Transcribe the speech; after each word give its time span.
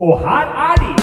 Og 0.00 0.18
her 0.18 0.46
er 0.70 0.74
de! 0.74 0.95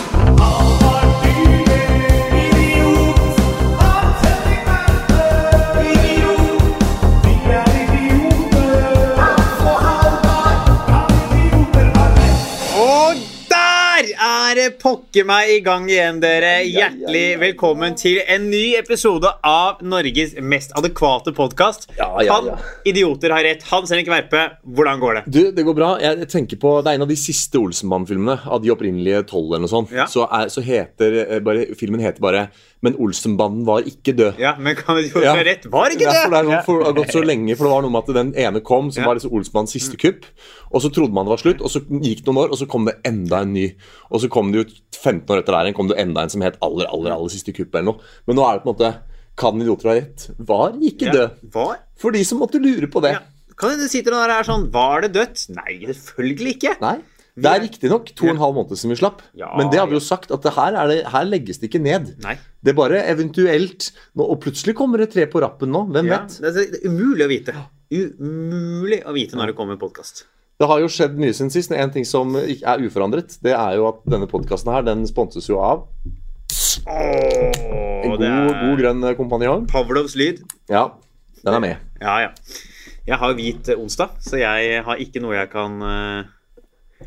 Pokker 14.83 15.23
meg 15.23 15.47
i 15.47 15.59
gang 15.63 15.85
igjen, 15.87 16.17
dere. 16.19 16.57
Hjertelig 16.67 17.37
velkommen 17.39 17.93
til 17.95 18.17
en 18.27 18.49
ny 18.51 18.73
episode 18.75 19.29
av 19.47 19.79
Norges 19.87 20.33
mest 20.43 20.73
adekvate 20.75 21.31
podkast. 21.37 21.87
Ja, 21.95 22.09
ja, 22.19 22.25
ja. 22.27 22.35
Han 22.35 22.89
idioter 22.91 23.31
har 23.31 23.45
rett. 23.47 23.63
Hans 23.69 23.93
Henrik 23.93 24.11
Verpe, 24.11 24.41
hvordan 24.75 24.99
går 24.99 25.19
det? 25.19 25.23
Du, 25.31 25.39
det 25.55 25.63
går 25.63 25.77
bra. 25.77 25.93
Jeg 26.03 26.27
tenker 26.33 26.59
på, 26.59 26.75
Det 26.83 26.91
er 26.91 26.99
en 26.99 27.05
av 27.07 27.13
de 27.13 27.19
siste 27.19 27.61
Olsenband-filmene. 27.61 28.41
Av 28.43 28.59
de 28.59 28.73
opprinnelige 28.75 29.23
tolv. 29.31 29.53
eller 29.53 29.63
noe 29.69 29.71
sånt 29.71 29.95
så, 30.11 30.27
er, 30.27 30.51
så 30.51 30.65
heter 30.65 31.19
eh, 31.23 31.39
bare, 31.43 31.69
filmen 31.79 32.03
heter 32.03 32.19
bare 32.23 32.47
'Men 32.83 32.95
Olsenbanden 32.99 33.63
var 33.65 33.81
ikke 33.87 34.11
død'. 34.13 34.37
Ja, 34.39 34.55
men 34.59 34.75
kan 34.75 34.97
idioter 34.97 35.23
Ja. 35.23 35.35
ha 35.35 35.43
rett? 35.43 35.65
Var 35.71 35.89
ikke 35.89 36.01
Ja, 36.01 36.11
det? 36.11 36.31
det, 36.31 36.39
er 36.39 36.43
sånn, 36.43 36.65
for 36.65 36.79
det 36.79 36.85
har 36.87 36.93
gått 36.93 37.13
så 37.15 37.23
lenge, 37.23 37.55
for 37.57 37.63
det 37.63 37.71
var 37.71 37.81
noe 37.81 37.91
med 37.91 38.03
at 38.03 38.13
den 38.13 38.33
ene 38.35 38.59
kom, 38.61 38.91
som 38.91 39.03
Ja. 39.03 39.07
var 39.07 39.15
liksom 39.15 39.31
Olsenbandens 39.31 39.71
siste 39.71 39.97
kupp. 39.97 40.25
Og 40.73 40.81
så 40.81 40.91
trodde 40.91 41.13
man 41.13 41.25
det 41.25 41.29
var 41.31 41.37
slutt, 41.41 41.61
og 41.61 41.69
så 41.71 41.79
gikk 41.79 42.23
det 42.23 42.27
noen 42.27 42.43
år, 42.43 42.51
og 42.51 42.57
så 42.59 42.67
kom 42.67 42.85
det 42.85 42.95
enda 43.05 43.41
en 43.41 43.53
ny. 43.53 43.73
Og 44.11 44.19
så 44.21 44.29
kom 44.29 44.51
det 44.51 44.67
jo 44.67 44.73
15 44.91 45.29
år 45.29 45.39
etter 45.39 45.53
der 45.53 45.65
igjen 45.71 45.75
kom 45.75 45.87
det 45.87 45.97
enda 45.97 46.21
en 46.21 46.29
som 46.29 46.41
het 46.41 46.57
aller, 46.61 46.85
aller, 46.91 47.11
aller 47.11 47.29
siste 47.29 47.53
kupp 47.55 47.73
eller 47.73 47.85
noe. 47.93 47.99
Men 48.27 48.35
nå 48.35 48.43
er 48.43 48.53
det 48.59 48.63
på 48.63 48.69
en 48.69 48.75
måte 48.75 48.95
Kan 49.35 49.55
idioter 49.59 49.89
ha 49.89 49.95
rett? 49.95 50.29
Var 50.37 50.73
ikke 50.73 51.05
Ja. 51.07 51.11
død. 51.11 51.31
Var? 51.51 51.77
For 51.97 52.11
de 52.11 52.23
som 52.23 52.37
måtte 52.39 52.61
lure 52.61 52.85
på 52.85 53.01
det. 53.01 53.13
Ja. 53.13 53.19
Kan 53.57 53.71
hende 53.71 53.89
sitter 53.89 54.11
noen 54.11 54.27
der 54.27 54.33
og 54.37 54.39
er 54.39 54.51
sånn 54.51 54.71
Var 54.71 55.01
det 55.01 55.13
dødt? 55.13 55.49
Nei, 55.49 55.85
selvfølgelig 55.87 56.57
ikke. 56.59 56.79
Nei. 56.81 56.97
Det 57.35 57.49
er 57.49 57.63
riktignok 57.63 58.11
to 58.13 58.27
og 58.27 58.35
en 58.35 58.41
halv 58.43 58.53
måned 58.59 58.77
siden 58.77 58.91
vi 58.93 58.99
slapp, 58.99 59.23
Ja, 59.33 59.47
men 59.57 59.71
det 59.73 59.79
har 59.81 59.87
vi 59.89 59.95
jo 59.97 60.01
sagt 60.05 60.29
at 60.35 60.43
det 60.45 60.51
her, 60.53 60.75
er 60.77 60.87
det, 60.91 60.97
her 61.09 61.23
legges 61.25 61.57
det 61.57 61.69
ikke 61.71 61.81
ned. 61.81 62.11
Nei. 62.21 62.35
Det 62.61 62.73
er 62.73 62.77
bare 62.77 62.99
eventuelt 63.09 63.87
nå, 64.13 64.27
Og 64.27 64.37
plutselig 64.43 64.75
kommer 64.77 65.01
det 65.01 65.09
tre 65.15 65.25
på 65.25 65.41
rappen 65.41 65.71
nå. 65.73 65.81
Hvem 65.95 66.11
Ja, 66.11 66.19
vet? 66.21 66.37
det 66.43 66.67
er 66.67 66.85
umulig 66.91 67.25
å 67.25 67.31
vite. 67.31 67.55
Umulig 67.93 69.01
å 69.09 69.13
vite 69.15 69.35
når 69.39 69.49
det 69.51 69.55
kommer 69.57 69.79
podkast. 69.81 70.25
Det 70.61 70.67
har 70.69 70.79
jo 70.83 70.87
skjedd 70.93 71.17
mye 71.17 71.33
siden 71.33 71.49
sist. 71.51 71.71
En 71.73 71.89
ting 71.91 72.05
som 72.05 72.35
er 72.37 72.83
uforandret, 72.85 73.39
det 73.41 73.55
er 73.57 73.79
jo 73.79 73.87
at 73.89 74.03
denne 74.05 74.29
podkasten 74.29 74.69
her, 74.71 74.85
den 74.85 75.01
sponses 75.09 75.49
jo 75.49 75.57
av 75.59 75.87
en 76.85 78.13
god, 78.13 78.53
god 78.61 78.77
grønn 78.79 79.03
kompanjong. 79.17 79.65
Pavlovs 79.71 80.15
lyd. 80.19 80.43
Ja, 80.71 80.85
den 81.43 81.57
er 81.57 81.63
med. 81.63 81.81
Ja, 82.01 82.19
ja. 82.27 82.31
Jeg 83.07 83.19
har 83.19 83.33
hvit 83.35 83.67
eh, 83.73 83.79
onsdag, 83.79 84.13
så 84.23 84.37
jeg 84.39 84.83
har 84.85 85.01
ikke 85.01 85.19
noe 85.23 85.35
jeg 85.35 85.49
kan 85.51 85.81
eh, 85.83 86.29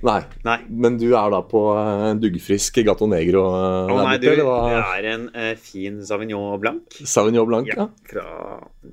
Nei. 0.07 0.19
Nei. 0.47 0.57
Men 0.69 0.99
du 1.01 1.07
er 1.09 1.31
da 1.33 1.41
på 1.47 1.63
en 1.79 2.21
duggfrisk 2.21 2.81
Gato 2.87 3.09
Negro 3.11 3.45
Å 3.47 3.63
Å 3.95 3.99
nei, 4.03 4.17
du, 4.23 4.29
det 4.35 4.83
er 4.83 5.09
en 5.13 5.29
eh, 5.33 5.53
fin 5.61 6.03
Savignon 6.07 6.59
Blanc. 6.63 6.99
Sauvignon 7.01 7.49
Blanc, 7.49 7.71
ja. 7.71 7.87
Ja, 7.87 7.89
fra, 8.11 8.27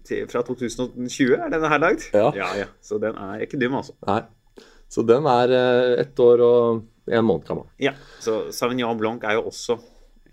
til, 0.07 0.23
fra 0.31 0.43
2020 0.47 1.35
er 1.37 1.53
denne 1.53 1.71
her 1.71 1.83
lagd. 1.83 2.07
Ja. 2.15 2.29
ja, 2.37 2.49
ja. 2.63 2.69
Så 2.83 3.01
den 3.03 3.17
er 3.19 3.43
ikke 3.45 3.59
dum, 3.61 3.79
altså. 3.81 3.97
Nei. 4.07 4.21
Så 4.93 5.03
den 5.09 5.25
er 5.25 5.55
uh, 5.57 5.93
ett 6.03 6.19
år 6.21 6.43
og 6.45 6.83
en 7.09 7.25
måned 7.25 7.47
gammel. 7.49 7.65
Ja, 7.81 7.95
så 8.23 8.45
Savignon 8.55 8.99
Blanc 8.99 9.25
er 9.27 9.39
jo 9.39 9.47
også 9.49 9.79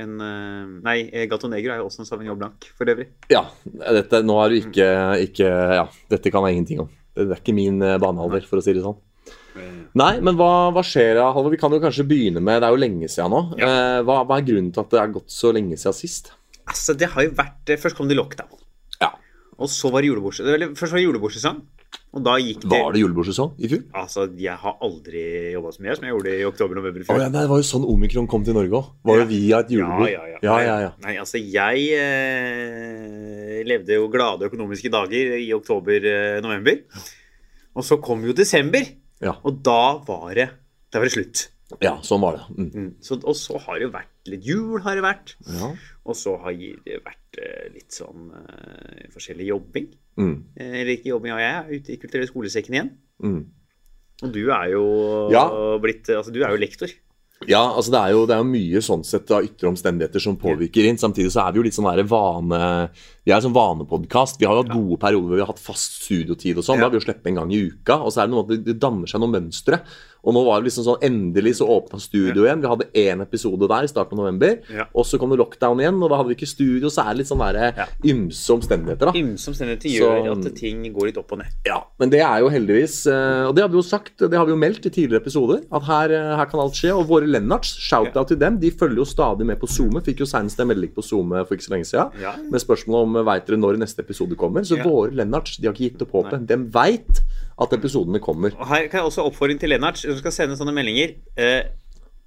en 0.01 0.17
eh, 0.25 0.71
Nei, 0.85 0.97
eh, 1.13 1.27
Gato 1.31 1.51
Negro 1.51 1.75
er 1.75 1.83
jo 1.83 1.91
også 1.91 2.05
en 2.05 2.09
Savignon 2.09 2.39
Blanc, 2.41 2.71
for 2.77 2.89
øvrig. 2.91 3.11
Ja, 3.33 3.45
dette, 3.65 4.23
nå 4.27 4.39
er 4.43 4.53
du 4.53 4.59
ikke, 4.61 4.89
ikke 5.27 5.51
Ja, 5.51 5.87
dette 6.13 6.33
kan 6.33 6.47
jeg 6.49 6.59
ingenting 6.59 6.85
om. 6.87 6.91
Det 7.17 7.27
er 7.27 7.41
ikke 7.43 7.57
min 7.57 7.83
eh, 7.85 7.99
banehalder, 8.01 8.47
for 8.49 8.61
å 8.61 8.65
si 8.65 8.75
det 8.77 8.85
sånn. 8.85 8.99
Nei, 9.99 10.13
men 10.23 10.37
hva, 10.39 10.51
hva 10.75 10.83
skjer 10.87 11.17
da, 11.19 11.31
Halvor? 11.35 11.51
Vi 11.55 11.59
kan 11.61 11.73
jo 11.75 11.81
kanskje 11.83 12.05
begynne 12.07 12.43
med 12.45 12.61
Det 12.63 12.69
er 12.69 12.75
jo 12.77 12.83
lenge 12.85 13.09
siden 13.11 13.33
nå. 13.35 13.41
Ja. 13.59 13.67
Eh, 13.71 14.03
hva, 14.07 14.21
hva 14.29 14.39
er 14.39 14.47
grunnen 14.47 14.71
til 14.75 14.85
at 14.85 14.93
det 14.95 15.01
er 15.03 15.15
gått 15.17 15.33
så 15.35 15.51
lenge 15.57 15.77
siden 15.81 15.97
sist? 15.99 16.33
Altså, 16.71 16.95
det 16.95 17.09
har 17.11 17.27
jo 17.27 17.35
vært 17.39 17.73
eh, 17.75 17.81
Først 17.83 17.99
kom 17.99 18.09
det 18.11 18.17
lockdown. 18.21 18.55
Ja. 19.03 19.11
Og 19.59 19.69
så 19.73 19.91
var 19.91 20.03
det 20.05 20.13
julebordsesong. 20.13 20.75
Først 20.79 20.93
var 20.95 21.01
det 21.03 21.07
julebordsesong. 21.09 21.61
Og 22.15 22.23
da 22.27 22.37
gikk 22.43 22.65
det 22.65 22.71
Var 22.71 22.93
det 22.95 23.01
julebordsesong 23.03 23.53
i 23.63 23.69
fjor? 23.71 23.83
Altså, 23.99 24.25
jeg 24.39 24.55
har 24.63 24.77
aldri 24.87 25.21
jobba 25.55 25.71
så 25.75 25.83
mye 25.83 25.95
som 25.99 26.07
jeg 26.07 26.15
gjorde 26.15 26.33
i 26.39 26.45
oktober-november 26.47 27.03
i 27.03 27.07
fjor. 27.07 27.17
Oh, 27.19 27.23
ja, 27.23 27.29
nei, 27.31 27.43
det 27.45 27.51
var 27.51 27.61
jo 27.63 27.67
sånn 27.67 27.87
omikron 27.91 28.27
kom 28.31 28.47
til 28.47 28.55
Norge 28.59 28.79
òg. 28.79 28.89
Var 29.07 29.21
jo 29.21 29.25
Ja. 29.25 29.29
via 29.31 29.61
et 29.63 29.71
julebord. 29.75 30.11
Ja, 30.11 30.25
ja, 30.27 30.33
ja. 30.35 30.41
ja, 30.47 30.57
ja, 30.67 30.77
ja. 30.87 30.91
Nei, 31.07 31.15
altså, 31.23 31.39
jeg 31.43 31.85
eh, 31.99 33.61
levde 33.67 33.95
jo 33.99 34.09
glade 34.11 34.47
økonomiske 34.51 34.91
dager 34.93 35.35
i 35.39 35.49
oktober-november. 35.55 36.81
Og 37.79 37.87
så 37.87 38.01
kom 38.03 38.25
jo 38.27 38.35
desember, 38.35 38.87
Ja. 39.21 39.35
og 39.45 39.59
da 39.67 39.99
var 40.07 40.31
det, 40.35 40.49
da 40.91 41.01
var 41.01 41.11
det 41.11 41.17
slutt. 41.17 41.49
Ja, 41.79 41.93
sånn 42.03 42.23
var 42.25 42.39
det. 42.39 42.47
Mm. 42.57 42.71
Mm. 42.75 42.89
Så, 43.05 43.21
og 43.23 43.37
så 43.39 43.59
har 43.63 43.79
det 43.79 43.85
jo 43.87 43.93
vært 43.95 44.31
litt 44.33 44.47
jul, 44.49 44.81
har 44.83 44.99
det 44.99 45.05
vært. 45.05 45.37
Ja. 45.47 45.69
Og 46.09 46.17
så 46.19 46.35
har 46.43 46.57
det 46.57 46.97
vært 47.05 47.39
eh, 47.39 47.69
litt 47.77 47.95
sånn 47.95 48.33
uh, 48.35 49.05
forskjellig 49.15 49.47
jobbing. 49.53 49.87
Mm. 50.19 50.35
Eh, 50.57 50.73
Eller 50.81 50.97
ikke 50.97 51.13
jobbing, 51.13 51.31
ja, 51.31 51.39
jeg 51.45 51.61
er 51.61 51.79
ute 51.79 51.95
i 51.95 52.01
kulturelle 52.03 52.31
skolesekken 52.33 52.75
igjen. 52.75 52.91
Mm. 53.23 53.39
Og 54.25 54.35
du 54.35 54.43
er 54.51 54.67
jo 54.73 54.83
Ja. 55.33 55.47
blitt 55.81 56.11
Altså, 56.11 56.35
du 56.35 56.43
er 56.43 56.51
jo 56.51 56.61
lektor. 56.61 56.91
Ja, 57.49 57.63
altså 57.73 57.95
det 57.95 58.01
er, 58.03 58.11
jo, 58.13 58.27
det 58.29 58.35
er 58.35 58.43
jo 58.43 58.51
mye 58.51 58.81
sånn 58.85 59.05
sett 59.07 59.31
av 59.33 59.47
ytre 59.47 59.71
omstendigheter 59.71 60.21
som 60.21 60.37
påvirker 60.37 60.85
inn. 60.85 60.99
Samtidig 61.01 61.31
så 61.33 61.47
er 61.47 61.55
vi 61.55 61.61
jo 61.63 61.65
litt 61.65 61.77
sånn 61.79 61.89
vane 62.11 62.59
Vi 63.27 63.33
er 63.33 63.37
en 63.37 63.43
sånn 63.49 63.57
vanepodkast. 63.57 64.39
Vi 64.41 64.47
har 64.49 64.57
jo 64.57 64.63
hatt 64.65 64.73
gode 64.73 64.97
perioder 65.03 65.29
hvor 65.29 65.37
vi 65.37 65.45
har 65.45 65.53
hatt 65.53 65.61
fast 65.61 65.99
studiotid 66.07 66.57
og 66.57 66.65
sånn. 66.65 66.79
Ja. 66.81 66.87
Da 66.87 66.89
har 66.89 66.95
vi 66.95 67.01
jo 67.03 67.07
sluppet 67.09 67.27
en 67.33 67.41
gang 67.43 67.51
i 67.53 67.65
uka. 67.69 67.99
Og 68.01 68.15
så 68.15 68.23
er 68.23 68.31
det 68.31 68.35
noe 68.35 68.47
at 68.47 68.49
det, 68.55 68.61
det 68.71 68.79
danner 68.81 69.07
seg 69.11 69.21
noen 69.21 69.35
mønstre. 69.37 69.83
Og 70.21 70.35
nå 70.37 70.41
var 70.45 70.61
det 70.61 70.67
liksom 70.69 70.85
sånn 70.85 71.05
endelig 71.07 71.55
så 71.57 71.65
åpna 71.73 71.97
studio 72.01 72.45
igjen. 72.45 72.61
Vi 72.61 72.69
hadde 72.69 72.87
én 72.93 73.23
episode 73.25 73.65
der 73.71 73.87
i 73.87 73.89
starten 73.89 74.19
av 74.19 74.27
november. 74.27 74.59
Ja. 74.69 74.85
Og 74.93 75.07
så 75.09 75.17
kom 75.21 75.31
det 75.33 75.39
lockdown 75.41 75.81
igjen, 75.81 75.97
og 76.05 76.11
da 76.13 76.19
hadde 76.21 76.29
vi 76.29 76.37
ikke 76.37 76.49
studio. 76.51 76.91
Så 76.93 77.01
er 77.07 77.15
det 77.15 77.23
litt 77.23 77.31
sånn 77.31 77.41
der 77.41 77.73
Ja. 77.79 77.87
ymse 78.05 78.53
omstendigheter, 78.53 79.09
da. 79.09 79.13
Ymse 79.17 79.49
omstendigheter 79.49 79.89
Så- 79.89 80.11
gjør 80.11 80.47
at 80.47 80.55
ting 80.57 80.83
går 80.93 81.07
litt 81.09 81.17
opp 81.23 81.33
og 81.33 81.39
ned. 81.39 81.47
Ja, 81.65 81.79
men 81.99 82.11
det 82.11 82.21
er 82.21 82.41
jo 82.41 82.51
heldigvis 82.53 83.07
eh, 83.09 83.47
Og 83.49 83.55
det 83.57 83.63
har 83.63 83.69
vi 83.73 83.77
jo 83.81 83.83
sagt, 83.83 84.19
det 84.19 84.33
har 84.37 84.45
vi 84.45 84.53
jo 84.53 84.59
meldt 84.61 84.85
i 84.85 84.91
tidligere 84.91 85.23
episoder, 85.25 85.65
at 85.73 85.83
her, 85.89 86.13
eh, 86.13 86.37
her 86.37 86.45
kan 86.47 86.61
alt 86.61 86.75
skje. 86.77 86.93
Og 86.97 87.09
våre 87.09 87.25
Lennarts, 87.27 87.73
shout-out 87.81 88.29
til 88.29 88.37
dem, 88.37 88.59
de 88.61 88.71
følger 88.71 88.97
jo 89.01 89.05
stadig 89.09 89.47
med 89.47 89.59
på 89.59 89.69
SoMe. 89.69 90.03
Fikk 90.05 90.19
jo 90.21 90.27
senest 90.27 90.61
en 90.61 90.69
melding 90.69 90.93
på 90.93 91.03
SoMe 91.03 91.47
for 91.47 91.57
ikke 91.57 91.65
så 91.69 91.73
lenge 91.73 91.89
siden 91.89 92.11
Ja. 92.21 92.35
med 92.37 92.61
spørsmål 92.61 93.03
om 93.09 93.10
veit 93.13 93.47
dere 93.47 93.59
når 93.59 93.79
neste 93.79 94.01
episode 94.05 94.37
kommer. 94.37 94.61
Så 94.63 94.77
Ja. 94.79 94.85
våre 94.85 95.11
Lennarts, 95.13 95.57
de 95.61 95.67
har 95.67 95.75
ikke 95.75 95.91
gitt 95.93 96.03
opp 96.03 96.13
håpet. 96.13 96.47
De 96.47 96.57
veit 96.57 97.21
at 97.61 97.73
episodene 97.73 98.21
kommer. 98.21 98.53
Og 98.59 98.67
her 98.67 98.89
kan 98.89 99.01
jeg 99.01 99.07
også 99.11 99.27
oppfordre 99.27 99.59
til 99.59 99.69
Lennart, 99.71 99.97
som 99.99 100.17
skal 100.17 100.33
sende 100.33 100.57
sånne 100.57 100.73
meldinger. 100.75 101.15
Eh, 101.37 101.63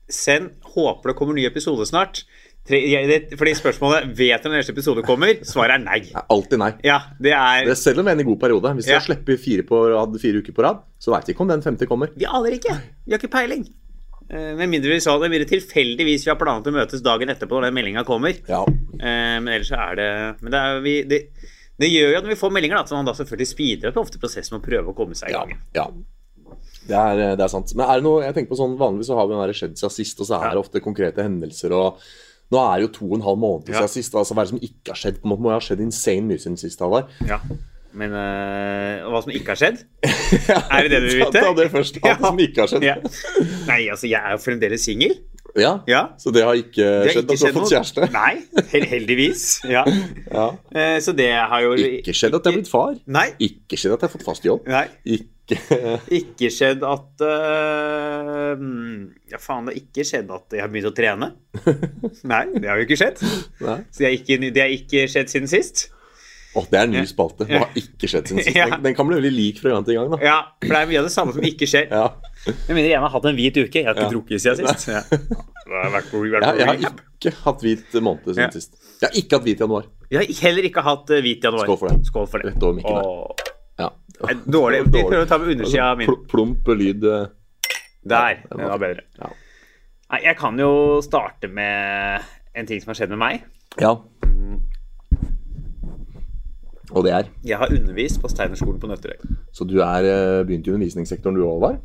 send 0.10 0.52
'håper 0.76 1.04
det 1.08 1.16
kommer 1.16 1.34
ny 1.34 1.46
episode 1.46 1.86
snart'. 1.88 2.24
Fordi 2.66 3.54
spørsmålet 3.60 4.16
'vet 4.16 4.44
dere 4.44 4.52
når 4.52 4.62
neste 4.62 4.72
episode 4.72 5.04
kommer'? 5.04 5.44
Svaret 5.44 5.72
er 5.76 5.84
nei. 5.84 6.00
Det 6.00 6.16
er 6.16 6.26
alltid 6.30 6.58
nei. 6.60 6.72
Ja, 6.84 7.00
det 7.22 7.34
er 7.34 7.64
Det 7.66 7.72
er 7.72 7.76
selv 7.76 8.00
om 8.00 8.08
en 8.08 8.20
i 8.20 8.24
god 8.24 8.40
periode. 8.40 8.74
Hvis 8.76 8.86
vi 8.88 8.92
Ja. 8.94 9.00
har 9.00 9.06
sluppet 9.06 9.40
fire, 9.40 9.64
på 9.64 9.76
rad, 9.94 10.20
fire 10.22 10.42
uker 10.42 10.54
på 10.54 10.64
rad, 10.64 10.78
så 11.00 11.12
veit 11.12 11.26
vi 11.28 11.34
ikke 11.34 11.42
om 11.42 11.48
den 11.50 11.62
femte 11.62 11.86
kommer. 11.86 12.08
Vi 12.16 12.26
aner 12.26 12.52
ikke. 12.52 12.80
Vi 13.06 13.12
har 13.12 13.20
ikke 13.20 13.32
peiling. 13.32 13.68
Eh, 14.30 14.54
Med 14.56 14.70
mindre 14.70 14.94
vi 14.96 15.00
sa 15.04 15.18
det, 15.20 15.30
blir 15.30 15.44
det 15.44 15.50
tilfeldigvis 15.52 16.24
vi 16.26 16.32
har 16.32 16.38
planlagt 16.40 16.68
å 16.68 16.74
møtes 16.76 17.02
dagen 17.04 17.30
etterpå 17.30 17.58
når 17.60 17.68
den 17.70 17.74
meldinga 17.80 18.04
kommer. 18.08 18.34
Ja. 18.48 18.64
Eh, 18.64 19.40
Men 19.42 19.48
ellers 19.58 19.70
så 19.70 19.76
er 19.92 19.96
det 20.00 20.10
Men 20.42 20.52
det, 20.52 20.60
er, 20.64 20.80
vi, 20.86 20.96
det, 21.04 21.20
det 21.80 21.90
gjør 21.92 22.12
jo 22.14 22.18
at 22.18 22.24
når 22.24 22.34
vi 22.36 22.42
får 22.42 22.52
meldinger, 22.56 22.76
da, 22.78 22.84
at 22.88 22.92
man 22.96 23.06
da 23.06 23.14
selvfølgelig 23.18 23.48
speeder 23.52 23.90
opp 23.92 23.98
ofte 24.06 24.20
prosessen 24.22 24.56
med 24.56 24.62
å 24.64 24.68
prøve 24.70 24.94
å 24.94 24.98
komme 24.98 25.16
seg 25.16 25.30
i 25.30 25.38
gang. 25.38 25.56
ja. 25.76 25.88
Det 26.84 26.98
er, 27.00 27.20
det 27.40 27.44
er 27.46 27.48
sant. 27.48 27.72
Men 27.80 27.88
er 27.88 28.02
det 28.02 28.04
noe, 28.04 28.24
jeg 28.26 28.34
tenker 28.36 28.52
på 28.52 28.58
sånn, 28.60 28.74
vanligvis 28.78 29.08
så 29.08 29.16
har 29.16 29.28
vi 29.30 29.32
den 29.38 29.40
der 29.48 29.54
skjedd 29.56 29.78
siden 29.80 29.94
sist, 29.96 30.20
og 30.20 30.28
så 30.28 30.36
er 30.44 30.50
det 30.52 30.60
ofte 30.60 30.82
konkrete 30.84 31.24
hendelser. 31.24 31.72
og 31.72 32.02
Nå 32.52 32.60
er 32.60 32.74
det 32.82 32.84
jo 32.84 32.90
to 32.98 33.06
og 33.08 33.14
en 33.16 33.24
halv 33.24 33.40
måned 33.40 33.70
Ja. 33.72 33.80
siden 33.86 33.94
sist. 33.94 34.14
altså 34.20 34.36
Hva 34.36 34.44
er 34.44 34.50
det 34.50 34.52
som 34.52 34.60
ikke 34.68 34.92
har 34.92 35.00
skjedd? 35.00 35.22
på 35.22 35.24
en 35.26 35.32
måte 35.32 35.46
må 35.46 35.54
jo 35.54 35.56
ha 35.56 35.64
skjedd 35.64 35.80
insane 35.86 36.28
mye 36.28 36.42
siden 36.44 36.60
sist. 36.60 36.84
Halvard. 36.84 37.08
Ja. 37.26 37.40
Men 37.94 38.14
øh, 38.18 39.04
hva 39.14 39.20
som 39.22 39.32
ikke 39.36 39.54
har 39.54 39.60
skjedd? 39.60 39.84
Er 40.74 40.88
det 40.88 40.90
det 40.96 41.02
du 41.04 41.08
vil 41.12 41.20
vite? 41.26 41.44
Ta 41.46 41.52
det 41.60 41.68
først. 41.74 42.00
Hva 42.02 42.16
Ja. 42.16 42.18
som 42.24 42.40
ikke 42.42 42.64
har 42.64 42.72
skjedd. 42.72 42.88
Ja. 42.88 42.96
Nei, 43.68 43.84
altså, 43.94 44.08
jeg 44.10 44.18
er 44.22 44.34
jo 44.34 44.42
fremdeles 44.42 44.82
singel. 44.88 45.14
Ja. 45.54 45.76
Ja. 45.86 46.00
Så 46.18 46.32
det 46.34 46.42
har 46.48 46.58
ikke 46.58 46.82
Det 46.82 47.12
har 47.12 47.12
skjedd 47.14 47.28
ikke 47.30 47.34
at 47.34 47.42
du 47.42 47.46
har 47.46 47.54
fått 47.60 47.74
kjæreste? 47.76 48.08
Nei, 48.16 48.32
hel- 48.72 48.88
heldigvis. 48.96 49.44
Ja. 49.70 49.84
Ja. 50.34 50.48
Eh, 50.74 50.98
Så 51.06 51.14
det 51.14 51.28
har 51.38 51.62
jo 51.62 51.76
Ikke 51.78 52.16
skjedd 52.18 52.34
at 52.34 52.42
jeg 52.48 52.56
har 52.56 52.58
blitt 52.58 52.72
far. 52.72 52.96
Nei. 53.06 53.28
Ikke 53.46 53.78
skjedd 53.78 53.94
at 53.94 54.02
jeg 54.02 54.10
har 54.10 54.16
fått 54.18 54.26
fast 54.26 54.48
jobb. 54.50 54.66
Nei. 54.74 54.88
Ikke 55.06 55.30
Ikke 56.24 56.50
skjedd 56.56 56.82
at 56.88 57.22
mm, 58.58 59.14
Ja, 59.34 59.38
faen, 59.42 59.68
det 59.68 59.74
har 59.76 59.80
ikke 59.82 60.06
skjedd 60.08 60.32
at 60.34 60.56
jeg 60.58 60.64
har 60.64 60.72
begynt 60.74 60.90
å 60.90 60.96
trene. 60.98 61.30
Nei, 62.26 62.44
det 62.58 62.70
har 62.70 62.80
jo 62.82 62.88
ikke 62.88 62.98
skjedd. 63.00 63.22
Nei. 63.64 63.78
Så 63.92 64.02
det 64.04 64.08
har 64.10 64.16
ikke, 64.18 64.40
det 64.50 64.64
har 64.66 64.74
ikke 64.74 65.06
skjedd 65.12 65.34
siden 65.34 65.52
sist. 65.52 65.86
Å, 66.54 66.62
det 66.70 66.78
er 66.78 66.84
en 66.86 66.92
ny 66.94 67.02
spalte. 67.10 67.48
Det 67.50 67.58
har 67.58 67.72
ikke 67.80 68.06
skjedd 68.12 68.28
siden 68.30 68.44
sist. 68.46 68.56
Ja. 68.60 68.68
Den, 68.70 68.84
den 68.86 68.94
kan 68.98 69.08
bli 69.10 69.16
veldig 69.18 69.32
lik 69.34 69.58
fra 69.64 69.72
gang 69.74 69.86
til 69.88 69.96
gang. 69.98 70.12
da. 70.14 70.20
Ja, 70.22 70.36
for 70.62 70.70
det 70.76 70.82
er 70.84 70.90
mye 70.92 71.00
av 71.02 71.08
det 71.08 71.14
samme 71.16 71.34
som 71.34 71.48
ikke 71.50 71.66
skjer. 71.70 71.88
Ja. 71.90 72.04
Jeg 72.46 72.76
mener 72.78 72.90
jeg 72.92 73.00
har 73.02 73.10
hatt 73.16 73.26
en 73.26 73.36
hvit 73.40 73.58
uke. 73.58 73.74
Jeg 73.82 73.88
har 73.88 73.96
ikke 73.98 74.06
Ja. 74.06 74.12
drukket 74.14 74.44
siden 74.44 74.68
sist. 74.70 74.88
Ja. 74.92 75.02
Det 75.10 75.72
Jeg, 75.74 76.68
har 76.68 76.76
ikke 76.84 77.34
hatt 77.46 77.62
hvit 77.64 77.94
måned 78.04 78.28
siden 78.28 78.44
Ja. 78.44 78.50
sist. 78.54 78.78
Jeg 79.02 79.10
har 79.10 79.18
ikke 79.24 79.38
hatt 79.40 79.48
hvit 79.48 79.60
januar. 79.66 79.88
Jeg 80.12 80.20
har 80.20 80.42
heller 80.46 80.68
ikke 80.70 80.84
hatt 80.86 81.10
eh, 81.16 81.22
hvit 81.26 81.42
januar. 81.48 81.66
Skål 81.66 81.80
for 81.80 81.88
det. 81.90 82.06
Skål 82.12 82.28
for 82.30 82.38
det. 82.44 82.52
Rett 82.54 82.64
over 82.68 82.78
mikken 82.78 83.00
der. 83.00 83.48
Ja. 83.80 83.90
Dårlig. 84.46 84.84
Vi 84.94 85.02
prøver 85.08 85.26
å 85.26 85.30
ta 85.32 85.38
med 85.42 85.56
undersida 85.56 85.88
min. 85.98 86.12
Plump 86.30 86.68
lyd. 86.68 87.04
eh. 87.04 87.26
Der. 88.04 88.36
den 88.44 88.58
Den 88.58 88.60
var 88.68 88.78
var 88.78 88.84
bedre. 88.84 89.02
Ja. 89.18 89.32
Nei, 90.14 90.20
jeg 90.28 90.38
kan 90.38 90.60
jo 90.60 90.72
starte 91.02 91.48
med 91.50 92.22
en 92.54 92.66
ting 92.70 92.82
som 92.84 92.92
har 92.92 93.00
skjedd 93.00 93.10
med 93.16 93.22
meg. 93.24 93.42
Ja. 93.82 93.96
Og 96.94 97.04
det 97.06 97.14
er? 97.18 97.30
Jeg 97.46 97.58
har 97.58 97.72
undervist 97.74 98.22
på 98.22 98.30
Steinerskolen 98.32 98.80
på 98.82 98.90
Nøtterøy. 98.92 99.18
Så 99.56 99.66
du 99.70 99.80
er 99.82 100.06
eh, 100.06 100.44
begynt 100.46 100.68
i 100.68 100.74
undervisningssektoren 100.76 101.36
du 101.40 101.46
òg, 101.48 101.60
var? 101.64 101.80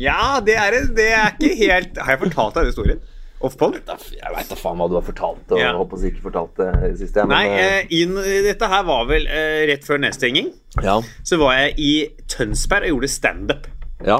Ja, 0.00 0.40
det 0.44 0.56
er, 0.60 0.76
det 0.96 1.06
er 1.14 1.34
ikke 1.36 1.56
helt 1.60 1.98
Har 2.00 2.14
jeg 2.16 2.20
fortalt 2.24 2.54
deg 2.56 2.64
den 2.64 2.70
historien? 2.72 3.00
Off-pod? 3.40 3.78
Jeg 4.12 4.32
veit 4.34 4.50
da 4.50 4.56
faen 4.58 4.76
hva 4.76 4.86
du 4.90 4.98
har 4.98 5.04
fortalt, 5.06 5.46
og 5.54 5.60
Ja. 5.62 5.70
håper 5.72 6.02
ikke 6.10 6.20
fortalt 6.26 6.58
det 6.60 6.66
sist. 6.74 6.82
det 6.90 6.98
siste. 7.06 7.24
Nei, 7.30 7.44
Men, 7.48 7.58
eh, 7.58 7.76
eh, 7.78 7.86
inn, 8.02 8.12
dette 8.44 8.68
her 8.68 8.82
var 8.84 9.06
vel 9.08 9.24
eh, 9.26 9.62
rett 9.70 9.86
før 9.86 10.02
nedstenging. 10.02 10.50
ja. 10.84 10.98
Så 11.24 11.38
var 11.40 11.54
jeg 11.56 11.74
i 11.78 11.92
Tønsberg 12.28 12.84
og 12.90 12.92
gjorde 13.00 13.08
standup. 13.08 13.66
ja. 14.04 14.18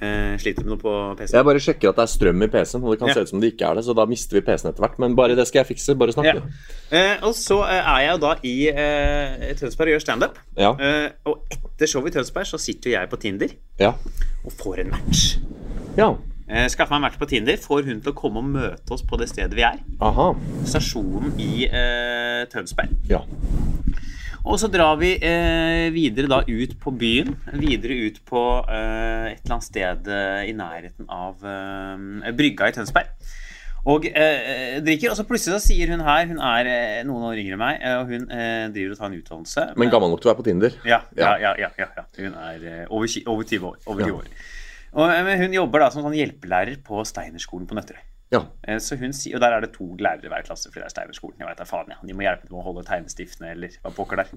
Eh, 0.00 0.36
sliter 0.36 0.64
med 0.66 0.74
noe 0.74 0.80
på 0.82 0.92
PC. 1.16 1.32
Jeg 1.38 1.44
bare 1.48 1.60
sjekker 1.62 1.88
at 1.88 1.96
det 1.96 2.02
er 2.04 2.10
strøm 2.12 2.42
i 2.44 2.48
PC-en, 2.52 2.82
og 2.84 2.90
det 2.92 2.98
kan 3.00 3.08
Ja. 3.08 3.14
se 3.14 3.20
ut 3.24 3.28
som 3.30 3.40
det 3.40 3.52
ikke 3.54 3.70
er 3.70 3.74
det, 3.78 3.84
så 3.86 3.94
da 3.96 4.04
mister 4.06 4.36
vi 4.36 4.42
PC-en 4.44 4.70
etter 4.72 4.84
hvert. 4.84 4.98
Men 4.98 5.14
bare 5.16 5.34
det 5.34 5.46
skal 5.48 5.64
jeg 5.64 5.70
fikse. 5.76 5.96
Bare 5.96 6.12
snakke. 6.12 6.42
Ja. 6.92 6.98
Eh, 6.98 7.16
og 7.24 7.32
så 7.34 7.62
eh, 7.64 7.80
er 7.80 8.00
jeg 8.04 8.12
jo 8.12 8.18
da 8.26 8.34
i 8.44 8.68
eh, 8.68 9.54
Tønsberg 9.56 9.88
og 9.88 9.94
gjør 9.96 10.04
standup. 10.04 10.38
Ja. 10.56 10.74
Eh, 10.78 11.10
og 11.24 11.44
etter 11.50 11.86
showet 11.86 12.12
i 12.14 12.18
Tønsberg 12.18 12.46
så 12.46 12.58
sitter 12.60 12.90
jo 12.90 12.96
jeg 12.98 13.08
på 13.10 13.16
Tinder 13.20 13.48
Ja. 13.80 13.94
og 14.44 14.52
får 14.52 14.80
en 14.84 14.90
match. 14.90 15.38
ja. 15.96 16.14
Eh, 16.48 16.68
skaffer 16.68 16.90
meg 16.94 16.98
en 17.00 17.02
match 17.08 17.18
på 17.18 17.26
Tinder, 17.26 17.56
får 17.56 17.84
hun 17.88 18.00
til 18.00 18.12
å 18.12 18.14
komme 18.14 18.38
og 18.38 18.44
møte 18.44 18.92
oss 18.94 19.02
på 19.02 19.18
det 19.18 19.26
stedet 19.28 19.52
vi 19.56 19.62
er. 19.66 19.80
Aha. 20.00 20.28
Stasjonen 20.64 21.32
i 21.42 21.64
eh, 21.66 22.44
Tønsberg. 22.52 22.92
Ja. 23.10 23.24
Og 24.46 24.60
så 24.62 24.68
drar 24.70 24.94
vi 25.00 25.14
eh, 25.18 25.88
videre 25.94 26.28
da 26.30 26.38
ut 26.46 26.76
på 26.82 26.92
byen. 26.94 27.32
Videre 27.58 27.96
ut 28.06 28.20
på 28.28 28.42
eh, 28.70 29.32
et 29.32 29.40
eller 29.42 29.56
annet 29.56 29.66
sted 29.66 30.06
eh, 30.12 30.44
i 30.46 30.54
nærheten 30.54 31.08
av 31.10 31.42
eh, 31.42 32.30
brygga 32.38 32.68
i 32.70 32.76
Tønsberg. 32.76 33.10
Og 33.86 34.06
eh, 34.06 34.78
drikker, 34.82 35.10
og 35.12 35.18
så 35.18 35.26
plutselig 35.26 35.58
så 35.60 35.62
sier 35.68 35.90
hun 35.94 36.00
her 36.02 36.24
Hun 36.30 36.40
er 36.42 36.70
eh, 36.70 37.02
noen 37.06 37.26
år 37.28 37.38
yngre 37.42 37.54
enn 37.58 37.62
meg, 37.62 37.84
og 38.00 38.10
hun 38.14 38.24
driver 38.74 38.94
og 38.94 39.00
tar 39.02 39.10
en 39.10 39.18
utdannelse. 39.20 39.66
Men 39.78 39.92
gammel 39.94 40.14
nok 40.14 40.22
til 40.22 40.30
å 40.30 40.32
være 40.32 40.40
på 40.42 40.48
Tinder? 40.50 40.78
Ja, 40.86 41.00
ja, 41.18 41.32
Ja. 41.42 41.52
ja, 41.66 41.70
ja, 41.82 41.88
ja. 41.98 42.06
Hun 42.22 42.34
er 42.46 42.66
over, 42.86 43.18
over 43.34 43.50
20 43.50 43.70
år. 43.72 43.78
Over 43.86 44.06
Ja. 44.06 44.12
20 44.14 44.20
år. 44.22 44.30
Og, 44.96 45.10
men 45.26 45.42
hun 45.42 45.54
jobber 45.58 45.82
da 45.82 45.90
som 45.92 46.06
sånn 46.06 46.14
hjelpelærer 46.16 46.78
på 46.86 47.02
Steinerskolen 47.06 47.66
på 47.68 47.76
Nøtterøy. 47.78 48.02
Ja. 48.32 48.40
Eh, 48.66 48.78
Så 48.82 48.96
hun 48.98 49.12
sier, 49.14 49.36
Og 49.36 49.40
der 49.40 49.54
er 49.54 49.60
det 49.62 49.72
to 49.76 49.86
lærere 50.02 50.24
i 50.26 50.28
hver 50.32 50.42
klasse, 50.48 50.66
fordi 50.70 50.82
det 50.82 50.88
er 50.90 50.94
Steinerskolen. 50.96 51.38
Jeg 51.38 51.46
vet 51.48 51.58
da 51.60 51.64
faen, 51.68 51.92
ja. 51.94 52.00
De 52.02 52.12
må 52.16 52.24
hjelpe 52.26 52.46
til 52.48 52.56
med 52.56 52.62
å 52.64 52.66
holde 52.66 52.82
tegnestiftene, 52.88 53.52
eller 53.54 53.76
hva 53.84 53.92
pokker 53.94 54.16
der. 54.22 54.32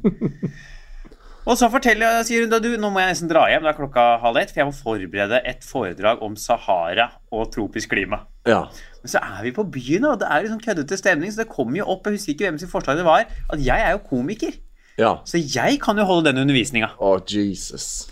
og 1.50 1.57
så 1.57 1.69
forteller 1.74 2.19
jeg, 2.19 2.25
sier 2.27 2.44
hun 2.45 2.51
da, 2.51 2.59
du, 2.62 2.69
nå 2.77 2.91
må 2.94 3.01
jeg 3.01 3.09
nesten 3.15 3.31
dra 3.31 3.47
hjem, 3.50 3.63
det 3.65 3.71
er 3.71 3.77
klokka 3.80 4.03
halv 4.21 4.38
ett, 4.41 4.51
for 4.53 4.62
jeg 4.62 4.69
må 4.69 4.75
forberede 4.77 5.39
et 5.50 5.65
foredrag 5.65 6.21
om 6.25 6.36
Sahara 6.38 7.07
og 7.33 7.50
tropisk 7.56 7.89
klima. 7.95 8.25
ja. 8.45 8.65
Men 9.00 9.13
så 9.13 9.21
er 9.24 9.44
vi 9.45 9.51
på 9.56 9.63
byen, 9.71 10.03
og 10.09 10.18
det 10.19 10.27
er 10.27 10.47
sånn 10.51 10.59
køddete 10.59 10.97
stemning, 11.00 11.31
så 11.31 11.39
det 11.45 11.50
kommer 11.53 11.77
jo 11.80 11.86
opp, 11.94 12.06
jeg 12.09 12.18
husker 12.19 12.33
ikke 12.33 12.50
hvem 12.50 12.57
sin 12.59 12.68
forslag 12.69 12.97
det 13.00 13.06
var, 13.07 13.21
at 13.50 13.62
jeg 13.63 13.80
er 13.86 13.94
jo 13.95 14.01
komiker. 14.09 14.57
Ja. 15.00 15.13
Så 15.24 15.39
jeg 15.39 15.77
kan 15.80 15.95
jo 15.97 16.03
holde 16.03 16.27
den 16.33 16.41
undervisninga. 16.44 16.89
Å, 17.00 17.13
Jesus. 17.31 18.09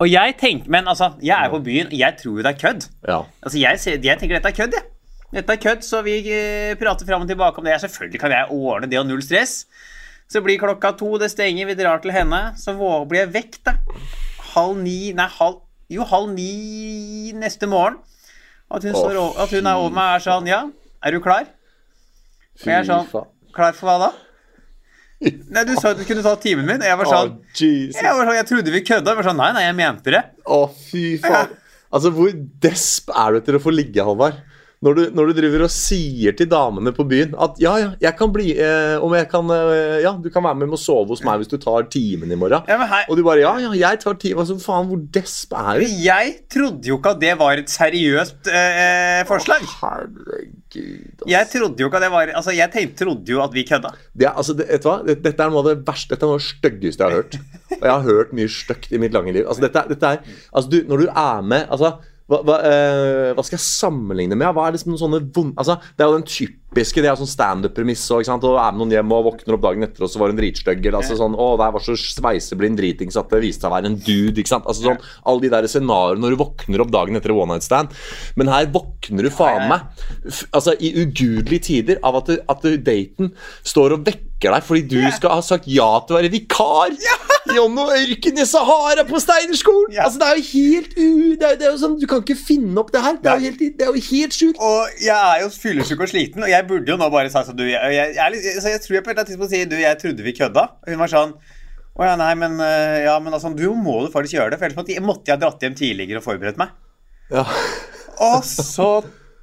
Og 0.00 0.08
jeg 0.08 0.38
tenker, 0.40 0.70
men 0.72 0.88
altså, 0.88 1.10
jeg 1.20 1.36
er 1.36 1.52
på 1.52 1.60
byen, 1.64 1.90
og 1.92 1.98
jeg 2.00 2.16
tror 2.22 2.38
jo 2.40 2.46
det 2.46 2.54
er 2.54 2.60
kødd. 2.62 2.86
Ja. 3.06 3.18
Altså, 3.44 3.58
jeg, 3.60 4.00
jeg 4.08 4.18
tenker 4.22 4.38
dette 4.38 4.48
er 4.54 4.56
kødd, 4.56 4.78
jeg. 4.80 4.88
Dette 5.34 5.56
er 5.56 5.60
kødd, 5.60 5.82
så 5.82 6.00
vi 6.06 6.20
eh, 6.30 6.74
prater 6.78 7.08
fram 7.08 7.24
og 7.24 7.30
tilbake 7.30 7.60
om 7.60 7.66
det. 7.66 7.76
Selvfølgelig 7.82 8.20
kan 8.22 8.34
jeg 8.34 8.50
ordne 8.54 8.90
det 8.90 9.00
og 9.00 9.08
null 9.08 9.22
stress. 9.24 9.64
Så 10.30 10.42
blir 10.42 10.58
klokka 10.58 10.92
to, 10.98 11.12
det 11.22 11.30
stenger, 11.30 11.68
vi 11.68 11.78
drar 11.78 12.02
til 12.02 12.14
henne. 12.14 12.40
Så 12.58 12.74
blir 12.76 13.24
jeg 13.24 13.32
vekk, 13.34 13.58
da. 13.66 13.76
Halv 14.54 14.78
ni 14.80 15.12
Nei, 15.16 15.28
halv 15.38 15.62
Jo, 15.92 16.06
halv 16.08 16.32
ni 16.34 17.32
neste 17.38 17.68
morgen. 17.70 18.00
At 18.66 18.82
hun, 18.82 18.94
Å, 18.94 18.98
står 18.98 19.18
over, 19.20 19.42
at 19.44 19.52
hun 19.54 19.68
er 19.70 19.78
over 19.78 19.92
meg 19.94 20.08
og 20.08 20.16
er 20.16 20.22
sånn 20.24 20.48
Ja, 20.50 20.62
er 21.06 21.14
du 21.14 21.20
klar? 21.22 21.44
Og 22.58 22.64
jeg 22.66 22.80
er 22.80 22.88
sånn. 22.88 23.06
Klar 23.54 23.76
for 23.76 23.86
hva 23.86 23.98
da? 24.02 24.08
Nei, 25.22 25.62
du 25.64 25.76
sa 25.78 25.92
at 25.94 26.00
du 26.00 26.04
kunne 26.08 26.24
ta 26.24 26.34
timen 26.40 26.66
min. 26.66 26.82
Og 26.82 26.88
jeg 26.90 26.98
var 26.98 27.08
sånn 27.08 27.36
Jesus. 27.54 28.00
jeg, 28.02 28.10
var 28.10 28.26
sånn, 28.26 28.36
jeg 28.36 28.48
trodde 28.50 28.74
vi 28.74 28.82
kødda. 28.84 29.12
Jeg 29.12 29.20
var 29.20 29.28
sånn, 29.30 29.38
nei, 29.40 29.52
nei, 29.56 29.62
jeg 29.68 29.76
mente 29.78 30.12
det. 30.16 30.24
Å, 30.44 30.60
fy 30.88 31.06
faen. 31.22 31.54
Altså, 31.96 32.10
hvor 32.12 32.32
desp 32.60 33.12
er 33.14 33.30
du 33.32 33.36
etter 33.38 33.56
å 33.56 33.60
få 33.62 33.70
ligge, 33.72 34.02
Halvard? 34.04 34.40
Når 34.84 34.96
du, 34.96 35.02
når 35.16 35.30
du 35.30 35.38
driver 35.38 35.62
og 35.64 35.72
sier 35.72 36.34
til 36.36 36.48
damene 36.52 36.92
på 36.92 37.04
byen 37.08 37.32
at 37.40 37.56
ja, 37.62 37.72
ja, 37.80 37.88
jeg 38.02 38.12
kan 38.18 38.32
bli 38.34 38.50
eh, 38.60 38.96
Om 39.00 39.14
jeg 39.16 39.28
kan 39.32 39.48
eh, 39.54 40.02
Ja, 40.04 40.12
du 40.20 40.28
kan 40.32 40.44
være 40.44 40.58
med 40.60 40.74
og 40.76 40.80
sove 40.80 41.14
hos 41.14 41.22
meg 41.24 41.40
hvis 41.40 41.48
du 41.48 41.56
tar 41.62 41.86
timen 41.92 42.28
i 42.32 42.36
morgen. 42.36 42.66
Ja, 42.68 42.76
her, 42.84 43.06
Og 43.08 43.16
du 43.16 43.22
bare 43.24 43.40
Ja, 43.40 43.54
ja, 43.62 43.70
jeg 43.72 44.02
tar 44.02 44.18
timen. 44.20 44.42
Altså, 44.44 44.58
faen, 44.60 44.90
hvor 44.90 45.00
desp 45.16 45.54
er 45.56 45.80
du? 45.80 45.86
Jeg 46.04 46.34
trodde 46.52 46.90
jo 46.90 46.98
ikke 47.00 47.14
at 47.16 47.22
det 47.22 47.32
var 47.40 47.62
et 47.62 47.72
seriøst 47.72 48.50
eh, 48.52 49.22
forslag. 49.28 49.64
Herregud. 49.80 51.22
ass. 51.22 51.30
Jeg 51.32 51.48
trodde 51.54 51.80
jo 51.80 51.88
ikke 51.88 52.02
at 52.02 52.04
det 52.04 52.12
var 52.12 52.34
Altså, 52.36 52.52
jeg 52.56 52.72
tenkte, 52.74 52.98
trodde 53.04 53.32
jo 53.32 53.40
at 53.44 53.54
vi 53.56 53.64
kødda. 53.68 53.94
Det, 54.12 54.28
altså, 54.28 54.56
det, 54.58 54.66
vet 54.74 54.84
du 54.84 54.90
hva? 54.90 54.98
Dette 55.08 55.46
er 55.46 55.54
noe 55.54 55.62
av 55.64 55.70
det 55.70 55.78
verste 55.88 56.12
Dette 56.12 56.28
er 56.28 56.34
noe 56.34 56.36
av 56.36 56.44
det 56.44 56.50
styggeste 56.50 57.00
jeg 57.06 57.14
har 57.14 57.22
hørt. 57.22 57.38
Og 57.80 57.80
jeg 57.80 57.94
har 57.94 58.04
hørt 58.10 58.36
mye 58.36 58.52
stygt 58.52 58.92
i 58.92 59.00
mitt 59.00 59.16
lange 59.16 59.32
liv. 59.32 59.48
Altså, 59.48 59.64
dette, 59.64 59.86
dette 59.94 60.12
er 60.18 60.20
Altså, 60.52 60.68
du, 60.68 60.78
når 60.90 61.06
du 61.06 61.08
er 61.10 61.48
med 61.54 61.64
Altså 61.72 61.96
hva, 62.26 62.40
hva, 62.42 62.56
uh, 62.58 63.32
hva 63.36 63.42
skal 63.46 63.54
jeg 63.54 63.62
sammenligne 63.62 64.34
med? 64.34 64.48
Hva 64.54 64.66
er 64.66 64.74
liksom 64.74 64.90
noen 64.92 65.02
sånne 65.04 65.20
vond... 65.34 65.52
Altså, 65.54 65.76
det 65.94 66.02
er 66.02 66.10
jo 66.10 66.16
den 66.16 66.26
typiske 66.26 67.04
Det 67.04 67.10
er 67.10 67.20
sånn 67.20 67.30
standup-premiss. 67.30 68.02
Og? 68.16 68.26
Er 68.26 68.74
med 68.74 68.80
noen 68.80 68.94
hjem 68.96 69.14
og 69.14 69.28
våkner 69.28 69.54
opp 69.54 69.62
dagen 69.62 69.86
etter, 69.86 70.02
og 70.02 70.10
så 70.10 70.18
var 70.18 70.34
hun 70.34 70.40
dritstygg. 70.40 70.82
Eller 70.82 70.98
altså 70.98 71.18
sånn 71.20 71.38
Å, 71.38 71.48
der 71.60 71.76
var 71.76 71.86
så 71.86 71.94
sveiseblind 72.00 72.80
dritings 72.82 73.18
at 73.20 73.30
det 73.30 73.42
viste 73.46 73.62
seg 73.62 73.70
å 73.70 73.76
være 73.76 73.92
en 73.92 73.98
dude. 74.00 74.34
Ikke 74.42 74.56
sant? 74.56 74.66
Altså 74.66 74.88
sånn 74.88 75.00
Alle 75.22 75.46
de 75.46 75.52
der 75.54 75.70
scenarioene 75.70 76.24
når 76.24 76.34
du 76.34 76.42
våkner 76.42 76.82
opp 76.82 76.94
dagen 76.98 77.20
etter 77.20 77.36
one 77.36 77.54
night 77.54 77.66
stand. 77.68 77.94
Men 78.34 78.50
her 78.50 78.66
våkner 78.74 79.28
du 79.28 79.32
faen 79.34 79.70
meg 79.70 79.86
Altså 80.50 80.74
i 80.82 80.90
ugudelige 81.04 81.68
tider 81.70 82.02
av 82.06 82.18
at, 82.24 82.34
at 82.50 82.66
daten 82.86 83.36
står 83.62 83.94
og 83.94 84.08
vekker 84.10 84.25
deg 84.40 84.64
fordi 84.66 84.82
du 84.90 84.98
skal 85.16 85.32
ha 85.38 85.42
sagt 85.44 85.64
ja 85.70 85.86
til 86.04 86.14
å 86.14 86.18
være 86.20 86.28
vikar 86.32 86.92
i 87.54 87.58
om 87.62 87.72
noe 87.78 87.94
ørken 87.96 88.40
i 88.42 88.44
Sahara 88.44 89.04
på 89.08 89.16
Steinerskolen! 89.22 89.94
Altså 90.02 90.18
Det 90.20 90.26
er 90.28 90.40
jo 90.40 90.46
helt 90.50 90.96
u... 90.98 91.06
Det 91.40 91.46
er, 91.48 91.58
det 91.60 91.66
er 91.68 91.70
jo 91.72 91.78
sånn, 91.80 91.94
Du 92.02 92.06
kan 92.10 92.20
ikke 92.24 92.36
finne 92.36 92.76
opp 92.82 92.90
det 92.92 93.00
her. 93.04 93.16
Det 93.22 93.30
er 93.32 93.38
jo 93.38 93.46
helt, 93.46 93.60
det 93.78 93.86
er 93.86 93.92
jo 93.94 94.02
helt 94.10 94.34
sjukt. 94.36 94.58
Og 94.60 94.96
jeg 95.00 95.14
er 95.16 95.44
jo 95.44 95.50
fyllesyk 95.54 96.02
og 96.04 96.10
sliten, 96.10 96.42
og 96.44 96.50
jeg 96.52 96.66
burde 96.68 96.90
jo 96.92 96.96
nå 97.00 97.08
bare 97.14 97.30
sagt 97.32 97.48
sånn 97.52 97.56
du 97.60 97.64
Jeg, 97.68 97.78
jeg, 97.78 98.16
jeg, 98.16 98.22
er 98.26 98.34
litt- 98.34 98.48
så 98.64 98.72
jeg 98.74 98.82
tror 98.84 98.98
jeg 98.98 99.04
på 99.06 99.14
et 99.14 99.22
tidspunkt 99.30 99.54
sier 99.54 99.70
du, 99.70 99.76
jeg 99.80 100.00
trodde 100.02 100.26
vi 100.26 100.34
kødda. 100.36 100.66
Og 100.84 100.90
hun 100.92 101.00
var 101.04 101.12
sånn 101.14 101.36
Å 101.96 102.08
ja, 102.10 102.16
nei, 102.20 102.32
men 102.42 102.58
eh, 102.60 102.96
Ja, 103.06 103.14
men 103.24 103.32
altså, 103.38 103.54
du 103.56 103.68
må 103.78 104.00
du 104.04 104.10
faktisk 104.12 104.36
gjøre 104.36 104.52
det. 104.52 104.58
For 104.60 104.68
ellers 104.68 104.80
måtte 104.82 104.92
jeg- 104.98 105.06
måtte 105.06 105.32
jeg 105.32 105.40
dratt 105.46 105.62
hjem 105.64 105.78
tidligere 105.78 106.20
og 106.20 106.26
forberedt 106.26 106.58
meg. 106.60 106.74
Ja. 107.32 107.46
Og 108.26 108.42
så 108.46 108.90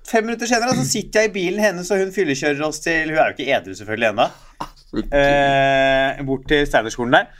Fem 0.03 0.25
minutter 0.27 0.49
senere 0.51 0.73
så 0.75 0.83
sitter 0.83 1.23
jeg 1.23 1.29
i 1.29 1.33
bilen 1.37 1.61
hennes, 1.63 1.87
og 1.95 2.01
hun 2.03 2.09
fyllekjører 2.11 2.59
oss 2.67 2.81
til 2.83 3.07
Hun 3.13 3.15
er 3.23 3.29
jo 3.31 3.35
ikke 3.37 3.53
edru 3.55 3.75
selvfølgelig 3.79 4.09
ennå. 4.11 4.25
Eh, 4.93 6.21
bort 6.27 6.47
til 6.47 6.67
Steinerskolen 6.69 7.13
der. 7.15 7.31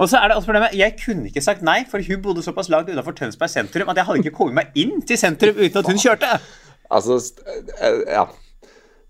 Og 0.00 0.08
så 0.08 0.16
er 0.18 0.28
det 0.28 0.36
også 0.36 0.48
problemet, 0.48 0.72
Jeg 0.78 0.96
kunne 1.04 1.28
ikke 1.28 1.42
sagt 1.44 1.62
nei, 1.62 1.82
for 1.90 2.00
hun 2.08 2.22
bodde 2.24 2.42
såpass 2.42 2.70
langt 2.72 2.88
utenfor 2.88 3.12
Tønsberg 3.12 3.50
sentrum 3.52 3.90
at 3.92 3.96
jeg 4.00 4.08
hadde 4.08 4.22
ikke 4.22 4.36
kommet 4.38 4.54
meg 4.54 4.78
inn 4.80 5.02
til 5.04 5.18
sentrum 5.20 5.58
uten 5.58 5.78
at 5.82 5.90
hun 5.90 6.00
kjørte. 6.00 6.30
Altså 6.90 7.18
eh, 7.80 8.00
Ja. 8.08 8.24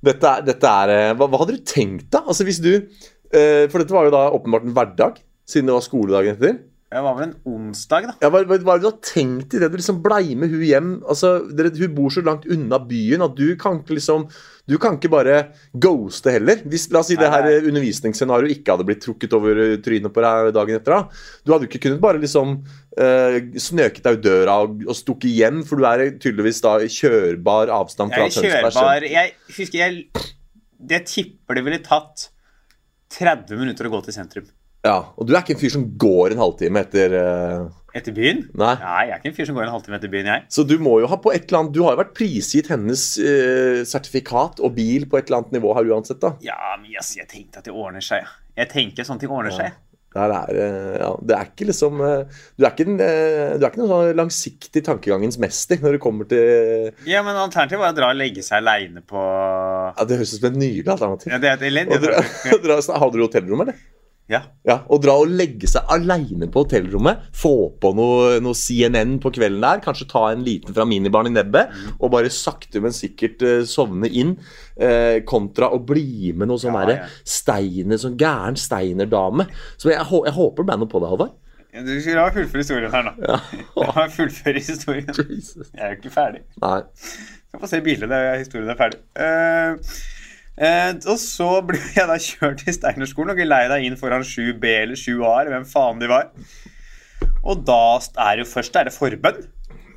Dette 0.02 0.32
dette 0.47 0.66
er 0.82 0.90
eh, 0.90 1.12
hva, 1.14 1.28
hva 1.30 1.38
hadde 1.44 1.54
du 1.61 1.62
tenkt, 1.64 2.09
da? 2.11 2.25
Altså 2.26 2.42
hvis 2.49 2.59
du 2.59 2.73
eh, 2.75 3.68
For 3.71 3.78
dette 3.78 3.94
var 3.94 4.09
jo 4.09 4.14
da 4.14 4.25
åpenbart 4.35 4.66
en 4.66 4.75
hverdag, 4.75 5.21
siden 5.47 5.71
det 5.71 5.76
var 5.76 5.85
skoledagen 5.87 6.35
etter. 6.35 6.59
Det 6.93 7.01
var 7.01 7.15
vel 7.17 7.25
en 7.25 7.37
onsdag, 7.49 8.07
da. 8.11 8.15
Ja, 8.21 8.29
hva, 8.33 8.43
hva, 8.45 8.59
hva 8.67 8.75
du 8.81 8.85
har 8.85 8.97
tenkt 9.05 9.55
i 9.57 9.61
det? 9.63 9.71
Du 9.73 9.79
liksom 9.79 10.03
blei 10.05 10.35
med 10.37 10.53
hun 10.53 10.65
hjem 10.67 10.91
altså, 11.09 11.31
dere, 11.49 11.73
Hun 11.79 11.95
bor 11.97 12.13
så 12.13 12.21
langt 12.25 12.45
unna 12.45 12.79
byen 12.85 13.25
at 13.25 13.37
du 13.39 13.55
kan 13.61 13.81
ikke 13.81 13.97
liksom 13.97 14.27
Du 14.69 14.77
kan 14.83 14.99
ikke 14.99 15.11
bare 15.13 15.39
ghoste 15.73 16.35
heller. 16.35 16.61
Hvis 16.69 16.91
la 16.93 17.01
oss 17.01 17.11
si 17.11 17.19
det 17.19 17.31
her 17.33 17.49
undervisningsscenarioet 17.71 18.59
ikke 18.59 18.77
hadde 18.77 18.87
blitt 18.91 19.03
trukket 19.05 19.37
over 19.39 19.63
trynet 19.83 20.13
på 20.13 20.25
deg 20.27 20.53
dagen 20.59 20.79
etter. 20.79 20.99
da 20.99 21.43
Du 21.43 21.55
hadde 21.55 21.67
jo 21.67 21.73
ikke 21.73 21.83
kunnet 21.89 22.05
bare 22.05 22.23
liksom 22.23 22.55
eh, 23.01 23.39
snøket 23.57 24.05
deg 24.05 24.21
ut 24.21 24.27
døra 24.29 24.61
og, 24.67 24.85
og 24.85 24.99
stukket 24.99 25.33
hjem, 25.33 25.63
for 25.67 25.81
du 25.81 25.89
er 25.89 26.07
tydeligvis 26.19 26.61
da 26.65 26.77
i 26.85 26.93
kjørbar 26.93 27.73
avstand 27.73 28.13
fra 28.13 28.29
er 28.29 28.37
Tønsberg. 28.37 28.73
kjørbar 28.77 29.09
Jeg 29.09 29.37
husker 29.57 29.85
jeg 29.87 30.27
Det 30.93 31.05
tipper 31.09 31.57
det 31.57 31.67
ville 31.67 31.85
tatt 31.87 32.29
30 33.13 33.61
minutter 33.61 33.89
å 33.89 33.97
gå 33.97 34.05
til 34.07 34.21
sentrum. 34.21 34.53
Ja, 34.83 35.12
Og 35.15 35.29
du 35.29 35.35
er 35.35 35.45
ikke 35.45 35.55
en 35.55 35.61
fyr 35.61 35.73
som 35.77 35.85
går 36.01 36.35
en 36.35 36.43
halvtime 36.43 36.83
etter 36.83 37.15
uh... 37.15 37.71
Etter 37.95 38.15
byen? 38.17 38.41
Nei. 38.57 38.73
Nei, 38.81 39.03
jeg 39.07 39.12
er 39.12 39.21
ikke 39.21 39.31
en 39.31 39.37
fyr 39.37 39.49
som 39.51 39.59
går 39.59 39.67
en 39.67 39.75
halvtime 39.75 39.99
etter 39.99 40.11
byen, 40.11 40.31
jeg. 40.33 40.45
Så 40.57 40.65
du 40.67 40.75
må 40.83 40.97
jo 41.03 41.11
ha 41.12 41.19
på 41.21 41.31
et 41.35 41.45
eller 41.45 41.61
annet 41.61 41.75
Du 41.77 41.83
har 41.85 41.95
jo 41.95 42.01
vært 42.01 42.15
prisgitt 42.17 42.71
hennes 42.73 43.05
uh, 43.21 43.83
sertifikat 43.87 44.62
og 44.65 44.75
bil 44.79 45.07
på 45.07 45.21
et 45.21 45.29
eller 45.29 45.43
annet 45.43 45.55
nivå 45.59 45.77
her 45.77 45.93
uansett, 45.93 46.19
da. 46.25 46.35
Ja, 46.43 46.59
men 46.81 46.91
yes, 46.91 47.15
jeg 47.19 47.31
tenkte 47.31 47.62
at 47.62 47.69
det 47.69 47.77
ordner 47.77 48.03
seg. 48.03 48.27
Jeg 48.59 48.73
tenker 48.73 49.07
sånne 49.07 49.23
ting 49.23 49.33
ordner 49.33 49.55
seg. 49.55 49.79
Det 50.12 50.21
er, 50.21 50.59
eh, 50.61 50.97
ja, 51.01 51.07
det 51.25 51.37
er 51.39 51.47
ikke 51.49 51.67
liksom 51.71 51.95
Du 51.97 52.67
er 52.67 52.75
ikke, 52.75 52.85
en, 52.85 52.99
du 53.01 53.62
er 53.65 53.71
ikke 53.71 53.81
noen 53.81 53.89
sånn 53.89 54.19
langsiktig 54.19 54.83
tankegangens 54.85 55.39
mester 55.41 55.81
når 55.81 55.97
det 55.97 56.03
kommer 56.05 56.29
til 56.29 56.91
Ja, 57.09 57.23
men 57.25 57.33
alternativet 57.33 57.81
var 57.81 57.95
å 57.95 57.97
dra 57.97 58.11
og 58.12 58.21
legge 58.21 58.45
seg 58.45 58.59
aleine 58.61 59.01
på 59.09 59.23
ja, 59.23 60.05
Det 60.05 60.21
høres 60.21 60.35
ut 60.35 60.43
som 60.43 60.51
et 60.51 60.61
nydelig 60.61 60.93
alternativ. 60.99 61.33
Ja, 61.33 61.41
det 61.41 61.49
er 61.49 61.57
et 61.57 61.65
elendig 61.71 61.97
Hadde 62.93 63.17
du 63.17 63.25
hotellrom, 63.25 63.65
eller? 63.65 63.81
Ja. 64.33 64.41
Ja, 64.65 64.79
Og 64.89 65.03
dra 65.05 65.15
og 65.21 65.33
legge 65.35 65.69
seg 65.69 65.89
aleine 65.93 66.49
på 66.53 66.62
hotellrommet. 66.65 67.27
Få 67.37 67.73
på 67.83 67.91
noe, 67.99 68.39
noe 68.45 68.57
CNN 68.57 69.19
på 69.23 69.33
kvelden 69.35 69.65
der. 69.65 69.83
Kanskje 69.85 70.09
ta 70.11 70.25
en 70.31 70.45
liten 70.47 70.73
fra 70.77 70.87
minibaren 70.89 71.29
i 71.29 71.35
nebbet. 71.37 71.75
Mm. 71.75 71.99
Og 71.99 72.12
bare 72.15 72.33
sakte, 72.33 72.81
men 72.85 72.95
sikkert 72.97 73.45
uh, 73.45 73.61
sovne 73.69 74.09
inn. 74.09 74.37
Uh, 74.81 75.21
kontra 75.29 75.69
å 75.75 75.83
bli 75.85 76.33
med 76.33 76.49
noe 76.49 76.62
sånn 76.62 76.79
Ja, 76.81 77.03
ja. 77.03 77.11
steiner, 77.29 78.01
sånn 78.01 78.17
gæren 78.21 78.57
steiner-dame. 78.57 79.51
Så 79.77 79.93
jeg, 79.93 80.01
jeg 80.01 80.37
håper 80.39 80.62
det 80.65 80.71
ble 80.71 80.81
noe 80.81 80.93
på 80.95 81.03
det, 81.03 81.12
Halvard. 81.12 81.37
Du 81.73 81.93
skulle 82.01 82.19
la 82.21 82.27
meg 82.29 82.35
fullføre 82.37 82.61
historien 82.61 82.93
her 82.93 83.07
nå. 83.07 83.12
La 83.81 83.93
meg 83.99 84.11
fullføre 84.12 84.61
historien. 84.61 85.12
Jesus. 85.17 85.71
Jeg 85.73 85.81
er 85.81 85.95
jo 85.95 86.01
ikke 86.03 86.12
ferdig. 86.12 86.43
Nei. 86.61 86.81
Skal 87.49 87.62
få 87.62 87.71
se 87.71 87.81
bildet 87.85 88.12
der 88.12 88.35
historien 88.41 88.73
er 88.73 88.77
ferdig. 88.81 89.01
Eh, 89.17 89.97
eh, 90.59 90.92
og 91.06 91.18
så 91.21 91.49
ble 91.66 91.78
jeg 91.97 92.09
da 92.11 92.18
kjørt 92.21 92.64
til 92.64 92.76
Steinerskolen 92.76 93.35
og 93.35 93.40
leida 93.47 93.78
inn 93.82 93.97
foran 94.00 94.25
7B 94.26 94.64
eller 94.82 94.99
7A, 94.99 95.32
eller 95.40 95.54
hvem 95.56 95.68
faen 95.68 96.02
de 96.02 96.11
var. 96.11 96.30
Og 97.42 97.64
da 97.66 97.80
er 97.99 98.37
det 98.38 98.44
jo 98.47 98.50
først 98.52 98.76
er 98.78 98.88
det 98.88 98.94
forbønn. 98.94 99.42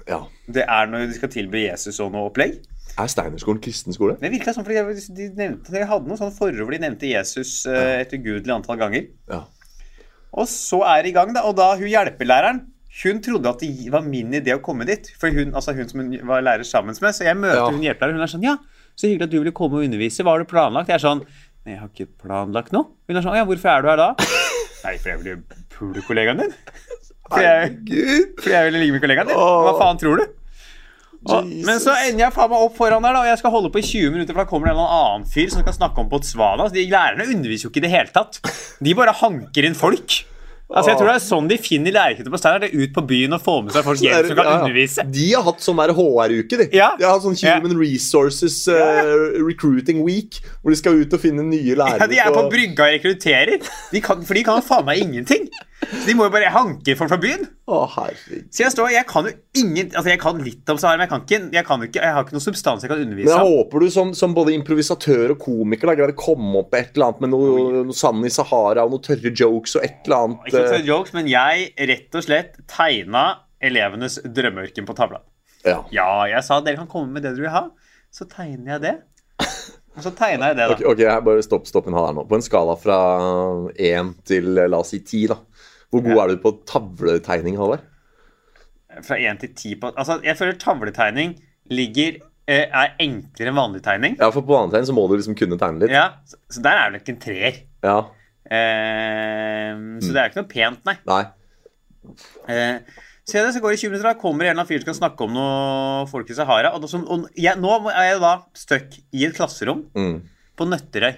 Ja. 0.09 0.24
Det 0.45 0.63
er 0.69 0.88
når 0.89 1.07
de 1.09 1.17
skal 1.17 1.31
tilby 1.33 1.65
Jesus 1.65 2.00
og 2.03 2.12
noe 2.13 2.29
opplegg. 2.29 2.59
Er 2.95 3.09
Steinerskolen 3.12 3.59
kristen 3.59 3.93
skole? 3.95 4.15
Det 4.21 4.29
virka 4.31 4.53
sånn 4.55 4.63
for 4.63 4.71
de, 4.71 5.25
nevnte, 5.35 5.74
de 5.74 5.81
hadde 5.89 6.07
noe 6.07 6.19
sånn 6.19 6.31
forhold 6.35 6.62
hvor 6.63 6.71
de 6.75 6.79
nevnte 6.85 7.09
Jesus 7.09 7.65
eh, 7.67 8.00
et 8.05 8.13
ugudelig 8.15 8.53
antall 8.55 8.79
ganger. 8.79 9.09
Ja. 9.31 9.41
Og 10.35 10.47
så 10.51 10.79
er 10.88 11.03
det 11.03 11.12
i 11.12 11.15
gang, 11.15 11.33
da. 11.35 11.43
Og 11.50 11.57
da 11.59 11.74
hun 11.75 11.89
hjelpelæreren 11.91 12.63
hun 12.95 13.17
trodde 13.19 13.50
at 13.51 13.59
det 13.59 13.89
var 13.91 14.05
min 14.07 14.31
idé 14.38 14.53
å 14.55 14.62
komme 14.63 14.85
dit. 14.88 15.09
For 15.19 15.27
hun, 15.35 15.51
altså 15.51 15.74
hun 15.75 15.89
som 15.89 16.00
hun 16.00 16.13
var 16.29 16.45
lærer 16.45 16.63
sammen 16.63 16.95
med. 16.95 17.12
Så 17.17 17.25
jeg 17.27 17.35
møter 17.35 17.59
Ja. 17.59 17.67
hun 17.67 17.83
hjelpelæreren. 17.83 18.15
Hun 18.21 18.24
er 18.24 18.31
sånn 18.31 18.45
Ja, 18.47 18.55
så 18.96 19.10
hyggelig 19.10 19.28
at 19.28 19.34
du 19.34 19.40
ville 19.42 19.56
komme 19.56 19.80
og 19.80 19.88
undervise. 19.88 20.24
Hva 20.24 20.36
har 20.36 20.44
du 20.44 20.50
planlagt? 20.50 20.92
Jeg 20.92 21.00
er 21.00 21.06
sånn 21.06 21.25
Nei, 21.66 21.74
jeg 21.74 21.82
har 21.82 21.90
ikke 21.90 22.12
planlagt 22.22 22.74
noe. 22.75 22.92
Hun 23.10 23.18
er 23.18 23.25
sånn 23.25 23.38
Ja, 23.40 23.46
hvorfor 23.48 23.72
er 23.72 23.82
du 23.86 23.90
her 23.90 23.98
da? 23.98 24.10
Nei, 24.86 24.96
for 25.02 25.10
jeg 25.10 25.22
ville 25.24 25.62
pule 25.74 26.04
kollegaen 26.06 26.44
din. 26.44 26.52
For 27.25 27.42
jeg, 27.42 27.72
for 28.38 28.52
jeg 28.54 28.68
ville 28.68 28.82
ligge 28.84 28.94
med 28.94 29.02
kollegaen 29.02 29.32
din. 29.32 29.40
Hva 29.40 29.74
faen 29.80 30.02
tror 30.02 30.22
du? 30.22 30.28
Og, 31.25 31.48
men 31.66 31.80
så 31.82 31.96
ender 32.06 32.28
jeg 32.28 32.36
faen 32.36 32.52
meg 32.52 32.68
opp 32.68 32.75
foran 32.78 33.02
der, 33.02 33.16
da, 33.18 33.24
og 33.24 33.30
jeg 33.32 33.40
skal 33.42 33.54
holde 33.56 33.72
på 33.74 33.82
i 33.82 33.86
20 33.88 34.14
minutter, 34.14 34.36
for 34.36 34.44
da 34.44 34.50
kommer 34.52 34.70
det 34.70 34.75
en 34.75 34.78
eller 34.84 34.92
annen 35.00 35.25
fyr 35.32 35.50
som 35.50 35.64
skal 35.64 35.74
snakke 35.74 36.04
om 36.04 36.12
Botswana. 36.12 36.68
Så 36.70 36.78
de 36.78 36.86
lærerne 36.92 37.25
underviser 37.34 37.66
jo 37.66 37.72
ikke 37.74 37.82
i 37.82 37.86
det 37.88 37.94
hele 37.96 38.14
tatt. 38.14 38.38
De 38.86 38.94
bare 39.00 39.16
hanker 39.24 39.66
inn 39.66 39.78
folk. 39.80 40.20
Altså, 40.65 40.89
jeg 40.89 40.98
tror 40.98 41.10
det 41.12 41.15
er 41.15 41.22
sånn 41.22 41.48
de 41.50 41.57
finner 41.62 41.93
lerretet 41.93 42.29
på 42.34 42.39
Steiner. 42.41 42.63
Er 42.65 42.74
ut 42.74 42.93
på 42.95 43.03
byen 43.05 43.36
og 43.38 43.41
få 43.45 43.60
med 43.62 43.75
seg 43.75 43.86
folk 43.86 44.00
hjem 44.01 44.31
som 44.31 44.39
kan 44.39 44.48
Ja, 44.48 44.53
ja. 44.55 44.62
undervise. 44.63 45.05
De 45.13 45.25
har 45.36 45.43
hatt 45.45 45.62
sånn 45.62 45.77
HR-uke, 45.84 46.57
de. 46.57 46.67
Ja. 46.74 46.88
De 46.98 47.05
har 47.05 47.13
hatt 47.19 47.25
sånn 47.27 47.38
Human 47.38 47.77
Resources 47.77 48.57
eh, 48.74 49.13
Recruiting 49.45 50.01
Week, 50.07 50.39
hvor 50.63 50.74
de 50.74 50.79
skal 50.81 50.98
ut 51.03 51.13
og 51.13 51.22
finne 51.22 51.45
nye 51.45 51.77
lærere. 51.77 52.01
Ja, 52.01 52.10
De 52.10 52.17
er 52.24 52.34
på 52.34 52.48
brygga 52.50 52.89
og 52.89 52.98
rekrutterer, 52.98 53.62
de 53.93 54.01
kan, 54.01 54.25
for 54.25 54.34
de 54.34 54.43
kan 54.48 54.65
faen 54.65 54.89
meg 54.89 55.05
ingenting. 55.05 55.45
Så 55.84 56.08
De 56.08 56.13
må 56.17 56.25
jo 56.25 56.32
bare 56.34 56.50
hanke 56.53 56.96
folk 56.98 57.12
fra 57.12 57.17
byen. 57.22 57.44
Å, 57.67 57.79
herregud. 57.96 58.46
Så 58.53 58.63
jeg 58.63 58.74
står, 58.74 58.91
jeg 58.94 59.05
kan 59.10 59.27
jo 59.27 59.34
ingen 59.60 59.89
Altså, 59.89 60.10
jeg 60.12 60.20
kan 60.22 60.39
litt 60.41 60.70
om 60.72 60.79
Sahara, 60.82 61.00
men 61.00 61.05
jeg 61.05 61.12
kan 61.12 61.24
ikke 61.25 61.39
Jeg, 61.58 61.65
kan 61.67 61.86
ikke, 61.88 62.01
jeg 62.01 62.15
har 62.15 62.25
ikke 62.25 62.36
noe 62.38 62.46
substans 62.46 62.86
jeg 62.86 62.91
kan 62.91 63.01
undervise 63.01 63.27
Men 63.27 63.34
jeg 63.34 63.48
om. 63.50 63.55
håper 63.60 63.86
du 63.86 63.88
som, 63.96 64.13
som 64.17 64.36
både 64.38 64.53
improvisatør 64.55 65.34
og 65.36 65.39
komiker 65.41 65.91
da, 65.91 65.98
greier 66.00 66.13
å 66.13 66.17
komme 66.20 66.62
opp 66.62 66.72
med 66.74 66.84
et 66.84 66.96
eller 66.96 67.10
annet 67.10 67.25
med 67.25 67.34
noe, 67.34 67.86
noe 67.89 67.98
sand 67.98 68.27
i 68.27 68.34
Sahara 68.34 68.86
og 68.86 68.94
noen 68.96 69.05
tørre 69.10 69.34
jokes 69.34 69.77
og 69.79 69.88
et 69.88 70.05
eller 70.08 70.27
annet 70.27 70.50
Ikke 70.50 70.62
tørre 70.62 70.82
eh, 70.82 70.89
jokes, 70.91 71.15
men 71.17 71.32
jeg 71.32 71.89
rett 71.91 72.20
og 72.22 72.27
slett 72.27 72.62
tegna 72.72 73.25
elevenes 73.65 74.20
drømmeørken 74.24 74.88
på 74.88 74.98
tavla. 74.98 75.24
ja. 75.65 75.82
Ja, 75.96 76.10
jeg 76.29 76.46
sa 76.46 76.62
dere 76.62 76.79
kan 76.84 76.91
komme 76.91 77.17
med 77.17 77.25
det 77.25 77.34
dere 77.34 77.48
vil 77.48 77.55
ha. 77.55 77.65
Så 78.13 78.29
tegner 78.32 78.75
jeg 78.77 78.86
det. 78.86 78.96
Og 79.96 80.03
så 80.03 80.12
tegna 80.15 80.51
jeg 80.51 80.58
det, 80.60 80.67
da. 80.67 80.75
Ok, 80.75 80.84
okay 80.91 81.05
jeg 81.08 81.24
bare 81.24 81.44
stopp, 81.44 81.67
stopp 81.70 81.88
en 81.89 81.96
her 81.98 82.15
nå. 82.15 82.25
På 82.27 82.38
en 82.38 82.44
skala 82.44 82.75
fra 82.79 82.98
én 83.79 84.12
til 84.27 84.60
eh, 84.60 84.70
la 84.72 84.82
oss 84.84 84.91
si 84.94 85.01
ti, 85.08 85.24
da. 85.32 85.39
Hvor 85.96 86.04
god 86.06 86.16
Ja. 86.16 86.24
er 86.25 86.34
du 86.36 86.42
på 86.44 86.52
tavletegning, 86.70 87.58
Halvard? 87.60 87.84
Fra 89.04 89.16
én 89.20 89.40
til 89.42 89.50
ti 89.58 89.74
på 89.80 89.90
Altså, 89.96 90.20
jeg 90.24 90.38
føler 90.40 90.54
tavletegning 90.62 91.34
ligger 91.72 92.20
eh, 92.48 92.68
er 92.70 92.94
enklere 93.02 93.50
enn 93.52 93.58
vanlig 93.58 93.82
tegning. 93.84 94.16
Ja, 94.22 94.30
for 94.32 94.46
på 94.46 94.54
vanlig 94.54 94.75
tegning 94.75 94.88
så 94.92 94.96
må 94.96 95.08
du 95.10 95.16
liksom 95.18 95.36
kunne 95.40 95.58
tegne 95.60 95.82
litt. 95.82 95.92
Ja, 95.96 96.12
så, 96.30 96.38
så 96.54 96.62
der 96.62 96.78
er 96.84 96.92
det 96.94 97.00
nok 97.02 97.10
en 97.16 97.20
treer. 97.24 97.58
Ja. 97.84 97.96
Eh, 98.46 99.74
så 100.04 100.14
det 100.14 100.22
er 100.22 100.30
ikke 100.30 100.44
noe 100.44 100.52
pent, 100.52 100.86
nei. 100.88 100.96
Nei. 101.10 101.24
Eh, 102.48 103.02
se 103.25 103.42
det, 103.42 103.54
så 103.56 103.62
går 103.64 103.74
det 103.74 103.80
20 103.82 103.90
minutter, 103.92 104.10
da 104.12 104.20
kommer 104.22 104.46
en 104.46 104.52
eller 104.52 104.60
annen 104.62 104.70
fyr 104.70 104.78
som 104.84 104.92
skal 104.92 105.00
snakke 105.02 105.25
om 105.25 105.34
noe 105.34 106.06
folk 106.12 106.30
i 106.30 106.38
Sahara. 106.38 106.72
Og, 106.78 106.84
da 106.86 106.92
som, 106.92 107.06
og 107.10 107.25
jeg, 107.34 107.58
nå 107.62 107.74
er 107.90 108.12
jeg 108.12 108.22
da 108.24 108.34
stuck 108.58 109.00
i 109.16 109.25
et 109.25 109.36
klasserom 109.38 109.86
Mm. 109.98 110.20
på 110.56 110.68
Nøtterøy. 110.70 111.16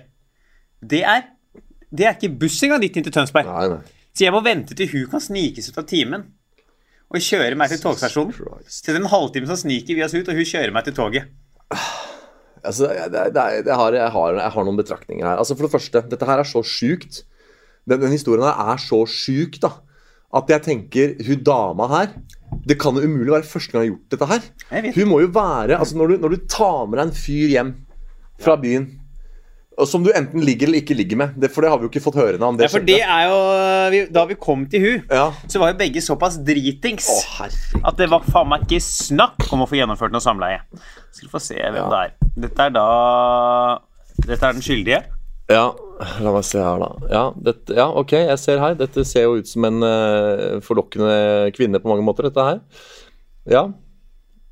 Det 0.87 1.03
er, 1.03 1.27
det 1.91 2.07
er 2.07 2.15
ikke 2.15 2.31
buss 2.39 2.61
engang 2.63 2.81
dit 2.85 2.95
inn 2.97 3.05
til 3.07 3.13
Tønsberg. 3.15 3.45
Nei, 3.51 3.67
nei. 3.75 3.83
Så 4.17 4.25
jeg 4.25 4.33
må 4.33 4.41
vente 4.41 4.73
til 4.73 4.89
hun 4.95 5.05
kan 5.11 5.21
snikes 5.21 5.69
ut 5.69 5.77
av 5.77 5.85
timen. 5.85 6.23
Og 7.13 7.21
kjøre 7.21 7.55
meg 7.55 7.69
til 7.69 7.83
togstasjonen. 7.83 8.33
Til 8.33 8.71
Så 8.73 8.89
det 8.89 8.95
er 8.95 9.03
en 9.03 9.11
halvtime 9.11 9.47
som 9.47 9.59
sniker 9.61 9.95
vi 9.95 10.03
oss 10.03 10.15
ut, 10.17 10.25
og 10.25 10.39
hun 10.39 10.47
kjører 10.49 10.73
meg 10.73 10.87
til 10.87 10.95
toget. 10.97 11.29
Altså, 12.65 12.89
det, 12.89 13.21
det, 13.31 13.43
det, 13.67 13.75
har, 13.77 13.95
jeg, 13.95 14.09
har, 14.11 14.39
jeg 14.41 14.53
har 14.55 14.65
noen 14.65 14.79
betraktninger 14.79 15.23
her. 15.23 15.37
Altså, 15.37 15.55
For 15.55 15.67
det 15.67 15.75
første, 15.75 16.01
dette 16.09 16.27
her 16.27 16.41
er 16.41 16.49
så 16.49 16.63
sjukt. 16.65 17.21
Den, 17.87 18.01
den 18.01 18.15
historien 18.15 18.43
her 18.43 18.73
er 18.73 18.81
så 18.81 19.03
sjuk, 19.07 19.61
da. 19.63 19.77
At 20.35 20.49
jeg 20.51 20.65
tenker, 20.65 21.13
hun 21.23 21.39
dama 21.39 21.85
her 21.87 22.09
Det 22.67 22.75
kan 22.75 22.97
jo 22.99 23.07
umulig 23.07 23.31
være 23.31 23.47
første 23.47 23.71
gang 23.71 23.85
hun 23.85 23.85
har 23.85 23.93
gjort 23.93 24.11
dette 24.11 24.27
her. 24.33 24.89
Hun 24.97 25.07
må 25.13 25.21
jo 25.23 25.29
være 25.31 25.77
Altså, 25.77 25.95
når 25.95 26.11
du, 26.11 26.15
når 26.25 26.33
du 26.33 26.41
tar 26.51 26.81
med 26.89 26.99
deg 26.99 27.05
en 27.05 27.15
fyr 27.15 27.53
hjem 27.53 27.69
fra 28.43 28.57
byen 28.59 28.89
som 29.85 30.01
du 30.01 30.09
enten 30.09 30.41
ligger 30.41 30.65
eller 30.67 30.81
ikke 30.81 30.95
ligger 30.97 31.17
med, 31.21 31.35
det, 31.37 31.51
for 31.53 31.61
det 31.61 31.69
har 31.69 31.77
vi 31.77 31.85
jo 31.85 31.89
ikke 31.91 32.01
fått 32.01 32.15
høre 32.17 32.39
noe 32.41 32.47
om. 32.49 32.57
Det 32.57 32.65
Ja, 32.65 32.71
for 32.73 32.81
det 32.87 32.95
er 33.05 33.27
jo 33.27 33.35
vi, 33.93 33.99
Da 34.09 34.23
vi 34.25 34.35
kom 34.41 34.65
til 34.65 34.81
hun, 34.81 35.03
Ja. 35.13 35.27
så 35.47 35.59
var 35.61 35.69
jo 35.69 35.77
begge 35.77 36.01
såpass 36.01 36.39
dritings 36.43 37.05
Å, 37.05 37.45
at 37.85 37.97
det 37.97 38.09
var 38.09 38.25
faen 38.25 38.49
meg 38.49 38.65
ikke 38.65 38.81
snakk 38.81 39.45
om 39.53 39.61
å 39.61 39.67
få 39.69 39.77
gjennomført 39.77 40.11
noe 40.11 40.23
samleie. 40.23 40.63
Skal 41.11 41.27
vi 41.27 41.31
få 41.35 41.39
se 41.39 41.55
hvem 41.61 41.75
Ja. 41.77 41.89
det 41.93 41.99
er. 42.01 42.31
Dette 42.47 42.65
er 42.65 42.69
da 42.73 43.79
Dette 44.25 44.43
er 44.49 44.53
den 44.57 44.61
skyldige. 44.65 45.03
Ja, 45.47 45.71
la 46.19 46.31
meg 46.33 46.43
se 46.43 46.57
her, 46.59 46.79
da. 46.81 46.89
Ja, 47.13 47.31
dette, 47.39 47.75
ja, 47.77 47.85
ok, 47.87 48.11
jeg 48.17 48.39
ser 48.41 48.59
her. 48.59 48.73
Dette 48.75 49.05
ser 49.05 49.23
jo 49.29 49.37
ut 49.37 49.47
som 49.47 49.63
en 49.63 49.77
uh, 49.85 50.57
forlokkende 50.59 51.53
kvinne 51.55 51.79
på 51.79 51.87
mange 51.87 52.03
måter, 52.03 52.23
dette 52.27 52.43
her. 52.43 52.59
Ja. 53.47 53.61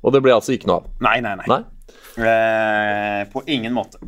Og 0.06 0.12
det 0.14 0.22
ble 0.22 0.32
altså 0.32 0.54
ikke 0.54 0.70
noe 0.70 0.78
av. 0.84 0.86
Nei, 1.04 1.18
nei, 1.20 1.34
nei. 1.42 1.46
Nei. 1.50 1.60
Uh, 2.16 3.26
på 3.34 3.42
ingen 3.50 3.74
måte. 3.76 3.98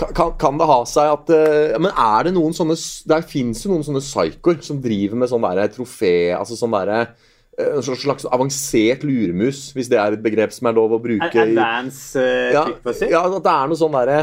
Kan, 0.00 0.32
kan, 0.40 0.56
det 0.56 0.68
ha 0.68 0.78
seg 0.88 1.10
at 1.12 1.32
uh, 1.34 1.74
Men 1.76 1.90
er 1.92 2.28
det 2.28 2.34
noen 2.36 2.54
sånne 2.56 2.76
Der 3.10 3.24
fins 3.26 3.64
jo 3.64 3.72
noen 3.74 3.84
sånne 3.84 4.00
psykoer 4.00 4.62
som 4.64 4.78
driver 4.80 5.20
med 5.20 5.28
sånn 5.28 5.44
derre 5.44 5.66
trofé 5.72 6.32
Altså 6.36 6.56
sånn 6.56 6.72
derre 6.72 7.00
eh, 7.04 7.74
En 7.76 7.84
slags, 7.84 8.24
avansert 8.24 9.04
luremus, 9.04 9.66
hvis 9.76 9.90
det 9.92 10.00
er 10.00 10.16
et 10.16 10.24
begrep 10.24 10.54
som 10.56 10.70
er 10.70 10.78
lov 10.78 10.94
å 10.96 11.00
bruke. 11.02 11.28
Advance 11.44 12.16
uh, 12.16 12.52
ja, 12.54 12.64
ja, 13.12 13.24
at 13.26 13.44
det 13.44 13.52
er 13.52 13.68
noe 13.68 13.80
sånn 13.80 13.98
derre 13.98 14.22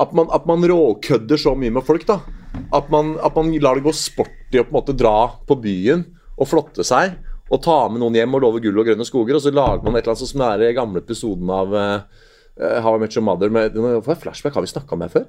at 0.00 0.14
man, 0.16 0.30
at 0.32 0.46
man 0.48 0.64
råkødder 0.64 1.38
så 1.40 1.52
mye 1.58 1.72
med 1.74 1.84
folk, 1.84 2.06
da. 2.08 2.22
At 2.74 2.88
man, 2.92 3.14
at 3.22 3.36
man 3.36 3.52
lar 3.62 3.78
det 3.78 3.84
gå 3.84 3.92
sport 3.96 4.54
i 4.54 4.60
å 4.60 4.64
på 4.64 4.72
en 4.72 4.78
måte 4.78 4.96
dra 4.96 5.16
på 5.46 5.56
byen 5.60 6.06
og 6.36 6.48
flotte 6.48 6.84
seg. 6.86 7.18
Og 7.52 7.60
ta 7.64 7.76
med 7.92 8.00
noen 8.00 8.16
hjem 8.16 8.38
og 8.38 8.44
love 8.46 8.62
gull 8.64 8.80
og 8.80 8.88
grønne 8.88 9.04
skoger, 9.04 9.36
og 9.36 9.44
så 9.44 9.52
lager 9.52 9.84
man 9.84 9.98
et 9.98 10.02
eller 10.02 10.14
annet 10.14 10.22
sånn 10.24 10.32
som 10.32 10.44
den 10.44 10.70
i 10.70 10.76
gamle 10.76 11.02
episoden 11.04 11.52
av 11.52 11.74
uh, 11.76 12.22
How 12.58 12.96
I 12.96 13.00
Met 13.00 13.14
Your 13.16 13.24
Mother 13.24 13.48
med 13.48 13.72
flashback, 14.04 14.54
Har 14.54 14.60
vi 14.60 14.68
snakka 14.68 14.92
om 14.92 15.00
det 15.00 15.10
før? 15.12 15.24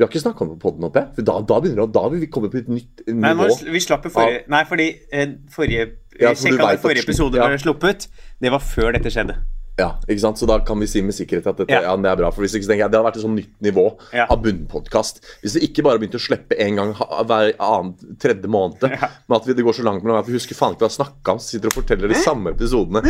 Vi 0.00 0.04
har 0.04 0.08
ikke 0.08 0.20
snakka 0.20 0.44
om 0.44 0.48
det 0.48 0.58
på 0.58 0.70
poden, 0.70 0.84
oppe. 0.88 1.02
For 1.14 1.26
da, 1.28 1.34
da 1.44 1.58
begynner 1.60 1.84
det, 1.84 1.94
da 1.94 2.08
vil 2.08 2.22
vi 2.22 2.28
komme 2.32 2.48
på 2.48 2.56
et 2.56 2.68
nytt 2.72 3.02
Nei, 3.12 3.34
nå, 3.36 3.48
vi 3.68 3.82
slapp 3.84 4.06
jo 4.08 4.12
forrige 4.14 4.46
Nei, 4.48 4.62
fordi 4.64 4.86
eh, 5.12 5.34
forrige 5.52 5.86
Ja, 6.16 6.32
for 6.32 6.86
forrige 6.86 7.04
episode 7.04 7.36
ja. 7.36 7.48
ble 7.48 7.58
sluppet. 7.60 8.06
Det 8.40 8.52
var 8.52 8.64
før 8.64 8.94
dette 8.96 9.12
skjedde. 9.12 9.36
Ja, 9.78 9.94
ikke 10.08 10.20
sant? 10.20 10.36
Så 10.36 10.46
da 10.46 10.58
kan 10.66 10.78
vi 10.80 10.86
si 10.90 11.00
med 11.00 11.14
sikkerhet 11.16 11.46
at 11.46 11.56
dette, 11.62 11.70
Ja. 11.72 11.80
ja. 11.86 11.96
det 11.96 12.10
er 12.10 12.16
bra. 12.16 12.30
For 12.30 12.42
hvis 12.42 12.52
ikke 12.54 12.66
så 12.66 12.72
tenker 12.72 12.84
jeg 12.84 12.90
Det 12.90 12.98
hadde 12.98 13.06
vært 13.06 13.16
et 13.16 13.24
sånn 13.24 13.36
nytt 13.38 13.54
nivå 13.64 13.84
Ja. 14.12 14.26
av 14.28 14.42
bunnpodkast. 14.42 15.20
Hvis 15.42 15.54
vi 15.56 15.62
ikke 15.68 15.82
bare 15.86 15.98
begynte 15.98 16.18
å 16.20 16.24
slippe 16.26 16.58
en 16.60 16.76
gang 16.76 16.92
hver 16.94 17.54
annen 17.58 17.94
tredje 18.18 18.46
måned, 18.50 18.82
Ja. 18.82 19.08
men 19.28 19.36
at 19.40 19.46
vi, 19.46 19.54
det 19.54 19.64
går 19.64 19.72
så 19.78 19.84
langt 19.86 20.02
mellom 20.04 20.18
at 20.20 20.26
vi 20.26 20.32
husker 20.36 20.54
faen 20.58 20.74
ikke 20.74 20.84
hva 20.84 20.88
vi 20.90 20.92
har 20.92 20.98
snakka 21.04 21.32
om, 21.32 21.38
så 21.38 21.48
sitter 21.54 21.68
og 21.72 21.78
forteller 21.80 22.08
de 22.08 22.14
samme 22.20 22.52
episodene 22.52 23.00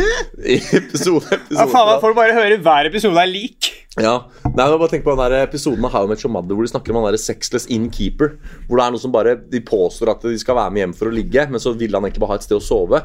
i 0.45 0.61
episode 0.79 1.27
Ja, 1.27 1.37
episode. 1.41 1.69
faen, 1.73 1.87
meg 1.91 2.01
får 2.01 2.07
du 2.15 2.19
bare 2.21 2.33
høre 2.39 2.57
hver 2.63 2.85
episode 2.91 3.17
er 3.17 3.27
lik. 3.27 3.71
Ja. 3.99 4.13
Nei, 4.55 4.65
jeg 4.71 4.79
bare 4.79 4.87
tenk 4.87 5.03
på 5.03 5.11
den 5.11 5.19
der 5.19 5.41
episoden 5.43 5.83
av 5.83 5.91
How 5.91 6.05
I 6.05 6.07
Met 6.13 6.21
Your 6.23 6.31
Mother 6.31 6.55
hvor 6.55 6.63
de 6.63 6.69
snakker 6.71 6.93
om 6.95 7.01
han 7.03 7.11
der 7.11 7.19
sexless 7.19 7.65
innkeeper. 7.67 8.37
Hvor 8.69 8.79
det 8.79 8.85
er 8.85 8.93
noe 8.95 9.01
som 9.03 9.11
bare 9.11 9.33
De 9.51 9.59
påstår 9.67 10.13
at 10.13 10.21
de 10.23 10.37
skal 10.39 10.55
være 10.55 10.71
med 10.71 10.79
hjem 10.85 10.93
for 10.95 11.09
å 11.09 11.11
ligge, 11.11 11.43
men 11.51 11.59
så 11.59 11.73
vil 11.75 11.91
han 11.97 12.05
egentlig 12.07 12.23
bare 12.23 12.31
ha 12.31 12.39
et 12.39 12.45
sted 12.47 12.55
å 12.55 12.63
sove. 12.63 13.01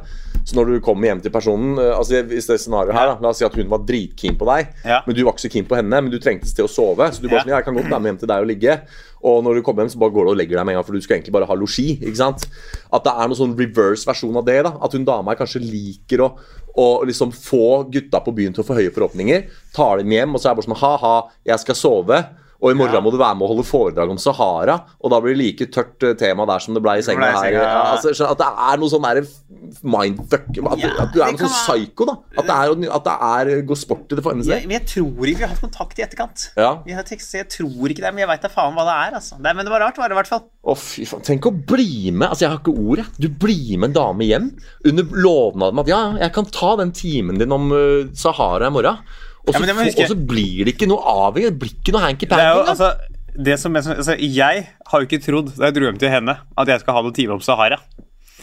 Så 0.46 0.54
når 0.54 0.70
du 0.70 0.84
kommer 0.86 1.08
hjem 1.10 1.24
til 1.24 1.32
personen 1.34 1.74
eh, 1.82 1.90
Altså 1.96 2.20
Hvis 2.30 2.46
det 2.46 2.60
scenarioet 2.62 2.94
her, 2.94 3.08
da 3.10 3.16
La 3.24 3.32
oss 3.32 3.40
si 3.42 3.46
at 3.48 3.56
hun 3.58 3.66
var 3.72 3.82
dritkeen 3.82 4.38
på 4.38 4.46
deg, 4.46 4.70
Ja. 4.86 5.00
men 5.08 5.16
du 5.18 5.24
var 5.26 5.34
ikke 5.34 5.48
så 5.48 5.50
keen 5.56 5.66
på 5.66 5.74
henne, 5.80 5.90
men 6.06 6.12
du 6.12 6.20
trengte 6.22 6.46
et 6.46 6.52
sted 6.54 6.68
å 6.68 6.70
sove. 6.70 7.10
Så 7.10 7.18
du 7.18 7.26
bare 7.26 7.40
Ja. 7.40 7.42
sånn 7.42 7.50
Ja, 7.50 7.58
jeg 7.58 7.66
kan 7.66 7.74
godt 7.80 7.90
være 7.90 8.02
med 8.06 8.12
hjem 8.12 8.20
til 8.22 8.28
deg 8.30 8.46
og 8.46 8.50
ligge. 8.54 8.78
Og 9.26 9.42
når 9.42 9.54
du 9.58 9.62
kommer 9.66 9.82
hjem, 9.82 9.90
så 9.90 9.98
bare 9.98 10.14
går 10.14 10.24
du 10.28 10.30
og 10.30 10.38
legger 10.38 10.56
deg 10.60 10.66
med 10.66 10.76
en 10.76 10.78
gang, 10.78 10.86
for 10.86 10.92
du 10.94 11.00
skal 11.02 11.16
egentlig 11.18 11.32
bare 11.34 11.46
ha 11.50 11.54
losji. 11.58 11.98
ikke 11.98 12.16
sant? 12.22 12.46
At 12.92 13.02
det 13.02 13.10
er 13.12 13.26
noe 13.26 13.34
sånn 13.34 13.58
reverse 13.58 14.06
versjon 14.06 14.36
av 14.38 14.44
det. 14.46 14.62
da 14.62 14.76
At 14.80 14.92
hun 14.94 15.04
dama 15.04 15.34
kanskje 15.34 15.58
liker 15.66 16.22
å 16.22 16.36
å 16.76 17.04
liksom 17.08 17.32
få 17.32 17.84
gutta 17.90 18.20
på 18.20 18.34
byen 18.36 18.52
til 18.56 18.62
å 18.64 18.66
få 18.68 18.76
høye 18.78 18.92
forhåpninger. 18.92 19.46
Tar 19.76 19.98
dem 20.02 20.10
hjem, 20.12 20.34
og 20.34 20.40
så 20.42 20.50
er 20.50 20.54
det 20.54 20.60
bare 20.62 20.68
sånn 20.70 20.82
ha-ha, 20.82 21.14
jeg 21.48 21.58
skal 21.64 21.74
sove. 21.74 22.18
Og 22.56 22.70
i 22.72 22.74
morgen 22.74 22.94
Ja. 22.94 23.00
må 23.04 23.10
du 23.12 23.18
være 23.20 23.36
med 23.36 23.44
og 23.44 23.50
holde 23.52 23.64
foredrag 23.68 24.10
om 24.10 24.16
Sahara, 24.16 24.78
og 25.04 25.10
da 25.12 25.18
blir 25.20 25.34
det 25.36 25.42
like 25.44 25.66
tørt 25.70 26.02
eh, 26.08 26.14
tema 26.16 26.46
der 26.48 26.58
som 26.64 26.72
det 26.72 26.80
ble 26.82 26.94
i 26.98 27.02
senga 27.04 27.26
her. 27.36 27.50
ja. 27.52 27.92
Altså, 27.92 28.14
at 28.24 28.38
det 28.38 28.46
er 28.48 28.76
noe 28.80 28.88
sånn 28.88 29.02
derre 29.04 29.26
mindfuck 29.82 30.48
At, 30.50 30.80
Ja, 30.80 30.90
at 31.02 31.12
du 31.14 31.20
er 31.22 31.34
noe 31.34 31.40
sånn 31.40 31.54
psyko, 31.54 32.06
da. 32.08 32.14
At 32.36 32.48
det 32.48 32.56
er, 32.56 32.94
at 32.96 33.06
det 33.06 33.16
er 33.28 33.50
går 33.66 33.80
sport 33.80 34.12
i 34.12 34.18
det 34.18 34.24
for 34.24 34.42
Jeg, 34.46 34.66
men 34.68 34.76
jeg 34.78 34.86
tror 34.92 35.30
ikke 35.30 35.40
vi 35.40 35.46
har 35.46 35.52
hatt 35.52 35.62
kontakt 35.64 36.00
i 36.00 36.04
etterkant. 36.06 36.46
Ja. 36.58 36.70
Vi 36.86 36.96
har 36.96 37.06
tekst, 37.08 37.34
jeg 37.36 37.48
tror 37.52 37.92
ikke 37.92 38.04
det, 38.04 38.12
men 38.14 38.24
jeg 38.24 38.30
veit 38.30 38.46
da 38.46 38.52
faen 38.52 38.76
hva 38.76 38.86
det 38.88 38.96
er. 38.96 39.18
altså. 39.20 39.38
Det, 39.40 39.54
men 39.58 39.68
det 39.68 39.74
var 39.74 39.84
rart, 39.86 40.00
var 40.00 40.12
det 40.12 40.16
i 40.16 40.20
hvert 40.20 40.32
fall. 40.32 40.44
Å, 40.46 40.76
fy 40.80 41.06
faen. 41.08 41.24
Tenk 41.26 41.48
å 41.50 41.54
bli 41.54 42.12
med 42.12 42.28
Altså, 42.30 42.46
jeg 42.46 42.52
har 42.54 42.60
ikke 42.62 42.74
ord, 42.76 43.02
jeg. 43.02 43.12
Du 43.26 43.28
blir 43.46 43.76
med 43.78 43.90
en 43.90 43.96
dame 43.96 44.28
hjem 44.28 44.50
under 44.90 45.20
lovnad 45.26 45.76
om 45.76 45.82
at 45.84 45.90
ja, 45.92 46.02
jeg 46.22 46.34
kan 46.36 46.48
ta 46.52 46.74
den 46.82 46.94
timen 46.96 47.40
din 47.40 47.54
om 47.54 47.70
uh, 47.74 48.08
Sahara 48.16 48.70
i 48.70 48.74
morgen. 48.74 49.02
Og 49.46 49.54
så, 49.54 49.62
Ja, 49.62 49.76
og 49.78 50.08
så 50.10 50.16
blir 50.18 50.64
det 50.66 50.74
ikke 50.74 50.88
noe 50.90 51.02
av 51.06 51.36
det. 51.38 51.52
Blir 51.60 51.76
ikke 51.76 51.94
noe 51.94 52.02
hanky 52.02 52.26
er 52.26 52.34
jo, 52.34 52.64
panky. 52.64 52.72
altså, 52.72 52.90
det 53.36 53.58
som, 53.60 53.76
altså, 53.76 54.16
jeg 54.18 54.66
har 54.90 55.02
jo 55.02 55.06
ikke 55.06 55.22
trodd 55.22 55.52
da 55.54 55.68
jeg 55.68 55.76
dro 55.76 55.86
hjem 55.86 56.00
til 56.00 56.10
henne, 56.10 56.34
at 56.58 56.72
jeg 56.72 56.82
skal 56.82 56.96
ha 56.96 57.04
noen 57.04 57.16
time 57.16 57.36
om 57.36 57.44
Sahara. 57.44 57.78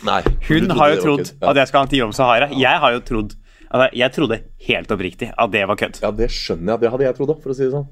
Nei, 0.04 0.20
Hun 0.50 0.74
har 0.76 0.94
jo 0.94 1.00
trodd 1.04 1.30
ja. 1.30 1.52
at 1.52 1.60
jeg 1.62 1.70
skal 1.70 1.80
ha 1.80 1.88
en 1.88 1.92
time 1.94 2.08
om 2.10 2.16
Sahara. 2.16 2.50
Jeg 2.60 2.82
har 2.84 2.96
jo 2.96 3.00
trodd 3.08 3.36
altså, 3.70 3.88
Jeg 3.96 4.16
trodde 4.18 4.40
helt 4.68 4.92
oppriktig 4.96 5.30
at 5.32 5.54
det 5.54 5.64
var 5.70 5.80
kødd. 5.80 6.02
Ja, 6.04 6.12
det 6.16 6.30
skjønner 6.34 6.76
jeg. 6.76 6.84
Det 6.84 6.92
hadde 6.96 7.08
jeg 7.08 7.18
trodd 7.20 7.34
òg, 7.36 7.40
for 7.44 7.54
å 7.54 7.58
si 7.58 7.68
det 7.68 7.72
sånn. 7.78 7.88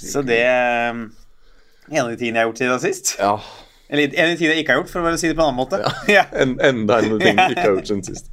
Så 0.00 0.22
det 0.24 0.40
er 0.46 0.94
en 0.94 2.00
av 2.00 2.10
de 2.12 2.16
tingene 2.16 2.38
jeg 2.38 2.40
har 2.40 2.50
gjort 2.50 2.62
siden 2.62 2.82
sist. 2.84 3.14
Ja. 3.20 3.34
Eller 3.92 4.08
en 4.08 4.30
av 4.30 4.32
de 4.32 4.38
tingene 4.40 4.56
jeg 4.56 4.64
ikke 4.64 4.76
har 4.76 4.80
gjort, 4.82 4.92
for 4.94 5.08
å 5.10 5.16
si 5.20 5.28
det 5.30 5.36
på 5.36 5.44
en 5.44 5.50
annen 5.50 5.60
måte. 5.60 5.80
Ja. 6.10 6.24
En, 6.42 6.56
enda 6.64 7.00
en 7.02 7.18
ting 7.20 7.36
du 7.36 7.52
ikke 7.52 7.66
har 7.66 7.74
gjort 7.76 7.90
siden 7.90 8.04
sist. 8.10 8.30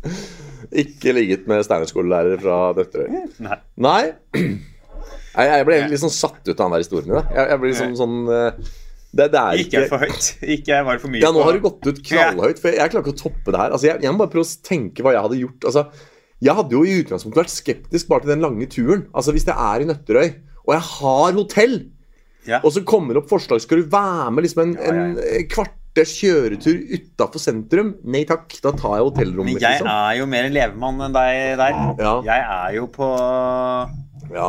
Ikke 0.72 1.16
ligget 1.18 1.50
med 1.52 1.66
steinerskolelærer 1.68 2.40
fra 2.42 2.60
Døtterøy. 2.78 3.26
Nei. 3.44 3.58
Nei. 3.88 4.04
Jeg, 5.32 5.48
jeg 5.48 5.64
ble 5.64 5.76
egentlig 5.78 5.96
litt 5.96 6.02
sånn 6.02 6.12
satt 6.12 6.42
ut 6.44 6.50
av 6.52 6.66
den 6.66 6.74
der 6.74 6.82
historien. 6.82 7.12
Jeg, 7.16 7.44
jeg 7.48 7.60
ble 7.62 7.70
liksom 7.70 7.92
sånn 7.96 8.16
eh, 8.36 8.72
det, 9.12 9.26
det 9.34 9.40
er 9.42 9.60
Ikke 9.60 9.82
ikke 9.82 9.90
for 9.92 10.04
høyt. 10.06 10.28
Ikke 10.56 10.78
var 10.88 10.96
det 10.98 11.02
for 11.04 11.12
mye. 11.12 11.22
Ja, 11.24 11.32
nå 11.36 11.42
har 11.44 11.58
det 11.58 11.64
gått 11.66 11.88
ut 11.90 11.98
knallhøyt, 12.08 12.62
for 12.64 12.72
jeg, 12.72 12.92
klarer 12.94 13.04
ikke 13.04 13.16
å 13.18 13.22
toppe 13.22 13.52
det 13.52 13.60
her. 13.60 13.74
Altså, 13.76 13.88
jeg, 13.90 14.00
jeg 14.06 14.14
må 14.16 14.22
bare 14.24 14.32
prøve 14.32 14.48
å 14.48 14.62
tenke 14.68 15.04
hva 15.04 15.12
jeg 15.18 15.26
hadde 15.26 15.40
gjort. 15.42 15.68
Altså, 15.68 15.84
jeg 16.42 16.56
hadde 16.58 16.74
jo 16.78 16.84
i 16.88 16.94
utgangspunktet 17.04 17.42
vært 17.44 17.52
skeptisk 17.54 18.08
bare 18.10 18.24
til 18.24 18.32
den 18.34 18.46
lange 18.46 18.68
turen. 18.72 19.04
Altså, 19.12 19.34
Hvis 19.36 19.46
jeg 19.50 19.58
er 19.58 19.84
i 19.84 19.90
Nøtterøy, 19.90 20.30
og 20.64 20.72
jeg 20.78 20.86
har 20.94 21.36
hotell, 21.42 21.76
Ja. 22.48 22.58
og 22.66 22.72
så 22.74 22.82
kommer 22.88 23.14
det 23.14 23.22
opp 23.22 23.28
forslag 23.30 23.62
Skal 23.62 23.84
du 23.84 23.90
være 23.94 24.32
med 24.34 24.42
liksom 24.48 24.62
en, 24.64 24.72
Ja, 24.74 24.94
ja, 24.98 25.04
en 25.38 25.46
kvarters 25.52 26.14
kjøretur 26.18 26.80
utafor 26.96 27.38
sentrum? 27.44 27.92
Nei 28.10 28.24
takk, 28.26 28.48
da 28.64 28.72
tar 28.74 28.96
jeg 28.98 29.06
hotellrommet. 29.12 29.60
Men 29.60 29.62
jeg 29.62 29.76
liksom. 29.82 29.92
er 29.94 30.16
jo 30.18 30.26
mer 30.32 30.48
en 30.48 30.56
levemann 30.56 31.04
enn 31.06 31.14
deg 31.20 31.60
der. 31.62 31.78
Ja. 32.02 32.16
Jeg 32.26 32.48
er 32.48 32.74
jo 32.80 32.88
på 32.96 33.12
Ja, 34.32 34.48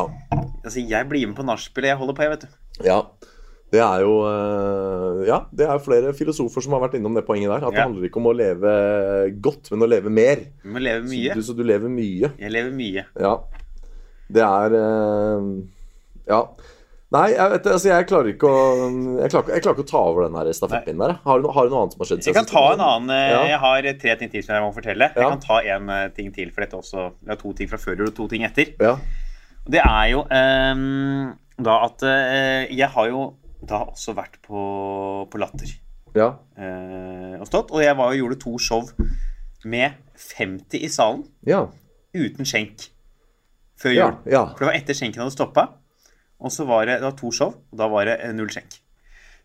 Altså, 0.63 0.79
jeg 0.79 1.09
blir 1.11 1.27
med 1.27 1.35
på 1.37 1.45
nachspielet 1.45 1.91
jeg 1.91 1.99
holder 1.99 2.17
på, 2.17 2.23
jeg, 2.25 2.33
vet 2.37 2.47
du. 2.47 2.87
ja. 2.87 3.01
Det 3.73 3.81
er 3.81 4.03
jo 4.05 4.17
eh, 4.29 5.23
Ja, 5.29 5.39
det 5.55 5.65
er 5.65 5.81
flere 5.81 6.13
filosofer 6.17 6.61
som 6.65 6.75
har 6.75 6.83
vært 6.85 6.99
innom 6.99 7.15
det 7.17 7.25
poenget 7.25 7.49
der. 7.49 7.65
At 7.65 7.73
det 7.73 7.81
handler 7.81 8.05
ikke 8.09 8.21
om 8.21 8.29
å 8.29 8.35
leve 8.37 8.75
godt, 9.43 9.71
men 9.73 9.87
å 9.87 9.89
leve 9.89 10.13
mer. 10.13 10.45
Du 10.61 10.69
må 10.75 10.83
leve 10.83 11.07
mye. 11.07 11.33
Så 11.33 11.39
du, 11.39 11.47
så 11.49 11.57
du 11.57 11.65
lever 11.65 11.91
mye. 11.91 12.29
Jeg 12.37 12.53
lever 12.53 12.75
mye. 12.75 13.07
Ja. 13.17 13.35
Det 14.33 14.45
er 14.45 14.79
eh, 14.83 15.49
Ja. 16.29 16.45
Nei, 17.13 17.27
jeg, 17.29 17.45
vet, 17.51 17.67
altså, 17.69 17.89
jeg 17.91 18.05
klarer 18.09 18.31
å 18.33 18.53
Jeg 19.21 19.29
klarer, 19.29 19.49
jeg 19.53 19.61
klarer 19.61 19.75
ikke 19.75 19.83
å 19.83 19.89
ta 19.91 19.99
over 20.01 20.23
den 20.25 20.37
her 20.39 20.47
stafettpinnen 20.57 21.03
der. 21.03 21.19
Har 21.27 21.43
du, 21.43 21.49
har 21.53 21.67
du 21.67 21.73
noe 21.73 21.83
annet 21.83 21.93
som 21.93 22.01
har 22.01 22.09
skjedd? 22.09 22.23
Jeg 22.25 22.37
kan 22.37 22.49
ta 22.49 22.63
en 22.73 22.81
annen 22.87 23.13
eh, 23.13 23.25
Ja. 23.33 23.43
Jeg 23.51 23.61
har 23.65 23.91
tre 24.05 24.15
ting 24.21 24.33
til 24.33 24.45
som 24.45 24.57
jeg 24.57 24.65
må 24.65 24.73
fortelle. 24.73 25.11
Jeg 25.13 25.33
kan 25.33 25.43
ta 25.43 25.61
en 25.75 25.93
ting 26.17 26.33
til, 26.33 26.53
for 26.53 26.65
dette 26.65 26.77
også 26.77 27.11
Vi 27.19 27.33
har 27.33 27.41
to 27.41 27.53
ting 27.57 27.69
fra 27.69 27.81
før 27.81 28.07
og 28.07 28.17
to 28.17 28.29
ting 28.29 28.45
etter. 28.45 28.73
Ja. 28.81 28.97
Det 29.63 29.79
er 29.81 30.09
jo 30.11 30.25
um, 30.25 31.29
da 31.63 31.77
at 31.85 32.03
uh, 32.03 32.65
jeg 32.73 32.89
har 32.91 33.07
jo 33.13 33.29
da 33.69 33.83
også 33.85 34.13
vært 34.17 34.39
på, 34.45 34.63
på 35.31 35.39
Latter 35.41 35.71
Ja. 36.15 36.29
eh, 36.57 37.39
og 37.39 37.47
stått. 37.49 37.71
Og 37.71 37.81
jeg 37.83 37.95
var 37.97 38.13
jo 38.13 38.23
gjorde 38.25 38.39
to 38.43 38.57
show 38.59 38.83
med 39.65 39.93
50 40.15 40.83
i 40.83 40.89
salen 40.91 41.23
Ja. 41.47 41.65
uten 42.13 42.45
skjenk 42.45 42.89
før 43.79 43.93
jul. 43.95 44.17
ja. 44.31 44.45
For 44.53 44.59
det 44.65 44.67
var 44.69 44.77
etter 44.79 44.93
skjenken 44.97 45.23
hadde 45.23 45.35
stoppa. 45.35 45.67
Og 46.43 46.51
så 46.51 46.65
var 46.67 46.85
det, 46.85 46.97
det 46.99 47.07
var 47.07 47.15
to 47.17 47.31
show, 47.31 47.53
og 47.71 47.77
da 47.79 47.87
var 47.87 48.05
det 48.05 48.17
eh, 48.21 48.33
null 48.35 48.49
skjenk. 48.51 48.79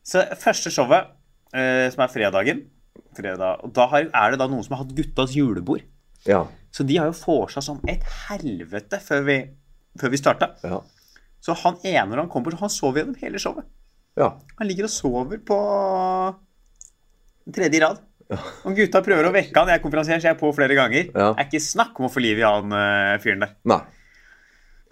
Så 0.02 0.24
første 0.40 0.70
showet, 0.72 1.06
eh, 1.54 1.86
som 1.94 2.02
er 2.04 2.08
fredagen 2.12 2.64
fredag, 3.14 3.60
og 3.64 3.72
da 3.74 3.86
har, 3.86 4.08
er 4.14 4.30
det 4.34 4.38
da 4.40 4.46
noen 4.50 4.64
som 4.66 4.74
har 4.76 4.84
hatt 4.84 4.94
guttas 4.96 5.34
julebord. 5.36 5.82
ja. 6.26 6.44
Så 6.70 6.84
de 6.86 6.98
har 6.98 7.06
jo 7.08 7.14
vorsa 7.16 7.62
som 7.64 7.78
et 7.88 8.02
helvete 8.28 8.98
før 9.00 9.22
vi, 9.24 9.36
før 9.98 10.10
vi 10.12 10.18
starta. 10.20 10.50
ja. 10.62 10.80
Så 11.40 11.54
han 11.62 11.78
ene 11.86 12.10
når 12.10 12.18
han 12.24 12.28
kom 12.28 12.44
så 12.44 12.58
han 12.60 12.68
sov 12.70 12.94
gjennom 12.98 13.16
hele 13.22 13.38
showet. 13.38 13.64
Ja. 14.18 14.28
Han 14.58 14.68
ligger 14.68 14.88
og 14.88 14.92
sover 14.92 15.40
på 15.46 15.58
tredje 17.54 17.82
rad. 17.84 18.00
Og 18.28 18.74
gutta 18.76 19.00
prøver 19.04 19.28
å 19.28 19.32
vekke 19.32 19.56
han. 19.56 19.70
Jeg 19.72 19.80
konferansierer, 19.80 19.82
konferansier, 19.84 20.20
så 20.20 20.28
jeg 20.28 20.36
er 20.36 20.40
på 20.40 20.50
flere 20.56 20.76
ganger. 20.76 21.06
Ja. 21.14 21.30
Det 21.32 21.44
er 21.44 21.48
ikke 21.48 21.64
snakk 21.64 22.00
om 22.00 22.08
å 22.08 22.12
få 22.12 22.20
liv 22.20 22.40
i 22.42 22.44
han 22.44 22.74
eh, 22.76 23.14
fyren 23.22 23.46
der. 23.46 23.54
Nei. 23.72 23.80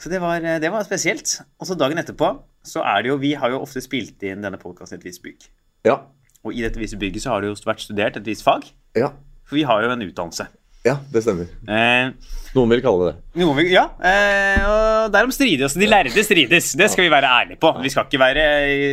Så 0.01 0.13
det 0.13 0.21
var, 0.21 0.45
det 0.63 0.71
var 0.73 0.85
spesielt. 0.87 1.39
Og 1.61 1.69
så 1.69 1.77
dagen 1.79 2.01
etterpå 2.01 2.31
så 2.67 2.83
er 2.85 3.05
det 3.05 3.13
jo 3.13 3.21
Vi 3.23 3.33
har 3.39 3.53
jo 3.53 3.63
ofte 3.65 3.81
spilt 3.85 4.23
inn 4.27 4.45
denne 4.45 4.61
podkasten 4.61 4.99
i 4.99 5.01
et 5.01 5.09
visst 5.09 5.23
bygg. 5.25 5.49
Ja. 5.89 6.01
Og 6.47 6.57
i 6.57 6.63
dette 6.65 6.81
visse 6.81 6.99
bygget 7.01 7.25
så 7.25 7.35
har 7.35 7.43
det 7.43 7.51
jo 7.51 7.59
vært 7.67 7.85
studert 7.85 8.19
et 8.19 8.29
visst 8.29 8.45
fag. 8.47 8.69
Ja. 8.97 9.13
For 9.47 9.59
vi 9.59 9.67
har 9.69 9.85
jo 9.85 9.93
en 9.93 10.07
utdannelse. 10.07 10.49
Ja, 10.87 10.95
det 11.13 11.23
stemmer. 11.27 11.49
Eh, 11.67 12.13
Noen 12.57 12.71
vil 12.73 12.81
kalle 12.85 13.05
det 13.09 13.15
det. 13.17 13.41
noen 13.43 13.57
vil, 13.59 13.67
ja, 13.75 13.83
eh, 14.01 14.63
og 14.71 15.11
derom 15.13 15.33
strides. 15.35 15.75
De 15.77 15.89
lærde 15.91 16.23
strides. 16.25 16.71
Det 16.79 16.87
skal 16.93 17.05
vi 17.05 17.11
være 17.13 17.29
ærlige 17.43 17.59
på. 17.61 17.73
Vi 17.83 17.91
skal 17.93 18.07
ikke 18.07 18.21
være 18.23 18.45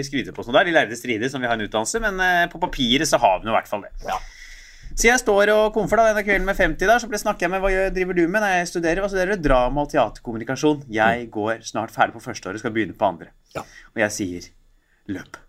skryte 0.03 0.33
på 0.35 0.43
sånn 0.43 0.57
der. 0.57 0.65
De 0.67 0.73
lærde 0.75 0.97
strides 0.99 1.35
om 1.37 1.43
vi 1.43 1.47
har 1.47 1.55
en 1.55 1.63
utdannelse, 1.67 2.01
men 2.03 2.19
eh, 2.19 2.47
på 2.51 2.59
papiret 2.59 3.07
så 3.07 3.19
har 3.21 3.39
vi 3.39 3.47
nå 3.47 3.53
i 3.53 3.57
hvert 3.59 3.69
fall 3.71 3.85
det. 3.85 3.93
Så 4.93 5.07
jeg 5.07 5.21
står 5.23 5.49
og 5.53 5.71
komfer 5.73 5.97
da 6.01 6.09
denne 6.11 6.25
kvelden 6.27 6.45
med 6.45 6.57
50 6.59 6.85
der, 6.85 6.99
så 7.01 7.07
ble- 7.09 7.17
snakker 7.21 7.47
jeg 7.47 7.53
med 7.55 7.63
hva 7.63 7.71
driver 7.95 8.13
du 8.19 8.27
med? 8.27 8.41
Nei, 8.43 8.51
jeg 8.59 8.67
studerer, 8.73 8.99
hva 9.01 9.07
studerer 9.09 9.37
du? 9.39 9.45
Drama 9.47 9.85
og 9.87 9.89
teaterkommunikasjon. 9.93 10.83
Jeg 10.93 11.29
går 11.33 11.63
snart 11.65 11.93
ferdig 11.95 12.13
på 12.17 12.21
første 12.25 12.49
året, 12.51 12.61
skal 12.61 12.73
begynne 12.75 12.93
på 12.99 13.07
andre. 13.07 13.31
Ja. 13.55 13.63
Og 13.95 14.03
jeg 14.03 14.11
sier 14.17 14.49
løp. 15.15 15.39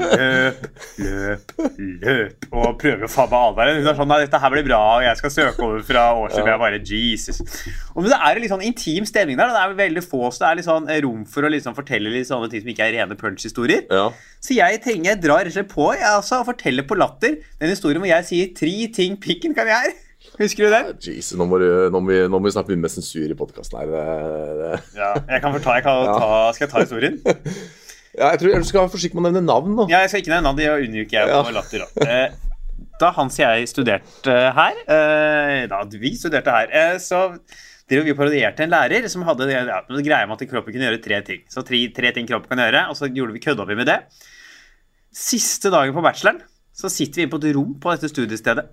Løp, 0.00 0.64
løp, 1.00 1.52
løp. 1.78 2.46
Og 2.50 2.78
prøver 2.80 3.06
å 3.06 3.10
faen 3.10 3.30
meg 3.30 3.46
advare. 3.50 3.76
Hun 3.78 3.90
er 3.92 3.98
sånn 3.98 4.10
Nei, 4.10 4.18
dette 4.24 4.40
her 4.42 4.54
blir 4.54 4.66
bra, 4.66 4.80
og 4.96 5.04
jeg 5.06 5.20
skal 5.20 5.34
søke 5.34 5.66
over 5.66 5.84
fra 5.86 6.04
år 6.16 6.32
siden. 6.32 6.48
Ja. 6.48 6.56
Jeg 6.56 6.62
bare 6.64 6.80
Jesus. 6.80 7.40
Og 7.94 8.02
men 8.02 8.10
det 8.10 8.18
er 8.18 8.32
en 8.32 8.42
litt 8.44 8.54
sånn 8.54 8.66
intim 8.66 9.06
stemning 9.08 9.38
der, 9.38 9.52
det 9.54 9.62
er 9.62 9.78
veldig 9.78 10.04
få, 10.06 10.22
så 10.32 10.44
det 10.44 10.50
er 10.50 10.60
litt 10.60 10.68
sånn 10.68 10.90
rom 11.06 11.24
for 11.30 11.46
å 11.46 11.52
liksom 11.52 11.76
fortelle 11.78 12.12
litt 12.12 12.30
sånne 12.30 12.50
ting 12.50 12.64
som 12.64 12.72
ikke 12.74 12.88
er 12.88 12.96
rene 12.98 13.18
punch-historier. 13.20 13.86
Ja. 13.92 14.08
Så 14.42 14.56
jeg 14.56 14.82
trenger, 14.84 15.12
jeg 15.12 15.22
drar 15.22 15.44
rett 15.44 15.52
og 15.52 15.58
slett 15.58 15.72
på 15.72 15.90
jeg, 15.94 16.06
altså, 16.08 16.40
og 16.40 16.48
forteller 16.50 16.86
på 16.88 16.98
latter 16.98 17.40
den 17.60 17.74
historien 17.74 18.02
hvor 18.02 18.10
jeg 18.10 18.30
sier 18.30 18.54
tre 18.56 18.76
ting 18.96 19.18
pikken 19.20 19.56
kan 19.56 19.68
gjøre. 19.70 19.98
Husker 20.40 20.66
du 20.66 20.72
den? 20.72 20.90
Jesus, 21.04 21.36
nå 21.36 21.44
må, 21.48 21.58
du, 21.60 21.66
nå, 21.92 22.00
må 22.00 22.12
vi, 22.12 22.18
nå 22.28 22.38
må 22.38 22.46
vi 22.46 22.52
snart 22.54 22.68
begynne 22.68 22.84
med 22.84 22.92
sensur 22.92 23.28
i 23.28 23.36
podkasten 23.36 23.80
her. 23.80 23.90
Det, 23.92 24.56
det. 24.60 24.72
Ja, 24.96 25.12
jeg 25.34 25.42
kan 25.44 25.54
forta, 25.56 25.76
jeg 25.78 25.86
kan 25.86 26.10
ta, 26.20 26.40
Skal 26.56 26.66
jeg 26.66 26.72
ta 26.72 26.84
historien? 26.84 27.20
Ja, 28.18 28.32
jeg 28.32 28.40
tror 28.42 28.58
du 28.58 28.66
skal 28.66 28.82
være 28.82 28.92
forsiktig 28.92 29.16
med 29.18 29.30
å 29.30 29.32
nevne 29.32 29.46
navn 29.46 29.76
nå. 29.78 29.88
Ja, 29.90 30.00
jeg 30.04 30.10
skal 30.12 30.22
ikke 30.24 30.32
nevne 30.34 30.48
navn, 30.50 30.58
det 30.58 30.70
unngikk 30.88 31.12
jeg 31.14 31.28
på 31.30 31.36
Ja. 31.36 31.50
latter. 31.54 31.84
Da. 31.84 32.06
Eh, 32.10 32.30
da 33.00 33.10
Hans 33.16 33.38
og 33.38 33.44
jeg 33.46 33.68
studerte 33.70 34.34
her, 34.56 34.80
eh, 34.88 35.66
da 35.70 35.82
vi 35.84 36.14
studerte 36.18 36.50
her, 36.50 36.68
eh, 36.72 36.98
så 36.98 37.38
drev 37.90 38.04
vi 38.04 38.14
parodierte 38.14 38.60
en 38.66 38.70
lærer 38.70 39.08
som 39.08 39.22
hadde 39.22 39.46
det, 39.46 39.54
ja, 39.66 39.80
greia 39.88 40.26
med 40.26 40.40
at 40.42 40.48
kroppen 40.50 40.72
kunne 40.72 40.88
gjøre 40.90 41.02
tre 41.02 41.22
ting. 41.22 41.40
Så 41.50 41.64
tre, 41.66 41.80
tre 41.94 42.12
ting 42.12 42.26
kroppen 42.26 42.48
kan 42.48 42.58
gjøre, 42.58 42.88
og 42.90 42.96
så 42.98 43.08
gjorde 43.12 43.32
vi 43.32 43.40
kødda 43.40 43.66
vi 43.66 43.74
med 43.78 43.86
det. 43.86 44.00
Siste 45.12 45.70
dagen 45.70 45.94
på 45.94 46.02
bacheloren 46.02 46.42
så 46.74 46.90
sitter 46.90 47.14
vi 47.20 47.26
inne 47.26 47.32
på 47.32 47.40
et 47.42 47.54
rom 47.56 47.74
på 47.82 47.90
dette 47.94 48.10
studiestedet. 48.12 48.66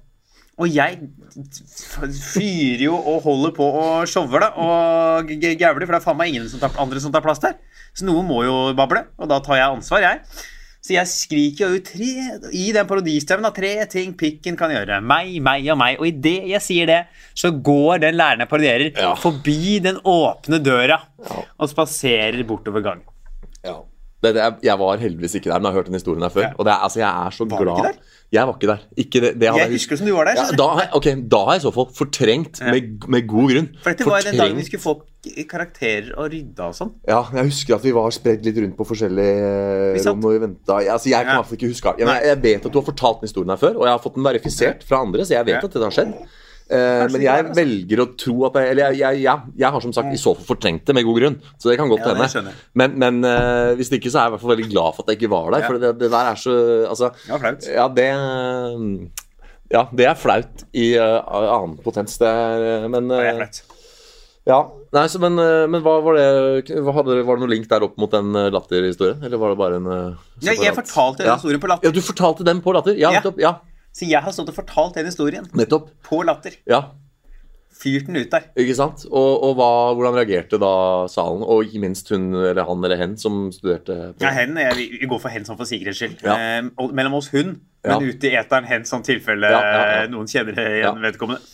Og 0.57 0.67
jeg 0.73 0.97
fyrer 2.33 2.81
jo 2.87 2.97
og 2.97 3.21
holder 3.27 3.51
på 3.55 3.67
shower 4.09 4.41
da, 4.41 4.51
og 4.57 5.29
g- 5.29 5.53
g- 5.53 5.63
for 5.69 5.79
det 5.83 5.89
er 5.99 6.03
faen 6.03 6.17
meg 6.17 6.31
ingen 6.33 6.47
som 6.49 6.61
tar, 6.63 6.73
andre 6.81 7.01
som 7.03 7.13
tar 7.13 7.21
plass 7.25 7.41
der. 7.43 7.57
Så 7.97 8.05
noen 8.07 8.25
må 8.29 8.43
jo 8.45 8.55
bable, 8.77 9.03
og 9.17 9.29
da 9.29 9.37
tar 9.45 9.59
jeg 9.59 9.75
ansvar, 9.77 10.01
jeg. 10.01 10.21
Så 10.87 10.93
jeg 10.95 11.09
skriker 11.11 11.67
jo 11.67 11.77
ut 11.81 11.87
tre, 11.89 12.09
i 12.55 12.67
den 12.71 12.87
parodistemmen 12.87 13.43
da, 13.43 13.51
tre 13.51 13.71
ting 13.91 14.13
pikken 14.17 14.55
kan 14.57 14.71
gjøre. 14.71 15.01
Meg, 15.03 15.33
meg 15.43 15.65
og 15.73 15.77
meg. 15.81 15.97
Og 15.99 16.07
idet 16.07 16.47
jeg 16.53 16.63
sier 16.63 16.87
det, 16.87 16.99
så 17.35 17.51
går 17.51 17.99
den 18.05 18.15
læreren 18.15 18.45
jeg 18.45 18.51
parodierer, 18.53 18.91
Ja. 18.95 19.13
forbi 19.19 19.79
den 19.83 19.97
åpne 20.07 20.61
døra 20.63 21.01
og 21.59 21.69
spaserer 21.69 22.39
bortover 22.47 22.81
gangen. 22.85 23.03
Ja. 24.23 24.27
Det, 24.27 24.35
det, 24.35 24.41
jeg- 24.41 24.59
jeg 24.63 24.79
var 24.79 24.97
heldigvis 24.97 25.35
ikke 25.35 25.49
der, 25.51 25.59
men 25.59 25.65
jeg 25.65 25.71
har 25.73 25.77
hørt 25.79 25.85
den 25.85 25.93
historien 25.93 26.23
her 26.23 26.29
før. 26.33 26.41
Ja. 26.41 26.53
Og 26.57 26.65
det 26.65 26.73
altså, 26.83 26.99
jeg 26.99 27.09
er 27.27 27.29
så 27.29 27.45
Var 27.45 27.57
du 27.57 27.63
glad 27.63 27.75
ikke 27.77 27.87
der? 27.87 28.13
Jeg 28.31 28.47
var 28.47 28.53
ikke 28.57 28.67
der. 28.67 28.79
Ikke 28.97 29.19
det, 29.21 29.47
hadde 29.47 29.59
Jeg 29.61 29.71
husker 29.71 29.95
som 29.95 30.07
du 30.07 30.13
var 30.15 30.25
der. 30.25 30.35
Ja, 30.35 30.55
da, 30.57 30.67
har 30.67 30.81
jeg- 31.05 31.29
da 31.31 31.37
har 31.45 31.51
jeg 31.53 31.61
i 31.61 31.65
så 31.67 31.71
fall 31.73 31.87
fortrengt 31.95 32.59
med, 32.65 33.05
med 33.07 33.27
god 33.27 33.51
grunn. 33.53 33.69
For 33.83 33.89
dette 33.93 34.05
var 34.09 34.19
den 34.25 34.37
dagen 34.41 34.57
vi 34.57 34.65
skulle 34.65 34.81
få 34.83 34.95
karakterer 35.49 36.09
og 36.17 36.31
rydda 36.33 36.67
og 36.71 36.75
sånn. 36.75 36.91
Ja, 37.07 37.21
jeg 37.33 37.45
husker 37.51 37.75
at 37.77 37.83
vi 37.85 37.93
var 37.95 38.09
spredd 38.15 38.43
litt 38.45 38.57
rundt 38.57 38.75
på 38.79 38.87
forskjellige 38.89 39.93
Vi 39.97 40.03
rom 40.09 40.25
og 40.25 40.33
vi 40.33 40.41
venta. 40.47 40.79
Altså, 40.81 41.09
jeg 41.11 41.21
kan 41.23 41.29
i 41.29 41.35
Ja. 41.35 41.41
hvert 41.41 41.49
fall 41.51 41.57
ikke 41.57 41.71
huske 41.71 41.93
jeg, 41.97 42.07
jeg 42.25 42.41
vet 42.43 42.65
at 42.65 42.71
du 42.73 42.79
har 42.81 42.85
fortalt 42.91 43.21
den 43.21 43.27
historien 43.29 43.49
her 43.49 43.57
før, 43.61 43.75
og 43.77 43.85
jeg 43.85 43.93
har 43.93 43.99
fått 44.03 44.15
den 44.15 44.23
verifisert 44.23 44.83
fra 44.83 45.01
andre, 45.05 45.21
så 45.25 45.33
jeg 45.37 45.45
vet 45.45 45.61
Ja. 45.61 45.63
at 45.63 45.73
det 45.73 45.81
har 45.83 45.91
skjedd. 45.91 46.13
Eh, 46.67 47.05
men 47.13 47.21
jeg 47.23 47.31
altså. 47.45 47.55
velger 47.55 48.01
å 48.03 48.05
tro 48.19 48.33
at 48.49 48.57
jeg, 48.59 48.71
Eller 48.73 48.89
jeg, 48.89 48.99
jeg, 48.99 49.19
jeg, 49.23 49.51
jeg 49.61 49.71
har 49.71 49.83
som 49.85 49.93
sagt 49.95 50.11
i 50.11 50.19
så 50.19 50.33
fall 50.35 50.47
fortrengt 50.49 50.83
det 50.87 50.95
med 50.97 51.05
god 51.07 51.19
grunn. 51.21 51.37
Så 51.55 51.71
det 51.71 51.77
kan 51.79 51.87
godt 51.87 52.03
Ja, 52.03 52.11
det 52.11 52.27
hende. 52.27 52.51
Ja. 52.51 52.65
Men, 52.81 52.97
men 52.99 53.21
uh, 53.23 53.71
hvis 53.79 53.91
det 53.91 54.01
ikke, 54.01 54.11
så 54.11 54.19
er 54.19 54.25
jeg 54.25 54.33
i 54.33 54.35
hvert 54.35 54.43
fall 54.43 54.53
veldig 54.55 54.67
glad 54.73 54.97
for 54.97 55.05
at 55.05 55.13
jeg 55.13 55.21
ikke 55.21 55.31
var 55.31 55.47
der. 55.53 55.63
Ja. 55.63 55.69
For 55.69 55.79
det, 55.79 55.93
det 56.01 56.09
der 56.11 56.33
er 56.33 56.41
så 56.41 56.57
Altså, 56.87 57.11
var 57.29 57.43
flaut. 57.43 57.69
ja, 57.71 57.87
det 57.99 58.09
Ja, 59.71 59.85
det 59.99 60.09
er 60.09 60.19
flaut 60.19 60.65
i 60.75 60.89
uh, 60.99 61.23
annen 61.55 61.77
potens. 61.83 62.19
Det 62.19 62.27
er 62.27 62.87
Men 62.91 63.07
Det 63.13 63.21
er 63.23 63.39
flaut. 63.39 63.61
ja. 64.51 64.59
Nei, 64.95 65.03
så, 65.11 65.19
men, 65.19 65.35
men 65.71 65.81
hva 65.83 65.97
var 65.99 66.15
det 66.15 66.75
hva 66.79 66.93
hadde, 66.95 67.17
Var 67.27 67.35
det 67.35 67.43
noe 67.43 67.51
link 67.51 67.65
der 67.67 67.83
opp 67.83 67.97
mot 67.99 68.11
den 68.11 68.31
latterhistorien? 68.31 69.19
Eller 69.23 69.39
var 69.39 69.51
det 69.51 69.59
bare 69.59 69.79
en 69.79 69.87
separat? 69.87 70.47
Ja, 70.47 70.53
jeg 70.63 70.75
fortalte 70.77 71.23
den 71.23 71.31
ja. 71.31 71.35
historien 71.35 71.63
på 71.63 71.71
Ja, 71.83 71.91
du 71.91 71.99
fortalte 72.03 72.47
den 72.47 72.61
på 72.63 72.75
latter? 72.75 72.95
Ja, 72.95 73.11
Ja. 73.17 73.23
Opp, 73.27 73.39
Ja, 73.43 73.57
Så 73.97 74.05
jeg 74.05 74.21
har 74.21 74.31
stått 74.35 74.51
og 74.53 74.57
fortalt 74.59 74.93
den 74.99 75.07
historien 75.09 75.47
nettopp. 75.57 75.89
på 76.05 76.21
Latter. 76.27 76.57
Ja, 76.69 76.83
Fyrt 77.77 78.07
den 78.07 78.15
ut 78.17 78.31
der. 78.33 78.45
ikke 78.57 78.73
sant? 78.73 79.03
Og, 79.05 79.43
og 79.45 79.51
hva, 79.59 79.67
hvordan 79.93 80.15
reagerte 80.17 80.57
da 80.57 80.69
salen? 81.13 81.43
Og 81.45 81.67
ikke 81.67 81.81
minst 81.83 82.07
hun 82.09 82.31
eller 82.33 82.65
han 82.65 82.81
eller 82.87 82.97
hen 82.97 83.11
som 83.21 83.51
studerte 83.53 83.97
på 84.17 84.25
Ja, 84.25 84.31
hen, 84.33 84.55
jeg, 84.57 84.87
vi 84.97 85.09
går 85.11 85.21
for 85.21 85.29
hen 85.29 85.45
sånn 85.45 85.59
for 85.59 85.69
sikkerhets 85.69 85.99
skyld. 86.01 86.23
Ja. 86.25 86.37
Eh, 86.57 86.89
mellom 86.97 87.19
oss 87.19 87.29
hun, 87.35 87.59
Ja. 87.85 87.99
men 87.99 88.09
ute 88.09 88.31
i 88.31 88.33
eteren 88.39 88.65
hen, 88.65 88.81
sånn 88.89 89.05
tilfelle 89.05 89.51
Ja, 89.53 89.61
ja, 89.61 89.77
ja. 89.77 90.01
eh, 90.01 90.09
noen 90.09 90.25
kjenner 90.25 90.57
igjen 90.57 90.87
Ja. 90.87 90.95
vedkommende. 91.05 91.53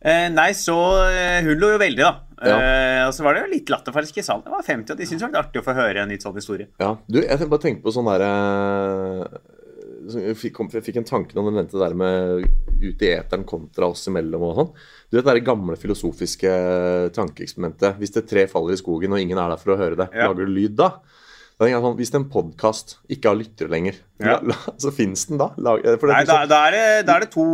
Eh, 0.00 0.28
nei, 0.30 0.52
så 0.54 0.76
eh, 1.10 1.42
hun 1.42 1.58
lo 1.58 1.72
jo 1.74 1.78
veldig, 1.82 2.04
da. 2.06 2.14
Ja. 2.38 2.58
Eh, 2.62 3.02
og 3.08 3.12
så 3.18 3.24
var 3.26 3.34
det 3.34 3.42
jo 3.42 3.50
litt 3.56 3.66
latterfersk 3.74 4.20
i 4.22 4.22
salen. 4.22 4.44
Det 4.46 4.54
var 4.54 4.62
50, 4.62 4.92
og 4.94 4.96
de 5.02 5.06
syntes 5.10 5.26
det 5.26 5.32
var 5.34 5.42
artig 5.42 5.58
å 5.58 5.66
få 5.66 5.74
høre 5.74 6.04
en 6.04 6.14
litt 6.14 6.22
sånn 6.22 6.38
historie. 6.38 6.68
Ja, 6.78 6.92
du, 7.10 7.18
jeg 7.18 7.48
bare 7.50 7.64
tenker 7.66 7.82
på 7.82 7.90
sånn 7.98 8.06
derre 8.06 8.30
jeg 9.26 9.57
fikk, 10.38 10.54
kom- 10.56 10.70
jeg 10.72 10.82
fikk 10.84 10.96
en 10.96 11.04
tanke 11.04 11.34
når 11.36 11.44
du 11.44 11.50
nevnte 11.56 11.76
det 11.78 11.84
der 11.88 11.94
med 11.94 12.44
ut 12.82 13.02
i 13.02 13.10
eteren 13.14 13.44
kontra 13.44 13.88
oss 13.90 14.06
imellom 14.08 14.42
og 14.48 14.56
sånn. 14.56 14.72
Du 15.10 15.16
vet 15.20 15.24
det 15.28 15.44
gamle 15.44 15.76
filosofiske 15.76 16.52
tankeeksperimentet. 17.16 17.98
Hvis 17.98 18.12
det 18.14 18.26
tre 18.30 18.46
faller 18.50 18.72
i 18.76 18.80
skogen, 18.80 19.12
og 19.12 19.20
ingen 19.20 19.38
er 19.38 19.48
der 19.52 19.60
for 19.60 19.74
å 19.74 19.78
høre 19.80 19.96
det, 19.96 20.08
Ja. 20.14 20.28
lager 20.28 20.46
du 20.46 20.52
lyd 20.52 20.76
da? 20.76 20.90
Sånn, 21.58 21.96
Hvis 21.98 22.12
en 22.14 22.28
podkast 22.30 23.00
ikke 23.10 23.32
har 23.32 23.34
lyttere 23.34 23.66
lenger, 23.72 23.96
Ja. 24.22 24.36
la, 24.38 24.50
la, 24.50 24.54
så 24.78 24.92
fins 24.94 25.24
den 25.26 25.38
da? 25.38 25.48
For 25.58 25.80
det 25.82 26.06
Nei, 26.06 26.24
da, 26.26 26.36
sånn, 26.36 26.48
da, 26.50 26.58
er 26.68 26.74
det, 26.74 27.06
da 27.06 27.16
er 27.16 27.20
det 27.24 27.28
to 27.32 27.46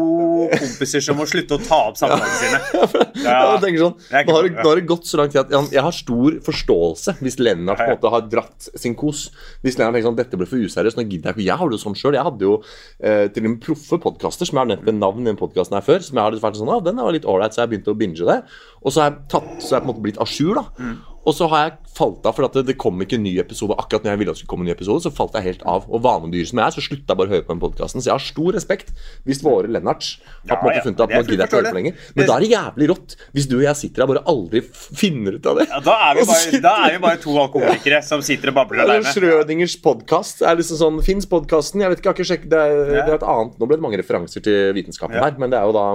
kompiser 0.53 1.01
som 1.05 1.17
må 1.17 1.25
slutte 1.29 1.57
å 1.57 1.61
ta 1.64 1.79
opp 1.88 1.97
samtalene 1.97 2.37
sine. 2.37 2.61
Ja, 3.25 3.55
jeg 3.55 3.62
tenker 3.62 3.81
sånn, 3.81 3.95
nå, 3.97 4.35
har 4.37 4.45
det, 4.45 4.51
nå 4.59 4.67
har 4.69 4.77
det 4.77 4.85
gått 4.90 5.09
så 5.09 5.17
lang 5.17 5.31
tid 5.33 5.40
at 5.40 5.53
jeg, 5.55 5.71
jeg 5.73 5.85
har 5.87 5.95
stor 5.97 6.37
forståelse 6.45 7.14
hvis 7.25 7.38
Lennart 7.40 7.81
på 7.81 7.87
en 7.87 7.95
måte 7.97 8.11
har 8.12 8.27
dratt 8.29 8.69
sin 8.77 8.97
kos. 9.01 9.31
Hvis 9.64 9.79
Lennart 9.81 9.97
tenker 9.97 10.11
sånn, 10.11 10.19
dette 10.21 10.40
ble 10.40 10.49
for 10.51 10.61
useriøst, 10.61 10.99
nå 11.01 11.07
gidder 11.09 11.31
jeg 11.33 11.38
ikke. 11.38 11.47
Jeg 11.49 11.57
har 11.62 11.73
det 11.73 11.79
jo 11.79 11.85
sånn 11.87 11.97
sjøl. 11.97 12.19
Jeg 12.19 12.29
hadde 12.29 12.45
jo 12.45 12.59
eh, 13.01 13.25
til 13.33 13.47
og 13.49 13.55
med 13.55 13.64
proffe 13.64 14.01
podkaster 14.05 14.45
som 14.51 14.61
jeg 14.61 14.67
har 14.67 14.71
nevnt 14.75 14.85
ved 14.90 15.01
navn 15.01 15.25
i 15.25 15.31
den 15.33 15.40
podkasten 15.40 15.79
her 15.81 15.87
før. 15.87 16.05
Som 16.05 16.21
jeg 16.21 16.29
hadde 16.29 16.45
vært 16.45 16.61
sånn, 16.61 16.75
ah, 16.77 16.85
den 16.85 17.01
var 17.01 17.17
litt 17.17 17.25
ålreit, 17.25 17.57
så 17.57 17.64
jeg 17.64 17.73
begynte 17.73 17.95
å 17.97 17.99
binge 18.05 18.29
det. 18.29 18.38
Og 18.85 18.93
så 18.93 19.01
har 19.07 19.11
jeg 19.14 19.25
tatt, 19.33 19.51
så 19.64 19.79
jeg 19.79 19.81
på 19.81 19.88
en 19.88 19.93
måte 19.95 20.05
blitt 20.05 20.21
a 20.21 20.29
jour, 20.29 20.61
da. 20.61 20.69
Mm. 20.77 20.97
Og 21.25 21.33
så 21.33 21.47
har 21.49 21.61
jeg 21.65 21.73
falt 21.95 22.27
av, 22.27 22.35
for 22.37 22.45
at 22.49 22.57
det, 22.59 22.65
det 22.69 22.75
kom 22.77 22.99
ikke 23.01 23.17
en 23.17 23.23
ny 23.25 23.37
episode 23.41 23.73
akkurat 23.79 24.03
når 24.05 24.11
jeg 24.13 24.19
ville 24.21 24.33
at 24.33 24.37
det 24.37 24.41
skulle 24.43 24.51
komme 24.51 24.65
en 24.67 24.69
ny 24.69 24.75
episode. 24.75 25.01
Så 25.07 25.13
falt 25.15 25.37
jeg 25.39 25.45
helt 25.47 25.63
av. 25.71 25.85
Og 25.89 26.03
vanedyr 26.05 26.45
som 26.51 26.59
jeg 26.61 26.67
er, 26.67 26.75
så 26.75 26.83
slutta 26.85 27.15
jeg 27.15 27.21
bare 27.21 27.31
å 27.31 27.33
høre 27.33 27.45
på 27.47 27.55
den 27.55 27.63
podkasten. 27.63 28.03
Så 28.03 28.11
jeg 28.11 28.15
har 28.17 28.25
stor 28.25 28.51
respekt 28.59 28.91
hvis 29.25 29.41
våre 29.45 29.71
Lennarts 29.73 30.11
har 30.51 30.59
på 30.61 30.69
en 30.69 30.75
Ja, 30.75 30.75
ja, 30.75 30.83
måte 30.83 30.85
funnet 30.89 31.01
at 31.07 31.15
ja. 31.15 31.21
er 31.21 31.25
nå 31.25 31.31
gidder 31.33 31.47
ikke 31.49 31.57
å 31.57 31.61
høre 31.63 31.73
på 31.73 31.79
lenger. 31.79 32.03
Men 32.19 32.29
da 32.29 32.37
er 32.37 32.45
det 32.45 32.51
jævlig 32.53 32.89
rått 32.93 33.17
hvis 33.39 33.49
du 33.49 33.57
og 33.57 33.65
jeg 33.65 33.81
sitter 33.81 34.05
her 34.05 34.11
bare 34.13 34.25
aldri 34.35 34.63
finner 35.01 35.39
ut 35.39 35.49
av 35.53 35.61
det. 35.63 35.67
Ja, 35.71 35.81
da, 35.89 35.97
er 36.11 36.19
vi 36.21 36.27
bare, 36.33 36.61
da 36.69 36.75
er 36.89 36.97
vi 36.99 37.03
bare 37.07 37.23
to 37.25 37.37
alkoholikere 37.45 38.03
som 38.11 38.25
sitter 38.27 38.53
og 38.53 38.59
babler 38.61 38.85
aleine. 38.85 39.13
Schrødingers 39.15 39.79
podkast 39.85 40.43
er 40.45 40.59
liksom 40.61 40.81
sånn 40.83 41.01
Fins 41.07 41.29
podkasten? 41.31 41.81
Jeg 41.85 41.95
vet 41.95 42.03
ikke, 42.03 42.11
jeg 42.11 42.15
har 42.15 42.21
ikke 42.21 42.31
sjekket 42.35 42.51
det, 42.53 42.65
det 42.91 43.01
er 43.07 43.17
et 43.17 43.29
annet 43.35 43.57
Nå 43.61 43.69
ble 43.71 43.79
det 43.81 43.87
mange 43.87 44.01
referanser 44.03 44.45
til 44.45 44.75
vitenskapen 44.77 45.17
Ja. 45.17 45.25
her, 45.29 45.39
men 45.41 45.53
det 45.55 45.61
er 45.63 45.71
jo 45.71 45.75
da 45.77 45.87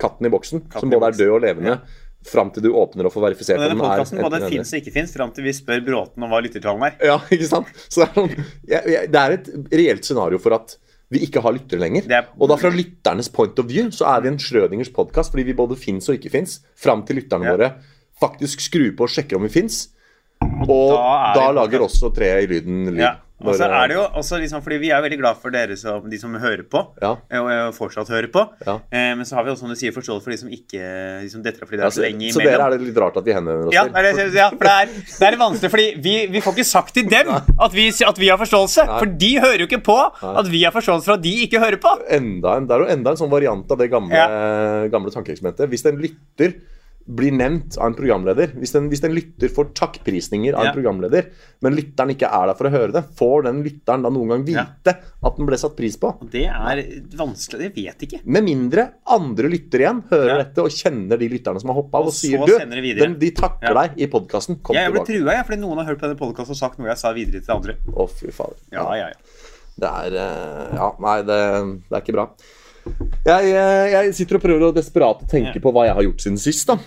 katten 0.00 0.28
i 0.28 0.32
boksen, 0.32 0.64
Katten 0.70 0.86
som 0.86 0.92
både 0.94 1.10
er 1.12 1.18
død 1.20 1.34
og 1.36 1.42
levende, 1.44 1.80
fram 2.26 2.50
til 2.52 2.62
du 2.62 2.70
åpner 2.76 3.06
og 3.08 3.12
får 3.14 3.22
verifisert 3.30 3.56
om 3.58 3.64
den 3.64 3.80
er 3.80 4.04
både 4.22 4.36
eller. 4.36 4.48
fins 4.52 4.72
og 4.74 4.78
ikke 4.82 4.92
fins, 4.92 5.12
fram 5.16 5.30
til 5.32 5.44
vi 5.46 5.52
spør 5.56 5.80
Bråten 5.86 6.22
om 6.26 6.30
hva 6.30 6.40
lyttertallene 6.44 6.90
er. 6.92 6.96
Ja, 7.06 7.18
ikke 7.32 7.48
sant? 7.48 7.66
Så 7.88 8.04
det 8.04 8.08
er, 8.10 8.14
sånn, 8.18 9.10
det 9.14 9.20
er 9.22 9.36
et 9.38 9.48
reelt 9.72 10.04
scenario 10.04 10.38
for 10.42 10.52
at 10.58 10.76
vi 11.10 11.24
ikke 11.26 11.40
har 11.42 11.56
lyttere 11.56 11.80
lenger. 11.82 12.04
Er- 12.12 12.28
Og 12.38 12.48
da 12.52 12.56
fra 12.60 12.70
lytternes 12.70 13.28
point 13.32 13.58
of 13.58 13.66
view 13.66 13.88
så 13.90 14.06
er 14.12 14.20
vi 14.22 14.28
en 14.30 14.38
Schrødingers 14.38 14.92
podkast 14.94 15.32
fordi 15.32 15.46
vi 15.48 15.56
både 15.58 15.78
fins 15.80 16.06
og 16.12 16.18
ikke 16.20 16.30
fins, 16.30 16.60
fram 16.78 17.02
til 17.08 17.16
lytterne 17.22 17.48
Ja. 17.48 17.56
våre 17.56 17.70
faktisk 18.20 18.60
skrur 18.60 18.92
på 18.96 19.08
og 19.08 19.10
sjekker 19.10 19.36
om 19.40 19.42
vi 19.48 19.48
fins. 19.48 19.88
Og 20.40 20.92
da 20.92 21.32
er 21.32 21.34
da, 21.40 21.50
lager 21.56 21.80
også 21.88 22.12
treet 22.14 22.44
i 22.44 22.52
lyden 22.52 22.84
lyd. 22.92 23.00
Ja. 23.02 23.14
Og 23.40 23.54
så 23.56 23.64
er 23.70 23.88
det 23.88 23.94
jo 23.96 24.02
også 24.20 24.36
liksom, 24.42 24.60
fordi 24.64 24.76
Vi 24.82 24.90
er 24.92 25.00
veldig 25.00 25.18
glad 25.20 25.38
for 25.40 25.50
dere 25.54 25.76
som, 25.80 26.04
de 26.10 26.18
som 26.20 26.34
hører 26.36 26.62
på, 26.68 26.82
Ja. 27.00 27.12
og 27.40 27.48
eh, 27.50 27.70
fortsatt 27.72 28.08
hører 28.12 28.28
på. 28.32 28.42
Ja. 28.66 28.74
Eh, 28.92 29.14
men 29.16 29.24
så 29.24 29.36
har 29.38 29.44
vi 29.46 29.50
også 29.54 29.64
som 29.64 29.70
du 29.72 29.78
sier, 29.80 29.92
forståelse 29.96 30.24
for 30.24 30.30
de 30.34 30.38
som 30.42 30.48
ikke 30.52 30.80
de 31.22 31.28
som 31.32 31.42
detter 31.44 31.62
av 31.64 31.68
fordi 31.70 31.80
det 31.80 31.86
er 31.88 31.94
så 31.96 32.04
lenge 32.04 32.32
så 32.34 32.42
dere 32.44 32.66
er 32.66 32.74
det 32.76 32.80
litt 32.88 33.00
rart 33.00 33.16
at 33.16 33.24
vi 33.24 33.32
henvender 33.36 33.68
oss 33.70 33.74
Ja, 33.74 33.84
til. 33.84 33.92
det 33.94 34.34
ja, 34.36 34.48
for 34.50 34.64
det 34.68 34.74
er, 34.76 34.92
det 35.20 35.28
er 35.30 35.38
vanskelig, 35.40 35.70
fordi 35.76 35.86
vi, 36.04 36.14
vi 36.34 36.40
får 36.44 36.56
ikke 36.58 36.68
sagt 36.70 36.94
til 36.94 37.08
dem 37.08 37.30
at 37.32 37.72
vi, 37.76 37.88
at 38.06 38.18
vi 38.20 38.28
har 38.28 38.38
forståelse. 38.40 38.86
For 38.98 39.06
de 39.24 39.30
hører 39.40 39.64
jo 39.64 39.68
ikke 39.70 39.82
på 39.88 39.96
at 40.00 40.50
vi 40.52 40.64
har 40.64 40.74
forståelse 40.76 41.04
for 41.08 41.16
at 41.16 41.22
de 41.24 41.32
ikke 41.46 41.60
hører 41.64 41.80
på. 41.80 41.94
enda 42.10 42.56
en, 42.60 42.66
det 42.68 42.76
er 42.76 42.84
jo 42.84 42.90
enda 42.96 43.10
en 43.14 43.20
sånn 43.20 43.32
variant 43.32 43.70
av 43.72 43.78
det 43.80 43.88
gamle, 43.92 44.26
gamle 44.92 45.10
tankeeksperimentet. 45.14 45.68
Hvis 45.72 45.86
en 45.88 46.00
lytter 46.02 46.54
blir 47.16 47.32
nevnt 47.34 47.76
av 47.80 47.88
en 47.90 47.94
programleder, 47.98 48.52
hvis 48.60 48.74
en, 48.78 48.86
hvis 48.92 49.02
en 49.04 49.14
lytter 49.16 49.48
får 49.50 49.70
takkprisninger 49.74 50.54
av 50.54 50.64
Ja. 50.64 50.70
en 50.70 50.76
programleder, 50.76 51.26
men 51.62 51.74
lytteren 51.76 52.12
ikke 52.14 52.28
er 52.30 52.46
der 52.50 52.54
for 52.58 52.68
å 52.68 52.70
høre 52.70 52.92
det, 52.94 53.02
får 53.18 53.44
den 53.48 53.62
lytteren 53.64 54.02
da 54.06 54.10
noen 54.14 54.28
gang 54.32 54.44
vite 54.46 54.94
at 55.22 55.36
den 55.36 55.46
ble 55.48 55.56
satt 55.58 55.74
pris 55.76 55.96
på? 56.00 56.12
Det 56.30 56.44
er 56.46 56.82
vanskelig. 57.18 57.70
Det 57.74 57.74
vet 57.74 58.04
ikke. 58.06 58.20
Med 58.24 58.44
mindre 58.46 58.86
andre 59.10 59.48
lytter 59.50 59.80
igjen 59.84 60.02
hører 60.10 60.28
Ja. 60.36 60.38
dette 60.44 60.58
og 60.62 60.70
kjenner 60.70 61.18
de 61.18 61.28
lytterne 61.28 61.60
som 61.60 61.68
har 61.72 61.80
hoppa 61.82 61.98
av, 61.98 62.04
Og 62.04 62.06
og, 62.08 62.14
sier 62.14 62.38
du, 62.46 62.58
den, 63.00 63.18
de 63.18 63.30
takker 63.32 63.74
Ja. 63.74 63.86
deg 63.86 63.98
i 64.00 64.06
podkasten. 64.06 64.62
Kom 64.62 64.74
Jeg, 64.76 64.84
jeg 64.84 64.92
ble 64.92 65.00
tilbake. 65.04 65.24
trua 65.24 65.32
jeg, 65.36 65.46
fordi 65.46 65.60
noen 65.60 65.76
har 65.78 65.84
hørt 65.86 65.98
på 66.00 66.06
denne 66.08 66.18
podkasten 66.18 66.50
og 66.50 66.56
sagt 66.56 66.78
noe 66.78 66.88
jeg 66.88 66.98
sa 66.98 67.12
videre 67.12 67.40
til 67.44 67.54
andre. 67.54 67.76
Å, 67.92 68.08
fy 68.08 68.30
fader. 68.30 68.56
Ja, 68.72 68.86
ja, 68.94 69.08
ja. 69.08 69.14
Det 69.80 69.88
er 69.88 70.16
eh, 70.16 70.74
Ja, 70.76 70.92
nei, 71.00 71.18
det, 71.22 71.36
det 71.88 71.96
er 71.96 72.00
ikke 72.02 72.12
bra. 72.12 72.28
Jeg, 73.26 73.52
eh, 73.52 73.90
jeg 73.92 74.14
sitter 74.16 74.36
og 74.36 74.42
prøver 74.42 74.62
å 74.70 74.74
desperat 74.74 75.26
tenke 75.28 75.54
Ja. 75.56 75.60
på 75.60 75.72
hva 75.72 75.84
jeg 75.86 75.94
har 75.94 76.02
gjort 76.02 76.20
siden 76.24 76.38
sist. 76.40 76.66
da 76.66 76.78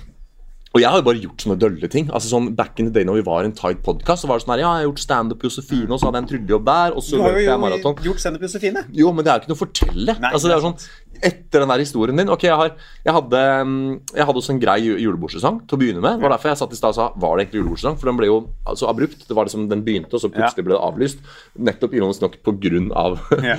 og 0.74 0.82
jeg 0.82 0.90
har 0.90 0.98
jo 0.98 1.06
bare 1.06 1.22
gjort 1.22 1.44
sånne 1.46 1.58
dølle 1.62 1.88
ting. 1.94 2.08
Altså 2.10 2.32
sånn 2.32 2.48
Back 2.58 2.80
in 2.82 2.88
the 2.90 2.94
day 2.96 3.06
når 3.06 3.20
vi 3.20 3.26
var 3.28 3.46
en 3.46 3.54
tight 3.54 3.84
podcast, 3.86 4.24
så 4.24 4.28
var 4.32 4.40
det 4.40 4.46
sånn 4.48 4.56
her 4.56 4.64
Ja, 4.64 4.72
jeg 4.74 4.82
har 4.82 4.88
gjort 4.90 5.04
standup 5.04 5.44
Josefine, 5.46 5.92
og 5.94 6.00
så 6.02 6.08
hadde 6.10 6.18
jeg 6.18 6.24
en 6.26 6.32
tryllejobb 6.34 6.66
der, 6.66 6.96
og 6.98 7.04
så 7.06 7.16
Du 7.20 7.22
har 7.22 7.30
løp 7.36 7.44
jeg 7.44 7.52
jo 7.52 7.58
maraton. 7.62 7.96
gjort 8.08 8.20
standup 8.24 8.42
Josefine. 8.48 8.86
Jo, 8.92 9.12
men 9.14 9.24
det 9.26 9.30
er 9.32 9.38
jo 9.38 9.44
ikke 9.46 9.52
noe 9.54 9.60
å 9.60 9.64
fortelle. 9.64 10.16
Nei, 10.20 10.32
altså, 10.34 10.50
det 10.50 10.58
er 10.58 10.66
sånn 10.66 10.80
Etter 11.24 11.62
den 11.62 11.70
der 11.70 11.80
historien 11.80 12.18
din 12.18 12.28
Ok, 12.34 12.42
jeg, 12.50 12.56
har, 12.58 12.72
jeg 13.06 13.14
hadde 13.14 13.42
mm, 13.70 14.00
Jeg 14.18 14.26
hadde 14.26 14.40
også 14.42 14.50
en 14.56 14.60
grei 14.60 14.80
ju- 14.82 14.98
julebordsesong 14.98 15.60
til 15.70 15.78
å 15.78 15.80
begynne 15.80 16.02
med. 16.02 16.18
Det 16.18 16.26
var 16.26 16.34
derfor 16.34 16.50
jeg 16.50 16.58
satt 16.64 16.74
i 16.74 16.80
stad 16.80 16.90
og 16.90 16.98
sa 16.98 17.06
Var 17.22 17.38
det 17.38 17.44
egentlig 17.46 17.62
julebordsesong? 17.62 18.00
For 18.02 18.10
den 18.10 18.18
ble 18.18 18.28
jo 18.32 18.40
så 18.74 18.90
abrupt. 18.90 19.22
Det 19.30 19.38
var 19.38 19.46
liksom 19.46 19.68
Den 19.70 19.84
begynte, 19.86 20.10
og 20.18 20.24
så 20.26 20.32
plutselig 20.34 20.66
ble 20.66 20.74
det 20.74 20.82
avlyst. 20.90 21.22
Nettopp 21.70 21.94
ironisk 21.94 22.26
nok 22.26 22.40
på 22.44 22.56
grunn 22.66 22.90
av 22.98 23.22
Ja. 23.52 23.56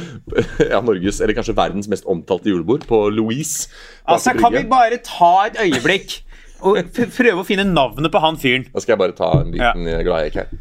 ja, 0.67 0.81
Norges, 0.85 1.23
eller 1.23 1.39
kanskje 1.39 1.55
verdens 1.57 1.89
mest 1.89 2.05
omtalte 2.11 2.51
julebord, 2.51 2.85
på 2.91 3.05
Louise. 3.15 3.69
Altså, 4.05 4.35
kan 4.37 4.53
vi 4.53 4.65
bare 4.69 4.99
ta 5.07 5.47
et 5.47 5.57
øyeblikk 5.63 6.24
og 6.65 6.79
prøve 6.95 7.43
å 7.43 7.47
finne 7.47 7.65
navnet 7.69 8.13
på 8.13 8.21
han 8.25 8.39
fyren? 8.41 8.65
Da 8.73 8.83
skal 8.83 8.95
jeg 8.95 9.01
bare 9.03 9.17
ta 9.19 9.29
en 9.41 9.53
liten 9.55 9.89
ja. 9.91 9.99
gladjekk 10.07 10.39
her. 10.41 10.55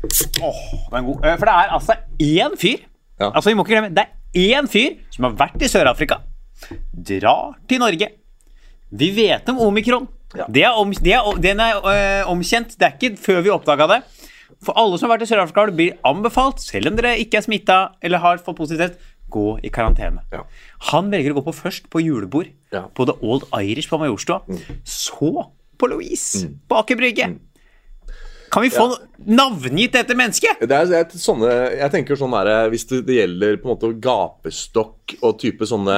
Åh, 0.44 0.60
det 0.90 1.00
er 1.00 1.06
god. 1.08 1.24
Eh, 1.30 1.38
For 1.40 1.50
det 1.50 1.56
er 1.62 1.72
altså 1.78 1.98
én 2.28 2.58
fyr 2.60 2.82
Ja. 3.22 3.30
Altså, 3.30 3.50
vi 3.52 3.56
må 3.56 3.64
ikke 3.64 3.76
glemme 3.76 3.94
Det 3.96 4.04
er 4.04 4.58
én 4.58 4.68
fyr 4.68 4.98
som 5.14 5.28
har 5.30 5.36
vært 5.38 5.62
i 5.64 5.70
Sør-Afrika, 5.70 6.18
drar 6.92 7.54
til 7.70 7.80
Norge. 7.84 8.10
Vi 8.94 9.10
vet 9.16 9.48
om 9.54 9.60
omikron. 9.68 10.08
Ja. 10.38 10.46
Det 10.50 10.64
er 10.66 10.78
om, 10.82 10.92
det 11.06 11.14
er, 11.14 11.28
den 11.42 11.60
er 11.62 11.78
øh, 11.78 12.32
omkjent. 12.34 12.74
Det 12.80 12.88
er 12.88 12.96
ikke 12.98 13.18
før 13.22 13.42
vi 13.46 13.52
oppdaga 13.54 13.88
det. 13.92 14.00
For 14.64 14.74
alle 14.80 14.98
som 14.98 15.10
har 15.10 15.18
vært 15.18 15.28
i 15.28 15.30
Sør-Afrika, 15.30 15.66
blir 15.76 15.98
anbefalt, 16.08 16.62
selv 16.64 16.90
om 16.92 16.98
dere 16.98 17.18
ikke 17.22 17.38
er 17.42 17.46
smitta 17.46 17.78
eller 18.02 18.22
har 18.24 18.42
fått 18.42 18.58
positivitet, 18.58 18.98
gå 19.34 19.58
i 19.66 19.70
karantene. 19.74 20.22
Ja. 20.34 20.44
Han 20.92 21.10
velger 21.14 21.34
å 21.34 21.40
gå 21.40 21.46
på 21.48 21.56
først 21.64 21.88
på 21.94 22.02
julebord 22.04 22.52
Ja. 22.74 22.84
på 22.94 23.06
The 23.10 23.16
Old 23.22 23.48
Irish 23.58 23.90
på 23.90 23.98
Majorstua. 24.02 24.42
Så 24.86 25.32
på 25.84 25.92
Louise 25.92 26.48
på 26.70 26.80
Aker 26.80 27.00
Brygge. 27.00 27.34
Kan 28.54 28.62
vi 28.62 28.70
få 28.70 28.86
navngitt 29.26 29.96
dette 29.96 30.14
mennesket? 30.16 30.62
Det 30.70 30.78
er, 30.78 30.92
et, 31.00 31.16
sånne, 31.18 31.50
jeg 31.74 31.90
tenker 31.96 32.20
sånn 32.20 32.36
der, 32.36 32.68
Hvis 32.70 32.86
det, 32.92 33.00
det 33.08 33.16
gjelder 33.18 33.58
på 33.58 33.66
en 33.66 33.74
måte 33.74 33.90
gapestokk 34.04 35.16
og 35.26 35.40
type 35.42 35.66
sånne 35.66 35.96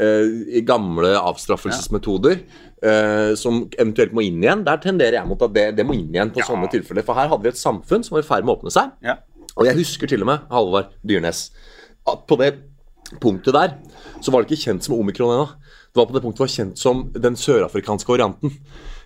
eh, 0.00 0.56
gamle 0.64 1.10
avstraffelsesmetoder 1.20 2.38
eh, 2.38 3.34
som 3.36 3.66
eventuelt 3.76 4.16
må 4.16 4.24
inn 4.24 4.40
igjen, 4.40 4.64
der 4.64 4.80
tenderer 4.80 5.18
jeg 5.20 5.28
mot 5.28 5.44
at 5.44 5.52
det, 5.52 5.66
det 5.76 5.84
må 5.84 5.98
inn 5.98 6.08
igjen 6.14 6.32
på 6.32 6.40
Ja. 6.40 6.48
sånne 6.48 6.72
tilfeller. 6.72 7.04
For 7.04 7.18
her 7.18 7.28
hadde 7.28 7.44
vi 7.44 7.52
et 7.52 7.60
samfunn 7.60 8.06
som 8.06 8.16
var 8.16 8.24
i 8.24 8.30
ferd 8.30 8.48
med 8.48 8.54
å 8.54 8.58
åpne 8.62 8.72
seg. 8.72 8.96
Ja. 9.04 9.18
Og 9.58 9.68
jeg 9.68 9.76
husker 9.82 10.08
til 10.08 10.24
og 10.24 10.32
med, 10.32 10.48
Halvard 10.54 10.96
Dyrnes, 11.04 11.50
at 12.08 12.24
på 12.30 12.40
det 12.40 12.54
punktet 13.20 13.52
der 13.56 13.76
så 14.24 14.32
var 14.32 14.42
det 14.42 14.48
ikke 14.52 14.70
kjent 14.70 14.86
som 14.86 14.96
omikron 14.96 15.34
ennå. 15.34 15.48
Det 15.92 16.00
var 16.00 16.08
på 16.08 16.16
det 16.16 16.24
punktet 16.24 16.40
det 16.40 16.46
var 16.46 16.56
kjent 16.56 16.80
som 16.80 17.04
den 17.12 17.36
sørafrikanske 17.36 18.16
varianten. 18.16 18.56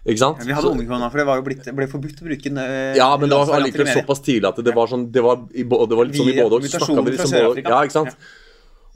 Ikke 0.02 0.18
sant? 0.18 0.40
Vi 0.42 0.54
hadde 0.54 0.70
omikron 0.72 1.02
for 1.06 1.20
det 1.20 1.24
var 1.28 1.38
jo 1.38 1.44
blitt, 1.46 1.66
ble 1.78 1.86
forbudt 1.90 2.22
å 2.24 2.26
bruke 2.26 2.50
den. 2.50 2.60
ja, 2.98 3.08
men 3.20 3.30
det 3.30 3.38
var 3.38 3.52
allikevel 3.60 3.92
såpass 4.00 4.22
tidlig 4.26 4.48
at 4.50 4.58
det 4.66 4.74
var 4.74 4.90
sånn 4.90 5.04
Det 5.14 5.22
var, 5.22 5.44
i, 5.54 5.62
det 5.62 5.98
var 5.98 6.08
litt 6.08 6.18
sånn 6.18 6.32
i 6.32 6.38
både 6.40 6.58
og. 6.58 6.66
snakket 6.72 7.04
vi 7.06 7.14
liksom 7.14 7.36
både-. 7.36 7.66
Ja, 7.68 7.82
ikke 7.86 7.98
sant? 8.00 8.30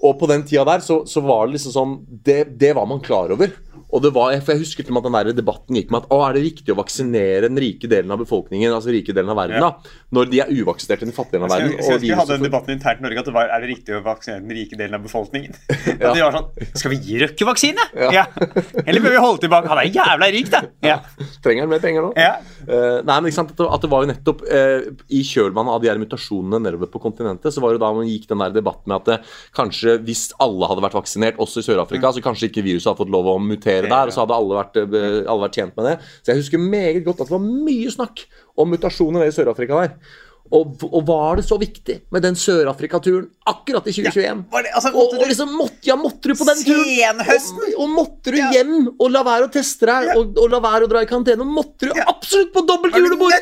Og 0.06 0.18
på 0.20 0.28
den 0.28 0.42
tida 0.44 0.64
der 0.68 0.82
så, 0.84 0.98
så 1.08 1.22
var 1.24 1.46
det 1.46 1.56
liksom 1.56 1.72
sånn 1.72 1.94
det, 2.26 2.40
det 2.58 2.74
var 2.76 2.88
man 2.90 3.00
klar 3.04 3.30
over. 3.32 3.54
Og 3.90 4.02
det 4.04 4.12
var, 4.16 4.34
for 4.44 4.56
Jeg 4.56 4.62
husker 4.64 4.86
til 4.86 4.92
og 4.92 4.96
med 4.96 5.04
at 5.04 5.08
den 5.08 5.16
der 5.34 5.38
debatten 5.40 5.78
gikk 5.78 5.92
med 5.94 6.04
at 6.04 6.12
å, 6.14 6.18
er 6.26 6.36
det 6.36 6.42
riktig 6.44 6.74
å 6.74 6.78
vaksinere 6.78 7.48
den 7.48 7.60
rike 7.60 7.90
delen 7.90 8.12
av 8.14 8.20
befolkningen, 8.22 8.72
altså 8.74 8.92
rike 8.94 9.14
delen 9.16 9.32
av 9.32 9.38
verden, 9.40 9.56
Ja. 9.60 9.70
da, 9.70 9.94
når 10.16 10.30
de 10.32 10.40
er 10.44 10.52
uvaksinerte 10.52 11.06
i 11.06 11.10
den 11.10 11.16
fattige 11.16 11.38
delen 11.38 11.48
av 11.48 11.54
verden. 11.54 11.72
Jeg 11.72 11.82
husker 11.82 12.02
vi 12.04 12.12
hadde 12.18 12.36
den 12.36 12.46
debatten 12.48 12.74
internt 12.76 13.02
i 13.02 13.06
Norge 13.06 13.22
at 13.22 13.30
det 13.30 13.34
var, 13.36 13.50
er 13.52 13.64
det 13.64 13.70
riktig 13.72 13.96
å 13.96 14.02
vaksinere 14.06 14.42
den 14.44 14.56
rike 14.56 14.78
delen 14.80 14.98
av 14.98 15.06
befolkningen. 15.06 15.56
Og 16.06 16.08
de 16.16 16.24
var 16.24 16.36
sånn 16.36 16.50
Skal 16.76 16.92
vi 16.94 17.00
gi 17.06 17.20
Røkke 17.22 17.48
vaksine? 17.48 17.86
Ja. 18.16 18.26
Eller 18.84 19.02
bør 19.04 19.14
vi 19.16 19.22
holde 19.22 19.42
tilbake? 19.46 19.70
Han 19.72 19.82
er 19.82 19.90
jævla 19.92 20.30
rik, 20.34 20.50
da. 20.52 20.62
Ja. 20.84 20.98
Trenger 21.44 21.66
han 21.66 21.72
mer 21.72 21.82
penger 21.84 22.06
nå? 22.06 22.12
Ja. 22.18 22.36
Uh, 22.66 23.02
nei, 23.06 23.18
men 23.20 23.30
ikke 23.30 23.38
sant, 23.40 23.52
at 23.54 23.60
det, 23.60 23.68
at 23.76 23.84
det 23.84 23.90
var 23.92 24.04
jo 24.04 24.10
nettopp 24.10 24.42
uh, 24.48 24.88
I 25.14 25.22
kjølvannet 25.26 25.76
av 25.76 25.82
de 25.84 25.90
her 25.90 26.00
mutasjonene 26.02 26.62
nedover 26.64 26.90
på 26.90 27.02
kontinentet, 27.02 27.54
så 27.54 27.62
var 27.62 27.74
det 27.76 27.82
da 27.82 27.92
man 27.94 28.08
gikk 28.08 28.26
den 28.30 28.42
der 28.42 28.54
debatten 28.56 28.90
med 28.90 28.98
at 29.00 29.10
det, 29.10 29.18
kanskje 29.56 29.98
hvis 30.06 30.28
alle 30.42 30.68
hadde 30.70 30.84
vært 30.84 30.98
vaksinert, 30.98 31.40
også 31.42 31.62
i 31.62 31.66
Sør-Afrika, 31.66 32.12
så 32.14 32.22
kanskje 32.24 32.50
ikke 32.50 32.64
viruset 32.66 32.90
hadde 32.90 33.00
fått 33.04 33.12
lov 33.14 33.28
å 33.30 33.36
mutere 33.42 33.65
der, 33.66 34.06
og 34.06 34.12
så 34.14 34.22
hadde 34.24 34.36
alle 34.38 34.60
vært, 34.60 34.76
eh, 34.82 35.24
alle 35.26 35.42
vært 35.48 35.58
tjent 35.58 35.76
med 35.76 35.90
det. 35.90 35.96
Så 36.22 36.32
jeg 36.32 36.42
husker 36.42 36.58
meget 36.62 37.02
godt 37.04 37.20
at 37.20 37.26
det 37.28 37.36
var 37.38 37.48
mye 37.66 37.90
snakk 37.90 38.24
om 38.56 38.70
mutasjoner 38.70 39.26
i 39.26 39.34
Sør-Afrika 39.34 39.82
der. 39.82 39.98
Og, 40.54 40.76
og 40.86 41.00
var 41.08 41.40
det 41.40 41.42
så 41.44 41.56
viktig 41.58 41.96
med 42.14 42.22
den 42.22 42.36
Sør-Afrika-turen 42.38 43.24
akkurat 43.50 43.88
i 43.90 43.94
2021? 43.96 44.44
Var 44.52 44.62
det- 44.62 44.70
altså, 44.78 44.92
og, 44.94 45.16
og 45.18 45.26
liksom, 45.26 45.50
måtte, 45.58 45.82
ja, 45.88 45.96
måtte 45.98 46.22
du 46.30 46.34
på 46.38 46.46
den 46.46 46.60
turen? 46.62 47.22
Og, 47.26 47.80
og 47.82 47.88
måtte 47.90 48.30
du 48.30 48.38
Ja. 48.38 48.52
hjem 48.54 48.94
og 48.94 49.10
la 49.10 49.24
være 49.26 49.48
å 49.48 49.50
teste 49.50 49.86
deg 49.90 50.12
og, 50.16 50.38
og 50.38 50.50
la 50.54 50.60
være 50.62 50.86
å 50.86 50.88
dra 50.92 51.02
i 51.02 51.06
karantene? 51.10 51.42
Og 51.42 51.50
måtte 51.50 51.90
du 51.90 51.92
Ja. 51.98 52.04
absolutt 52.14 52.52
på 52.54 52.62
dobbelt 52.66 52.94
julebord 52.94 53.34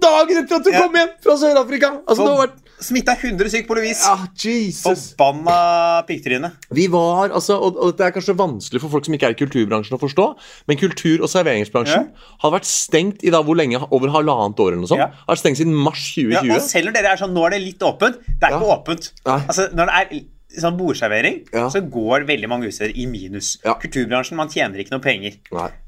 dagen 0.00 0.36
etter 0.42 0.56
at 0.56 0.64
du 0.64 0.70
Ja. 0.72 0.80
kom 0.80 0.96
hjem 0.96 1.12
fra 1.20 1.36
Sør-Afrika? 1.36 1.92
Altså, 2.08 2.24
det 2.24 2.32
har 2.32 2.46
vært 2.46 2.61
Smitta 2.82 3.14
100 3.14 3.48
syk 3.52 3.68
på 3.68 3.76
Louise. 3.78 4.02
Ja, 4.02 4.26
Jesus. 4.42 5.12
Forbanna 5.16 6.02
pikktryne. 6.08 6.50
Vi 6.74 6.86
var, 6.92 7.30
altså, 7.30 7.56
og, 7.62 7.76
og 7.78 7.92
dette 7.92 8.08
er 8.10 8.16
kanskje 8.16 8.34
vanskelig 8.38 8.82
for 8.82 8.92
folk 8.96 9.06
som 9.06 9.14
ikke 9.16 9.30
er 9.30 9.36
i 9.36 9.38
kulturbransjen 9.38 9.96
å 9.96 10.00
forstå, 10.02 10.26
men 10.68 10.80
kultur- 10.80 11.22
og 11.22 11.30
serveringsbransjen 11.32 12.10
har 12.42 12.54
vært 12.56 12.68
stengt 12.68 13.22
i 13.22 13.30
da 13.34 13.42
hvor 13.46 13.58
lenge? 13.58 13.80
Over 13.92 14.12
halvannet 14.14 14.58
år 14.62 14.72
eller 14.74 14.82
noe 14.84 14.90
sånt. 14.92 15.02
Ja. 15.04 15.10
Har 15.24 15.34
vært 15.36 15.44
stengt 15.44 15.60
siden 15.62 15.74
mars 15.78 16.04
Ja, 16.18 16.42
2020. 16.42 16.54
og 16.58 16.62
selv 16.68 16.90
når 16.90 16.98
dere 16.98 17.14
er 17.14 17.22
sånn 17.22 17.32
Nå 17.36 17.46
er 17.46 17.50
det 17.56 17.62
litt 17.64 17.82
åpent. 17.86 18.18
Det 18.26 18.42
er 18.48 18.50
Ja. 18.50 18.58
ikke 18.58 18.74
åpent. 18.76 19.10
Nei. 19.26 19.40
Altså, 19.48 19.68
når 19.72 19.86
det 19.86 19.94
er 20.02 20.60
sånn 20.60 20.76
bordservering, 20.76 21.36
Ja. 21.54 21.68
så 21.72 21.80
går 21.80 22.26
veldig 22.28 22.48
mange 22.50 22.66
utesteder 22.68 22.92
i 23.00 23.06
minus. 23.08 23.54
Ja. 23.64 23.72
Kulturbransjen, 23.80 24.36
man 24.36 24.48
tjener 24.52 24.76
ikke 24.82 24.92
noe 24.92 25.00
penger. 25.00 25.38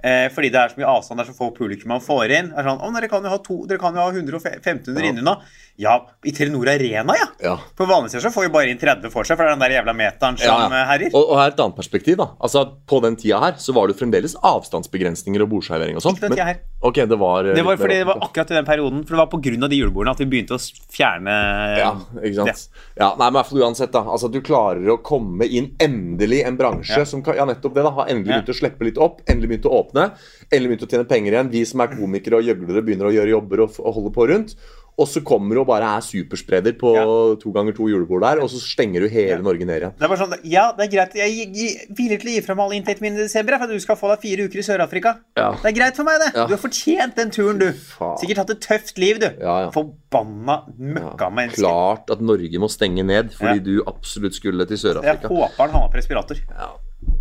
Eh, 0.02 0.28
fordi 0.32 0.48
det 0.50 0.56
er 0.62 0.68
så 0.72 0.78
mye 0.80 0.88
avstand, 0.88 1.18
det 1.20 1.26
er 1.28 1.32
så 1.32 1.36
få 1.36 1.50
publikum 1.54 1.88
man 1.92 2.00
får 2.00 2.30
inn. 2.32 2.48
Det 2.48 2.58
er 2.58 2.70
sånn, 2.70 2.80
å, 2.80 2.92
dere 2.94 3.08
kan 3.12 3.22
jo 3.22 3.28
ha, 3.28 3.36
to, 3.44 3.66
dere 3.68 3.78
kan 3.82 3.92
jo 3.94 4.00
ha 4.00 4.10
100 4.10 4.34
og 4.34 4.42
1500 4.42 5.04
Ja. 5.04 5.10
inne 5.12 5.20
nå. 5.26 5.36
Ja, 5.76 5.96
i 6.22 6.30
Telenor 6.30 6.68
Arena, 6.70 7.14
ja. 7.18 7.26
Ja. 7.42 7.52
På 7.74 7.82
vanlige 7.90 8.12
steder 8.14 8.28
så 8.28 8.30
får 8.36 8.44
vi 8.46 8.50
bare 8.54 8.68
inn 8.70 8.78
30 8.78 9.10
for 9.10 9.26
seg, 9.26 9.34
for 9.34 9.42
det 9.42 9.50
er 9.50 9.56
den 9.56 9.62
der 9.64 9.72
jævla 9.74 9.94
meteren 9.98 10.36
som 10.38 10.46
Ja, 10.46 10.68
ja. 10.68 10.68
eh, 10.70 10.86
herjer. 10.92 11.10
Og, 11.18 11.24
og 11.32 11.40
her 11.40 11.48
er 11.50 11.54
et 11.56 11.62
annet 11.64 11.74
perspektiv. 11.80 12.16
da 12.20 12.28
Altså 12.38 12.62
På 12.86 13.00
den 13.02 13.16
tida 13.18 13.40
her 13.42 13.56
så 13.58 13.74
var 13.74 13.90
det 13.90 13.96
fremdeles 13.98 14.36
avstandsbegrensninger 14.38 15.42
og 15.42 15.50
bordservering 15.50 15.98
og 15.98 16.04
sånn. 16.04 16.14
Ikke 16.14 16.28
den 16.28 16.36
tida 16.36 16.46
her. 16.52 16.60
Ok, 16.84 17.00
det 17.10 17.18
var 17.18 17.48
eh, 17.50 17.56
Det 17.58 17.64
var 17.66 17.80
fordi 17.80 17.96
det 17.98 18.06
var 18.06 18.22
akkurat 18.22 18.52
i 18.54 18.58
den 18.60 18.68
perioden, 18.68 19.02
for 19.02 19.16
det 19.16 19.22
var 19.24 19.30
pga. 19.32 19.68
de 19.74 19.80
julebordene 19.80 20.14
at 20.14 20.22
vi 20.22 20.28
begynte 20.30 20.54
å 20.54 20.60
fjerne 20.94 21.34
Ja, 21.80 21.90
ikke 22.22 22.36
sant? 22.38 22.68
Ja, 23.00 23.08
nei, 23.18 23.26
men 23.26 23.34
i 23.34 23.38
hvert 23.40 23.50
fall 23.50 23.64
uansett 23.66 23.92
da 23.94 24.04
Altså 24.14 24.30
du 24.30 24.38
klarer 24.46 24.92
å 24.94 24.98
komme 25.02 25.48
inn 25.48 25.72
endelig 25.82 26.44
en 26.46 26.56
bransje 26.60 27.00
Ja. 27.02 27.08
som 27.08 27.22
kan, 27.26 27.34
Ja, 27.40 27.48
nettopp 27.50 27.74
det 27.74 27.82
da 27.82 27.90
Har 27.98 28.06
endelig 28.12 28.30
begynt 28.30 28.54
å 28.54 28.58
slippe 28.60 28.86
litt 28.86 29.00
opp 29.02 29.22
Endelig 29.26 29.56
begynt 29.56 29.66
å 29.70 29.74
åpne 29.80 30.06
Endelig 30.52 30.70
begynt 30.76 30.86
å 30.86 30.90
tjene 30.92 31.08
penger 31.10 31.32
igjen 31.34 31.50
Vi 31.50 31.64
som 31.66 31.82
er 31.82 31.90
komikere 31.96 32.38
og 32.38 32.46
gjøglere 32.46 32.84
Begynner 32.86 33.10
å 33.10 33.14
gjøre 33.16 33.34
jobber 33.34 33.64
og, 33.66 33.80
og 33.82 33.98
holde 33.98 34.14
på 34.14 34.28
rundt 34.30 34.54
Og 34.96 35.08
så 35.10 35.20
kommer 35.26 35.54
du 35.56 35.60
og 35.60 35.66
bare 35.66 35.88
er 35.96 36.00
superspreder 36.06 36.76
På 36.78 36.92
Ja. 36.94 37.04
to 37.42 37.50
ganger 37.50 37.74
to 37.74 37.88
julebord 37.90 38.22
der 38.22 38.40
Og 38.44 38.48
så 38.52 38.60
stenger 38.62 39.00
du 39.02 39.08
hele 39.08 39.30
Ja. 39.34 39.38
Norge 39.42 39.64
ned 39.66 39.80
igjen 39.82 39.92
Det 39.98 40.04
er 40.06 40.08
bare 40.12 40.18
sånn, 40.22 40.34
ja, 40.44 40.72
det 40.72 40.84
er 40.86 40.90
greit. 40.96 41.14
Jeg 41.18 41.52
gi- 41.52 41.94
villig 41.98 42.20
til 42.20 42.30
å 42.30 42.34
gi 42.34 42.40
frem 42.46 42.60
alle 42.60 42.74
inntektene 42.78 43.00
mine 43.08 43.18
i 43.18 43.22
desember 43.26 43.56
for 43.58 43.64
at 43.64 43.70
du 43.70 43.80
skal 43.80 43.96
få 43.96 44.10
deg 44.14 44.20
fire 44.22 44.44
uker 44.48 44.58
i 44.58 44.62
Sør-Afrika. 44.62 45.16
Ja. 45.36 45.50
Det 45.62 45.64
er 45.72 45.76
greit 45.80 45.96
for 45.96 46.04
meg, 46.04 46.20
det. 46.22 46.32
Du 46.34 46.54
har 46.54 46.62
fortjent 46.62 47.16
den 47.16 47.30
turen, 47.30 47.58
du. 47.58 47.72
faen. 47.72 48.18
Sikkert 48.22 48.36
hatt 48.44 48.50
et 48.50 48.60
tøft 48.60 48.98
liv, 48.98 49.18
du. 49.18 49.28
Forbanna 49.74 50.60
møkkamenneske. 50.78 51.58
Klart 51.62 52.10
at 52.14 52.20
Norge 52.20 52.58
må 52.62 52.68
stenge 52.70 53.04
ned 53.04 53.32
Fordi 53.34 53.58
du 53.64 53.82
absolutt 53.86 54.34
skulle 54.38 54.66
til 54.68 54.76
Sør-Afrika 54.76 55.26
Jeg 55.28 55.30
håper 55.30 55.56
han 55.66 55.70
har 55.70 55.88
på 55.88 55.98
respirator. 55.98 56.36
Ja, 56.50 56.70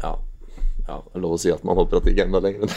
ja 0.04 0.16
ja, 0.84 0.98
det 1.00 1.16
er 1.16 1.22
lov 1.24 1.34
å 1.38 1.40
si 1.40 1.48
at 1.54 1.62
man 1.64 1.78
håper 1.80 1.96
at 2.02 2.04
det 2.04 2.12
ikke 2.12 2.26
er 2.26 2.28
enda 2.28 2.40
lenger 2.44 2.66
enn. 2.66 2.74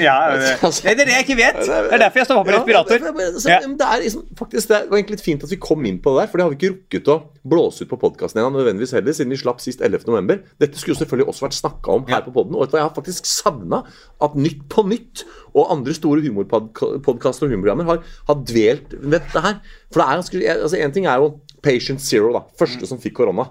Ja, 0.00 0.14
det, 0.32 0.54
det 0.64 0.92
er 0.94 0.96
det 1.02 1.12
jeg 1.12 1.24
ikke 1.26 1.36
vet. 1.36 1.58
Det 1.60 1.76
er 1.92 2.00
derfor 2.00 2.22
jeg 2.22 2.28
står 2.30 2.38
på 2.40 2.52
Ja, 2.54 2.60
respirator. 2.62 3.02
det, 3.04 3.10
det, 3.18 3.42
så, 3.42 3.56
det 3.82 3.88
er 3.88 4.00
liksom, 4.00 4.22
faktisk, 4.38 4.70
det 4.70 4.78
var 4.88 4.96
egentlig 4.96 5.18
litt 5.18 5.24
fint 5.26 5.44
at 5.44 5.52
vi 5.52 5.58
kom 5.60 5.84
inn 5.90 5.98
på 6.00 6.14
det 6.14 6.22
der, 6.22 6.30
for 6.32 6.40
det 6.40 6.46
har 6.46 6.54
vi 6.54 6.56
ikke 6.56 6.70
rukket 6.72 7.10
å 7.12 7.16
blåse 7.52 7.84
ut 7.84 7.90
på 7.90 7.98
podkasten 8.00 8.40
ennå, 8.40 8.54
nødvendigvis 8.54 8.94
heller, 8.96 9.12
siden 9.18 9.34
vi 9.34 9.40
slapp 9.42 9.60
sist 9.60 9.84
11. 9.84 10.06
november. 10.08 10.40
Dette 10.64 10.80
skulle 10.80 10.96
selvfølgelig 11.02 11.28
også 11.34 11.44
vært 11.44 11.58
snakka 11.58 11.98
om 11.98 12.06
her 12.08 12.22
på 12.24 12.32
podden, 12.38 12.56
og 12.56 12.64
jeg 12.72 12.80
har 12.80 12.94
faktisk 12.96 13.28
savna 13.28 13.82
at 14.24 14.38
Nytt 14.40 14.62
på 14.72 14.86
Nytt 14.88 15.26
og 15.52 15.68
andre 15.74 15.92
store 15.94 16.24
humorpodkaster 16.24 17.44
og 17.44 17.52
humorprogrammer 17.52 17.90
har, 17.92 18.00
har 18.30 18.40
dvelt 18.48 18.96
dette 19.04 19.44
her. 19.44 19.60
For 19.92 20.00
det 20.00 20.06
er 20.08 20.22
ganske 20.22 20.56
altså 20.64 20.80
En 20.80 20.96
ting 20.96 21.04
er 21.12 21.20
jo 21.20 21.34
Patient 21.64 22.00
Zero, 22.00 22.32
da. 22.34 22.42
Første 22.60 22.88
som 22.88 22.98
fikk 23.00 23.18
korona. 23.20 23.50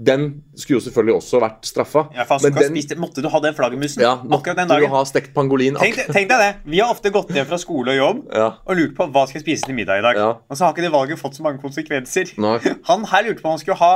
Den 0.00 0.22
skulle 0.56 0.78
jo 0.78 0.84
selvfølgelig 0.86 1.14
også 1.18 1.40
vært 1.42 1.66
straffa. 1.68 2.06
Ja, 2.16 2.24
den- 2.40 3.00
måtte 3.02 3.20
du 3.20 3.28
ha 3.28 3.40
den 3.44 3.54
flaggermusen 3.54 4.00
ja, 4.00 4.14
akkurat 4.16 4.56
den 4.56 4.68
måtte 4.70 4.80
du 4.80 4.94
ha 4.94 5.02
stekt 5.04 5.34
pangolin 5.34 5.76
Tenk, 5.76 5.98
tenk 6.08 6.30
deg 6.30 6.38
det. 6.40 6.48
Vi 6.64 6.80
har 6.80 6.88
ofte 6.94 7.10
gått 7.12 7.28
hjem 7.36 7.46
fra 7.50 7.58
skole 7.60 7.92
og 7.92 7.98
jobb 7.98 8.22
Ja. 8.32 8.46
og 8.64 8.76
lurt 8.76 8.94
på 8.96 9.10
hva 9.12 9.26
skal 9.28 9.40
jeg 9.40 9.44
spise 9.44 9.66
til 9.68 9.74
middag 9.76 9.98
i 10.00 10.02
dag. 10.06 10.16
Og 10.48 10.56
så 10.56 10.64
har 10.64 10.72
ikke 10.72 10.86
det 10.88 10.92
valget 10.94 11.18
fått 11.20 11.36
så 11.36 11.42
mange 11.44 11.60
konsekvenser. 11.60 12.32
Nei. 12.40 12.56
Han 12.88 13.04
her 13.04 13.28
lurte 13.28 13.42
på 13.42 13.50
om 13.52 13.58
han 13.58 13.58
skulle 13.60 13.76
ha 13.76 13.92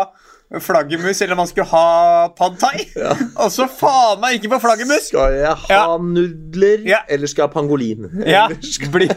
flaggermus 0.61 1.23
eller 1.23 1.33
om 1.33 1.38
han 1.38 1.49
skulle 1.49 1.67
ha 1.71 2.29
pad 2.37 2.59
thai. 2.61 2.85
Og 3.43 3.49
så 3.51 3.64
faen 3.71 4.21
meg 4.21 4.37
ikke 4.38 4.51
på 4.53 4.61
flaggermus! 4.61 5.09
Skal 5.09 5.38
jeg 5.40 5.57
ha 5.71 5.97
nudler, 5.99 6.85
eller 7.09 7.27
skal 7.31 7.47
jeg 7.47 7.49
ha 7.49 7.55
pangolin? 7.55 8.11
Ja, 8.29 8.45
bli, 8.93 9.09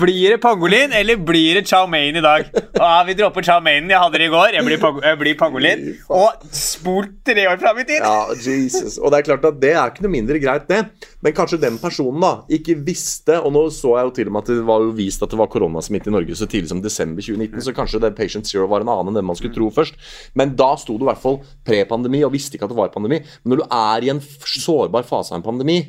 Blir 0.00 0.32
det 0.32 0.38
pangolin, 0.40 0.92
eller 0.96 1.18
blir 1.20 1.58
det 1.58 1.68
chow 1.68 1.86
mein 1.90 2.16
i 2.16 2.22
dag? 2.24 2.48
Ah, 2.80 3.02
vi 3.04 3.14
dropper 3.18 3.44
chow 3.44 3.60
meinen. 3.62 3.90
Jeg 3.92 4.00
hadde 4.00 4.20
det 4.20 4.28
i 4.28 4.32
går. 4.32 4.54
Jeg 4.56 4.64
blir, 4.64 4.80
pang 4.80 5.00
jeg 5.04 5.18
blir 5.20 5.36
pangolin. 5.38 5.84
Og 6.14 6.46
spolt 6.56 7.18
tre 7.26 7.44
år 7.50 7.60
fram 7.60 7.80
i 7.82 7.84
tid. 7.88 8.00
Ja, 8.00 8.32
Jesus. 8.32 8.96
Og 8.98 9.12
det 9.12 9.20
er 9.20 9.28
klart 9.28 9.46
at 9.48 9.60
det 9.60 9.74
er 9.74 9.92
ikke 9.92 10.06
noe 10.06 10.14
mindre 10.14 10.40
greit, 10.42 10.66
det. 10.70 10.80
Men 11.24 11.36
kanskje 11.36 11.60
den 11.60 11.78
personen 11.82 12.22
da 12.22 12.32
ikke 12.54 12.76
visste 12.86 13.34
Og 13.42 13.50
nå 13.54 13.64
så 13.74 13.96
jeg 13.96 14.06
jo 14.06 14.12
til 14.14 14.28
og 14.30 14.34
med 14.34 14.44
at 14.44 14.50
det 14.52 14.66
var 14.68 14.84
jo 14.84 14.92
vist 14.94 15.22
at 15.24 15.32
det 15.32 15.38
var 15.40 15.50
koronasmitte 15.50 16.10
i 16.10 16.14
Norge 16.14 16.36
så 16.38 16.46
tidlig 16.50 16.70
som 16.70 16.82
desember 16.82 17.24
2019, 17.24 17.64
så 17.66 17.74
kanskje 17.76 18.00
det 18.02 18.14
Patient 18.18 18.46
Zero 18.48 18.68
var 18.70 18.84
en 18.84 18.92
annen 18.92 19.10
enn 19.12 19.18
det 19.18 19.24
man 19.26 19.38
skulle 19.38 19.54
tro 19.54 19.68
først. 19.74 19.98
Men 20.38 20.54
da 20.58 20.72
sto 20.80 20.96
det 20.96 21.06
i 21.06 21.10
hvert 21.10 21.22
fall 21.22 21.40
pre-pandemi 21.66 22.22
og 22.26 22.32
visste 22.34 22.56
ikke 22.56 22.68
at 22.68 22.74
det 22.74 22.78
var 22.78 22.94
pandemi. 22.94 23.20
Men 23.42 23.54
når 23.54 23.62
du 23.62 23.66
er 23.66 24.06
i 24.06 24.12
en 24.14 24.22
sårbar 24.22 25.06
fase 25.08 25.34
av 25.34 25.40
en 25.40 25.48
pandemi, 25.50 25.80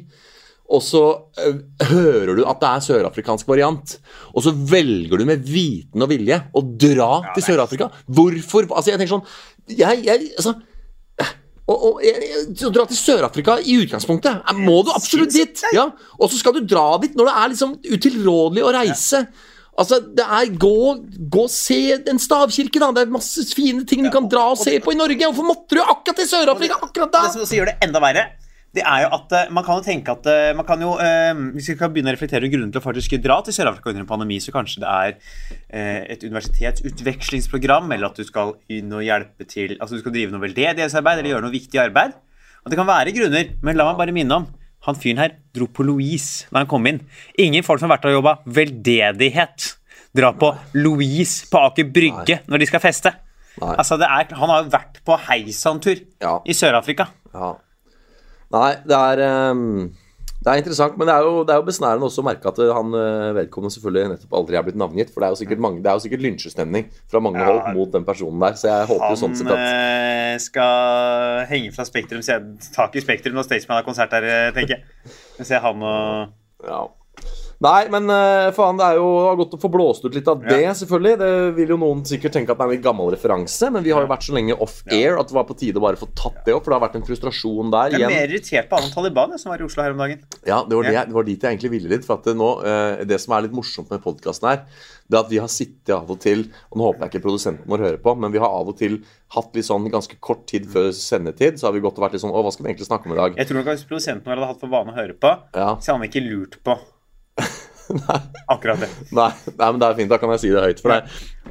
og 0.69 0.81
så 0.85 1.03
øh, 1.41 1.59
hører 1.89 2.35
du 2.37 2.43
at 2.45 2.59
det 2.61 2.69
er 2.69 2.85
sørafrikansk 2.85 3.47
variant, 3.49 3.95
og 4.33 4.45
så 4.45 4.53
velger 4.53 5.17
du 5.17 5.25
med 5.25 5.45
viten 5.47 6.05
og 6.05 6.11
vilje 6.11 6.37
å 6.53 6.61
dra 6.61 7.11
til 7.33 7.45
Sør-Afrika. 7.47 7.89
Hvorfor? 8.05 8.69
Altså, 8.69 8.91
jeg 8.93 9.01
tenker 9.01 9.15
sånn 9.17 9.79
jeg, 9.79 10.03
jeg, 10.05 10.31
altså, 10.37 10.55
og, 11.69 11.77
og 11.77 12.01
jeg, 12.01 12.17
jeg, 12.25 12.45
å 12.65 12.73
dra 12.73 12.85
til 12.89 12.97
Sør-Afrika 12.97 13.59
i 13.61 13.77
utgangspunktet 13.83 14.41
eh, 14.41 14.61
Må 14.65 14.79
du 14.85 14.89
absolutt 14.95 15.33
dit! 15.35 15.61
Ja, 15.75 15.89
Og 16.17 16.31
så 16.31 16.39
skal 16.39 16.57
du 16.57 16.63
dra 16.65 16.91
dit 17.01 17.17
når 17.17 17.29
det 17.29 17.35
er 17.37 17.53
liksom 17.53 17.75
utilrådelig 17.85 18.65
å 18.65 18.73
reise. 18.73 19.23
Altså, 19.79 19.99
det 20.01 20.25
er 20.25 20.49
Gå 20.59 20.75
gå 21.33 21.45
og 21.45 21.53
se 21.53 21.79
en 21.99 22.21
stavkirke, 22.21 22.81
da. 22.81 22.89
Det 22.95 23.05
er 23.05 23.13
masse 23.13 23.45
fine 23.53 23.85
ting 23.89 24.01
du 24.05 24.09
kan 24.13 24.27
dra 24.31 24.49
og 24.53 24.59
se 24.59 24.75
på 24.83 24.93
i 24.93 24.97
Norge. 24.99 25.29
Hvorfor 25.29 25.49
måtte 25.49 25.77
du 25.77 25.83
akkurat 25.83 26.17
til 26.19 26.29
Sør-Afrika 26.31 26.79
akkurat 26.81 27.13
da? 27.13 27.25
Det 27.27 27.35
som 27.37 27.45
også 27.45 27.59
gjør 27.59 27.71
det 27.71 27.77
enda 27.85 28.01
verre, 28.03 28.25
det 28.75 28.83
er 28.85 29.01
jo 29.01 29.07
at 29.17 29.31
eh, 29.33 29.47
man 29.55 29.63
kan 29.65 29.79
jo 29.79 29.85
tenke 29.85 30.13
at 30.13 30.27
eh, 30.29 30.51
man 30.53 30.65
kan 30.67 30.81
jo, 30.83 30.91
eh, 31.01 31.33
Hvis 31.55 31.71
vi 31.71 31.75
kan 31.79 31.89
begynne 31.93 32.11
å 32.11 32.13
reflektere 32.13 32.43
over 32.45 32.51
grunnen 32.53 32.71
til 32.73 32.81
å 32.81 32.85
faktisk 32.85 33.15
dra 33.23 33.39
til 33.45 33.55
Sør-Afrika 33.55 33.89
under 33.89 34.03
en 34.03 34.09
pandemi, 34.11 34.37
så 34.43 34.53
kanskje 34.53 34.83
det 34.83 34.91
er 34.93 35.15
eh, 35.73 36.03
et 36.13 36.23
universitetsutvekslingsprogram, 36.27 37.89
eller 37.95 38.09
at 38.11 38.19
du 38.19 38.25
skal 38.27 38.53
inn 38.71 38.91
og 38.93 39.03
hjelpe 39.05 39.47
til 39.49 39.75
Altså 39.79 39.97
du 39.97 40.03
skal 40.03 40.13
drive 40.15 40.33
noe 40.35 40.43
veldedighetsarbeid 40.43 41.21
eller 41.21 41.33
gjøre 41.33 41.45
noe 41.47 41.55
viktig 41.55 41.81
arbeid. 41.81 42.13
Og 42.65 42.71
det 42.73 42.77
kan 42.79 42.89
være 42.89 43.13
grunner, 43.15 43.51
men 43.63 43.77
la 43.79 43.87
meg 43.89 43.99
bare 44.01 44.15
minne 44.15 44.41
om 44.41 44.47
han 44.87 44.95
fyren 44.95 45.19
her 45.19 45.33
dro 45.55 45.65
på 45.75 45.83
Louise 45.83 46.45
da 46.53 46.61
han 46.61 46.69
kom 46.71 46.85
inn. 46.87 47.01
Ingen 47.41 47.65
folk 47.67 47.81
som 47.81 47.89
har 47.89 47.97
vært 47.97 48.05
og 48.07 48.13
jobba 48.15 48.37
veldedighet, 48.47 49.73
drar 50.15 50.37
på 50.39 50.53
Louise 50.79 51.49
på 51.51 51.59
Aker 51.67 51.89
Brygge 51.93 52.39
når 52.47 52.63
de 52.63 52.67
skal 52.69 52.83
feste. 52.83 53.11
Altså, 53.59 53.97
det 53.99 54.07
er, 54.07 54.29
han 54.39 54.53
har 54.53 54.61
jo 54.63 54.71
vært 54.71 55.01
på 55.03 55.17
heisantur 55.27 55.99
Ja. 56.23 56.37
i 56.47 56.55
Sør-Afrika. 56.55 57.09
Ja. 57.33 57.49
Nei, 58.55 58.69
det 58.87 58.97
er 58.97 59.51
um 59.51 59.65
Det 60.39 60.47
er 60.47 60.61
interessant, 60.61 60.93
men 60.95 61.09
det 61.09 61.13
er 61.17 61.25
jo, 61.27 61.41
det 61.43 61.51
er 61.51 61.57
jo 61.59 61.65
besnærende 61.67 62.07
også 62.07 62.21
å 62.23 62.25
merke 62.29 62.47
at 62.47 62.59
eh, 62.63 62.69
han 62.71 62.93
eh, 62.95 63.33
vedkommende 63.35 63.75
selvfølgelig 63.75 64.11
nettopp 64.13 64.37
aldri 64.39 64.55
er 64.55 64.63
blitt 64.63 64.77
navngitt. 64.79 65.09
For 65.11 65.19
det 65.19 65.27
er 65.27 65.33
jo 65.33 65.39
sikkert, 65.41 65.59
mange, 65.65 65.81
det 65.83 65.91
er 65.91 65.97
jo 65.97 66.03
sikkert 66.05 66.23
lynsjestemning 66.23 66.85
fra 67.11 67.19
mange 67.19 67.41
Ja. 67.43 67.49
hold 67.49 67.75
mot 67.75 67.91
den 67.91 68.05
personen 68.07 68.39
der. 68.39 68.55
Så 68.55 68.69
jeg 68.71 68.87
håper 68.87 69.11
jo 69.11 69.17
sånn 69.19 69.35
sett 69.35 69.51
at 69.51 69.59
Han 69.59 70.39
skal 70.45 71.43
henge 71.51 71.73
fra 71.75 71.83
Spektrum, 71.89 72.23
tak 72.71 72.95
i 72.95 73.03
Spektrum 73.03 73.35
når 73.35 73.49
Staysman 73.49 73.81
har 73.81 73.87
konsert 73.89 74.15
her, 74.15 74.23
eh, 74.23 74.53
tenker 74.55 74.77
jeg. 74.77 75.11
Jeg 75.43 75.61
han 75.67 75.83
og 75.83 76.31
Ja. 76.63 76.81
Nei, 77.59 77.89
men 77.91 78.05
eh, 78.07 78.49
faen, 78.55 78.77
det 78.79 78.85
er 78.87 78.97
jo 79.01 79.07
godt 79.35 79.57
å 79.57 79.59
få 79.59 79.67
blåst 79.73 80.05
ut 80.07 80.13
litt 80.15 80.27
av 80.31 80.39
det, 80.45 80.61
selvfølgelig. 80.79 81.17
Det 81.19 81.31
vil 81.57 81.73
jo 81.73 81.77
noen 81.81 82.05
sikkert 82.07 82.31
tenke 82.37 82.53
at 82.53 82.61
det 82.61 82.67
er 82.69 82.75
en 82.77 82.85
gammel 82.85 83.09
referanse, 83.11 83.67
men 83.75 83.83
vi 83.83 83.91
har 83.91 84.05
jo 84.05 84.07
vært 84.07 84.23
så 84.29 84.35
lenge 84.37 84.55
off-air 84.63 85.19
at 85.19 85.27
det 85.27 85.35
var 85.35 85.43
på 85.49 85.57
tide 85.59 85.81
å 85.81 85.83
bare 85.83 85.99
få 85.99 86.07
tatt 86.15 86.37
det 86.45 86.55
opp, 86.55 86.63
for 86.63 86.71
det 86.71 86.77
har 86.77 86.85
vært 86.85 86.95
en 87.01 87.03
frustrasjon 87.09 87.73
der. 87.73 87.97
Jeg 87.97 88.05
er 88.07 88.13
mer 88.13 88.31
irritert 88.31 88.69
på 88.71 88.79
annen 88.79 88.93
Taliban 88.93 89.35
som 89.41 89.51
var 89.51 89.59
i 89.59 89.65
Oslo 89.67 89.83
her 89.83 89.91
om 89.97 89.99
dagen. 90.05 90.21
Ja, 90.47 90.61
det 90.63 90.77
var, 90.79 90.87
det, 90.87 91.03
det 91.09 91.17
var 91.17 91.27
dit 91.27 91.43
jeg 91.43 91.57
egentlig 91.57 91.73
ville 91.73 91.91
litt. 91.91 92.07
For 92.07 92.15
at 92.15 92.29
det, 92.29 92.37
nå, 92.39 92.49
eh, 92.63 93.03
det 93.11 93.19
som 93.19 93.35
er 93.35 93.43
litt 93.49 93.57
morsomt 93.59 93.91
med 93.91 94.05
podkasten 94.07 94.47
her, 94.53 94.63
det 95.11 95.19
at 95.19 95.31
vi 95.33 95.41
har 95.43 95.51
sittet 95.51 95.91
av 95.95 96.07
og 96.13 96.19
til 96.21 96.43
Og 96.69 96.77
nå 96.77 96.85
håper 96.85 97.07
jeg 97.07 97.11
ikke 97.15 97.23
produsenten 97.23 97.65
vår 97.71 97.81
hører 97.81 97.97
på, 98.03 98.13
men 98.21 98.31
vi 98.31 98.39
har 98.39 98.53
av 98.53 98.69
og 98.69 98.75
til 98.77 98.99
hatt 99.35 99.57
litt 99.57 99.65
sånn 99.67 99.87
ganske 99.89 100.15
kort 100.23 100.45
tid 100.47 100.67
før 100.69 100.91
sendetid, 100.95 101.57
så 101.59 101.67
har 101.67 101.73
vi 101.75 101.81
gått 101.83 101.97
og 101.97 102.05
vært 102.05 102.15
litt 102.15 102.23
sånn 102.23 102.31
Å, 102.31 102.43
hva 102.45 102.53
skal 102.53 102.67
vi 102.67 102.71
egentlig 102.71 102.87
snakke 102.87 103.09
om 103.09 103.15
i 103.17 103.19
dag? 103.19 103.35
Jeg 103.41 103.49
tror 103.49 103.59
nok 103.59 103.71
Hvis 103.73 103.87
produsenten 103.89 104.29
vår 104.29 104.37
hadde 104.37 104.51
hatt 104.53 104.61
for 104.61 104.71
vane 104.71 104.93
å 104.93 104.97
høre 105.01 105.17
på, 105.17 105.33
Ja. 105.57 105.71
så 105.81 105.91
hadde 105.91 105.97
han 105.97 106.07
ikke 106.11 106.23
lurt 106.29 106.59
på 106.63 106.77
akkurat 108.45 108.79
det. 108.83 108.89
Nei, 109.17 109.31
nei, 109.57 109.67
men 109.71 109.79
det 109.81 109.87
er 109.87 109.95
fint. 109.97 110.09
Da 110.11 110.17
kan 110.21 110.29
jeg 110.35 110.41
si 110.43 110.49
det 110.53 110.61
høyt. 110.61 110.81
For 110.83 110.93
det, 110.93 110.99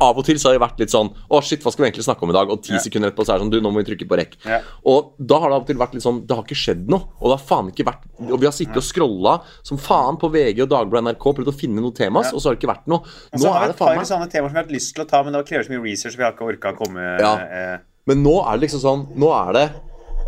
av 0.07 0.19
og 0.21 0.27
til 0.29 0.39
så 0.39 0.51
har 0.51 0.55
det 0.55 0.61
vært 0.63 0.79
litt 0.79 0.93
sånn 0.93 1.09
Å, 1.35 1.41
shit, 1.43 1.65
hva 1.65 1.73
skal 1.75 1.83
vi 1.83 1.89
egentlig 1.89 2.05
snakke 2.07 2.23
om 2.23 2.31
i 2.31 2.35
dag? 2.37 2.51
Og 2.55 2.61
ti 2.63 2.77
Ja. 2.77 2.79
sekunder 2.85 3.11
etterpå 3.11 3.25
så 3.27 3.33
er 3.35 3.41
det 3.41 3.43
sånn 3.43 3.51
Du, 3.51 3.57
nå 3.65 3.73
må 3.75 3.81
vi 3.83 3.89
trykke 3.89 4.07
på 4.07 4.19
rekk. 4.21 4.37
Ja. 4.47 4.61
Og 4.87 5.09
da 5.19 5.41
har 5.43 5.51
det 5.51 5.57
av 5.59 5.65
og 5.65 5.67
til 5.73 5.81
vært 5.81 5.97
litt 5.99 6.05
sånn 6.07 6.21
Det 6.29 6.37
har 6.39 6.45
ikke 6.47 6.59
skjedd 6.61 6.85
noe. 6.95 7.09
Og 7.19 7.33
det 7.33 7.35
har 7.41 7.43
faen 7.49 7.73
ikke 7.73 7.87
vært 7.89 8.07
Og 8.23 8.39
vi 8.39 8.47
har 8.47 8.55
sittet 8.55 8.79
og 8.79 8.87
scrolla 8.87 9.35
som 9.67 9.81
faen 9.83 10.21
på 10.23 10.31
VG 10.31 10.63
og 10.63 10.71
Dagbladet 10.71 11.09
NRK, 11.19 11.27
prøvd 11.41 11.51
å 11.51 11.57
finne 11.59 11.83
noe 11.83 11.91
temas, 11.99 12.31
og 12.33 12.39
så 12.39 12.53
har 12.53 12.55
det 12.55 12.63
ikke 12.63 12.71
vært 12.71 12.87
noe. 12.95 13.03
Nå 13.35 13.43
så 13.43 13.51
har 13.51 13.65
er 13.65 13.73
det 13.73 13.75
et 13.75 13.83
par 13.83 13.91
faen 13.91 13.99
meg 14.05 14.07
sånne 14.13 14.31
temaer 14.31 14.49
som 14.49 14.55
vi 14.55 14.61
har 14.63 14.69
hatt 14.69 14.77
lyst 14.79 14.95
til 14.95 15.05
å 15.05 15.09
ta, 15.11 15.23
men 15.27 15.35
det 15.35 15.43
krever 15.51 15.67
så 15.67 15.75
mye 15.75 15.83
research, 15.91 16.17
vi 16.19 16.23
har 16.29 16.33
ikke 16.39 16.47
orka 16.53 16.71
å 16.73 16.79
komme 16.79 17.09
Ja. 17.19 17.35
eh, 17.43 17.79
Men 18.07 18.23
nå 18.23 18.39
er 18.47 18.57
det 18.59 18.69
liksom 18.69 18.81
sånn 18.87 19.03
Nå 19.19 19.29
er 19.35 19.53
det 19.59 19.67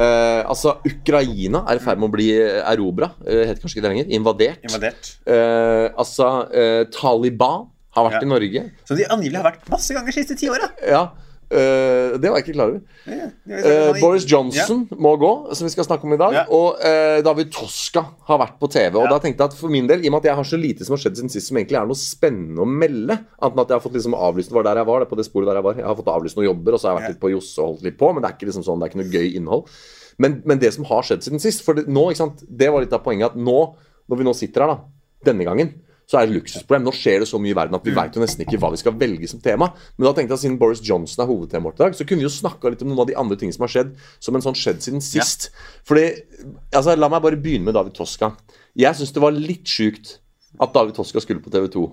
eh, 0.01 0.43
Altså, 0.51 0.77
Ukraina 0.89 1.65
er 1.69 1.79
i 1.81 1.83
ferd 1.85 2.01
med 2.01 2.09
å 2.09 2.15
bli 2.15 2.29
erobra. 2.41 3.11
Uh, 3.23 3.45
heter 3.47 3.61
kanskje 3.63 3.79
ikke 3.79 3.85
det 3.87 3.93
lenger. 3.95 4.13
Invadert. 4.19 4.63
invadert. 4.67 5.11
Uh, 5.29 5.91
altså, 6.01 6.31
eh, 6.53 6.85
Taliban 6.95 7.69
har 7.97 8.07
vært 8.09 8.21
Ja. 8.21 8.27
i 8.27 8.31
Norge. 8.31 8.63
Som 8.87 8.97
de 8.97 9.05
angivelig 9.11 9.43
har 9.43 9.51
vært 9.53 9.69
masse 9.71 9.95
ganger 9.95 10.13
de 10.13 10.17
siste 10.21 10.37
ti 10.39 10.49
åra. 10.49 10.71
Ja. 10.87 11.11
Eh, 11.51 12.17
det 12.21 12.31
var 12.31 12.39
jeg 12.39 12.47
ikke 12.47 12.55
klar 12.57 12.71
over. 12.73 12.81
Eh, 13.11 14.01
Boris 14.01 14.27
Johnson 14.31 14.85
må 15.03 15.13
gå, 15.21 15.31
som 15.59 15.67
vi 15.67 15.73
skal 15.73 15.87
snakke 15.89 16.07
om 16.09 16.15
i 16.15 16.19
dag. 16.21 16.37
Ja. 16.39 16.45
Og 16.55 16.79
uh, 16.79 17.19
David 17.27 17.51
Toska 17.55 18.05
har 18.29 18.41
vært 18.43 18.57
på 18.63 18.71
TV. 18.71 18.99
Og 19.01 19.11
da 19.11 19.19
tenkte 19.23 19.43
jeg 19.45 19.53
at 19.53 19.59
for 19.59 19.73
min 19.73 19.89
del, 19.91 20.05
i 20.05 20.11
og 20.11 20.15
med 20.15 20.23
at 20.23 20.31
jeg 20.31 20.39
har 20.41 20.49
så 20.51 20.61
lite 20.61 20.87
som 20.87 20.97
har 20.97 21.03
skjedd 21.05 21.21
siden 21.21 21.33
sist 21.33 21.51
som 21.51 21.61
egentlig 21.61 21.81
er 21.81 21.91
noe 21.91 21.99
spennende 21.99 22.65
å 22.65 22.69
melde, 22.69 23.19
annet 23.41 23.57
enn 23.57 23.65
at 23.65 23.75
jeg 23.75 23.79
har 23.81 23.85
fått 23.87 23.99
liksom 23.99 24.19
avlyst 24.19 24.55
var 24.55 24.69
der 24.69 24.83
jeg 24.83 24.91
var, 24.91 25.03
det 25.03 25.09
er 25.09 25.13
på 25.15 25.21
det 25.21 25.29
sporet 25.29 25.51
der 25.51 25.61
jeg 25.61 25.69
var. 25.69 25.81
Jeg 25.83 25.89
har 25.91 25.99
fått 26.03 26.13
avlyst 26.15 26.41
noen 26.41 26.49
jobber, 26.51 26.77
og 26.77 26.83
så 26.83 26.89
har 26.89 26.95
jeg 26.95 27.01
vært 27.01 27.09
Ja. 27.11 27.15
litt 27.15 27.25
på 27.27 27.33
Josse 27.35 27.59
og 27.61 27.73
holdt 27.75 27.87
litt 27.91 27.99
på, 28.01 28.13
men 28.15 28.23
det 28.23 28.31
er 28.31 28.39
ikke 28.39 28.51
liksom 28.51 28.67
sånn, 28.67 28.81
det 28.81 28.87
er 28.89 28.93
ikke 28.95 29.03
noe 29.03 29.15
gøy 29.19 29.37
innhold. 29.41 29.69
Men, 30.21 30.41
men 30.45 30.59
det 30.61 30.73
som 30.77 30.85
har 30.91 31.07
skjedd 31.07 31.23
siden 31.25 31.41
sist 31.41 31.63
For 31.65 31.79
det, 31.79 31.87
nå, 31.89 32.11
ikke 32.11 32.21
sant, 32.21 32.43
det 32.45 32.69
var 32.69 32.83
litt 32.85 32.93
av 32.93 33.01
poenget 33.05 33.33
at 33.33 33.39
nå, 33.41 33.61
når 34.11 34.21
vi 34.21 34.27
nå 34.27 34.35
sitter 34.37 34.67
her, 34.67 34.75
da, 34.75 35.31
denne 35.31 35.47
gangen 35.49 35.71
så 36.11 36.19
er 36.19 36.27
det 36.27 36.33
et 36.33 36.37
luksusproblem. 36.41 36.83
Nå 36.89 36.93
skjer 36.97 37.23
det 37.23 37.29
så 37.31 37.39
mye 37.39 37.53
i 37.53 37.57
verden 37.57 37.77
at 37.79 37.85
vi 37.87 37.93
vet 37.95 38.17
jo 38.17 38.23
nesten 38.23 38.43
ikke 38.43 38.59
hva 38.59 38.73
vi 38.75 38.81
skal 38.81 38.97
velge 38.99 39.29
som 39.31 39.43
tema. 39.43 39.69
Men 39.95 40.09
da 40.09 40.13
tenkte 40.17 40.35
jeg 40.35 40.41
at 40.41 40.43
siden 40.43 40.57
Boris 40.59 40.83
Johnson 40.83 41.23
er 41.23 41.29
hovedtema 41.31 41.69
vårt 41.69 41.79
i 41.79 41.85
dag, 41.85 41.95
så 41.95 42.07
kunne 42.09 42.25
vi 42.25 42.27
jo 42.27 42.33
snakka 42.35 42.73
litt 42.73 42.83
om 42.83 42.91
noen 42.91 43.05
av 43.05 43.11
de 43.13 43.15
andre 43.21 43.39
tingene 43.39 43.55
som 43.55 43.67
har 43.67 43.71
skjedd 43.77 43.93
som 44.19 44.35
en 44.35 44.43
sånn 44.43 44.59
skjedd 44.59 44.83
siden 44.83 45.05
sist. 45.07 45.53
Fordi, 45.87 46.09
altså 46.75 46.97
La 46.99 47.11
meg 47.13 47.23
bare 47.23 47.39
begynne 47.39 47.71
med 47.71 47.79
David 47.79 47.95
Toska. 47.95 48.33
Jeg 48.79 48.99
syns 48.99 49.15
det 49.15 49.23
var 49.23 49.39
litt 49.39 49.71
sjukt 49.71 50.17
at 50.59 50.75
David 50.75 50.99
Toska 50.99 51.23
skulle 51.23 51.45
på 51.45 51.55
TV 51.55 51.71
2. 51.79 51.87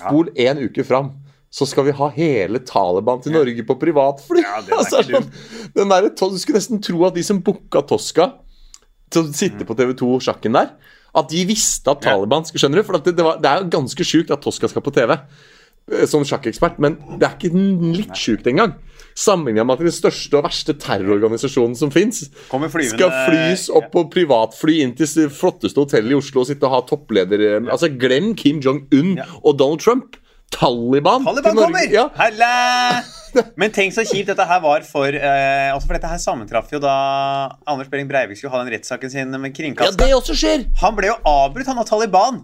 Spol 0.00 0.34
én 0.34 0.58
uke 0.66 0.82
fram. 0.88 1.14
Så 1.54 1.64
skal 1.70 1.86
vi 1.86 1.94
ha 1.96 2.10
hele 2.12 2.60
Taliban 2.66 3.22
til 3.24 3.32
Norge 3.32 3.62
på 3.64 3.78
privatfly! 3.80 4.42
Ja, 4.42 4.58
det 4.66 4.74
altså, 4.76 5.00
sånn, 5.06 5.30
den 5.78 5.94
der, 5.94 6.10
Du 6.10 6.36
skulle 6.36 6.58
nesten 6.58 6.82
tro 6.84 7.06
at 7.06 7.16
de 7.16 7.24
som 7.24 7.38
booka 7.40 7.86
Toska 7.88 8.32
til 9.08 9.22
å 9.22 9.32
sitte 9.32 9.64
på 9.64 9.78
TV 9.78 9.94
2-sjakken 9.96 10.58
der, 10.58 10.74
at 11.16 11.30
de 11.32 11.44
visste 11.48 11.88
at 11.90 12.02
Taliban 12.04 12.44
skulle 12.46 12.62
Skjønner 12.62 12.82
du? 12.82 12.86
For 12.88 12.98
det, 13.00 13.14
det, 13.16 13.24
var, 13.24 13.38
det 13.42 13.50
er 13.50 13.62
jo 13.62 13.72
ganske 13.78 14.06
sjukt 14.06 14.34
at 14.34 14.42
Toska 14.44 14.68
skal 14.70 14.84
på 14.84 14.92
TV 14.94 15.14
eh, 15.14 16.04
som 16.10 16.26
sjakkekspert, 16.26 16.78
men 16.82 16.98
det 17.16 17.28
er 17.28 17.36
ikke 17.38 17.52
litt 17.96 18.18
sjukt 18.18 18.48
engang. 18.50 18.76
Sammenligna 19.18 19.64
med 19.66 19.80
at 19.80 19.88
den 19.88 19.94
største 19.96 20.38
og 20.38 20.46
verste 20.46 20.76
terrororganisasjonen 20.78 21.74
som 21.78 21.90
fins, 21.90 22.28
skal 22.28 23.14
flys 23.26 23.66
opp 23.74 23.90
på 23.94 24.04
privatfly 24.12 24.78
inn 24.84 24.94
til 24.98 25.10
det 25.24 25.28
flotteste 25.34 25.82
hotellet 25.82 26.14
i 26.14 26.20
Oslo 26.20 26.44
og 26.44 26.50
sitte 26.52 26.68
og 26.68 26.76
ha 26.76 26.82
toppleder 26.86 27.48
Altså, 27.64 27.90
glem 27.90 28.34
Kim 28.38 28.62
Jong-un 28.62 29.16
og 29.42 29.58
Donald 29.58 29.82
Trump. 29.82 30.20
Taliban, 30.54 31.26
Taliban 31.26 31.56
til 31.56 31.60
Norge. 31.60 31.72
kommer! 31.74 31.92
Ja. 31.92 33.16
Men 33.60 33.72
tenk 33.74 33.94
så 33.96 34.04
kjipt 34.06 34.30
dette 34.30 34.46
her 34.48 34.60
var 34.64 34.84
for 34.88 35.14
eh, 35.14 35.70
altså 35.72 35.88
For 35.88 35.96
dette 35.98 36.10
her 36.10 36.20
sammentraff 36.22 36.70
jo 36.72 36.80
da 36.82 36.94
Anders 37.68 37.90
Behring 37.90 38.08
Breivik 38.10 38.40
skulle 38.40 38.54
ha 38.54 38.62
den 38.64 38.72
rettssaken 38.74 39.12
sin 39.12 39.34
med 39.34 39.56
ja, 39.58 39.90
det 39.90 40.12
også 40.14 40.36
skjer! 40.38 40.64
Han 40.82 40.96
ble 40.96 41.10
jo 41.10 41.16
avbrutt, 41.26 41.68
han 41.68 41.80
av 41.80 41.88
Taliban. 41.88 42.42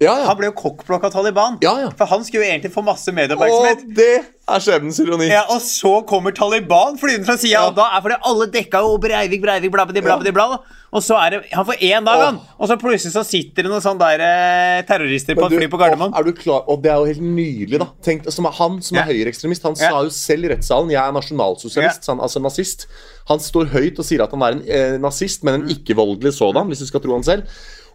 Ja, 0.00 0.14
ja. 0.16 0.26
Han 0.30 0.36
ble 0.38 0.48
jo 0.48 0.54
kokkblokk 0.56 1.02
av 1.04 1.12
Taliban. 1.12 1.58
Ja, 1.60 1.74
ja. 1.82 1.88
For 1.96 2.08
han 2.08 2.22
skulle 2.24 2.46
jo 2.46 2.48
egentlig 2.48 2.70
få 2.72 2.80
masse 2.80 3.12
Og 3.12 3.82
det 3.92 4.06
er 4.48 4.62
skjebnens 4.64 4.96
ironi. 5.02 5.26
Ja, 5.28 5.42
og 5.52 5.60
så 5.60 5.98
kommer 6.08 6.32
Taliban 6.32 6.96
flyvende 6.96 7.28
fra 7.28 7.36
sida, 7.36 7.52
Ja. 7.52 7.66
og 7.68 7.74
da 7.76 7.90
er 7.96 8.00
fordi 8.00 8.16
alle 8.24 8.46
dekka 8.46 8.80
jo 8.80 8.96
Breivik, 8.96 9.42
Breivik, 9.42 9.70
bla, 9.70 9.84
bla, 9.84 10.00
bla, 10.00 10.16
bla, 10.16 10.32
bla. 10.32 10.58
Og 10.90 11.02
så 11.04 11.14
er 11.20 11.30
det 11.30 11.40
Han 11.52 11.66
får 11.66 11.76
én 11.84 12.04
dag, 12.04 12.18
han. 12.24 12.40
Og 12.58 12.66
så 12.68 12.76
plutselig 12.80 13.12
så 13.12 13.22
sitter 13.22 13.62
det 13.62 13.70
noen 13.70 13.82
sånne 13.84 14.00
der 14.00 14.24
eh, 14.24 14.82
terrorister 14.88 15.36
på 15.36 15.44
et 15.46 15.58
fly 15.58 15.68
på 15.68 15.78
Gardermoen. 15.78 16.14
Og, 16.14 16.18
Er 16.18 16.24
du 16.24 16.32
klar? 16.32 16.64
Og 16.66 16.80
det 16.82 16.90
er 16.90 16.96
jo 16.96 17.04
helt 17.04 17.20
nydelig, 17.22 17.78
da. 17.78 17.86
Tenk, 18.02 18.24
som 18.32 18.44
han 18.48 18.80
som 18.80 18.96
er 18.96 19.04
Ja. 19.04 19.12
høyreekstremist, 19.12 19.62
han 19.62 19.76
sa 19.76 20.00
jo 20.02 20.08
selv 20.08 20.44
i 20.48 20.54
rettssalen 20.54 20.90
Jeg 20.90 21.02
er 21.04 21.12
nasjonalsosialist, 21.12 22.06
han, 22.08 22.20
altså 22.20 22.40
nazist. 22.40 22.86
Han 23.28 23.38
står 23.38 23.68
høyt 23.70 23.98
og 24.00 24.04
sier 24.08 24.22
at 24.24 24.30
han 24.32 24.42
er 24.42 24.56
en 24.56 24.64
eh, 24.66 24.96
nazist, 24.98 25.44
men 25.44 25.60
en 25.60 25.68
ikke-voldelig 25.68 26.32
sådan, 26.40 26.66
hvis 26.72 26.80
du 26.80 26.86
skal 26.86 27.00
tro 27.04 27.12
han 27.12 27.22
selv. 27.22 27.44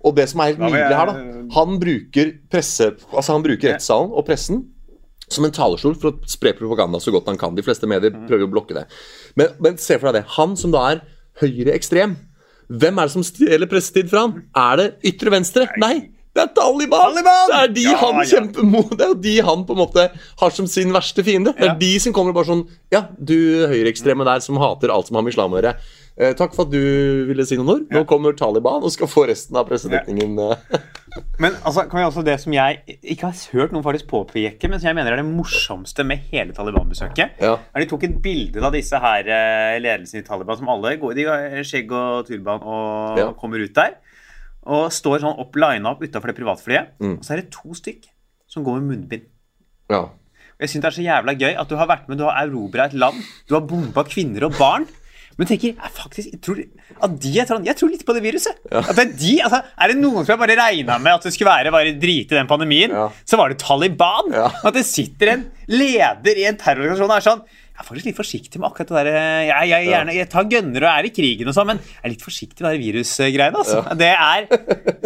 Og 0.05 0.15
det 0.17 0.27
som 0.29 0.41
er 0.43 0.51
helt 0.53 0.61
nydelig 0.61 0.97
her, 0.99 1.09
da 1.11 1.57
Han 1.57 1.79
bruker 1.81 2.31
presse 2.51 2.91
Altså 3.11 3.33
han 3.33 3.43
bruker 3.45 3.73
rettssalen 3.73 4.11
og 4.13 4.25
pressen 4.27 4.63
som 5.25 5.45
en 5.47 5.53
talerstol 5.55 5.95
for 5.97 6.11
å 6.11 6.29
spre 6.29 6.51
propaganda 6.53 6.99
så 7.01 7.09
godt 7.09 7.25
han 7.31 7.37
kan. 7.41 7.55
De 7.57 7.63
fleste 7.65 7.87
medier 7.89 8.11
prøver 8.13 8.27
prøver 8.29 8.45
å 8.45 8.51
blokke 8.53 8.75
det. 8.77 8.83
Men, 9.35 9.55
men 9.59 9.79
se 9.81 9.97
for 9.97 10.11
deg 10.11 10.19
det. 10.21 10.27
Han 10.35 10.53
som 10.59 10.69
da 10.75 10.83
er 10.91 10.99
høyreekstrem, 11.41 12.13
hvem 12.69 12.99
er 13.01 13.09
det 13.09 13.13
som 13.15 13.25
stjeler 13.25 13.69
pressetid 13.71 14.11
fra 14.11 14.27
han? 14.27 14.43
Er 14.53 14.77
det 14.83 14.85
ytre 15.09 15.33
venstre? 15.33 15.65
Nei. 15.81 16.11
Det 16.35 16.43
er 16.43 16.49
Taliban! 16.51 16.99
Taliban! 17.15 17.49
Det 17.49 17.57
er 17.63 17.73
de 17.73 17.83
Ja, 17.87 17.97
han 18.01 18.17
ja. 18.19 18.23
kjemper 18.35 18.65
mot. 18.67 18.89
Det 18.99 19.05
er 19.07 19.13
de 19.23 19.35
han 19.49 19.61
på 19.65 19.73
en 19.75 19.79
måte 19.79 20.05
har 20.41 20.51
som 20.51 20.67
sin 20.67 20.91
verste 20.93 21.23
fiende. 21.23 21.53
Det 21.55 21.63
Ja. 21.63 21.73
er 21.73 21.79
de 21.79 21.91
som 22.03 22.13
kommer 22.13 22.35
bare 22.35 22.49
sånn 22.49 22.67
Ja, 22.91 23.05
du 23.17 23.33
høyreekstreme 23.71 24.25
der 24.27 24.41
som 24.43 24.57
hater 24.61 24.91
alt 24.91 25.07
som 25.07 25.15
har 25.15 25.23
med 25.23 25.31
islam 25.33 25.53
å 25.55 25.61
gjøre. 25.61 25.77
Eh, 26.17 26.32
takk 26.39 26.54
for 26.56 26.63
at 26.63 26.71
du 26.71 27.25
ville 27.28 27.43
si 27.43 27.58
noen 27.60 27.69
ord. 27.73 27.88
Nå 27.91 28.06
kommer 28.08 28.32
Taliban 28.39 28.84
og 28.88 28.91
skal 28.93 29.10
få 29.12 29.25
resten 29.28 29.58
av 29.60 29.65
pressedekningen. 29.67 30.38
eh. 30.39 30.78
Men 31.43 31.54
altså, 31.67 31.84
kan 31.91 31.99
vi 31.99 32.06
også 32.08 32.23
det 32.23 32.38
som 32.39 32.54
jeg 32.56 32.95
ikke 33.04 33.28
har 33.28 33.41
hørt 33.51 33.71
noen 33.75 33.84
faktisk 33.84 34.08
påpeke, 34.08 34.67
men 34.67 34.80
som 34.80 34.89
jeg 34.89 34.95
mener 34.97 35.13
er 35.13 35.21
det 35.21 35.28
morsomste 35.28 36.04
med 36.08 36.23
hele 36.32 36.51
Taliban-besøket, 36.56 37.38
Ja. 37.39 37.54
er 37.75 37.80
de 37.84 37.88
tok 37.91 38.04
et 38.08 38.17
bilde 38.23 38.63
av 38.63 38.73
disse 38.75 38.99
her 38.99 39.28
eh, 39.28 39.78
ledelsen 39.84 40.19
i 40.19 40.25
Taliban, 40.28 40.58
som 40.60 40.67
alle 40.71 40.95
går, 40.99 41.19
i 41.19 41.63
skjegg 41.67 41.91
og 41.95 42.28
turban 42.28 42.63
og 42.63 43.19
Ja. 43.19 43.30
kommer 43.39 43.63
ut 43.63 43.73
der, 43.75 43.95
og 44.65 44.91
står 44.91 45.19
sånn 45.23 45.39
opp, 45.39 45.56
lina 45.56 45.91
opp 45.91 46.04
utafor 46.04 46.28
det 46.32 46.36
privatflyet, 46.39 46.95
Mm. 46.99 47.17
og 47.19 47.23
så 47.23 47.34
er 47.38 47.41
det 47.43 47.51
to 47.51 47.71
stykk 47.75 48.08
som 48.47 48.63
går 48.63 48.80
med 48.82 48.88
munnbind. 48.91 49.25
ja. 49.89 50.06
Jeg 50.60 50.69
synes 50.69 50.82
det 50.82 50.88
er 50.88 50.95
så 50.95 51.04
jævla 51.04 51.34
gøy 51.36 51.56
at 51.60 51.67
du 51.67 51.75
har 51.75 51.88
vært 51.88 52.08
med, 52.08 52.17
du 52.17 52.23
har 52.23 52.45
erobra 52.47 52.86
et 52.86 52.93
land, 52.93 53.15
du 53.47 53.56
har 53.56 53.62
bomba 53.67 54.04
kvinner 54.08 54.45
og 54.47 54.54
barn. 54.58 54.86
Men 55.37 55.47
tenker, 55.49 55.73
jeg 55.75 55.91
faktisk, 55.91 56.29
jeg 56.31 56.39
tror, 56.45 56.59
at 57.03 57.15
de 57.19 57.31
er 57.41 57.47
trans. 57.49 57.65
jeg 57.67 57.75
tror 57.75 57.89
litt 57.91 58.05
på 58.07 58.13
det 58.15 58.21
viruset. 58.23 58.55
At 58.71 58.93
det 58.95 59.03
er, 59.03 59.11
de, 59.19 59.33
altså, 59.43 59.59
er 59.83 59.91
det 59.91 59.97
noen 59.99 60.23
som 60.23 60.31
jeg 60.31 60.39
bare 60.45 60.55
regna 60.61 60.95
med 61.03 61.11
at 61.17 61.27
det 61.27 61.33
skulle 61.35 61.51
være 61.51 61.73
bare 61.75 61.91
drite 61.99 62.31
i 62.35 62.39
den 62.39 62.47
pandemien, 62.47 62.93
Ja. 62.95 63.09
så 63.27 63.35
var 63.41 63.51
det 63.51 63.59
Taliban. 63.59 64.31
Ja. 64.31 64.47
At 64.63 64.73
det 64.79 64.85
sitter 64.87 65.33
en 65.33 65.45
leder 65.67 66.39
i 66.39 66.45
en 66.47 66.55
terrororganisasjon 66.61 67.11
og 67.11 67.17
er 67.19 67.25
sånn 67.27 67.43
jeg 67.75 67.83
er 67.83 67.88
faktisk 67.89 68.05
litt 68.07 68.15
forsiktig 68.15 68.59
med 68.61 68.69
akkurat 68.69 68.88
det 68.88 68.95
der 68.95 69.07
eh, 69.11 69.41
Jeg, 69.49 69.67
jeg, 69.69 69.88
gjerne, 69.91 70.13
jeg 70.15 70.29
tar 70.31 70.45
gønner 70.47 70.85
og 70.88 70.91
er 70.95 71.07
i 71.09 71.11
krigen 71.11 71.49
og 71.51 71.55
sånn, 71.57 71.67
men 71.67 71.79
jeg 71.83 72.03
er 72.07 72.13
litt 72.13 72.23
forsiktig 72.23 72.63
med 72.63 72.77
de 72.77 72.79
virusgreiene. 72.85 73.59
Altså. 73.59 73.81
Det 73.99 74.11
er 74.15 74.47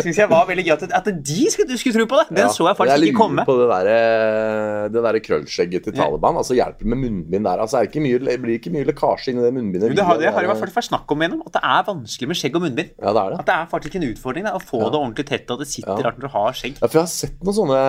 Syns 0.04 0.20
jeg 0.22 0.30
var 0.30 0.46
veldig 0.48 0.66
gøy 0.68 0.74
at, 0.76 0.84
at 1.00 1.10
de 1.26 1.48
skulle, 1.50 1.78
skulle 1.82 1.98
tro 1.98 2.06
på 2.14 2.20
det. 2.22 2.28
Den 2.38 2.46
Ja, 2.46 2.52
så 2.54 2.68
jeg 2.70 2.78
faktisk 2.78 2.94
jeg 3.02 3.10
ikke 3.10 3.20
komme. 3.20 3.42
Jeg 3.42 3.50
lurer 3.50 3.72
på 3.74 3.74
det 3.74 3.88
der, 3.90 4.94
det 4.94 5.04
der 5.08 5.18
krøllskjegget 5.26 5.88
til 5.90 5.98
Taliban. 5.98 6.38
Altså 6.40 6.56
Hjelper 6.60 6.86
med 6.94 7.02
munnbind 7.04 7.50
der? 7.50 7.64
Altså 7.66 7.80
er 7.80 7.88
det 7.88 7.92
ikke 7.92 8.04
mye, 8.06 8.38
Blir 8.40 8.56
ikke 8.60 8.72
mye 8.74 8.88
lekkasje 8.88 9.34
inn 9.34 9.42
i 9.42 9.46
det 9.48 9.52
munnbindet? 9.58 9.96
Det 9.98 10.06
har, 10.06 10.22
det 10.22 10.30
har 10.36 10.46
i 10.46 10.50
hvert 10.52 10.62
fall 10.62 10.72
vært 10.78 10.88
snakk 10.92 11.12
om 11.16 11.24
igjennom, 11.26 11.42
at 11.50 11.58
det 11.58 11.64
er 11.74 11.84
vanskelig 11.90 12.30
med 12.32 12.40
skjegg 12.40 12.56
og 12.60 12.64
munnbind. 12.68 12.94
Ja, 13.02 13.12
det 13.18 13.24
er 13.26 13.34
det. 13.34 13.40
At 13.44 13.50
det 13.50 13.56
er 13.58 13.70
faktisk 13.74 13.98
en 14.00 14.06
utfordring 14.12 14.46
da, 14.48 14.54
å 14.56 14.62
få 14.64 14.84
det 14.86 15.00
ordentlig 15.02 15.26
tett, 15.30 15.50
og 15.50 15.58
at 15.60 15.66
det 15.66 15.72
sitter 15.74 15.96
Ja. 15.98 16.06
rart 16.10 16.20
når 16.22 16.30
du 16.30 16.34
har 16.38 16.56
skjegg. 16.62 16.78
Ja, 16.80 16.86
for 16.88 17.00
jeg 17.00 17.04
har 17.04 17.12
sett 17.12 17.42
noen 17.44 17.58
sånne, 17.60 17.82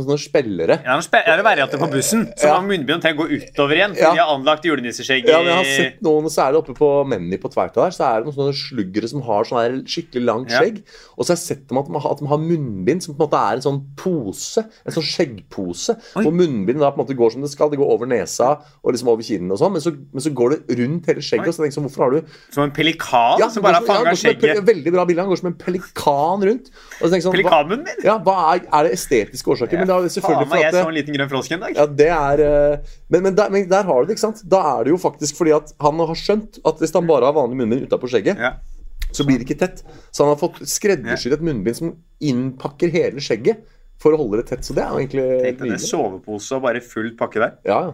sånne 0.00 0.18
spillere. 0.24 0.80
Ja, 0.88 0.96
spe- 1.04 1.22
er 1.28 1.36
det 1.40 1.46
varianter 1.46 1.82
på 1.84 1.90
bussen 1.92 2.26
som 2.34 2.48
Ja. 2.48 2.54
har 2.56 2.66
munnbind 2.66 3.04
å 3.04 3.14
gå 3.20 3.28
utover 3.36 3.76
igjen. 3.78 3.94
Ja, 4.00 4.13
de 4.14 4.22
har 4.22 4.32
anlagt 4.34 4.64
julenisseskjegg 4.68 5.26
Ja, 5.28 5.38
men 5.42 5.50
jeg 5.52 5.58
har 5.60 5.70
sett 5.70 6.00
noen, 6.06 6.28
særlig 6.32 6.60
oppe 6.62 6.74
på 6.78 6.88
Menny 7.10 7.36
på 7.42 7.50
Tverta 7.52 7.84
der, 7.84 7.94
så 7.96 8.06
er 8.08 8.22
det 8.22 8.28
noen 8.30 8.36
sånne 8.38 8.56
sluggere 8.56 9.10
som 9.10 9.22
har 9.26 9.44
sånn 9.48 9.82
skikkelig 9.84 10.24
langt 10.24 10.50
Ja. 10.54 10.60
skjegg. 10.62 10.82
Og 11.18 11.24
så 11.26 11.32
har 11.34 11.36
jeg 11.38 11.44
sett 11.44 11.66
dem 11.68 11.78
at 11.78 11.86
de, 11.90 11.98
har, 11.98 12.10
at 12.14 12.18
de 12.22 12.26
har 12.30 12.38
munnbind 12.42 13.02
som 13.04 13.14
på 13.14 13.20
en 13.22 13.26
måte 13.28 13.40
er 13.40 13.58
en 13.60 13.64
sånn 13.66 13.80
pose. 14.00 14.64
En 14.86 14.92
sånn 14.96 15.04
skjeggpose. 15.06 15.96
Oi. 16.16 16.22
Hvor 16.24 16.32
munnbindet 16.34 16.80
da 16.82 16.90
på 16.94 17.00
en 17.00 17.04
måte 17.06 17.16
går 17.18 17.32
som 17.36 17.42
det 17.44 17.50
skal. 17.52 17.70
Det 17.70 17.78
går 17.80 17.92
over 17.94 18.06
nesa 18.10 18.50
og 18.82 18.92
liksom 18.94 19.08
over 19.12 19.22
kinnene 19.26 19.52
og 19.56 19.60
sånn. 19.62 19.72
Men, 19.76 19.80
så- 19.84 19.94
men 19.94 20.20
så 20.24 20.32
går 20.34 20.50
det 20.56 20.78
rundt 20.78 21.06
hele 21.06 21.20
skjegget. 21.24 21.44
Oi. 21.44 21.48
Og 21.48 21.54
så 21.54 21.62
tenker 21.62 21.72
jeg 21.72 21.78
sånn, 21.78 21.86
hvorfor 21.88 22.04
har 22.04 22.10
du 22.10 22.20
Som 22.54 22.64
en 22.64 22.70
pelikan 22.74 23.38
Ja, 23.40 23.48
som 23.48 23.62
bare 23.62 23.80
har 23.80 23.86
fanga 23.88 24.12
ja, 24.12 24.18
skjegget. 24.18 24.64
Veldig 24.64 24.92
bra 24.92 25.04
bilde. 25.04 25.20
Han 25.22 25.30
går 25.30 25.38
som 25.38 25.48
en 25.52 25.58
pelikan 25.60 26.42
rundt. 26.48 26.70
Og 27.00 27.08
så 27.08 27.10
tenker 27.10 27.20
jeg 27.20 27.26
sånn, 27.28 27.34
Pelikanmunnen 27.38 27.84
min! 27.84 28.04
ja, 28.04 28.16
er, 28.18 28.60
er 28.72 28.84
det 28.88 28.92
estetiske 28.98 29.48
årsaker? 29.54 29.78
Men 29.78 29.86
det 29.88 29.94
er 29.96 30.08
selvfølgelig 30.14 30.44
Faen 30.44 30.52
for 30.54 30.56
jeg 30.60 30.66
at 30.66 30.72
det, 30.74 30.82
så 30.84 30.88
en 30.88 30.94
liten 30.98 31.14
grønn 31.18 31.30
frosk 31.32 31.52
en 31.56 31.60
dag. 31.64 31.74
ja, 31.76 31.86
det 31.86 32.08
er 32.10 32.42
eh, 32.44 32.78
men, 33.10 33.22
men, 33.22 33.34
der, 33.34 33.50
men 33.50 33.68
der 33.68 33.82
har 33.88 34.03
det, 34.06 34.16
ikke 34.16 34.24
sant? 34.26 34.42
Da 34.48 34.60
er 34.78 34.84
det 34.84 34.90
jo 34.94 34.98
faktisk 35.02 35.36
fordi 35.40 35.52
at 35.56 35.72
han 35.80 35.98
har 35.98 36.14
skjønt 36.14 36.60
at 36.64 36.78
hvis 36.82 36.92
han 36.94 37.06
bare 37.06 37.24
har 37.30 37.36
vanlig 37.36 37.56
munnbind 37.62 37.86
utapå 37.88 38.08
skjegget, 38.10 38.38
Ja. 38.38 38.54
så 39.12 39.24
blir 39.26 39.38
det 39.38 39.46
ikke 39.48 39.58
tett. 39.60 39.82
Så 40.12 40.24
han 40.24 40.32
har 40.34 40.40
fått 40.40 40.60
skreddersydd 40.66 41.32
et 41.38 41.44
munnbind 41.44 41.76
som 41.76 41.94
innpakker 42.20 42.90
hele 42.90 43.20
skjegget 43.22 43.64
for 43.98 44.12
å 44.12 44.18
holde 44.18 44.40
det 44.42 44.48
tett. 44.50 44.64
Så 44.66 44.74
det 44.74 44.82
er 44.84 44.90
jo 44.90 44.98
egentlig 45.02 45.26
Tenk 45.42 45.58
deg 45.58 45.58
det, 45.58 45.70
nydelig. 45.78 45.88
sovepose 45.90 46.56
og 46.56 46.62
bare 46.62 46.80
full 46.82 47.12
pakke 47.16 47.40
der. 47.40 47.52
Ja, 47.64 47.80
ja. 47.88 47.92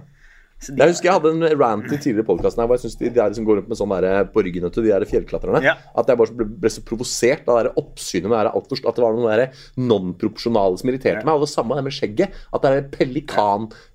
De- 0.60 0.76
Jeg 0.76 0.88
husker 0.92 1.08
jeg 1.08 1.14
hadde 1.16 1.30
en 1.32 1.56
rant 1.58 1.86
i 1.88 1.96
tidligere 1.96 2.26
podkasten 2.28 2.66
hvor 2.68 2.76
jeg 2.76 2.82
synes 2.84 2.96
de, 3.00 3.08
de 3.16 3.24
som 3.34 3.44
går 3.48 3.56
rundt 3.60 3.68
med 3.72 3.78
sånn 3.80 3.94
der 4.02 4.24
på 4.28 4.42
ryggen 4.44 4.68
til 4.70 4.84
de 4.84 4.90
der 4.92 5.06
fjellklatrerne. 5.08 5.62
Ja. 5.64 5.74
At 5.96 6.04
jeg 6.06 6.18
bare 6.20 6.34
ble, 6.36 6.44
ble 6.60 6.68
så 6.68 6.82
provosert 6.84 7.48
av 7.48 7.62
det 7.64 7.72
oppsynet 7.80 8.28
med 8.28 8.44
det 8.44 8.52
altfor 8.52 8.76
At 8.90 8.94
det 8.98 9.02
var 9.06 9.14
noe 9.16 9.30
der 9.32 9.54
non-proporsjonale 9.80 10.76
som 10.78 10.90
irriterte 10.92 11.22
Ja. 11.22 11.24
meg. 11.24 11.34
Og 11.34 11.40
det 11.46 11.54
samme 11.54 11.74
det 11.78 11.84
med 11.84 11.92
skjegget. 11.96 12.28
At 12.52 12.60
det 12.62 12.70
er 12.76 12.90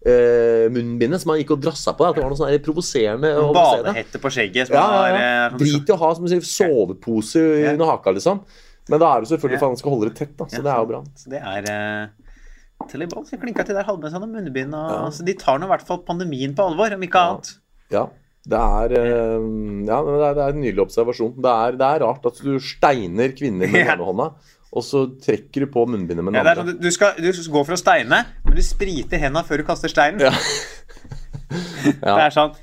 pelikan-munnbindet 0.06 1.22
som 1.22 1.30
han 1.34 1.40
gikk 1.42 1.52
og 1.56 1.62
drassa 1.66 1.94
på. 1.94 2.06
At 2.08 2.16
det 2.18 2.24
var 2.26 2.32
noe 2.34 2.40
sånn 2.40 2.64
provoserende. 2.66 3.30
Badehette 3.56 4.18
på 4.22 4.30
skjegget. 4.34 4.68
Som 4.68 4.76
Ja, 4.76 4.86
ja, 4.86 4.90
ja. 5.08 5.16
eh, 5.16 5.50
sånn- 5.52 5.60
Drit 5.62 5.90
i 5.90 5.92
å 5.94 5.98
ha 6.02 6.14
som 6.16 6.28
sier, 6.28 6.42
sovepose 6.42 7.36
Ja. 7.62 7.72
under 7.74 7.86
haka, 7.86 8.10
liksom. 8.12 8.40
Men 8.90 9.00
da 9.00 9.16
er 9.18 9.22
det 9.22 9.30
selvfølgelig 9.30 9.54
Ja. 9.54 9.60
for 9.60 9.66
at 9.66 9.70
han 9.72 9.78
skal 9.78 9.92
holde 9.92 10.10
det 10.10 10.16
tett, 10.16 10.38
da. 10.38 10.46
Så 10.46 10.56
Ja. 10.58 10.62
det 10.62 10.72
er 10.72 10.78
jo 10.78 10.86
bra. 10.86 11.04
Så 11.16 11.30
det 11.30 11.42
er 11.42 11.64
eh, 11.72 12.08
Taliban 12.90 13.26
som 13.26 13.40
klinka 13.40 13.64
til 13.66 13.76
der, 13.78 13.84
hadde 13.88 14.02
med 14.04 14.12
seg 14.12 14.22
noen 14.22 14.34
munnbind. 14.36 14.74
Og, 14.76 14.92
Ja. 14.92 15.06
altså, 15.08 15.26
de 15.26 15.34
tar 15.34 15.58
nå 15.60 15.66
i 15.66 15.72
hvert 15.74 15.86
fall 15.88 16.04
pandemien 16.06 16.54
på 16.56 16.66
alvor, 16.70 16.94
om 16.94 17.02
ikke 17.08 17.16
Ja. 17.22 17.30
annet. 17.34 17.54
Ja. 17.92 18.06
Det 18.48 18.60
er, 18.62 18.92
eh, 18.94 19.40
ja, 19.88 19.98
det 20.06 20.22
er, 20.22 20.34
det 20.36 20.44
er 20.44 20.50
en 20.54 20.62
nydelig 20.62 20.84
observasjon. 20.86 21.34
Det 21.42 21.50
er, 21.50 21.72
det 21.80 21.88
er 21.88 22.06
rart 22.06 22.26
at 22.30 22.42
du 22.44 22.60
steiner 22.60 23.30
kvinner 23.34 23.72
med 23.72 23.86
Ja. 23.90 23.96
hånda, 23.98 24.28
og 24.76 24.84
så 24.84 25.08
trekker 25.20 25.66
du 25.66 25.68
på 25.74 25.88
munnbindet 25.88 26.24
med 26.24 26.34
Ja, 26.36 26.44
den 26.44 26.46
det 26.46 26.58
er 26.58 26.62
andre. 26.62 26.74
sånn, 26.74 26.82
du, 26.82 26.92
skal, 26.92 27.14
du 27.18 27.52
går 27.52 27.66
for 27.66 27.74
å 27.74 27.78
steine, 27.82 28.26
men 28.46 28.54
du 28.56 28.62
spriter 28.62 29.18
hendene 29.18 29.44
før 29.48 29.58
du 29.58 29.64
kaster 29.64 29.90
steinen. 29.90 30.20
Ja. 30.20 30.32
Det 31.86 32.02
Ja. 32.04 32.18
er 32.28 32.30
sånn 32.34 32.54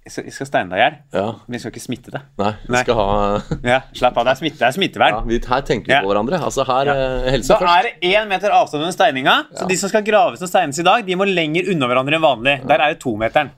Jeg 0.00 0.12
skal, 0.14 0.24
jeg 0.24 0.32
skal 0.32 0.46
steine 0.48 0.70
deg 0.72 0.78
i 0.78 0.80
hjel, 0.80 0.94
ja. 1.12 1.24
men 1.44 1.54
jeg 1.56 1.60
skal 1.60 1.72
ikke 1.74 1.82
smitte 1.84 2.12
deg. 2.14 2.22
Nei, 2.40 2.52
vi 2.72 2.78
skal 2.80 2.96
ha 2.96 3.08
Ja, 3.68 3.80
Slapp 3.92 4.16
av, 4.16 4.24
det 4.24 4.32
er, 4.32 4.38
smitte, 4.40 4.56
det 4.62 4.68
er 4.70 4.76
smittevern. 4.78 5.16
ja, 5.18 5.20
vi, 5.28 5.38
Her 5.50 5.60
tenker 5.68 5.92
vi 5.92 5.98
på 6.06 6.08
hverandre. 6.10 6.38
Altså 6.40 6.64
her 6.64 6.88
Ja. 6.88 6.94
eh, 6.94 7.30
Helse 7.34 7.50
Så 7.52 7.58
først. 7.60 7.74
er 7.76 7.82
det 7.90 8.10
én 8.16 8.28
meter 8.30 8.50
avstand 8.56 8.82
under 8.86 8.96
steininga. 8.96 9.34
Så 9.54 9.68
de 9.68 9.76
som 9.76 9.92
skal 9.92 10.02
graves 10.06 10.40
og 10.40 10.48
steines 10.48 10.78
i 10.80 10.86
dag, 10.86 11.04
de 11.06 11.14
må 11.20 11.26
lenger 11.28 11.68
unna 11.74 11.86
hverandre 11.90 12.16
enn 12.16 12.24
vanlig. 12.24 12.56
Der 12.66 12.80
er 12.80 12.94
det 12.94 13.00
tometeren. 13.04 13.50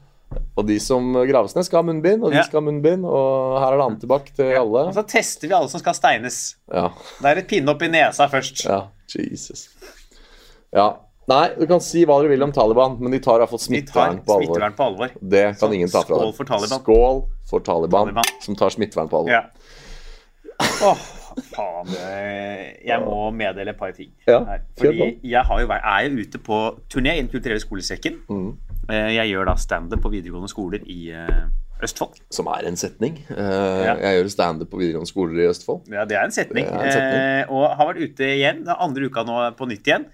Og 0.56 0.66
de 0.66 0.78
som 0.80 1.12
graves 1.28 1.54
ned, 1.54 1.64
skal 1.64 1.78
ha 1.82 1.86
munnbind, 1.92 2.24
og 2.24 2.32
de 2.32 2.42
skal 2.42 2.58
ha 2.60 2.64
munnbind. 2.66 3.04
Og 3.06 3.60
her 3.62 3.72
er 3.72 3.78
det 3.78 3.86
antibac 3.86 4.30
til 4.34 4.50
alle. 4.56 4.82
Og 4.90 4.94
så 4.98 5.06
tester 5.06 5.46
vi 5.48 5.54
alle 5.54 5.68
som 5.68 5.80
skal 5.80 5.94
steines. 5.94 6.56
Ja. 6.72 6.88
Det 7.20 7.30
er 7.30 7.40
et 7.44 7.48
pinne 7.48 7.68
opp 7.70 7.82
i 7.86 7.88
nesa 7.92 8.26
først. 8.32 8.64
ja. 8.66 8.82
Jesus. 9.14 9.68
Ja. 10.74 10.90
Nei, 11.30 11.54
du 11.54 11.66
kan 11.70 11.80
si 11.80 12.04
hva 12.04 12.16
du 12.22 12.26
vil 12.28 12.42
om 12.42 12.50
Taliban, 12.52 12.96
men 13.00 13.12
de 13.14 13.20
tar 13.22 13.36
i 13.38 13.44
hvert 13.44 13.50
fall 13.52 13.60
smittevern 13.62 14.18
på 14.26 14.34
alvor. 14.34 14.42
smittevern 14.56 14.74
på 14.74 14.86
alvor. 14.88 15.12
Det 15.22 15.44
kan 15.58 15.68
Så 15.68 15.72
ingen 15.76 15.88
ta 15.92 16.02
fra 16.02 16.16
deg. 16.18 16.22
skål 16.24 16.34
for 16.34 16.44
Taliban. 16.50 16.80
Skål 16.82 17.20
for 17.52 17.60
Taliban, 17.60 18.06
Taliban. 18.10 18.24
som 18.42 18.56
tar 18.58 18.70
smittevern 18.74 19.08
på 19.12 19.20
alvor. 19.20 19.30
Ja. 19.30 19.44
Åh, 20.82 20.98
faen. 21.54 21.94
Jeg 22.84 22.98
må 23.04 23.30
meddele 23.34 23.70
et 23.72 23.78
par 23.78 23.92
ting. 23.96 24.10
Ja, 24.26 24.40
her. 24.44 24.62
Fordi 24.78 25.08
jeg 25.22 25.44
har 25.48 25.60
jo 25.62 25.66
vært, 25.70 25.86
er 25.94 26.08
jo 26.08 26.26
ute 26.26 26.38
på 26.42 26.58
turné 26.92 27.14
i 27.16 27.22
Den 27.22 27.28
kulturelle 27.32 27.62
skolesekken. 27.62 28.18
Mm. 28.28 28.56
Eh, 28.90 29.10
Jeg 29.14 29.30
gjør 29.32 29.46
da 29.46 29.54
standup 29.54 30.02
på 30.02 30.10
videregående 30.10 30.50
skoler 30.50 30.82
i 30.90 31.10
eh, 31.14 31.46
Østfold. 31.82 32.18
Som 32.30 32.46
er 32.50 32.66
en 32.66 32.76
setning. 32.76 33.16
Eh, 33.30 33.84
Ja. 33.86 33.94
Jeg 33.96 34.18
gjør 34.24 34.30
standup 34.34 34.70
på 34.70 34.78
videregående 34.82 35.08
skoler 35.10 35.38
i 35.44 35.48
Østfold. 35.50 35.86
Ja, 35.90 36.04
det 36.04 36.16
er 36.18 36.24
en 36.26 36.34
setning. 36.34 36.66
Er 36.66 36.82
en 36.82 36.92
setning. 36.92 37.22
Eh, 37.22 37.54
og 37.54 37.76
har 37.78 37.86
vært 37.94 38.02
ute 38.10 38.28
igjen. 38.36 38.64
Det 38.66 38.74
er 38.74 38.82
andre 38.82 39.06
uka 39.08 39.22
nå 39.24 39.38
på 39.56 39.66
nytt 39.70 39.86
igjen. 39.86 40.06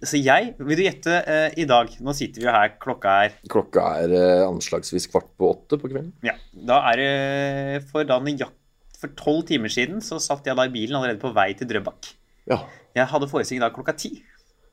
Så 0.00 0.16
jeg 0.18 0.54
Vil 0.58 0.78
du 0.78 0.82
gjette 0.86 1.18
eh, 1.28 1.54
i 1.60 1.66
dag? 1.68 1.90
Nå 2.00 2.14
sitter 2.16 2.40
vi 2.40 2.46
jo 2.48 2.54
her, 2.54 2.72
klokka 2.82 3.12
er 3.26 3.34
Klokka 3.52 3.84
er 4.02 4.14
eh, 4.16 4.44
anslagsvis 4.46 5.06
kvart 5.12 5.28
på 5.38 5.50
åtte 5.52 5.78
på 5.78 5.90
kvelden. 5.92 6.12
Ja. 6.26 6.34
Da 6.52 6.80
er 6.92 7.02
det 7.02 7.82
for 7.90 8.08
da 8.08 8.16
nøyaktig 8.24 8.56
For 9.02 9.12
tolv 9.18 9.44
timer 9.48 9.72
siden 9.72 10.00
så 10.04 10.18
satt 10.22 10.46
jeg 10.46 10.56
da 10.58 10.64
i 10.68 10.72
bilen 10.72 10.96
allerede 10.96 11.20
på 11.22 11.32
vei 11.36 11.50
til 11.58 11.68
Drøbak. 11.70 12.08
Ja. 12.50 12.62
Jeg 12.96 13.08
hadde 13.10 13.28
forestilling 13.30 13.62
da 13.64 13.70
klokka 13.74 13.94
ti. 13.98 14.14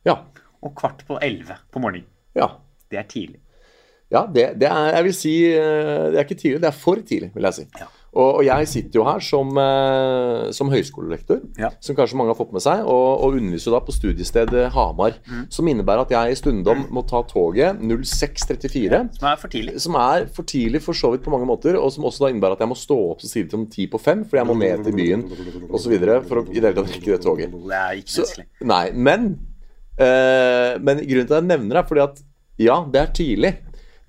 Ja. 0.08 0.16
Og 0.64 0.74
kvart 0.78 1.04
på 1.08 1.20
elleve 1.24 1.60
på 1.74 1.82
morgenen. 1.84 2.08
ja. 2.38 2.52
Det 2.90 2.98
er 2.98 3.06
tidlig. 3.06 3.38
Ja, 4.10 4.24
det, 4.26 4.44
det 4.58 4.66
er 4.66 4.88
Jeg 4.96 5.06
vil 5.06 5.14
si 5.14 5.34
eh, 5.54 6.08
Det 6.10 6.18
er 6.18 6.24
ikke 6.24 6.38
tidlig, 6.40 6.62
det 6.64 6.70
er 6.72 6.78
for 6.78 6.98
tidlig, 7.06 7.28
vil 7.36 7.46
jeg 7.46 7.58
si. 7.60 7.66
Ja. 7.78 7.86
Og, 8.10 8.40
og 8.40 8.44
jeg 8.44 8.68
sitter 8.68 8.98
jo 9.00 9.04
her 9.06 9.20
som, 9.22 9.52
eh, 9.62 10.48
som 10.56 10.72
høyskolelektor, 10.74 11.44
Ja. 11.62 11.70
som 11.80 11.96
kanskje 11.96 12.18
mange 12.18 12.34
har 12.34 12.40
fått 12.40 12.52
med 12.56 12.64
seg, 12.66 12.82
og, 12.82 13.22
og 13.22 13.36
underviser 13.38 13.76
da 13.76 13.80
på 13.86 13.94
studiestedet 13.94 14.72
Hamar. 14.74 15.14
Mm. 15.30 15.44
Som 15.54 15.68
innebærer 15.70 16.02
at 16.08 16.14
jeg 16.16 16.32
i 16.34 16.40
stundom 16.40 16.88
må 16.90 17.04
ta 17.06 17.22
toget 17.30 17.78
0634. 17.86 19.02
Som 19.20 19.28
er 19.30 19.36
for 19.38 19.54
tidlig. 19.54 19.76
Som 19.86 19.96
er 20.02 20.26
for 20.34 20.48
tidlig 20.50 20.82
for 20.82 20.98
så 20.98 21.12
vidt 21.14 21.24
på 21.28 21.34
mange 21.34 21.46
måter, 21.50 21.78
og 21.78 21.92
som 21.94 22.08
også 22.10 22.26
da 22.26 22.32
innebærer 22.34 22.58
at 22.58 22.66
jeg 22.66 22.72
må 22.72 22.80
stå 22.82 22.98
opp 23.12 23.22
så 23.22 23.30
tidlig 23.30 23.52
som 23.54 23.68
ti 23.70 23.86
på 23.92 24.02
fem, 24.02 24.26
fordi 24.26 24.42
jeg 24.42 24.50
må 24.50 24.58
ned 24.58 24.84
til 24.88 24.98
byen 24.98 25.28
osv. 25.70 25.96
for 26.28 26.42
å 26.42 26.46
i 26.50 26.58
det 26.60 26.66
hele 26.72 26.76
tatt 26.82 26.92
rekke 26.96 27.14
det 27.14 27.22
toget. 27.24 27.54
Det 27.70 27.78
er 27.84 28.02
ikke 28.02 28.16
Så, 28.18 28.44
nei, 28.66 28.84
men 28.96 29.30
eh, 30.00 30.78
Men 30.82 31.02
grunnen 31.06 31.28
til 31.30 31.36
at 31.36 31.42
jeg 31.44 31.50
nevner 31.52 31.76
det, 31.78 31.84
er 31.84 31.90
fordi 31.94 32.06
at 32.08 32.22
ja, 32.60 32.76
det 32.92 33.00
er 33.00 33.12
tidlig. 33.16 33.54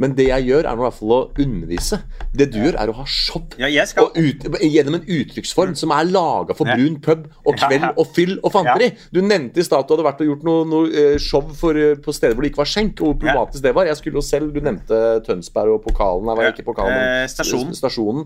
Men 0.01 0.15
det 0.17 0.29
jeg 0.31 0.47
gjør, 0.49 0.65
er 0.65 0.79
i 0.79 0.81
hvert 0.81 0.97
fall 0.97 1.13
å 1.13 1.21
undervise. 1.45 1.99
Det 2.37 2.47
du 2.55 2.59
gjør, 2.63 2.79
er 2.81 2.93
å 2.93 2.97
ha 2.97 3.05
show. 3.05 3.43
Ja, 3.61 3.85
skal 3.89 4.09
ut, 4.17 4.47
gjennom 4.65 4.97
en 5.01 5.05
uttrykksform 5.05 5.75
som 5.79 5.93
er 5.95 6.09
laga 6.09 6.57
for 6.57 6.69
brun 6.71 6.97
pub 7.05 7.27
og 7.45 7.59
kveld 7.61 7.89
og 7.91 8.15
fyll 8.17 8.39
og 8.41 8.55
fanteri. 8.55 8.93
Du 9.13 9.21
nevnte 9.21 9.61
i 9.61 9.67
stad 9.67 9.85
at 9.85 9.91
du 9.91 9.97
hadde 9.97 10.07
vært 10.09 10.23
og 10.25 10.31
gjort 10.33 10.47
noe, 10.49 10.65
noe 10.71 10.91
eh, 10.91 11.19
show 11.21 11.45
for, 11.57 11.77
eh, 11.77 11.99
på 12.01 12.15
steder 12.17 12.37
hvor 12.37 12.47
det 12.47 12.53
ikke 12.55 12.63
var 12.63 12.73
skjenk. 12.73 13.03
Og 13.03 13.13
hvor 13.13 13.19
problematisk 13.21 13.67
det 13.67 13.75
var. 13.77 13.91
Jeg 13.91 14.01
skulle 14.01 14.21
jo 14.23 14.25
selv, 14.25 14.55
Du 14.55 14.65
nevnte 14.65 15.21
Tønsberg 15.27 15.77
og 15.77 15.85
pokalen. 15.85 16.27
Nei, 16.27 16.39
var 16.39 16.51
ikke 16.55 16.67
pokalen, 16.67 16.97
men 16.97 17.25
eh, 17.25 17.29
stasjonen. 17.31 17.77
stasjonen. 17.77 18.25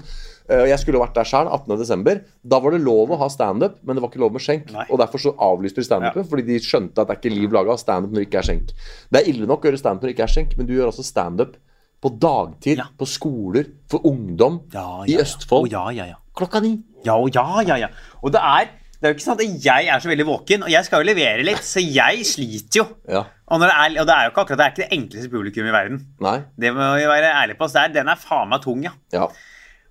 Eh, 0.49 0.67
Jeg 0.69 0.79
skulle 0.83 1.01
vært 1.01 1.15
der 1.17 1.25
sjøl 1.25 1.49
18.12. 1.49 2.19
Da 2.45 2.59
var 2.61 2.75
det 2.75 2.81
lov 2.85 3.15
å 3.15 3.19
ha 3.19 3.29
standup, 3.33 3.79
men 3.83 3.97
det 3.97 4.03
var 4.05 4.11
ikke 4.11 4.21
lov 4.21 4.33
med 4.37 4.43
skjenk. 4.45 4.73
Nei. 4.75 4.85
Og 4.91 4.99
Derfor 5.01 5.23
så 5.23 5.33
avlyste 5.41 5.81
de 5.81 5.87
standupet, 5.89 6.29
fordi 6.29 6.45
de 6.51 6.59
skjønte 6.61 7.01
at 7.01 7.09
det 7.09 7.17
er 7.17 7.21
ikke 7.23 7.33
liv 7.35 7.55
laga 7.57 7.73
av 7.73 7.81
standup 7.81 8.13
når 8.13 8.21
det 8.25 8.29
ikke 8.29 8.43
er 8.43 8.49
skjenk. 8.51 8.75
Det 9.11 9.23
er 9.23 9.31
ille 9.33 9.47
nok 9.49 9.65
å 9.65 9.71
gjøre 9.71 9.81
standup 9.81 10.03
når 10.05 10.11
det 10.11 10.17
ikke 10.19 10.27
er 10.29 10.35
skjenk, 10.35 10.57
men 10.59 10.67
du 10.69 10.75
gjør 10.77 10.91
altså 10.93 11.05
standup 11.07 11.57
på 12.05 12.11
dagtid, 12.21 12.77
Ja. 12.83 12.85
på 13.01 13.07
skoler, 13.09 13.65
for 13.89 14.05
ungdom 14.05 14.61
Ja, 14.75 15.05
i 15.09 15.13
ja, 15.15 15.19
ja. 15.19 15.23
Østfold 15.25 15.65
Oh, 15.65 15.71
ja, 15.73 15.85
ja, 15.97 16.05
ja. 16.13 16.17
klokka 16.37 16.61
ni. 16.61 16.75
Ja, 17.07 17.15
og 17.17 17.31
ja, 17.33 17.63
ja, 17.65 17.77
ja. 17.87 17.89
Og 18.23 18.33
det 18.33 18.41
er, 18.45 18.69
det 19.01 19.09
er 19.09 19.15
jo 19.15 19.17
ikke 19.17 19.25
sant 19.25 19.41
at 19.41 19.65
jeg 19.65 19.89
er 19.89 19.99
så 20.05 20.09
veldig 20.13 20.27
våken, 20.29 20.63
og 20.65 20.69
jeg 20.69 20.85
skal 20.85 21.01
jo 21.01 21.09
levere 21.09 21.43
litt, 21.49 21.65
så 21.65 21.81
jeg 21.81 22.21
sliter 22.29 22.83
jo. 22.83 22.85
Ja. 23.09 23.25
Og, 23.49 23.61
det 23.65 23.71
er, 23.73 23.97
og 24.03 24.07
det 24.09 24.15
er 24.19 24.29
jo 24.29 24.35
ikke 24.35 24.45
akkurat 24.45 24.61
det 24.61 24.67
er 24.67 24.73
ikke 24.75 24.85
det 24.85 24.99
enkleste 24.99 25.31
publikum 25.33 25.67
i 25.69 25.73
verden. 25.73 26.05
Nei. 26.21 26.37
Det 26.61 26.75
må 26.77 26.91
vi 27.01 27.09
være 27.09 27.33
ærlige 27.33 27.57
på. 27.61 27.69
Så 27.69 27.81
det 27.81 27.85
er, 27.89 27.95
den 28.03 28.09
er 28.13 28.21
faen 28.21 28.49
meg 28.53 28.61
tung, 28.65 28.85
ja. 28.85 28.93
Ja. 29.17 29.27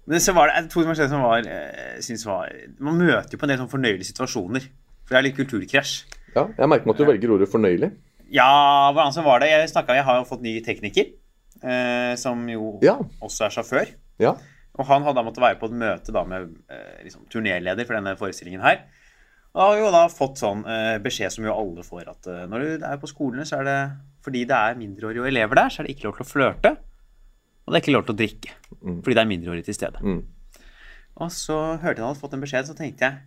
Men 0.08 0.20
så 0.20 0.34
var 0.36 0.50
det 0.52 0.66
to 0.74 0.82
som 0.84 0.90
har 0.92 0.98
skjedd 1.00 1.10
som 1.14 1.22
var, 1.24 1.46
eh, 1.48 2.00
synes 2.04 2.26
var 2.28 2.50
Man 2.84 2.98
møter 3.00 3.32
jo 3.32 3.40
på 3.40 3.46
en 3.48 3.54
del 3.54 3.62
sånn 3.62 3.72
fornøyelige 3.72 4.10
situasjoner. 4.12 4.66
For 5.06 5.16
det 5.16 5.20
er 5.20 5.28
litt 5.30 5.38
kulturkrasj. 5.38 5.94
ja. 6.36 6.48
Jeg 6.58 6.68
merker 6.70 6.86
meg 6.90 6.96
at 6.96 6.98
du 7.04 7.06
velger 7.08 7.32
ordet 7.38 7.50
fornøyelig. 7.52 7.92
Ja, 8.34 8.92
hvordan 8.92 9.14
så 9.14 9.24
var 9.24 9.40
det? 9.44 9.50
Jeg, 9.52 9.70
snakket, 9.70 9.96
jeg 10.00 10.04
har 10.08 10.18
jo 10.20 10.26
fått 10.28 10.42
ny 10.42 10.60
tekniker, 10.66 11.12
eh, 11.64 12.16
som 12.16 12.48
jo 12.50 12.80
Ja. 12.82 12.98
også 13.22 13.46
er 13.46 13.50
sjåfør. 13.56 13.90
Ja. 14.20 14.36
Og 14.76 14.86
han 14.88 15.04
hadde 15.04 15.16
da 15.16 15.24
måttet 15.24 15.44
være 15.44 15.60
på 15.60 15.66
et 15.70 15.78
møte 15.78 16.12
da 16.12 16.24
med 16.26 16.50
eh, 16.70 17.04
liksom, 17.06 17.28
turnéleder 17.30 17.86
for 17.86 17.94
denne 17.94 18.16
forestillingen 18.18 18.62
her. 18.62 18.80
Og 19.54 19.60
da 19.62 19.68
har 19.68 19.76
vi 19.78 19.84
jo 19.86 19.92
da 19.94 20.08
fått 20.10 20.40
sånn 20.42 20.66
eh, 20.66 20.98
beskjed 21.00 21.32
som 21.32 21.46
jo 21.46 21.54
alle 21.54 21.84
får, 21.86 22.08
at 22.10 22.28
eh, 22.28 22.48
når 22.50 22.60
du 22.80 22.86
er 22.88 22.98
på 22.98 23.08
skolene, 23.12 23.46
så 23.46 23.60
er 23.60 23.64
det 23.70 23.78
fordi 24.26 24.46
det 24.50 24.56
er 24.58 24.80
mindreårige 24.80 25.28
elever 25.30 25.56
der, 25.56 25.70
så 25.70 25.82
er 25.82 25.86
det 25.88 25.96
ikke 25.98 26.08
lov 26.10 26.16
til 26.18 26.26
å 26.26 26.32
flørte. 26.32 26.72
Og 27.68 27.72
det 27.72 27.78
er 27.78 27.84
ikke 27.86 27.94
lov 27.94 28.06
til 28.08 28.16
å 28.16 28.18
drikke, 28.18 28.50
fordi 28.84 29.16
det 29.16 29.22
er 29.24 29.30
mindreårige 29.30 29.66
til 29.70 29.78
stede. 29.78 30.02
Mm. 30.04 30.22
Og 31.24 31.30
så 31.32 31.58
hørte 31.82 32.00
jeg 32.00 32.04
han 32.04 32.10
hadde 32.12 32.20
fått 32.24 32.34
en 32.38 32.42
beskjed, 32.44 32.66
så 32.68 32.76
tenkte 32.78 33.06
jeg 33.06 33.20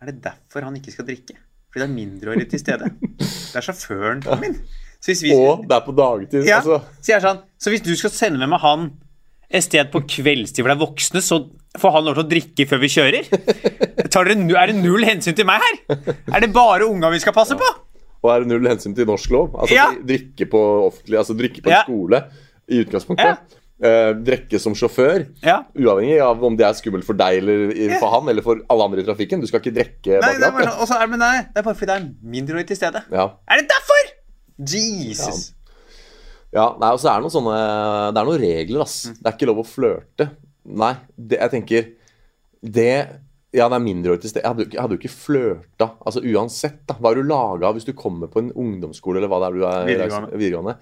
Er 0.00 0.06
det 0.12 0.20
derfor 0.24 0.62
han 0.64 0.76
ikke 0.78 0.92
skal 0.94 1.04
drikke? 1.08 1.34
Fordi 1.70 1.82
det 1.84 1.88
er 1.90 1.94
mindreårige 1.94 2.48
til 2.50 2.60
stede. 2.62 2.86
Det 3.20 3.58
er 3.60 3.66
sjåføren 3.66 4.22
min. 4.40 4.54
Så 5.00 5.10
hvis 5.12 5.22
vi, 5.22 5.32
Og 5.34 5.66
det 5.68 5.76
er 5.76 5.84
på 5.84 5.92
dagtid. 5.96 6.46
ja, 6.46 6.56
Altså. 6.60 6.80
så, 7.00 7.12
jeg 7.12 7.22
sånn, 7.24 7.42
så 7.60 7.70
hvis 7.72 7.82
du 7.84 7.92
skal 7.96 8.10
sende 8.10 8.38
med 8.40 8.48
meg 8.52 8.60
han 8.60 8.90
et 9.50 9.64
sted 9.66 9.90
på 9.92 10.00
kveldstid 10.06 10.62
hvor 10.62 10.70
det 10.72 10.76
er 10.78 10.82
voksne, 10.86 11.20
så 11.24 11.38
får 11.80 11.92
han 11.96 12.04
lov 12.06 12.14
til 12.18 12.24
å 12.24 12.30
drikke 12.30 12.66
før 12.70 12.80
vi 12.82 12.90
kjører? 12.94 13.30
Tar 14.12 14.24
dere, 14.28 14.36
er 14.62 14.72
det 14.72 14.76
null 14.82 15.04
hensyn 15.06 15.34
til 15.38 15.46
meg 15.48 15.62
her? 15.64 15.78
Er 16.34 16.40
det 16.44 16.52
bare 16.54 16.86
unga 16.88 17.10
vi 17.10 17.18
skal 17.22 17.34
passe 17.36 17.56
på? 17.58 17.70
Og 18.22 18.28
er 18.34 18.44
det 18.44 18.50
null 18.52 18.68
hensyn 18.68 18.94
til 18.96 19.06
norsk 19.08 19.30
lov? 19.34 19.54
Altså 19.56 19.74
Ja. 19.74 19.88
drikke 19.94 20.46
på 20.52 20.60
offentlig, 20.88 21.18
altså 21.18 21.36
drikke 21.38 21.62
på 21.64 21.70
Ja. 21.72 21.82
skole 21.86 22.24
i 22.70 22.82
utgangspunktet. 22.84 23.38
Eh, 23.80 24.10
drikke 24.20 24.58
som 24.60 24.74
sjåfør. 24.76 25.22
Ja. 25.40 25.62
Uavhengig 25.72 26.18
av 26.20 26.42
om 26.44 26.56
det 26.58 26.66
er 26.66 26.74
skummelt 26.76 27.06
for 27.06 27.16
deg 27.16 27.38
eller 27.40 27.94
for 27.96 28.12
han 28.12 28.28
eller 28.28 28.44
for 28.44 28.60
alle 28.68 28.88
andre 28.90 29.00
i 29.00 29.06
trafikken. 29.06 29.40
Du 29.40 29.48
skal 29.48 29.62
ikke 29.62 29.72
drikke 29.78 30.18
Nei, 30.20 30.34
det 30.36 30.44
er 30.50 30.52
bare 30.52 30.74
og 30.74 30.84
så 30.90 30.98
er, 31.00 31.08
men 31.08 31.22
nei, 31.24 31.38
det 31.48 31.62
er 31.62 31.64
bare 31.64 31.78
fordi 31.78 31.88
det 31.88 31.96
er 31.96 32.34
mindreårige 32.34 32.68
til 32.74 32.80
stede. 32.82 33.00
Ja. 33.08 33.24
Er 33.48 33.62
det 33.62 33.70
derfor?! 33.72 34.12
Jesus. 34.60 35.40
Ja, 36.52 36.66
nei, 36.76 36.90
og 36.92 37.00
så 37.00 37.08
er 37.08 37.16
det 37.16 37.24
noen 37.24 37.32
sånne 37.32 37.56
Det 38.12 38.20
er 38.20 38.28
noen 38.28 38.40
regler, 38.42 38.84
ass. 38.84 38.98
Mm. 39.08 39.16
Det 39.16 39.30
er 39.30 39.36
ikke 39.38 39.48
lov 39.48 39.64
å 39.64 39.68
flørte. 39.70 40.28
Nei, 40.84 40.92
det, 41.16 41.38
jeg 41.40 41.52
tenker 41.56 41.86
Det 42.60 42.88
Ja, 43.56 43.64
det 43.72 43.78
er 43.80 43.84
mindreårig 43.88 44.20
til 44.26 44.34
stede. 44.34 44.44
Jeg 44.44 44.76
hadde 44.76 44.98
jo 44.98 45.00
ikke 45.00 45.14
flørta. 45.14 45.94
Altså 46.04 46.20
uansett, 46.20 46.82
da. 46.90 47.00
Hva 47.00 47.14
er 47.14 47.22
du 47.22 47.30
laga 47.32 47.70
av 47.70 47.78
hvis 47.80 47.88
du 47.88 47.94
kommer 47.96 48.28
på 48.28 48.44
en 48.44 48.52
ungdomsskole 48.52 49.22
eller 49.22 49.32
hva 49.32 49.40
det 49.40 49.48
er 49.48 49.56
du 49.56 49.64
er 49.64 49.88
Videregående. 49.94 50.36
videregående 50.36 50.76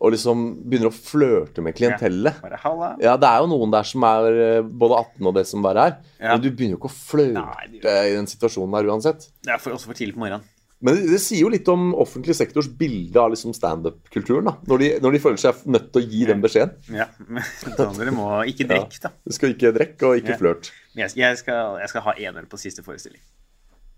og 0.00 0.14
liksom 0.14 0.44
begynner 0.64 0.88
å 0.88 0.96
flørte 0.96 1.60
med 1.64 1.76
klientellet? 1.76 2.38
Bare. 2.40 2.94
Ja, 3.04 3.18
det 3.20 3.28
er 3.28 3.42
jo 3.44 3.50
noen 3.52 3.74
der 3.74 3.84
som 3.84 4.06
er 4.08 4.30
eh, 4.46 4.62
både 4.64 4.96
18 5.02 5.28
og 5.28 5.34
det 5.36 5.44
som 5.50 5.66
bare 5.66 5.90
er. 5.90 5.98
Ja. 6.16 6.30
Men 6.32 6.44
du 6.46 6.48
begynner 6.50 6.78
jo 6.78 6.80
ikke 6.80 6.88
å 6.92 6.96
flørte 6.96 7.42
Nei, 7.44 7.82
i 8.08 8.14
den 8.16 8.30
situasjonen 8.30 8.78
der 8.78 8.88
uansett. 8.88 9.28
Det 9.44 9.52
er 9.52 9.60
for, 9.60 9.76
også 9.76 9.90
for 9.92 9.98
tidlig 9.98 10.16
på 10.16 10.22
morgenen. 10.24 10.46
Men 10.80 10.96
det, 10.96 11.10
det 11.12 11.18
sier 11.20 11.42
jo 11.44 11.50
litt 11.52 11.66
om 11.68 11.90
offentlig 12.00 12.32
sektors 12.38 12.70
bilde 12.80 13.20
av 13.20 13.34
liksom 13.34 13.52
standup-kulturen. 13.52 14.48
Når 14.70 14.80
de, 14.80 14.86
når 15.04 15.12
de 15.12 15.20
føler 15.20 15.42
seg 15.42 15.58
nødt 15.68 15.90
til 15.92 16.00
å 16.00 16.08
gi 16.14 16.22
den 16.30 16.40
beskjeden. 16.40 16.78
Ja, 16.96 17.04
men 17.28 17.44
dere 18.00 18.14
må 18.16 18.30
ikke 18.48 18.64
drikke, 18.70 19.02
da. 19.04 19.10
Du 19.28 19.36
skal 19.36 19.52
ikke 19.52 19.74
drikke 19.76 20.08
og 20.08 20.22
ikke 20.22 20.32
Ja. 20.32 20.38
flørt. 20.40 20.70
Jeg, 20.96 21.12
jeg, 21.20 21.36
skal, 21.42 21.76
jeg 21.82 21.92
skal 21.92 22.06
ha 22.08 22.16
én 22.16 22.40
øl 22.40 22.48
på 22.48 22.58
siste 22.62 22.80
forestilling. 22.86 23.20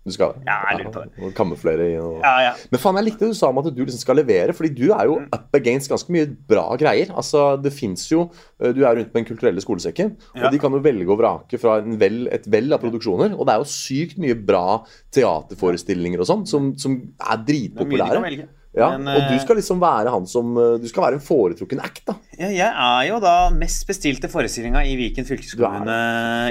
Du 0.03 0.11
skal. 0.11 0.33
Ja, 0.43 0.57
jeg 0.67 0.81
lurer 0.81 0.91
på 0.91 1.01
det. 1.07 1.29
Kamuflere 1.37 1.85
i 1.93 1.97
og... 1.97 2.17
Ja, 2.19 2.33
ja. 2.43 2.53
Men 2.73 2.79
faen, 2.83 2.97
jeg 2.99 3.05
likte 3.07 3.23
det 3.23 3.29
du 3.31 3.37
sa 3.39 3.47
om 3.53 3.61
at 3.61 3.69
du 3.71 3.77
liksom 3.85 4.01
skal 4.01 4.17
levere, 4.19 4.51
fordi 4.57 4.73
du 4.75 4.89
er 4.91 5.05
jo 5.07 5.13
Mm. 5.21 5.29
up 5.31 5.55
against 5.55 5.87
ganske 5.89 6.11
mye 6.11 6.25
bra 6.49 6.65
greier. 6.75 7.13
Altså, 7.15 7.43
det 7.63 7.71
fins 7.71 8.03
jo 8.11 8.25
eh, 8.59 8.73
Du 8.75 8.81
er 8.83 8.97
rundt 8.97 9.13
med 9.13 9.21
Den 9.21 9.25
kulturelle 9.29 9.61
skolesekken, 9.63 10.17
Ja. 10.35 10.47
og 10.47 10.51
de 10.51 10.59
kan 10.59 10.71
jo 10.75 10.81
velge 10.83 11.07
og 11.07 11.19
vrake 11.21 11.59
fra 11.61 11.77
en 11.79 11.95
vel, 12.01 12.27
et 12.35 12.43
vell 12.51 12.73
av 12.75 12.81
produksjoner. 12.83 13.31
Og 13.37 13.45
det 13.47 13.53
er 13.55 13.63
jo 13.63 13.69
sykt 13.71 14.17
mye 14.19 14.35
bra 14.35 14.83
teaterforestillinger 15.15 16.19
og 16.23 16.27
sånn, 16.27 16.43
som, 16.49 16.73
som 16.79 16.97
er 17.23 17.39
dritpopulære. 17.47 18.49
Ja, 18.73 18.87
Men, 18.97 19.05
og 19.13 19.27
du 19.29 19.35
eh, 19.37 19.41
skal 19.43 19.55
liksom 19.59 19.77
være 19.83 20.09
han 20.09 20.23
som 20.25 20.55
eh, 20.57 20.79
Du 20.81 20.87
skal 20.89 21.03
være 21.05 21.19
en 21.19 21.21
foretrukken 21.23 21.79
act, 21.85 22.01
da. 22.09 22.15
Ja, 22.39 22.49
jeg 22.49 22.69
er 22.73 23.07
jo 23.11 23.19
da 23.21 23.33
mest 23.53 23.85
bestilte 23.87 24.27
forestillinga 24.33 24.81
i 24.89 24.95
Viken 24.97 25.27
fylkeskommune. 25.29 25.97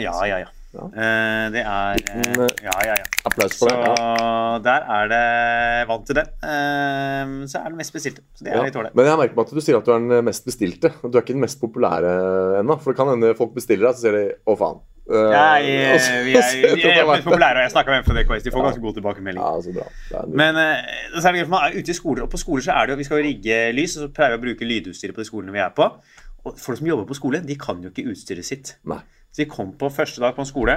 Ja, 0.05 0.15
ja, 0.31 0.39
ja. 0.47 0.51
Ja. 0.73 0.87
Eh, 0.89 1.47
det 1.53 1.63
er 1.69 1.99
eh, 2.01 2.29
eh, 2.33 2.53
Ja, 2.65 2.77
ja, 2.87 2.95
ja. 2.97 3.09
Applaus 3.29 3.59
Så 3.59 3.67
for 3.67 3.75
det. 3.77 3.91
Ja. 3.93 4.59
der 4.65 4.87
er 4.97 5.11
det 5.13 5.89
vant 5.91 6.07
til 6.09 6.17
det. 6.17 6.25
Så 6.41 7.61
er 7.61 7.69
det 7.69 7.77
mest 7.77 7.93
bestilte. 7.93 8.23
Så 8.35 8.45
det 8.47 8.53
er 8.53 8.57
Ja. 8.57 8.63
litt 8.65 8.79
ålreit. 8.81 8.95
Men 8.97 9.07
jeg 9.11 9.19
merker 9.21 9.37
meg 9.37 9.47
at 9.47 9.53
du 9.53 9.61
sier 9.61 9.77
at 9.79 9.85
du 9.85 9.93
er 9.93 10.01
den 10.01 10.25
mest 10.25 10.47
bestilte. 10.49 10.93
Du 11.03 11.13
er 11.19 11.21
ikke 11.23 11.37
den 11.37 11.45
mest 11.45 11.61
populære 11.61 12.15
ennå. 12.63 12.79
For 12.81 12.93
det 12.93 12.97
kan 13.03 13.13
hende 13.13 13.35
folk 13.37 13.53
bestiller 13.55 13.91
deg, 13.91 13.97
så 13.97 14.01
sier 14.07 14.13
de 14.17 14.25
'å, 14.47 14.57
faen'. 14.57 14.81
Nei, 15.13 15.61
Jeg, 15.67 16.01
vi 16.27 16.35
er, 16.39 16.43
så 16.47 16.75
vi 16.75 16.83
er, 16.89 17.03
er 17.05 17.23
populære, 17.23 17.57
og 17.59 17.65
jeg 17.67 17.73
snakka 17.75 17.91
med 17.91 17.99
en 17.99 18.05
fra 18.09 18.15
DKS. 18.23 18.43
De 18.45 18.51
får 18.55 18.63
ganske 18.65 18.81
god 18.81 18.95
tilbakemelding. 18.95 19.43
Ja, 19.43 19.61
så 19.61 19.73
bra. 19.77 20.25
Men 20.31 20.55
så 21.21 21.29
er 21.29 21.33
det 21.33 21.41
gøy, 21.43 21.47
for 21.51 21.55
man 21.59 21.65
er 21.69 21.79
ute 21.79 21.91
i 21.91 21.99
skoler, 21.99 22.23
og 22.23 22.31
på 22.31 22.39
skoler 22.41 22.63
så 22.63 22.73
er 22.73 22.87
det 22.87 22.95
jo 22.95 22.97
Vi 23.03 23.05
skal 23.05 23.19
jo 23.19 23.25
rigge 23.29 23.73
lys, 23.77 23.97
og 23.99 24.09
så 24.09 24.13
pleier 24.15 24.37
vi 24.37 24.39
å 24.41 24.45
bruke 24.47 24.65
lydutstyret 24.65 25.15
på 25.15 25.21
de 25.21 25.29
skolene 25.29 25.53
vi 25.53 25.59
er 25.59 25.71
på. 25.75 25.91
Og 26.47 26.57
folk 26.59 26.79
som 26.79 26.87
jobber 26.87 27.05
på 27.07 27.15
skole, 27.19 27.43
de 27.45 27.55
kan 27.59 27.83
jo 27.83 27.91
ikke 27.91 28.09
utstyret 28.15 28.45
sitt. 28.47 28.77
Nei. 28.87 29.03
Så 29.33 29.45
vi 29.45 29.49
kom 29.49 29.73
på 29.81 29.89
første 29.89 30.21
dag 30.21 30.35
på 30.37 30.45
en 30.45 30.49
skole 30.49 30.77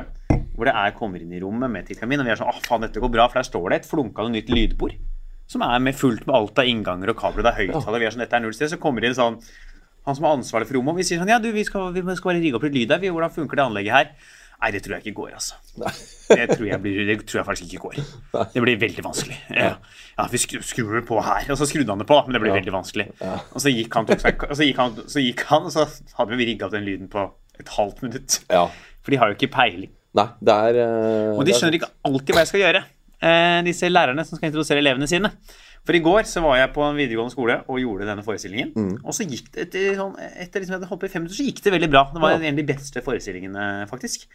hvor 0.55 0.69
det 0.69 0.73
er 0.79 0.93
kommer 0.95 1.19
inn 1.19 1.33
i 1.35 1.41
rommet 1.43 1.67
med 1.67 1.87
Tikamin, 1.89 2.21
og 2.23 2.27
vi 2.27 2.31
er 2.31 2.39
sånn 2.39 2.47
Å, 2.47 2.61
faen, 2.63 2.85
dette 2.85 3.01
går 3.03 3.11
bra, 3.11 3.25
for 3.27 3.41
der 3.41 3.47
står 3.47 3.65
det 3.73 3.79
et 3.81 3.89
flunkende 3.89 4.31
nytt 4.37 4.51
lydbord. 4.53 4.93
Som 5.51 5.65
er 5.67 5.81
med 5.83 5.97
fullt 5.99 6.23
med 6.23 6.37
alt 6.37 6.61
av 6.63 6.69
innganger 6.71 7.11
og 7.11 7.17
kabler, 7.19 7.43
det 7.43 7.51
er 7.51 7.59
høyttaler, 7.65 7.99
vi 7.99 8.07
er 8.07 8.15
sånn, 8.15 8.23
dette 8.23 8.39
er 8.39 8.45
null 8.45 8.55
sted. 8.55 8.71
Så 8.71 8.79
kommer 8.79 9.03
det 9.03 9.11
inn 9.11 9.17
sånn 9.17 9.35
han 10.05 10.15
som 10.15 10.29
er 10.29 10.37
ansvarlig 10.37 10.69
for 10.69 10.79
rommet, 10.79 10.95
og 10.95 11.01
vi 11.01 11.07
sier 11.09 11.19
sånn 11.19 11.33
Ja, 11.33 11.41
du, 11.43 11.49
vi 11.51 11.65
skal, 11.67 11.91
vi 11.91 12.01
skal 12.15 12.31
bare 12.31 12.39
rigge 12.39 12.55
opp 12.55 12.65
litt 12.69 12.77
lyd 12.77 12.95
her. 12.95 13.03
Vi, 13.03 13.11
hvordan 13.11 13.35
funker 13.35 13.59
det 13.59 13.65
anlegget 13.65 13.97
her? 13.97 14.33
Nei, 14.55 14.69
det 14.71 14.81
tror 14.85 14.95
jeg 14.95 15.03
ikke 15.03 15.17
går, 15.19 15.31
altså. 15.35 15.57
Det 16.29 16.45
tror 16.53 16.65
jeg, 16.69 16.79
blir, 16.81 16.99
det 17.09 17.15
tror 17.27 17.41
jeg 17.41 17.47
faktisk 17.49 17.73
ikke 17.73 17.89
går. 17.89 17.97
Det 18.53 18.61
blir 18.63 18.79
veldig 18.81 19.03
vanskelig. 19.03 19.35
Ja, 19.51 19.73
ja 20.15 20.27
vi 20.31 20.39
skrur 20.39 20.95
det 20.95 21.03
på 21.09 21.19
her. 21.25 21.49
Og 21.51 21.59
så 21.59 21.67
skrudde 21.67 21.91
han 21.91 21.99
det 22.01 22.07
på, 22.07 22.21
men 22.23 22.37
det 22.37 22.41
ble 22.45 22.53
veldig 22.55 22.73
vanskelig. 22.73 23.09
Og 23.19 23.59
så 23.59 23.73
gikk 23.73 23.97
han, 23.99 24.07
tok 24.07 24.23
seg, 24.23 24.45
og 24.47 24.55
så 24.55 24.69
gikk 24.69 24.79
han, 24.79 24.95
så 25.11 25.25
gikk 25.25 25.43
han, 25.51 25.67
og 25.67 25.75
så 25.75 25.83
hadde 26.21 26.39
vi 26.39 26.47
rigga 26.53 26.69
opp 26.69 26.77
den 26.77 26.87
lyden 26.87 27.11
på 27.11 27.27
et 27.59 27.69
halvt 27.77 28.01
minutt. 28.05 28.39
Ja. 28.49 28.67
For 29.01 29.11
de 29.11 29.17
har 29.21 29.29
jo 29.31 29.35
ikke 29.37 29.51
peiling. 29.53 29.91
Nei, 30.15 30.27
det 30.41 30.53
er 30.55 30.77
Uh, 30.85 31.37
Og 31.39 31.45
de 31.45 31.51
er- 31.51 31.59
skjønner 31.59 31.75
ikke 31.79 31.91
alltid 32.07 32.33
hva 32.35 32.41
jeg 32.45 32.47
skal 32.47 32.61
gjøre, 32.63 32.81
uh, 33.21 33.61
disse 33.67 33.89
lærerne 33.91 34.25
som 34.25 34.37
skal 34.37 34.49
introdusere 34.51 34.79
elevene 34.79 35.07
sine. 35.07 35.31
For 35.85 35.93
i 35.93 35.99
går 36.01 36.23
så 36.25 36.41
var 36.41 36.57
jeg 36.57 36.73
på 36.73 36.81
en 36.81 36.95
videregående 36.97 37.31
skole 37.35 37.59
og 37.69 37.77
gjorde 37.77 38.07
denne 38.07 38.23
forestillingen. 38.25 38.71
Mm. 38.73 38.93
Og 39.05 39.13
så 39.13 39.27
gikk 39.29 39.51
det 39.53 39.67
etter, 39.67 39.95
sånn, 39.99 40.15
etter 40.17 40.59
liksom 40.63 40.73
jeg 40.73 40.79
hadde 40.79 40.89
holdt 40.89 41.01
på 41.03 41.05
i 41.05 41.13
fem 41.13 41.21
minutter, 41.21 41.37
så 41.37 41.45
gikk 41.45 41.61
det 41.61 41.73
veldig 41.75 41.89
bra. 41.91 42.03
Det 42.11 42.21
var 42.23 42.31
Ja. 42.31 42.37
en 42.41 42.53
av 42.55 42.55
de 42.65 42.73
beste 42.73 43.03
forestillingene, 43.05 43.87
faktisk. 43.91 44.25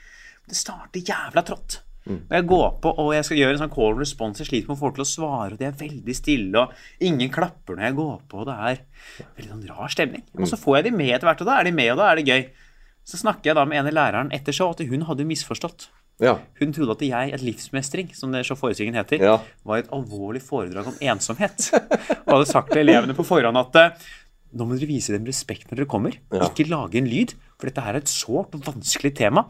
Det 0.47 0.55
starter 0.57 1.01
jævla 1.03 1.43
trått. 1.43 1.81
Mm. 2.07 2.21
Og 2.31 2.31
jeg 2.39 2.47
går 2.47 2.81
på 2.81 2.93
og 2.99 3.13
jeg 3.13 3.25
skal 3.25 3.37
gjøre 3.37 3.51
en 3.57 3.59
sånn 3.69 3.75
call 3.75 3.91
and 3.91 3.99
response. 3.99 4.39
Jeg 4.39 4.47
sliter 4.47 4.69
med 4.69 4.77
å 4.77 4.79
få 4.79 4.85
folk 4.87 4.95
til 4.95 5.05
å 5.05 5.11
svare, 5.11 5.53
og 5.53 5.59
de 5.59 5.65
er 5.67 5.73
veldig 5.73 6.15
stille, 6.17 6.55
og 6.57 6.73
ingen 7.01 7.29
klapper 7.31 7.75
når 7.77 7.83
jeg 7.89 7.97
går 7.97 8.21
på, 8.29 8.39
og 8.41 8.47
det 8.47 8.57
er 8.71 8.79
veldig 9.37 9.51
sånn 9.51 9.69
rar 9.69 9.89
stemning. 9.89 10.23
Og 10.39 10.47
så 10.47 10.57
får 10.57 10.77
jeg 10.77 10.85
de 10.85 10.97
med 10.97 11.11
etter 11.17 11.27
hvert, 11.29 11.41
og 11.41 11.47
da 11.51 11.59
er 11.59 11.65
de 11.65 11.73
med, 11.73 11.91
og 11.93 11.99
da 11.99 12.13
er 12.13 12.17
det 12.23 12.27
gøy. 12.31 12.47
Så 13.09 13.19
snakker 13.21 13.51
jeg 13.51 13.59
da 13.59 13.65
med 13.67 13.81
en 13.81 13.89
av 13.91 13.97
læreren 13.97 14.31
etter 14.37 14.55
show, 14.55 14.71
at 14.71 14.83
hun 14.87 15.07
hadde 15.09 15.27
misforstått. 15.27 15.89
Ja. 16.21 16.37
Hun 16.61 16.75
trodde 16.77 16.99
at 16.99 17.05
jeg, 17.05 17.33
et 17.35 17.45
livsmestring, 17.45 18.11
som 18.15 18.33
det 18.33 18.45
forestillingen 18.45 18.99
heter, 19.01 19.23
Ja. 19.25 19.39
var 19.65 19.81
et 19.81 19.91
alvorlig 19.91 20.43
foredrag 20.45 20.87
om 20.93 20.99
ensomhet. 21.01 21.71
Og 22.27 22.35
hadde 22.35 22.51
sagt 22.51 22.73
til 22.75 22.83
elevene 22.85 23.17
på 23.17 23.25
forhånd 23.25 23.57
at 23.57 23.79
eh, 23.81 24.11
nå 24.53 24.67
må 24.67 24.77
dere 24.77 24.91
vise 24.91 25.15
dem 25.15 25.25
respekt 25.29 25.71
når 25.71 25.81
dere 25.81 25.91
kommer. 25.91 26.19
Ja. 26.35 26.45
Ikke 26.51 26.69
lage 26.69 26.99
en 27.01 27.09
lyd, 27.09 27.33
for 27.57 27.71
dette 27.71 27.85
her 27.85 27.97
er 27.97 28.03
et 28.03 28.13
sårt 28.13 28.55
og 28.57 28.65
vanskelig 28.67 29.15
tema. 29.17 29.47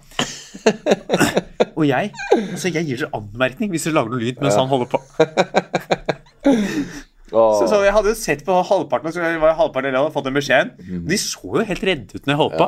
og 1.78 1.84
jeg 1.88 2.12
altså 2.36 2.70
jeg 2.70 2.86
gir 2.86 3.02
dere 3.02 3.12
anmerkning 3.18 3.70
hvis 3.72 3.86
dere 3.88 3.96
lager 3.98 4.14
noe 4.14 4.22
lyd 4.22 4.42
mens 4.42 4.58
han 4.60 4.70
holder 4.70 4.90
på. 4.92 5.02
Så, 7.30 7.68
så 7.70 7.76
jeg 7.84 7.92
hadde 7.94 8.10
jo 8.10 8.16
sett 8.18 8.40
på 8.42 8.54
halvparten, 8.66 9.06
og 9.06 9.14
så 9.14 9.22
var 9.38 9.52
halvparten 9.54 9.86
av 9.86 9.92
elevene 9.92 10.00
hadde 10.02 10.14
fått 10.16 10.26
den 10.26 10.34
beskjeden. 10.34 11.04
De 11.06 11.18
så 11.22 11.52
jo 11.60 11.62
helt 11.68 11.84
redde 11.86 12.18
ut 12.18 12.24
når 12.26 12.32
jeg 12.32 12.40
holdt 12.40 12.56
på. 12.58 12.66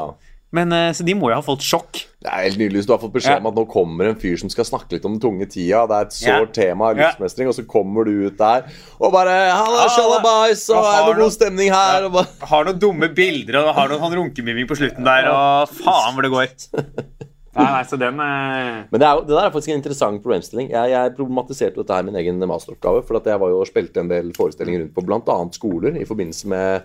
Ja. 0.53 0.59
Men, 0.65 0.73
eh, 0.73 0.93
så 0.93 1.05
de 1.05 1.15
må 1.17 1.31
jo 1.31 1.35
ha 1.39 1.41
fått 1.41 1.65
sjokk. 1.65 2.03
Det 2.23 2.29
er 2.31 2.45
helt 2.45 2.59
nydelig 2.61 2.83
hvis 2.83 2.87
du 2.87 2.93
har 2.93 3.01
fått 3.01 3.15
beskjed 3.15 3.39
Ja. 3.39 3.41
om 3.41 3.47
at 3.49 3.55
nå 3.57 3.65
kommer 3.73 4.11
en 4.11 4.15
fyr 4.21 4.37
som 4.39 4.51
skal 4.53 4.65
snakke 4.69 4.93
litt 4.93 5.05
om 5.09 5.15
den 5.19 5.21
tunge 5.21 5.47
tida. 5.49 5.87
Det 5.89 5.97
er 5.97 6.03
et 6.07 6.21
Ja. 6.21 6.39
sårt 6.39 6.53
tema, 6.53 6.93
Ja. 6.95 7.11
livsmestring, 7.11 7.49
og 7.49 7.55
så 7.55 7.67
kommer 7.67 8.05
du 8.05 8.27
ut 8.29 8.37
der 8.37 8.65
og 9.01 9.13
bare 9.13 9.51
Halla, 9.51 9.87
Ja, 9.87 9.89
sjalabais, 9.89 10.69
og 10.71 10.85
er 10.85 11.13
det 11.15 11.23
god 11.23 11.33
stemning 11.33 11.71
her? 11.73 12.05
Og 12.05 12.13
bare, 12.13 12.27
Har 12.53 12.65
noen 12.65 12.79
dumme 12.79 13.09
bilder 13.15 13.65
og 13.67 13.75
har 13.75 13.89
noen 13.89 14.01
sånn 14.01 14.15
runkemiming 14.15 14.69
på 14.69 14.77
slutten 14.77 15.03
der, 15.05 15.29
og 15.33 15.69
faen 15.69 16.15
hvor 16.15 16.23
det 16.23 16.31
går. 16.31 16.49
Nei, 17.55 17.65
nei, 17.69 17.83
så 17.85 17.99
den 17.99 18.19
er... 18.19 18.87
Men 18.91 18.99
det, 19.01 19.03
er 19.07 19.21
det 19.21 19.29
der 19.29 19.45
er 19.45 19.51
faktisk 19.53 19.69
en 19.69 19.83
interessant 19.83 20.23
problemstilling. 20.25 20.71
Jeg, 20.71 20.89
jeg 20.89 21.17
problematiserte 21.19 21.77
dette 21.77 21.93
her 21.93 22.01
i 22.01 22.07
min 22.09 22.17
egen 22.17 22.39
masteroppgave. 22.49 23.03
For 23.05 23.21
jeg 23.21 23.41
var 23.43 23.49
jo 23.53 23.61
og 23.61 23.69
spilte 23.69 24.01
en 24.01 24.09
del 24.09 24.33
forestillinger 24.33 24.87
rundt 24.87 24.95
på 24.97 25.05
bl.a. 25.05 25.37
skoler 25.53 25.99
i 26.01 26.07
forbindelse 26.09 26.47
med 26.49 26.83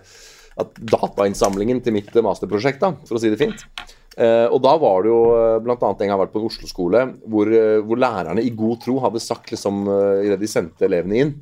at 0.62 0.82
datainnsamlingen 0.94 1.82
til 1.86 1.96
mitt 1.96 2.10
masterprosjekt, 2.14 2.82
da, 2.82 2.94
for 3.08 3.18
å 3.18 3.22
si 3.22 3.32
det 3.34 3.40
fint. 3.42 3.64
Uh, 4.18 4.50
og 4.50 4.58
da 4.66 4.74
var 4.82 5.04
det 5.06 5.12
jo 5.12 5.20
bl.a. 5.30 5.60
blant 5.62 5.84
annet 5.86 6.00
en 6.00 6.00
gang 6.00 6.10
jeg 6.10 6.16
har 6.16 6.24
vært 6.24 6.32
på 6.34 6.40
en 6.42 6.48
Oslo-skole 6.48 7.02
hvor, 7.30 7.52
uh, 7.54 7.84
hvor 7.86 8.00
lærerne 8.02 8.42
i 8.42 8.50
god 8.50 8.80
tro 8.82 8.96
hadde 9.04 9.22
sagt 9.22 9.52
liksom 9.54 9.84
uh, 9.86 10.24
idet 10.26 10.40
de 10.42 10.50
sendte 10.50 10.88
elevene 10.88 11.20
inn, 11.22 11.36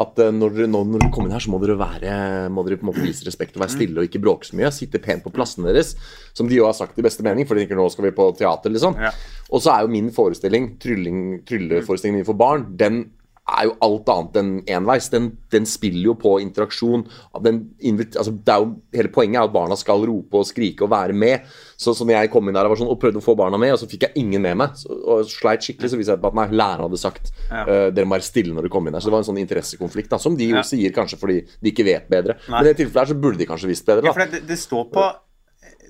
at 0.00 0.20
uh, 0.20 0.28
når, 0.28 0.52
dere, 0.58 0.68
når 0.70 0.90
dere 0.92 1.08
kommer 1.14 1.30
inn 1.30 1.36
her, 1.38 1.42
så 1.42 1.52
må 1.52 1.60
dere, 1.62 1.78
være, 1.80 2.12
må 2.52 2.64
dere 2.66 2.76
på 2.78 2.84
en 2.84 2.90
måte 2.92 3.04
vise 3.06 3.24
respekt 3.26 3.56
og 3.56 3.64
være 3.64 3.74
stille 3.74 4.02
og 4.02 4.10
ikke 4.10 4.20
bråke 4.22 4.50
så 4.50 4.58
mye. 4.58 4.70
Sitte 4.74 5.00
pent 5.02 5.24
på 5.24 5.32
plassene 5.34 5.72
deres. 5.72 5.94
Som 6.36 6.50
de 6.50 6.60
jo 6.60 6.68
har 6.68 6.76
sagt 6.76 7.00
i 7.00 7.04
beste 7.04 7.24
mening, 7.26 7.48
for 7.48 7.56
de 7.56 7.64
tenker 7.64 7.80
nå 7.80 7.88
skal 7.92 8.10
vi 8.10 8.14
på 8.16 8.28
teater, 8.38 8.72
liksom. 8.74 9.00
Ja. 9.00 9.14
Og 9.50 9.64
så 9.64 9.72
er 9.74 9.86
jo 9.86 9.94
min 9.96 10.12
forestilling, 10.14 10.74
trylling, 10.82 11.40
trylleforestillingen 11.48 12.22
min 12.22 12.28
for 12.28 12.38
barn, 12.38 12.68
den 12.78 13.02
er 13.50 13.66
jo 13.68 13.74
alt 13.84 14.10
annet 14.12 14.38
enn 14.40 14.50
enveis. 14.76 15.08
Den, 15.12 15.30
den 15.52 15.66
spiller 15.68 16.10
jo 16.10 16.14
på 16.20 16.36
interaksjon. 16.42 17.04
Altså 17.34 18.34
det 18.34 18.56
jo, 18.62 18.68
hele 18.96 19.12
poenget 19.14 19.40
er 19.40 19.48
at 19.48 19.54
barna 19.54 19.78
skal 19.78 20.04
rope 20.08 20.40
og 20.40 20.48
skrike 20.48 20.86
og 20.86 20.92
være 20.92 21.16
med. 21.16 21.46
Så, 21.80 21.94
så 21.96 22.04
når 22.04 22.18
jeg 22.18 22.32
kom 22.34 22.50
inn 22.50 22.58
der 22.58 22.68
sånn, 22.76 22.90
og 22.92 23.00
prøvde 23.00 23.22
å 23.22 23.24
få 23.24 23.36
barna 23.38 23.60
med, 23.60 23.74
og 23.74 23.80
så 23.82 23.88
fikk 23.90 24.08
jeg 24.08 24.22
ingen 24.22 24.44
med 24.44 24.58
meg, 24.60 24.76
så, 24.78 24.92
og 24.92 25.24
sleit 25.30 25.64
skikkelig, 25.64 25.92
så 25.92 26.00
viste 26.00 26.16
jeg 26.16 26.22
at 26.30 26.38
nei, 26.38 26.46
læreren 26.52 26.86
hadde 26.88 27.00
sagt 27.00 27.32
Ja. 27.48 27.64
uh, 27.64 27.88
dere 27.94 28.06
må 28.06 28.18
være 28.18 28.28
stille 28.28 28.54
når 28.56 28.68
du 28.68 28.72
kommer 28.72 28.90
inn 28.90 28.98
her. 28.98 29.04
Så 29.04 29.10
det 29.10 29.16
var 29.16 29.24
en 29.24 29.30
sånn 29.30 29.42
interessekonflikt, 29.42 30.12
da, 30.12 30.20
som 30.22 30.36
de 30.38 30.50
jo 30.52 30.60
Ja. 30.60 30.66
sier 30.66 30.94
kanskje 30.94 31.18
fordi 31.20 31.40
de 31.46 31.72
ikke 31.72 31.86
vet 31.88 32.10
bedre. 32.12 32.36
Nei. 32.46 32.58
Men 32.58 32.68
i 32.68 32.70
det 32.70 32.78
tilfellet 32.82 33.02
her 33.06 33.14
så 33.14 33.20
burde 33.20 33.40
de 33.40 33.48
kanskje 33.48 33.72
visst 33.72 33.88
bedre. 33.88 34.06
Ja, 34.10 34.14
for 34.16 34.24
det, 34.26 34.44
det 34.48 34.60
står 34.60 34.86
på 34.92 35.08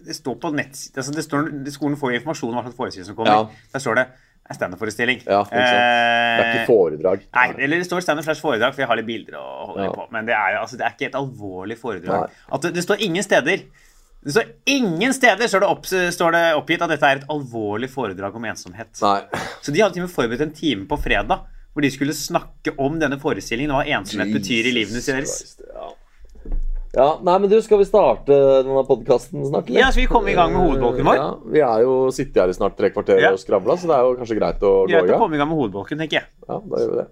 det 0.01 0.17
står 0.17 0.39
på 0.41 0.51
nett 0.55 0.79
altså 0.97 1.13
det 1.13 1.23
står, 1.27 1.51
Skolen 1.75 1.99
får 2.01 2.13
jo 2.15 2.19
informasjon 2.21 2.51
om 2.51 2.57
hva 2.57 2.63
slags 2.65 2.79
forestilling 2.79 3.09
som 3.11 3.17
kommer. 3.19 3.51
Ja. 3.51 3.67
Der 3.75 3.83
står 3.85 3.99
det 4.01 4.07
standup-forestilling. 4.57 5.21
Ja. 5.27 5.43
Det 5.51 5.61
er 5.61 6.43
ikke 6.51 6.67
foredrag. 6.71 7.23
Nei, 7.37 7.47
eller 7.59 7.81
det 7.83 7.87
står 7.89 8.03
standup 8.05 8.25
slash 8.27 8.43
foredrag, 8.43 8.75
for 8.75 8.83
jeg 8.85 8.91
har 8.91 8.99
litt 9.01 9.07
bilder 9.09 9.39
å 9.41 9.47
holde 9.71 9.85
Ja. 9.89 9.93
på. 9.95 10.07
Men 10.15 10.27
det 10.27 10.35
er, 10.35 10.59
altså, 10.61 10.77
det 10.81 10.87
er 10.89 10.97
ikke 10.97 11.09
et 11.11 11.19
alvorlig 11.21 11.79
foredrag. 11.79 12.31
Det, 12.63 12.75
det 12.75 12.83
står 12.87 13.01
ingen 13.07 13.23
steder 13.27 13.65
det 14.21 14.35
står 14.35 14.51
ingen 14.69 15.15
steder 15.17 15.49
står 15.49 15.61
det, 15.65 15.69
opp, 15.73 15.87
står 15.89 16.33
det 16.35 16.43
oppgitt 16.59 16.83
at 16.85 16.91
dette 16.93 17.09
er 17.09 17.23
et 17.23 17.31
alvorlig 17.33 17.89
foredrag 17.89 18.35
om 18.37 18.45
ensomhet. 18.51 18.91
Nei. 19.01 19.23
Så 19.65 19.73
de 19.73 19.81
hadde 19.81 19.95
til 19.97 20.03
og 20.05 20.11
med 20.11 20.13
forberedt 20.13 20.43
en 20.45 20.53
time 20.53 20.85
på 20.91 20.99
fredag 21.01 21.47
hvor 21.73 21.81
de 21.87 21.89
skulle 21.95 22.13
snakke 22.13 22.75
om 22.83 22.99
denne 23.01 23.17
forestillingen 23.23 23.71
og 23.73 23.81
hva 23.81 23.97
ensomhet 23.97 24.33
betyr 24.35 24.69
i 24.69 24.75
livene 24.77 25.01
deres. 25.01 25.39
Christ, 25.41 25.63
Ja. 25.73 25.89
Ja, 26.93 27.21
nei, 27.23 27.37
men 27.39 27.51
du, 27.51 27.55
Skal 27.63 27.79
vi 27.79 27.85
starte 27.87 28.35
denne 28.35 28.83
podkasten 28.89 29.45
snart? 29.47 29.69
eller? 29.71 29.79
Ja, 29.85 29.91
skal 29.95 30.03
vi 30.03 30.09
komme 30.11 30.33
i 30.33 30.35
gang 30.35 30.51
med 30.55 30.65
hovedbolken 30.65 31.07
vår? 31.07 31.15
Ja, 31.21 31.29
Vi 31.55 31.61
er 31.63 31.85
jo 31.87 31.93
sittet 32.15 32.41
her 32.43 32.51
i 32.51 32.57
snart 32.57 32.75
tre 32.79 32.91
kvarter 32.91 33.21
Ja. 33.23 33.31
og 33.33 33.39
skravla, 33.39 33.77
så 33.79 33.87
det 33.87 33.95
er 33.95 34.03
jo 34.09 34.17
kanskje 34.19 34.39
greit 34.41 34.61
å 34.67 34.73
gå 34.87 34.89
Greit 34.91 35.07
i 35.07 35.15
å 35.15 35.19
komme 35.23 35.35
i 35.35 35.39
gang 35.39 35.49
med 35.53 35.57
hovedbolken, 35.61 35.99
tenker 36.03 36.19
jeg. 36.19 36.27
Ja, 36.49 36.59
da 36.59 36.77
gjør 36.83 36.91
vi 36.91 36.97
det. 36.99 37.09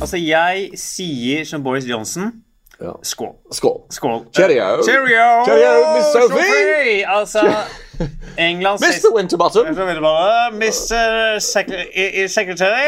Altså, 0.00 0.18
jeg 0.20 0.70
sier 0.78 1.44
som 1.46 1.62
Boris 1.62 1.86
Johnson 1.86 2.42
Ja. 2.80 2.92
skål. 3.02 3.32
Skål. 3.50 3.78
Skål. 3.90 4.26
Cheerio. 4.36 4.82
Cheerio, 4.84 5.44
Cheerio, 5.46 5.94
Miss 5.96 6.12
Sophie. 6.12 6.42
Sophie. 6.50 7.04
Altså, 7.06 7.40
Englands 8.38 8.82
Mr. 8.82 9.12
Winterbottom. 9.12 9.66
Mr. 10.58 11.40
Sec 11.40 11.68
i- 11.70 12.22
i 12.22 12.28
Secretary 12.28 12.86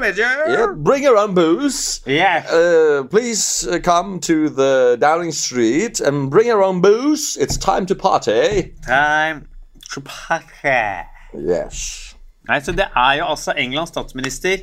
Major. 0.00 0.28
Yeah, 0.48 0.66
bring 0.76 1.02
your 1.04 1.16
own 1.16 1.34
booze. 1.34 2.00
Yeah. 2.06 2.44
Uh, 2.52 3.04
please 3.08 3.66
uh, 3.68 3.78
come 3.80 4.20
to 4.20 4.48
the 4.50 4.96
Downing 5.00 5.32
Street 5.32 6.00
and 6.00 6.30
bring 6.30 6.46
your 6.48 6.62
own 6.62 6.80
booze. 6.80 7.36
It's 7.36 7.56
time 7.56 7.86
to 7.86 7.94
party. 7.94 8.74
Time 8.86 9.48
to 9.94 10.00
party. 10.00 11.06
Yes. 11.34 12.14
Nei, 12.48 12.60
så 12.62 12.72
det 12.72 12.86
er 12.94 13.14
jo 13.18 13.24
altså 13.32 13.52
Englands 13.58 13.90
statsminister 13.90 14.58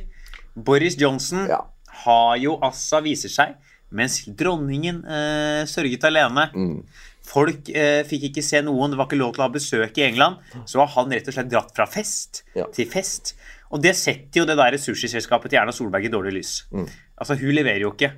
Boris 0.56 0.94
Johnson 1.00 1.46
Ja. 1.50 1.58
har 2.04 2.36
jo 2.40 2.56
altså 2.62 3.00
viser 3.04 3.28
seg 3.28 3.54
mens 3.94 4.22
dronningen 4.38 5.02
uh, 5.04 5.62
sørget 5.68 6.04
alene. 6.08 6.48
Mm. 6.54 6.80
Folk 7.24 7.70
eh, 7.72 8.02
fikk 8.04 8.26
ikke 8.28 8.42
se 8.44 8.60
noen, 8.66 8.92
det 8.92 8.98
var 9.00 9.08
ikke 9.08 9.16
lov 9.20 9.32
til 9.34 9.42
å 9.44 9.46
ha 9.46 9.52
besøk 9.54 9.96
i 10.00 10.04
England. 10.10 10.42
Så 10.68 10.82
har 10.82 10.90
han 10.98 11.12
rett 11.14 11.28
og 11.30 11.36
slett 11.36 11.48
dratt 11.52 11.72
fra 11.76 11.86
fest 11.88 12.42
Ja. 12.54 12.66
til 12.74 12.86
fest. 12.90 13.34
Og 13.72 13.80
det 13.82 13.94
setter 13.96 14.42
jo 14.42 14.46
det 14.46 14.58
der 14.60 14.76
sushiselskapet 14.78 15.50
til 15.50 15.58
Erna 15.58 15.72
Solberg 15.72 16.04
i 16.04 16.12
dårlig 16.12 16.34
lys. 16.36 16.52
Mm. 16.70 16.84
Altså, 17.18 17.34
hun 17.40 17.54
leverer 17.56 17.80
jo 17.80 17.94
ikke. 17.94 18.12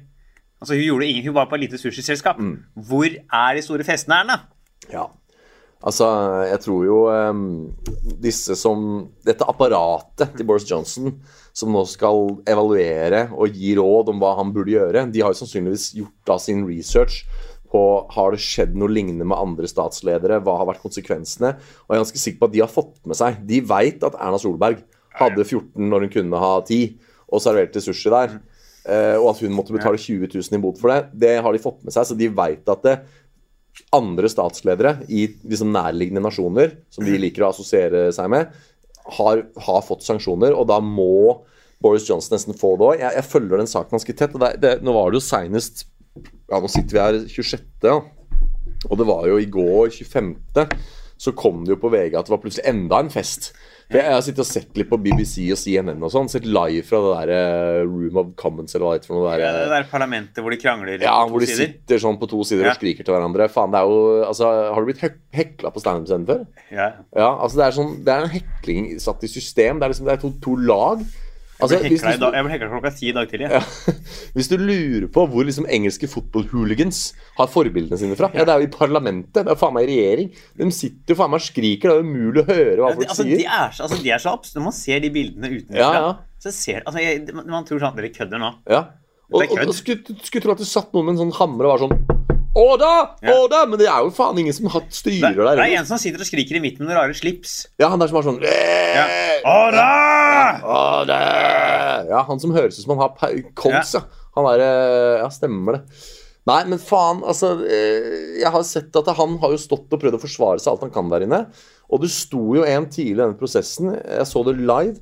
Altså, 0.60 0.74
Hun 0.74 0.82
gjorde 0.84 1.06
ingen, 1.06 1.24
hun 1.28 1.34
var 1.36 1.46
på 1.46 1.54
et 1.56 1.60
lite 1.68 1.78
sushiselskap. 1.78 2.38
Mm. 2.40 2.58
Hvor 2.88 3.06
er 3.06 3.54
de 3.54 3.62
store 3.62 3.84
festene, 3.84 4.18
Erna? 4.24 4.40
Ja. 4.92 5.06
Altså, 5.86 6.06
jeg 6.48 6.60
tror 6.64 6.84
jo 6.88 6.96
um, 7.12 7.72
disse 8.24 8.56
som 8.56 9.10
Dette 9.26 9.44
apparatet 9.46 10.32
til 10.36 10.46
Boris 10.48 10.64
Johnson, 10.68 11.12
som 11.56 11.70
nå 11.72 11.82
skal 11.88 12.38
evaluere 12.48 13.26
og 13.36 13.52
gi 13.54 13.74
råd 13.76 14.08
om 14.12 14.18
hva 14.22 14.34
han 14.40 14.52
burde 14.56 14.72
gjøre, 14.72 15.04
de 15.12 15.20
har 15.22 15.32
jo 15.34 15.40
sannsynligvis 15.44 15.90
gjort 15.98 16.16
da 16.26 16.38
sin 16.42 16.64
research 16.68 17.22
på 17.76 17.84
har 18.16 18.32
det 18.32 18.40
skjedd 18.40 18.74
noe 18.80 18.88
lignende 18.88 19.28
med 19.28 19.36
andre 19.36 19.68
statsledere, 19.68 20.40
hva 20.40 20.56
har 20.62 20.70
vært 20.72 20.84
konsekvensene, 20.84 21.52
og 21.84 21.92
jeg 21.92 21.98
er 21.98 22.04
ganske 22.06 22.22
sikker 22.22 22.40
på 22.40 22.48
at 22.48 22.56
de 22.56 22.62
har 22.64 22.72
fått 22.72 22.94
med 23.04 23.18
seg 23.18 23.42
De 23.46 23.60
veit 23.68 24.06
at 24.06 24.16
Erna 24.16 24.40
Solberg 24.40 24.80
hadde 25.16 25.44
14 25.44 25.90
når 25.90 26.06
hun 26.06 26.14
kunne 26.16 26.40
ha 26.40 26.54
10, 26.62 26.96
og 27.26 27.42
serverte 27.42 27.82
sushi 27.84 28.12
der, 28.12 28.38
eh, 28.88 29.16
og 29.18 29.34
at 29.34 29.44
hun 29.44 29.54
måtte 29.56 29.76
betale 29.76 30.00
20 30.00 30.32
000 30.32 30.56
i 30.56 30.62
bot 30.62 30.80
for 30.80 30.92
det. 30.92 31.12
Det 31.26 31.36
har 31.42 31.52
de 31.52 31.62
fått 31.62 31.82
med 31.84 31.94
seg, 31.94 32.08
så 32.08 32.16
de 32.18 32.32
veit 32.32 32.68
at 32.72 32.84
det, 32.86 32.98
andre 33.92 34.28
statsledere 34.32 34.94
i 35.12 35.26
liksom 35.44 35.68
nærliggende 35.74 36.22
nasjoner, 36.24 36.78
som 36.92 37.04
de 37.04 37.18
liker 37.20 37.44
å 37.44 37.50
assosiere 37.50 38.08
seg 38.14 38.30
med, 38.32 38.54
har, 39.18 39.42
har 39.66 39.84
fått 39.86 40.06
sanksjoner, 40.06 40.56
og 40.56 40.66
da 40.70 40.80
må 40.82 41.42
Boris 41.82 42.06
Johnson 42.08 42.34
nesten 42.34 42.56
få 42.56 42.74
det 42.78 42.86
òg. 42.88 43.02
Jeg, 43.02 43.12
jeg 43.18 43.28
følger 43.28 43.60
den 43.60 43.70
saken 43.70 43.98
ganske 43.98 44.16
tett. 44.16 44.34
og 44.34 44.42
det, 44.42 44.54
det, 44.62 44.72
Nå 44.84 44.94
var 44.96 45.12
det 45.12 45.20
jo 45.20 45.26
seinest 45.26 45.84
Ja, 46.46 46.60
nå 46.62 46.70
sitter 46.70 46.94
vi 46.94 47.02
her 47.02 47.22
26., 47.26 47.64
ja. 47.82 47.96
og 48.86 49.00
det 49.00 49.06
var 49.08 49.24
jo 49.26 49.40
i 49.42 49.48
går, 49.50 49.90
25., 49.90 50.36
så 51.16 51.32
kom 51.32 51.64
det 51.64 51.72
jo 51.72 51.80
på 51.80 51.90
VG 51.90 52.12
at 52.18 52.28
det 52.28 52.34
var 52.34 52.42
plutselig 52.42 52.68
enda 52.68 53.00
en 53.00 53.10
fest. 53.10 53.54
For 53.86 54.00
jeg, 54.00 54.10
har 54.10 54.22
sittet 54.26 54.42
og 54.42 54.48
sett 54.48 54.78
litt 54.80 54.88
på 54.90 54.98
BBC 54.98 55.44
og 55.54 55.58
CNN 55.60 56.02
og 56.02 56.10
sånn, 56.10 56.28
sett 56.28 56.46
live 56.48 56.82
fra 56.88 56.98
det 57.04 57.12
der 57.14 57.32
eh, 57.36 57.84
Room 57.86 58.18
of 58.18 58.32
Commons 58.38 58.74
eller 58.74 58.82
hva 58.82 58.94
det 58.96 58.98
heter 58.98 59.12
for 59.12 59.18
noe 59.20 59.30
der. 59.30 59.44
Det 59.44 59.60
eh, 59.62 59.70
der 59.70 59.86
parlamentet 59.92 60.42
hvor 60.42 60.52
de 60.52 60.58
krangler 60.58 60.96
ja, 60.98 60.98
på 60.98 61.06
to 61.06 61.06
sider? 61.06 61.06
Ja, 61.06 61.30
hvor 61.30 61.44
de 61.44 61.48
sider. 61.52 61.70
sitter 61.70 62.02
sånn 62.02 62.18
på 62.18 62.28
to 62.32 62.40
sider 62.48 62.66
Ja. 62.66 62.72
og 62.74 62.80
skriker 62.80 63.06
til 63.06 63.14
hverandre. 63.14 63.46
Faen, 63.54 63.70
det 63.72 63.78
er 63.78 63.92
jo, 63.92 64.00
altså, 64.26 64.50
Har 64.74 64.82
du 64.82 64.90
blitt 64.90 65.04
hek 65.06 65.20
hekla 65.38 65.70
på 65.70 65.84
standup-scenen 65.84 66.26
før? 66.26 66.42
Ja. 66.74 66.88
Ja, 67.14 67.30
altså 67.30 67.62
det 67.62 67.68
er, 67.68 67.76
sånn, 67.78 67.94
det 68.02 68.16
er 68.16 68.26
en 68.26 68.34
hekling 68.34 68.90
satt 69.06 69.22
i 69.22 69.30
system. 69.30 69.78
Det 69.78 69.86
er 69.86 69.94
liksom 69.94 70.10
det 70.10 70.16
er 70.18 70.22
to, 70.26 70.32
to 70.42 70.58
lag. 70.66 71.06
Altså, 71.56 71.78
Jeg 71.80 71.96
ble 71.96 72.12
du, 72.20 72.24
jeg 72.36 72.44
ble 72.44 72.52
hekla 72.52 72.66
klokka 72.68 72.90
ti 72.92 73.06
i 73.08 73.14
dag 73.16 73.30
tidlig. 73.30 73.48
ja, 73.48 73.60
hvis 74.36 74.50
du 74.50 74.56
lurer 74.60 75.06
på 75.12 75.24
hvor 75.32 75.46
liksom 75.48 75.64
engelske 75.72 76.08
fotball-hooligans 76.12 77.00
har 77.38 77.48
forbildene 77.48 77.96
sine 78.00 78.18
fra 78.18 78.28
Ja, 78.36 78.44
Det 78.44 78.52
er 78.52 78.64
jo 78.64 78.68
i 78.68 78.72
parlamentet. 78.74 79.40
Det 79.40 79.54
er 79.54 79.60
faen 79.60 79.72
meg 79.76 79.88
i 79.88 79.94
regjering. 79.94 80.28
De 80.60 80.68
sitter 80.76 81.14
jo 81.14 81.18
faen 81.22 81.32
meg 81.32 81.40
og 81.40 81.46
skriker. 81.46 81.88
Det 81.88 81.96
er 81.96 82.04
umulig 82.04 82.44
å 82.44 82.48
høre 82.50 82.76
hva 82.82 82.92
Ja, 82.92 82.98
folk 83.00 83.08
altså, 83.08 83.24
sier. 83.24 83.40
de 83.40 83.48
er 83.48 83.72
altså, 83.72 84.02
de 84.04 84.12
er 84.12 84.22
så 84.26 84.36
abs 84.36 84.52
Når 84.58 84.66
man 84.68 84.76
ser 84.76 85.00
de 85.06 85.12
bildene 85.16 85.52
utenfra, 85.56 86.12
så 86.44 86.52
ser 86.52 86.82
altså, 86.84 87.00
jeg, 87.00 87.24
man, 87.40 87.64
tror 87.68 87.80
sånn 87.86 87.96
Dere 87.96 88.12
kødder 88.12 88.42
nå. 88.42 88.52
Ja. 88.68 88.84
Og, 89.32 89.40
og, 89.42 89.56
og 89.64 89.74
skulle, 89.74 90.20
skulle 90.22 90.44
tro 90.44 90.54
at 90.54 90.60
det 90.62 90.68
satt 90.68 90.92
noen 90.94 91.08
med 91.08 91.16
en 91.16 91.24
sånn 91.24 91.36
hammer 91.40 91.66
og 91.66 91.72
var 91.72 91.86
sånn 91.86 92.25
Å 92.56 92.66
da! 92.80 92.92
Å 93.20 93.36
da! 93.52 93.62
Men 93.68 93.80
det 93.80 93.88
er 93.90 94.04
jo 94.06 94.12
faen 94.16 94.38
ingen 94.40 94.54
som 94.56 94.68
har 94.72 94.84
styrer 94.94 95.36
der. 95.36 95.58
det 95.60 95.66
er 95.66 95.80
en 95.82 95.88
som 95.88 96.00
sitter 96.00 96.22
og 96.24 96.28
skriker 96.28 96.56
i 96.56 96.62
midten 96.64 96.84
med 96.86 96.90
noen 96.94 97.02
rare 97.02 97.16
slips. 97.16 97.66
Ja, 97.80 97.90
han 97.92 98.00
der 98.00 98.08
som 98.08 98.16
har 98.20 98.24
sånn 98.30 98.38
Ja. 98.42 99.06
«Eh, 99.06 99.40
Å 99.44 99.56
da! 99.74 99.88
Å, 100.64 100.82
da! 101.08 101.18
Ja, 102.08 102.22
han 102.28 102.40
som 102.40 102.54
høres 102.56 102.78
ut 102.78 102.84
som 102.86 102.94
han 102.96 103.02
har 103.04 103.42
kols, 103.58 103.92
ja. 103.98 104.04
Han 104.36 104.48
derre 104.48 104.70
Ja, 105.22 105.28
stemmer 105.32 105.78
det. 105.78 105.82
Nei, 106.46 106.60
men 106.70 106.78
faen, 106.78 107.24
altså 107.26 107.56
eh, 107.66 108.36
Jeg 108.38 108.52
har 108.54 108.62
sett 108.68 108.94
at 109.00 109.08
han 109.18 109.34
har 109.42 109.50
jo 109.54 109.58
stått 109.58 109.90
og 109.92 109.98
prøvd 110.02 110.16
å 110.18 110.22
forsvare 110.22 110.62
seg 110.62 110.72
alt 110.72 110.84
han 110.86 110.92
kan 110.94 111.10
der 111.10 111.24
inne. 111.26 111.40
Og 111.90 112.02
det 112.04 112.10
sto 112.14 112.42
jo 112.56 112.62
en 112.66 112.86
tidlig 112.90 113.16
i 113.16 113.18
denne 113.20 113.38
prosessen, 113.38 113.92
jeg 113.98 114.26
så 114.30 114.42
det 114.46 114.56
live, 114.62 114.96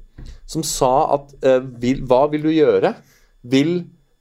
som 0.49 0.65
sa 0.67 0.93
at 1.19 1.35
eh, 1.45 1.61
vil, 1.83 2.03
Hva 2.09 2.25
vil 2.33 2.47
du 2.49 2.51
gjøre? 2.55 2.95
Vil, 3.53 3.75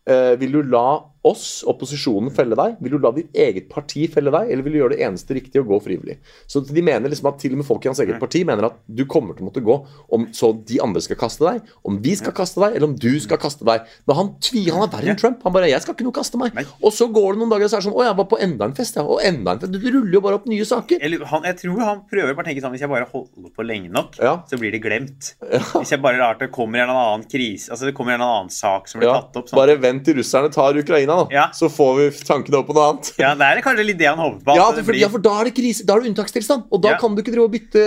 eh, 0.09 0.33
vil 0.41 0.59
du 0.59 0.61
la 0.73 0.85
oss, 1.23 1.63
opposisjonen, 1.67 2.29
felle 2.35 2.55
deg? 2.59 2.75
Vil 2.83 2.91
du 2.91 2.97
la 2.99 3.11
ditt 3.15 3.29
eget 3.33 3.69
parti 3.71 4.07
felle 4.11 4.31
deg, 4.33 4.51
eller 4.51 4.63
vil 4.65 4.73
du 4.75 4.79
gjøre 4.81 4.95
det 4.97 5.03
eneste 5.07 5.35
riktige 5.37 5.61
og 5.63 5.69
gå 5.71 5.77
frivillig? 5.85 6.17
Så 6.51 6.61
de 6.67 6.81
mener 6.83 7.09
liksom 7.09 7.29
at 7.31 7.39
til 7.39 7.53
og 7.55 7.61
med 7.61 7.67
folk 7.67 7.85
i 7.85 7.89
hans 7.91 7.99
eget 8.03 8.19
parti 8.19 8.43
mener 8.45 8.65
at 8.69 8.75
du 8.87 9.05
kommer 9.09 9.33
til 9.37 9.45
å 9.45 9.49
måtte 9.49 9.63
gå 9.63 9.77
om 10.13 10.27
så 10.35 10.51
de 10.67 10.79
andre 10.83 11.01
skal 11.01 11.15
kaste 11.21 11.45
deg, 11.47 11.61
om 11.87 11.99
vi 12.03 12.15
skal 12.19 12.33
kaste 12.35 12.59
deg, 12.59 12.75
eller 12.75 12.87
om 12.91 12.95
du 12.99 13.19
skal 13.23 13.37
kaste 13.41 13.63
deg. 13.67 13.87
Men 14.07 14.19
han 14.19 14.33
tvi, 14.43 14.65
han 14.69 14.83
er 14.83 14.91
verre 14.93 15.13
enn 15.13 15.19
Trump. 15.19 15.39
Han 15.43 15.53
bare 15.53 15.69
'Jeg 15.69 15.81
skal 15.81 15.95
ikke 15.95 16.03
noe 16.03 16.11
kaste 16.19 16.37
meg'. 16.37 16.65
Og 16.83 16.91
så 16.91 17.07
går 17.11 17.33
det 17.33 17.39
noen 17.39 17.49
dager, 17.49 17.63
og 17.65 17.69
så 17.71 17.77
er 17.77 17.81
det 17.81 17.87
sånn 17.87 17.97
'Å, 17.97 18.03
jeg 18.03 18.15
var 18.17 18.25
på 18.25 18.39
enda 18.41 18.65
en 18.65 18.73
fest', 18.73 18.95
ja. 18.95 19.03
Og 19.03 19.19
enda 19.23 19.51
en 19.51 19.59
fest. 19.59 19.71
Du 19.71 19.79
ruller 19.79 20.13
jo 20.13 20.21
bare 20.21 20.35
opp 20.35 20.45
nye 20.45 20.65
saker. 20.65 20.97
Eller, 21.01 21.25
han, 21.25 21.43
jeg 21.43 21.57
tror 21.57 21.79
han 21.79 22.01
prøver 22.11 22.33
bare 22.35 22.43
å 22.43 22.47
tenke 22.49 22.61
sånn 22.61 22.71
Hvis 22.73 22.81
jeg 22.81 22.89
bare 22.89 23.07
holder 23.11 23.49
på 23.55 23.63
lenge 23.65 23.89
nok, 23.91 24.17
Ja. 24.19 24.43
så 24.49 24.57
blir 24.59 24.71
det 24.71 24.81
glemt. 24.81 25.33
Hvis 25.79 25.89
jeg 25.91 26.01
bare 26.01 26.17
lar 26.17 26.35
det 26.39 26.51
kommer 26.51 26.79
en 26.83 26.89
annen 26.89 27.23
krise 27.29 27.69
Altså 27.71 27.85
det 27.85 27.93
kommer 27.95 28.13
en 28.15 28.21
annen 28.21 28.49
sak 28.49 28.87
som 28.87 28.99
blir 28.99 29.07
Ja. 29.09 29.21
tatt 29.21 29.37
opp. 29.37 29.49
Sånn. 29.49 29.55
Bare 29.57 29.77
vent 29.77 30.03
til 30.05 30.15
russerne 30.15 30.51
tar 30.51 30.73
Ukraina, 30.73 31.12
da. 31.19 31.25
Ja. 31.33 31.45
Så 31.53 31.69
får 31.71 31.91
vi 31.99 32.05
tankene 32.27 32.59
opp 32.61 32.67
på 32.67 32.75
noe 32.77 32.87
annet. 32.93 33.11
Ja, 33.21 33.33
Det 33.35 33.47
er 33.49 33.61
kanskje 33.65 33.85
litt 33.85 33.97
det 33.99 34.07
han 34.09 34.17
håper 34.21 34.43
på. 34.47 34.55
Ja, 34.57 34.67
for, 34.71 34.81
blir- 34.89 34.99
ja, 35.01 35.09
for 35.13 35.19
da 35.19 35.33
er 35.41 35.49
det 35.49 35.53
krise. 35.57 35.85
Da 35.85 35.95
er 35.95 36.01
det 36.03 36.11
unntakstilstand. 36.13 36.65
Og 36.71 36.81
da 36.81 36.89
Ja. 36.93 36.97
kan 37.01 37.15
du 37.15 37.21
ikke 37.23 37.31
drive 37.35 37.45
og 37.47 37.51
bytte 37.53 37.83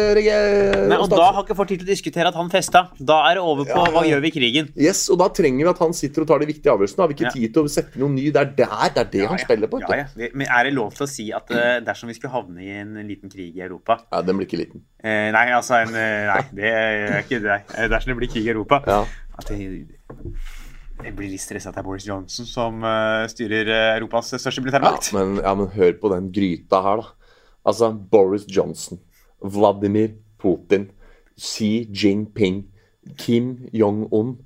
Nei, 0.89 0.97
og 0.99 1.09
da 1.11 1.33
har 1.33 1.43
ikke 1.45 1.57
folk 1.57 1.69
tid 1.69 1.81
til 1.81 1.87
å 1.89 1.91
diskutere 1.93 2.29
at 2.29 2.35
han 2.35 2.49
festa. 2.51 2.89
Da 2.99 3.19
er 3.31 3.35
det 3.39 3.43
over 3.43 3.65
på 3.69 3.85
hva 3.93 4.03
gjør 4.07 4.21
vi 4.23 4.29
i 4.29 4.35
krigen. 4.37 4.69
Yes, 4.77 5.09
og 5.11 5.19
da 5.19 5.29
trenger 5.29 5.65
vi 5.65 5.71
at 5.71 5.79
han 5.79 5.93
sitter 5.93 6.23
og 6.23 6.29
tar 6.29 6.39
de 6.41 6.47
viktige 6.47 6.73
avgjørelsene. 6.73 7.03
Har 7.05 7.09
vi 7.09 7.15
ikke 7.19 7.33
tid 7.33 7.53
til 7.55 7.63
å 7.65 7.69
sette 7.71 7.97
noe 7.99 8.09
ny. 8.11 8.31
Det 8.31 8.43
er 8.43 8.53
der, 8.57 8.89
det 8.95 9.01
er 9.07 9.11
det 9.13 9.29
han 9.29 9.39
spiller 9.39 9.67
på. 9.69 9.81
Ja, 9.81 10.05
ja. 10.05 10.29
Men 10.35 10.47
er 10.49 10.65
det 10.65 10.75
lov 10.75 10.93
til 10.95 11.07
å 11.07 11.09
si 11.11 11.31
at 11.33 11.51
uh, 11.51 11.81
dersom 11.87 12.09
vi 12.09 12.15
skulle 12.19 12.33
havne 12.33 12.63
i 12.63 12.71
en 12.81 12.95
liten 13.07 13.31
krig 13.31 13.57
i 13.57 13.61
Europa 13.65 13.99
Ja, 14.13 14.23
den 14.23 14.37
blir 14.39 14.47
ikke 14.47 14.59
liten. 14.61 14.83
eh, 15.03 15.31
Nei, 15.33 15.47
altså 15.53 15.81
en, 15.83 15.95
eh, 15.95 16.27
Nei, 16.33 16.43
det 16.55 16.73
er 16.73 17.23
ikke 17.23 17.41
det. 17.43 17.61
Eh, 17.77 17.89
Dersom 17.89 18.13
det 18.13 18.17
blir 18.21 18.29
krig 18.33 18.47
i 18.47 18.51
Europa 18.51 18.83
Ja. 18.87 19.05
At 19.39 19.47
det, 19.49 19.87
jeg 21.05 21.13
blir 21.17 21.29
litt 21.31 21.43
stressa 21.43 21.71
at 21.71 21.77
det 21.77 21.83
er 21.83 21.87
Boris 21.87 22.07
Johnson 22.09 22.49
som 22.49 22.81
uh, 22.85 23.27
styrer 23.31 23.69
eh, 23.69 23.97
Europas 23.99 24.31
største 24.33 24.61
Ja, 24.61 24.65
militærmakt. 24.65 25.11
men, 25.17 25.37
ja, 25.45 25.53
men 25.59 25.69
hør 25.75 25.93
på 26.01 26.13
den 26.15 26.31
gryta 26.33 26.81
her, 26.85 27.03
da. 27.03 27.33
Altså, 27.67 27.91
Boris 27.93 28.47
Johnson, 28.49 29.01
Vladimir 29.43 30.15
Putin, 30.41 30.89
Xi 31.37 31.89
Jinping, 31.93 32.65
Kim 33.19 33.69
Jong-un, 33.75 34.37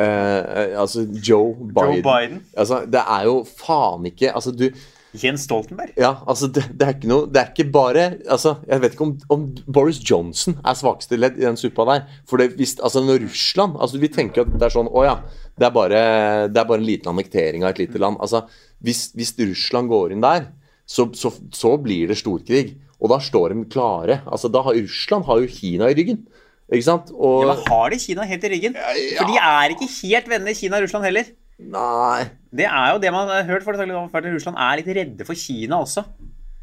eh, 0.00 0.06
eh, 0.06 0.80
altså 0.80 1.04
Joe 1.28 1.54
Biden. 1.54 2.00
Joe 2.00 2.02
Biden. 2.02 2.42
Altså, 2.56 2.82
det 2.86 3.02
er 3.06 3.28
jo 3.28 3.44
faen 3.44 4.06
ikke 4.10 4.32
Altså, 4.34 4.50
du 4.50 4.70
Jens 5.18 5.42
Stoltenberg. 5.48 5.90
Ja, 5.98 6.12
altså, 6.30 6.46
det, 6.46 6.62
det 6.78 6.86
er 6.86 6.92
ikke 6.94 7.08
noe 7.10 7.26
Det 7.26 7.40
er 7.40 7.48
ikke 7.50 7.64
bare 7.74 8.02
Altså, 8.30 8.52
jeg 8.68 8.82
vet 8.84 8.92
ikke 8.94 9.06
om, 9.08 9.14
om 9.34 9.46
Boris 9.66 9.98
Johnson 10.06 10.54
er 10.62 10.76
svakeste 10.78 11.18
ledd 11.18 11.40
i 11.40 11.46
den 11.48 11.58
suppa 11.58 11.86
der. 11.88 12.04
For 12.30 12.38
det, 12.38 12.52
hvis, 12.60 12.76
altså, 12.78 13.02
når 13.02 13.24
Russland 13.24 13.74
Altså, 13.80 13.98
vi 13.98 14.10
tenker 14.14 14.44
at 14.44 14.52
det 14.54 14.68
er 14.68 14.74
sånn 14.76 14.90
Å 14.90 15.02
ja, 15.08 15.16
det 15.58 15.66
er 15.66 15.74
bare, 15.74 16.02
det 16.48 16.62
er 16.62 16.68
bare 16.68 16.78
en 16.80 16.86
liten 16.86 17.10
annektering 17.10 17.66
av 17.66 17.74
et 17.74 17.82
lite 17.82 17.98
land. 18.00 18.20
Altså, 18.22 18.44
hvis, 18.86 19.08
hvis 19.18 19.34
Russland 19.42 19.90
går 19.90 20.14
inn 20.14 20.22
der, 20.24 20.46
så, 20.88 21.08
så, 21.18 21.32
så 21.52 21.74
blir 21.82 22.08
det 22.08 22.16
storkrig. 22.16 22.78
Og 23.00 23.10
da 23.12 23.18
står 23.20 23.52
de 23.52 23.66
klare. 23.72 24.20
Altså, 24.30 24.48
da 24.52 24.62
har 24.64 24.78
Russland 24.78 25.26
har 25.28 25.42
jo 25.42 25.50
Kina 25.52 25.90
i 25.90 25.98
ryggen. 25.98 26.22
Ikke 26.70 26.86
sant? 26.86 27.10
Og 27.12 27.42
Ja, 27.44 27.52
men 27.58 27.66
har 27.66 27.92
de 27.92 27.98
Kina 28.00 28.24
helt 28.30 28.46
i 28.46 28.50
ryggen? 28.54 28.78
ja. 28.78 29.18
For 29.18 29.28
de 29.28 29.38
er 29.42 29.74
ikke 29.74 29.90
helt 29.90 30.28
venner 30.32 30.56
Kina 30.56 30.78
og 30.78 30.86
Russland 30.86 31.08
heller. 31.10 31.28
Nei 31.60 32.24
Det 32.56 32.64
er 32.66 32.92
jo 32.94 32.98
det 33.02 33.12
man 33.12 33.28
har 33.28 33.44
hørt. 33.44 33.62
for 33.64 33.72
det 33.76 33.86
at 33.90 34.24
Russland 34.34 34.56
er 34.58 34.76
litt 34.80 34.90
redde 34.96 35.26
for 35.28 35.34
Kina 35.38 35.76
også. 35.84 36.04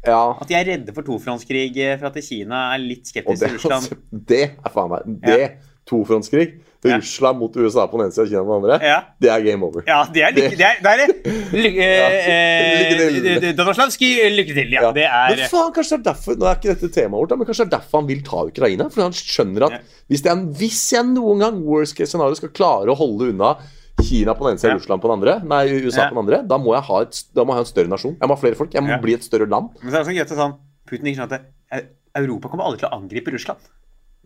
Ja. 0.06 0.36
At 0.40 0.46
de 0.48 0.54
er 0.54 0.64
redde 0.64 0.92
for 0.94 1.02
tofrontskrig 1.06 1.76
eh, 1.76 1.96
for 1.98 2.06
at 2.10 2.18
Kina 2.24 2.74
er 2.74 2.78
litt 2.82 3.06
skeptisk 3.10 3.42
til 3.44 3.56
Russland. 3.58 3.88
det 4.12 4.42
er 4.64 4.70
faen 4.70 4.90
meg 4.90 5.02
Det, 5.24 5.52
tofrontskrig, 5.88 6.60
Ja. 6.86 6.94
Russland 7.00 7.40
mot 7.40 7.56
USA 7.58 7.86
på 7.90 7.98
den 7.98 8.04
ene 8.06 8.12
sida 8.14 8.22
og 8.22 8.28
Kina 8.30 8.42
på 8.46 8.54
den 8.54 8.70
andre, 8.70 8.76
Ja. 8.86 8.98
det 9.20 9.30
er 9.34 9.40
game 9.42 9.64
over. 9.66 9.82
Ja, 9.88 10.04
det 10.14 10.22
er 10.22 10.30
lykke 10.36 10.56
Det 10.56 10.66
er, 10.68 10.76
det 10.84 10.90
er 10.92 11.00
det. 11.00 11.16
Lykke, 11.64 11.88
Lykke 11.88 13.40
til. 13.40 14.12
eh, 14.22 14.30
lykke 14.36 14.54
til. 14.54 14.70
Ja, 14.70 14.82
Ja. 14.82 14.92
det 14.92 15.04
er 15.08 15.34
Men 15.34 15.48
faen, 15.50 15.72
kanskje 15.74 15.96
det 15.96 16.06
er 16.06 16.12
derfor 16.12 16.36
Nå 16.38 16.46
er 16.46 16.54
ikke 16.54 16.74
dette 16.76 16.88
temaet 16.94 17.18
vårt, 17.24 17.34
men 17.38 17.46
kanskje 17.48 17.64
det 17.64 17.72
er 17.72 17.78
derfor 17.80 17.98
han 18.00 18.06
vil 18.08 18.22
ta 18.22 18.44
Ukraina? 18.46 18.84
Fordi 18.88 19.02
han 19.08 19.12
skjønner 19.18 19.66
at 19.66 19.80
hvis, 20.08 20.22
det 20.22 20.30
er, 20.30 20.44
hvis 20.60 20.92
jeg 20.92 21.04
noen 21.10 21.40
gang 21.42 21.58
worst 21.66 21.96
case 21.98 22.12
scenario 22.14 22.34
skal 22.38 22.50
klare 22.54 22.94
å 22.94 22.96
holde 22.96 23.32
unna 23.32 23.56
Kina 24.02 24.34
på 24.34 24.46
den 24.46 24.54
ene 24.54 24.62
siden 24.62 24.76
Ja. 24.76 24.80
Russland 24.80 25.02
på 25.02 25.08
den 25.10 25.16
andre, 25.18 25.34
nei, 25.44 25.62
USA 25.84 26.04
Ja. 26.04 26.08
på 26.10 26.16
den 26.16 26.22
andre, 26.24 26.42
da 26.46 26.58
må, 26.58 26.74
et, 26.76 27.22
da 27.34 27.44
må 27.44 27.54
jeg 27.54 27.58
ha 27.58 27.64
en 27.66 27.72
større 27.72 27.88
nasjon. 27.92 28.16
Jeg 28.20 28.28
må 28.28 28.36
ha 28.36 28.40
flere 28.40 28.58
folk. 28.58 28.72
Jeg 28.74 28.82
må 28.82 28.88
Ja. 28.94 28.98
bli 29.02 29.14
et 29.14 29.24
større 29.24 29.48
land. 29.48 29.70
Men 29.82 29.92
så 29.92 29.96
er 29.96 30.04
det 30.04 30.08
sånn 30.08 30.18
gøy 30.18 30.22
at 30.22 30.36
sånn, 30.38 30.56
Putin 30.86 31.06
ikke 31.06 31.18
skjønner 31.20 31.40
at 31.72 31.84
Europa 32.16 32.48
kommer 32.48 32.64
aldri 32.64 32.78
til 32.80 32.88
å 32.88 32.94
angripe 32.96 33.32
Russland. 33.34 33.58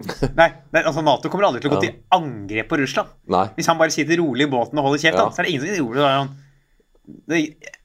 Nei, 0.40 0.48
nei, 0.72 0.82
altså 0.82 1.02
Nato 1.04 1.28
kommer 1.28 1.46
aldri 1.46 1.60
til 1.60 1.70
å 1.70 1.76
gå 1.76 1.82
til 1.84 1.94
angrep 2.10 2.68
på 2.70 2.78
Russland. 2.80 3.08
Nei. 3.28 3.46
Hvis 3.56 3.68
han 3.70 3.78
bare 3.78 3.92
sitter 3.94 4.18
rolig 4.18 4.46
i 4.48 4.50
båten 4.50 4.78
og 4.80 4.88
holder 4.88 5.02
kjeft, 5.02 5.18
så 5.18 5.42
er 5.42 5.46
det 5.46 5.52
ingen 5.52 5.66
som 5.66 5.90
gjør 5.92 6.00
det. 6.00 6.12
han, 6.12 6.30
det 7.28 7.40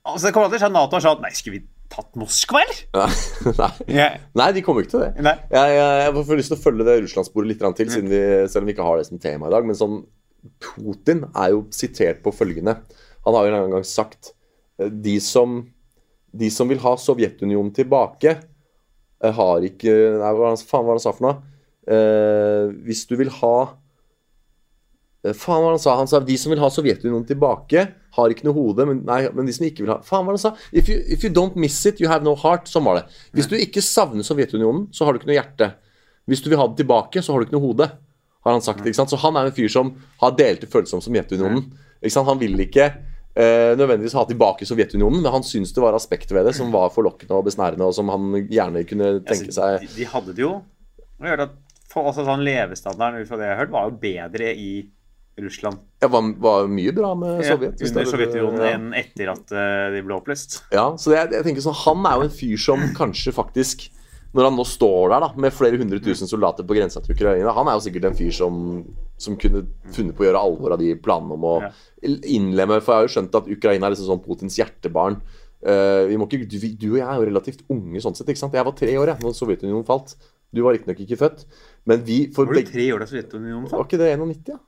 altså, 0.06 0.28
det 0.28 0.34
kommer 0.34 0.48
aldri 0.48 0.62
til 0.62 0.70
at 0.70 0.76
Nato 0.78 0.98
har 0.98 1.04
sagt 1.04 1.22
Nei, 1.22 1.34
skulle 1.36 1.60
vi 1.60 1.66
tatt 1.94 2.18
Moskva, 2.20 2.62
eller? 2.64 3.18
nei. 3.88 4.08
Nei, 4.36 4.48
de 4.56 4.64
kommer 4.66 4.84
ikke 4.84 4.96
til 4.96 5.04
det. 5.06 5.12
Jeg, 5.24 5.76
jeg, 5.78 5.92
jeg 6.04 6.26
får 6.30 6.40
lyst 6.42 6.52
til 6.54 6.58
å 6.58 6.64
følge 6.64 6.88
det 6.88 6.98
Russlandssporet 7.06 7.52
litt 7.52 7.64
til, 7.80 7.92
vi, 8.08 8.22
selv 8.52 8.64
om 8.64 8.70
vi 8.72 8.76
ikke 8.76 8.88
har 8.88 9.00
det 9.00 9.08
som 9.10 9.22
tema 9.24 9.48
i 9.48 9.54
dag. 9.54 9.68
Men 9.68 9.78
sånn, 9.80 10.02
Putin 10.64 11.26
er 11.34 11.54
jo 11.54 11.66
sitert 11.76 12.22
på 12.24 12.34
følgende 12.36 12.78
Han 13.26 13.36
har 13.36 13.48
jo 13.48 13.58
en 13.58 13.76
gang 13.78 13.88
sagt 13.88 14.34
eh, 14.80 14.91
de 14.91 15.18
som, 15.24 15.60
de 16.32 16.50
som 16.54 16.70
vil 16.70 16.82
ha 16.84 16.95
Sovjetunionen 17.02 17.74
tilbake, 17.76 18.38
eh, 19.24 19.34
har 19.39 19.68
ikke 19.68 19.93
Nei, 20.22 20.34
hva 20.38 20.56
faen 20.60 20.88
var 20.88 20.95
det 20.95 21.02
han 21.02 21.06
sa 21.08 21.16
for 21.18 21.28
noe? 21.28 21.38
Eh, 21.88 22.74
hvis 22.84 23.06
du 23.08 23.16
vil 23.16 23.30
ha 23.39 23.56
eh, 25.24 25.32
Faen 25.32 25.64
hva 25.64 25.72
han 25.72 25.80
sa? 25.80 25.95
Han 26.00 26.10
sa 26.12 26.20
de 26.20 26.36
som 26.39 26.52
vil 26.52 26.60
ha 26.60 26.70
Sovjetunionen 26.74 27.28
tilbake, 27.30 27.86
har 28.18 28.34
ikke 28.34 28.48
noe 28.48 28.58
hode. 28.58 28.88
Men, 28.89 29.04
nei, 29.08 29.22
men 29.36 29.48
de 29.48 29.56
som 29.56 29.68
ikke 29.68 29.86
vil 29.86 29.93
ha 29.95 30.02
Faen 30.06 30.28
hva 30.28 30.36
han 30.36 30.41
sa? 30.41 30.54
If 30.72 30.91
you, 30.91 31.00
if 31.08 31.24
you 31.24 31.32
don't 31.34 31.56
miss 31.60 31.80
it, 31.88 32.02
you 32.04 32.12
have 32.12 32.28
no 32.28 32.36
heart. 32.39 32.68
Sånn 32.72 32.86
var 32.88 33.00
det. 33.00 33.06
Hvis 33.38 33.48
du 33.52 33.56
ikke 33.60 33.84
savner 33.86 34.28
Sovjetunionen, 34.28 34.89
så 34.91 35.08
har 35.08 35.16
du 35.16 35.22
ikke 35.22 35.32
noe 35.32 35.39
hjerte. 35.39 35.72
Hvis 36.28 36.43
du 36.43 36.52
vil 36.52 36.60
ha 36.60 36.68
det 36.68 36.82
tilbake, 36.82 37.24
så 37.24 37.34
har 37.34 37.39
du 37.39 37.48
ikke 37.48 37.56
noe 37.56 37.68
hode. 37.70 37.88
Har 38.48 38.56
han 38.56 38.64
sagt, 38.64 38.86
ikke 38.88 38.95
sant? 39.02 39.12
Så 39.12 39.20
han 39.22 39.36
er 39.36 39.50
en 39.50 39.56
fyr 39.58 39.70
som 39.72 39.91
har 40.24 40.34
delte 40.39 40.70
følelser 40.72 40.98
om 41.00 41.04
Sovjetunionen. 41.04 41.68
Ikke 42.00 42.14
sant? 42.16 42.30
Han 42.30 42.39
vil 42.39 42.56
ikke 42.64 42.86
eh, 42.88 43.74
nødvendigvis 43.76 44.16
ha 44.18 44.24
tilbake 44.30 44.68
Sovjetunionen, 44.70 45.22
men 45.22 45.34
han 45.34 45.45
syns 45.45 45.74
det 45.76 45.84
var 45.84 45.98
aspekter 45.98 46.38
ved 46.39 46.48
det 46.50 46.56
som 46.58 46.72
var 46.74 46.93
forlokkende 46.95 47.36
og 47.38 47.48
besnærende, 47.50 47.86
og 47.86 47.95
som 47.98 48.10
han 48.14 48.32
gjerne 48.48 48.86
kunne 48.89 49.18
tenke 49.28 49.52
Altså, 49.52 49.60
seg 49.60 49.88
de, 49.88 49.93
de 50.00 50.12
hadde 50.16 50.38
det 50.38 50.45
jo 50.45 50.54
og 51.18 51.26
gjør 51.26 51.48
at 51.48 51.56
for, 51.89 52.06
altså, 52.12 52.24
sånn 52.28 52.43
Levestandarden 52.45 53.24
ut 53.24 53.30
fra 53.30 53.39
det 53.39 53.48
jeg 53.48 53.56
har 53.56 53.64
hørt, 53.64 53.74
var 53.74 53.88
jo 53.89 53.98
bedre 54.02 54.52
i 54.54 54.72
Russland 55.41 55.80
ja, 56.02 56.10
var, 56.14 56.26
var 56.41 56.68
mye 56.70 56.93
bra 56.93 57.12
med 57.18 57.43
Sovjet. 57.45 57.78
Ja, 57.82 57.88
under 57.89 58.02
er- 58.04 58.10
Sovjetunionen 58.12 58.62
ja. 58.64 58.72
enn 58.76 58.88
etter 58.98 59.32
at 59.34 59.54
eh, 59.54 59.86
de 59.95 60.02
ble 60.06 60.18
oppløst. 60.18 60.60
Ja, 60.74 60.88
så 60.98 61.14
det, 61.14 61.24
jeg 61.36 61.45
tenker 61.45 61.66
sånn, 61.66 61.78
Han 61.84 62.06
er 62.10 62.22
jo 62.22 62.28
en 62.28 62.36
fyr 62.38 62.62
som 62.62 62.84
kanskje 62.98 63.34
faktisk 63.36 63.88
Når 64.36 64.44
han 64.50 64.58
nå 64.60 64.66
står 64.68 65.10
der 65.14 65.24
da 65.24 65.30
med 65.40 65.54
flere 65.56 65.78
hundre 65.80 66.00
tusen 66.04 66.28
soldater 66.30 66.66
på 66.68 66.76
grensa 66.76 67.00
til 67.02 67.16
Ukraina 67.16 67.54
Han 67.56 67.70
er 67.72 67.78
jo 67.78 67.84
sikkert 67.86 68.06
en 68.10 68.18
fyr 68.18 68.32
som, 68.36 68.58
som 69.18 69.38
kunne 69.40 69.64
funnet 69.96 70.18
på 70.18 70.26
å 70.26 70.28
gjøre 70.28 70.42
alvor 70.44 70.76
av 70.76 70.80
de 70.82 70.92
planene 71.00 71.34
om 71.38 71.46
å 71.48 71.54
Ja. 71.64 71.70
innlemme 72.04 72.82
For 72.82 72.92
jeg 72.94 72.98
har 73.00 73.08
jo 73.08 73.14
skjønt 73.16 73.38
at 73.40 73.48
Ukraina 73.56 73.88
er 73.88 73.96
liksom 73.96 74.10
sånn 74.12 74.24
Putins 74.26 74.58
hjertebarn. 74.60 75.20
Uh, 75.66 76.06
vi 76.12 76.18
må 76.22 76.28
ikke, 76.30 76.44
du, 76.46 76.58
du 76.78 76.88
og 76.92 76.98
jeg 77.00 77.08
er 77.08 77.16
jo 77.18 77.28
relativt 77.32 77.64
unge 77.74 78.02
sånn 78.04 78.14
sett. 78.16 78.28
ikke 78.30 78.44
sant? 78.44 78.54
Jeg 78.54 78.68
var 78.68 78.76
tre 78.78 78.94
år 79.00 79.08
jeg, 79.14 79.24
når 79.26 79.34
Sovjetunionen 79.40 79.88
falt. 79.88 80.14
Du 80.54 80.62
var 80.64 80.76
riktignok 80.78 81.00
ikke 81.04 81.18
født. 81.20 81.46
Men 81.90 82.04
vi 82.06 82.20
for 82.36 82.46
Var 82.46 82.62
du 82.62 82.70
tre 82.70 82.86
år 82.94 83.02
da 83.02 83.08
Sovjetunionen 83.10 83.66
falt? 83.72 83.80
Var 83.80 83.88
ikke 83.90 84.02
det 84.04 84.12
91, 84.20 84.52
ja? 84.54 84.60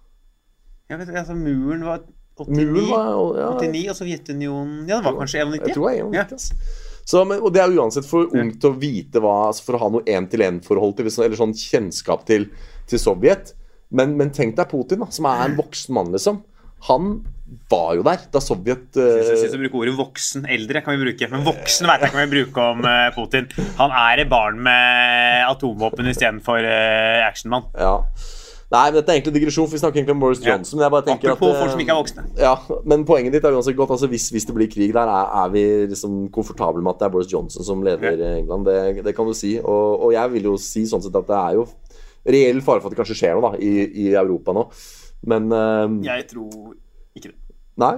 Jeg 0.90 0.98
vet, 1.04 1.12
altså, 1.22 1.36
muren 1.38 1.86
var 1.86 2.02
89, 2.40 2.56
Muren 2.58 2.90
var 2.90 3.38
ja, 3.38 3.48
89 3.60 3.90
og 3.92 3.96
Sovjetunionen 4.00 4.88
Ja, 4.90 4.98
det 4.98 5.06
var 5.06 5.20
kanskje 5.22 5.44
91? 5.46 5.68
Jeg 5.68 5.76
tror 5.76 5.90
det 5.90 6.00
er 6.00 6.06
91, 6.10 6.50
Ja. 6.50 6.88
Så, 7.10 7.24
men, 7.26 7.40
og 7.42 7.54
det 7.56 7.64
er 7.64 7.74
uansett 7.74 8.06
for 8.06 8.30
ungt 8.38 8.66
å 8.68 8.76
vite 8.78 9.22
hva 9.24 9.48
altså 9.48 9.66
For 9.66 9.78
å 9.78 9.82
ha 9.82 9.88
noe 9.96 10.06
én-til-én-forhold 10.06 11.00
til 11.00 11.10
Eller 11.10 11.40
sånn 11.40 11.56
kjennskap 11.58 12.28
til, 12.28 12.46
til 12.90 13.02
Sovjet. 13.02 13.56
Men, 13.90 14.14
men 14.20 14.30
tenk 14.36 14.54
deg 14.60 14.70
Putin, 14.70 15.02
da, 15.02 15.10
som 15.14 15.26
er 15.26 15.48
en 15.48 15.58
voksen 15.58 15.96
mann, 15.98 16.12
liksom. 16.14 16.44
Han 16.86 17.08
var 17.72 17.96
jo 17.98 18.04
der 18.06 18.22
da 18.32 18.42
Sovjet 18.44 19.00
Jeg 19.00 19.24
eh, 19.24 19.32
synes 19.42 19.56
å 19.58 19.62
bruke 19.64 19.80
ordet 19.82 19.96
voksen. 19.98 20.46
Eldre 20.54 20.84
kan 20.86 20.96
vi 20.96 21.08
bruke, 21.08 21.30
men 21.32 21.48
voksen 21.48 21.90
vet 21.90 22.06
jeg 22.06 22.12
ikke 22.12 22.20
om 22.20 22.28
vi 22.28 22.36
bruker 22.36 22.76
om 22.76 22.86
uh, 22.86 23.08
Putin. 23.16 23.50
Han 23.82 23.96
er 24.04 24.22
et 24.22 24.30
barn 24.30 24.62
med 24.70 25.48
atomvåpen 25.50 26.12
istedenfor 26.14 26.62
uh, 26.62 27.26
actionmann. 27.26 27.66
Ja. 27.74 27.98
Nei, 28.70 28.84
men 28.92 29.00
dette 29.00 29.10
er 29.10 29.18
egentlig 29.18 29.34
digresjon, 29.40 29.66
for 29.66 29.74
vi 29.74 29.82
snakker 29.82 29.98
egentlig 29.98 30.14
om 30.14 30.20
Boris 30.22 30.42
Ja. 30.44 30.52
Johnson. 30.54 30.78
Men 30.78 30.86
jeg 30.86 30.94
bare 30.94 31.06
tenker 31.08 31.32
Apropos 31.32 31.50
at 31.50 31.56
eh, 31.56 31.62
folk 31.64 31.72
som 31.74 31.80
ikke 31.82 31.94
er 31.96 32.02
voksne. 32.04 32.26
Ja, 32.38 32.52
men 32.92 33.06
poenget 33.10 33.34
ditt 33.34 33.48
er 33.50 33.56
uansett 33.58 33.78
godt. 33.80 33.94
Altså, 33.96 34.10
hvis, 34.12 34.28
hvis 34.30 34.46
det 34.46 34.54
blir 34.54 34.70
krig 34.70 34.94
der, 34.94 35.10
er, 35.10 35.32
er 35.44 35.50
vi 35.56 35.64
liksom 35.90 36.20
komfortable 36.36 36.84
med 36.86 36.94
at 36.94 37.00
det 37.02 37.08
er 37.08 37.14
Boris 37.16 37.32
Johnson 37.34 37.66
som 37.66 37.82
leder 37.82 38.14
Ja. 38.14 38.36
England. 38.38 38.70
Det, 38.70 39.04
det 39.08 39.16
kan 39.18 39.26
du 39.26 39.34
si. 39.34 39.56
Og, 39.64 40.06
og 40.06 40.14
jeg 40.14 40.32
vil 40.36 40.52
jo 40.52 40.54
si 40.62 40.86
sånn 40.86 41.02
sett 41.02 41.18
at 41.18 41.28
det 41.32 41.40
er 41.40 41.58
jo 41.58 41.66
reell 42.30 42.62
fare 42.62 42.84
for 42.84 42.92
at 42.92 42.94
det 42.94 43.00
kanskje 43.02 43.18
skjer 43.24 43.40
noe 43.40 43.50
da, 43.50 43.58
i, 43.58 43.74
i 44.06 44.08
Europa 44.14 44.54
nå. 44.54 44.68
Men 45.34 45.50
uh, 45.50 45.88
Jeg 46.06 46.28
tror 46.30 46.76
ikke 47.18 47.32
det. 47.32 47.38
Nei. 47.82 47.96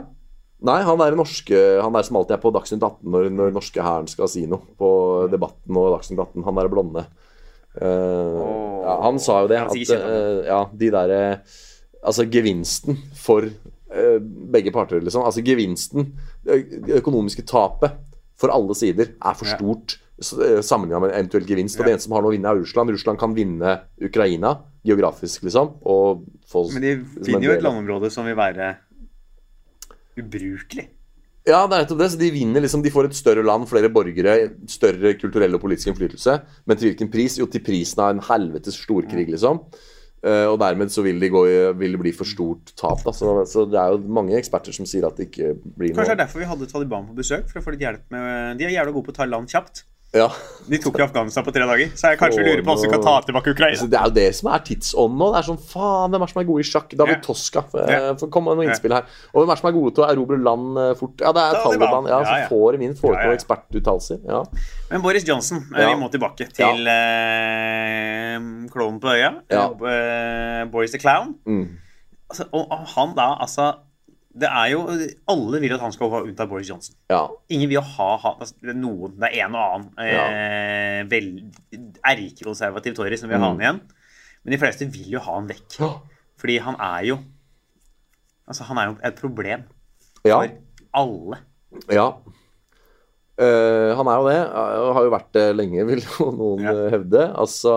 Nei, 0.61 0.77
han 0.85 1.01
er, 1.01 1.15
norske, 1.17 1.57
han 1.81 1.95
er 1.97 2.05
som 2.05 2.19
alltid 2.19 2.35
er 2.37 2.41
på 2.43 2.51
Dagsnytt 2.53 2.83
18 2.85 3.11
når, 3.11 3.27
når 3.33 3.53
norske 3.55 3.81
hæren 3.81 4.07
skal 4.07 4.29
si 4.29 4.43
noe 4.47 4.61
på 4.77 4.91
Debatten 5.33 5.75
og 5.81 5.95
Dagsnytt 5.97 6.21
18. 6.21 6.45
Han 6.45 6.61
er 6.61 6.69
blonde. 6.69 7.03
Eh, 7.79 8.37
ja, 8.83 8.95
han 9.05 9.19
sa 9.23 9.41
jo 9.43 9.51
det, 9.51 9.59
at 9.63 9.71
uh, 9.71 9.95
eh, 9.95 10.39
ja, 10.49 10.61
de 10.75 10.89
derre 10.91 11.19
Altså 12.01 12.25
gevinsten 12.25 12.97
for 13.13 13.45
eh, 13.45 14.15
begge 14.51 14.71
parter, 14.73 15.03
liksom. 15.05 15.21
Altså 15.21 15.43
gevinsten, 15.45 16.15
det 16.41 16.97
økonomiske 16.97 17.45
tapet 17.45 17.99
for 18.41 18.49
alle 18.49 18.73
sider, 18.73 19.13
er 19.21 19.35
for 19.37 19.45
Ja. 19.45 19.59
stort 19.59 19.99
sammenligna 20.21 20.99
med 21.01 21.11
en 21.11 21.19
eventuell 21.19 21.45
gevinst. 21.45 21.77
Og 21.77 21.85
det 21.85 21.93
eneste 21.93 22.09
som 22.09 22.15
har 22.15 22.25
noe 22.25 22.31
å 22.31 22.33
vinne, 22.33 22.49
er 22.49 22.57
Russland. 22.57 22.89
Russland 22.93 23.19
kan 23.21 23.35
vinne 23.37 23.75
Ukraina 24.01 24.55
geografisk, 24.85 25.43
liksom. 25.45 25.75
Og 25.85 26.25
få 26.49 26.65
Men 26.73 26.81
de 26.81 26.95
finner 27.25 27.45
jo 27.45 27.53
et 27.53 27.63
landområde 27.65 28.09
som 28.13 28.25
vil 28.25 28.37
være 28.37 28.75
ubrukelig. 30.17 30.87
Ja, 31.47 31.63
det 31.65 31.73
er 31.73 31.83
nettopp 31.83 32.01
det. 32.03 32.09
Så 32.13 32.19
de 32.21 32.29
vinner 32.33 32.61
liksom, 32.61 32.83
de 32.85 32.91
får 32.93 33.09
et 33.09 33.17
større 33.17 33.45
land, 33.45 33.65
flere 33.69 33.89
borgere, 33.93 34.35
større 34.69 35.15
kulturell 35.17 35.57
og 35.57 35.63
politisk 35.63 35.89
innflytelse. 35.89 36.37
Men 36.69 36.77
til 36.77 36.91
hvilken 36.91 37.09
pris? 37.13 37.39
Jo, 37.41 37.47
til 37.49 37.63
prisen 37.65 38.03
av 38.03 38.13
en 38.13 38.21
helvetes 38.27 38.77
storkrig, 38.83 39.25
liksom. 39.33 39.63
Uh, 40.21 40.51
og 40.51 40.59
dermed 40.61 40.91
så 40.93 41.01
vil, 41.01 41.17
de 41.17 41.31
gå, 41.33 41.39
vil 41.79 41.95
det 41.95 42.01
bli 42.03 42.11
for 42.13 42.29
stort 42.29 42.75
tap. 42.77 43.01
Da. 43.07 43.13
Så, 43.17 43.39
så 43.49 43.65
det 43.65 43.79
er 43.81 43.95
jo 43.95 44.03
mange 44.19 44.37
eksperter 44.37 44.75
som 44.75 44.85
sier 44.85 45.07
at 45.07 45.17
det 45.17 45.31
ikke 45.31 45.55
blir 45.63 45.95
Kanskje 45.95 46.11
det 46.11 46.19
er 46.19 46.25
derfor 46.27 46.43
vi 46.43 46.49
hadde 46.51 46.69
Taliban 46.69 47.07
på 47.09 47.17
besøk. 47.17 47.47
For 47.49 47.61
å 47.61 47.65
få 47.65 47.73
litt 47.73 47.87
hjelp 47.87 48.05
med 48.13 48.61
De 48.61 48.67
er 48.67 48.75
jævla 48.77 48.93
gode 48.93 49.09
på 49.09 49.15
å 49.15 49.17
ta 49.17 49.25
land 49.29 49.49
kjapt. 49.49 49.87
Ja. 50.13 50.27
De 50.67 50.77
tok 50.77 50.97
jo 50.99 51.03
Afghanistan 51.07 51.43
på 51.43 51.51
tre 51.55 51.65
dager, 51.65 51.89
så 51.97 52.11
jeg 52.11 52.19
kanskje 52.19 52.41
oh, 52.43 52.47
lurer 52.47 52.61
på 52.67 52.73
om 52.75 52.79
vi 52.83 52.89
kan 52.91 53.01
ta 53.03 53.13
tilbake 53.25 53.53
Ukraina. 53.55 53.77
Ukraina. 53.79 53.87
det 53.91 53.97
er 53.99 54.09
jo 54.09 54.13
det 54.17 54.25
som 54.37 54.49
er 54.51 54.61
tidsånden 54.67 55.17
nå. 55.17 55.29
Det 55.33 55.39
er 55.39 55.47
sånn, 55.47 55.59
faen, 55.71 56.11
Hvem 56.13 56.25
er 56.25 56.31
som 56.33 56.41
er 56.41 56.47
gode 56.49 56.61
i 56.61 56.67
sjakk? 56.67 56.93
David 56.99 57.15
yeah. 57.15 57.23
Toska. 57.25 57.63
Ja. 57.73 57.99
for 58.19 58.31
Kom 58.33 58.45
med 58.45 58.59
noen 58.59 58.67
Ja. 58.67 58.75
innspill 58.75 58.93
her. 58.93 59.07
Og 59.33 59.41
hvem 59.41 59.53
er 59.55 59.61
som 59.61 59.69
er 59.71 59.75
gode 59.79 59.93
til 59.97 60.03
å 60.05 60.09
erobre 60.11 60.37
land 60.37 60.77
eh, 60.83 60.91
fort? 60.99 61.15
Ja, 61.23 61.31
det 61.37 61.45
er 61.47 61.57
Taliban. 61.63 61.87
Taliban. 61.87 62.09
Ja, 62.11 62.19
Ja, 62.19 62.27
så 62.27 62.37
ja. 62.43 62.49
får 62.51 62.77
min 62.83 62.95
får 62.99 63.15
Ja, 63.15 63.21
ja. 63.25 63.37
ekspertuttalelser. 63.39 64.19
Ja. 64.27 64.41
Men 64.91 65.01
Boris 65.07 65.27
Johnson, 65.27 65.63
eh, 65.75 65.81
Ja. 65.81 65.89
vi 65.95 65.99
må 66.03 66.11
tilbake 66.13 66.49
til 66.53 66.91
eh, 66.91 68.37
klovnen 68.75 68.99
på 69.01 69.15
øya. 69.15 69.31
Ja. 69.49 69.65
Eh, 69.71 70.65
Boris 70.71 70.91
the 70.91 70.99
Clown. 70.99 71.35
Mm. 71.47 71.65
Altså, 72.29 72.45
og, 72.51 72.67
og 72.71 72.85
han 72.95 73.15
da, 73.17 73.31
altså 73.43 73.71
Det 74.33 74.47
er 74.47 74.67
jo 74.71 74.81
Alle 75.27 75.59
vil 75.59 75.73
at 75.75 75.81
han 75.83 75.91
skal 75.91 76.09
ha 76.13 76.21
unnta 76.23 76.45
Boris 76.47 76.69
Johnson. 76.69 76.95
ja. 77.11 77.25
Ingen 77.51 77.67
vil 77.69 77.81
ha, 77.83 78.09
ha 78.23 78.31
altså, 78.39 78.55
noen, 78.71 79.17
det 79.19 79.27
er 79.33 79.45
en 79.47 79.57
og 79.59 79.65
annen 79.65 79.89
eh, 80.05 81.01
vel, 81.11 81.27
erkekonservativ 82.07 82.95
Tory 82.95 83.17
som 83.19 83.27
vil 83.31 83.41
ha 83.41 83.49
han 83.51 83.59
igjen. 83.59 83.81
Men 84.45 84.55
de 84.55 84.59
fleste 84.61 84.87
vil 84.93 85.09
jo 85.17 85.19
ha 85.25 85.35
han 85.35 85.49
vekk. 85.51 85.75
Ja. 85.81 85.89
Fordi 86.41 86.55
han 86.63 86.79
er 86.79 87.03
jo 87.11 87.19
Altså, 88.49 88.65
han 88.67 88.79
er 88.81 88.87
jo 88.89 88.95
et 89.07 89.19
problem 89.19 89.61
ja. 90.27 90.37
for 90.39 90.47
alle. 90.99 91.37
Ja. 91.93 92.07
Uh, 93.41 93.91
han 93.97 94.09
er 94.11 94.17
jo 94.19 94.25
det. 94.27 94.39
og 94.51 94.89
Har 94.97 95.05
jo 95.05 95.13
vært 95.13 95.29
det 95.37 95.45
lenge, 95.55 95.85
vil 95.87 96.01
jo 96.03 96.31
noen 96.35 96.65
Ja. 96.65 96.73
eh, 96.73 96.89
hevde. 96.91 97.21
Altså 97.39 97.71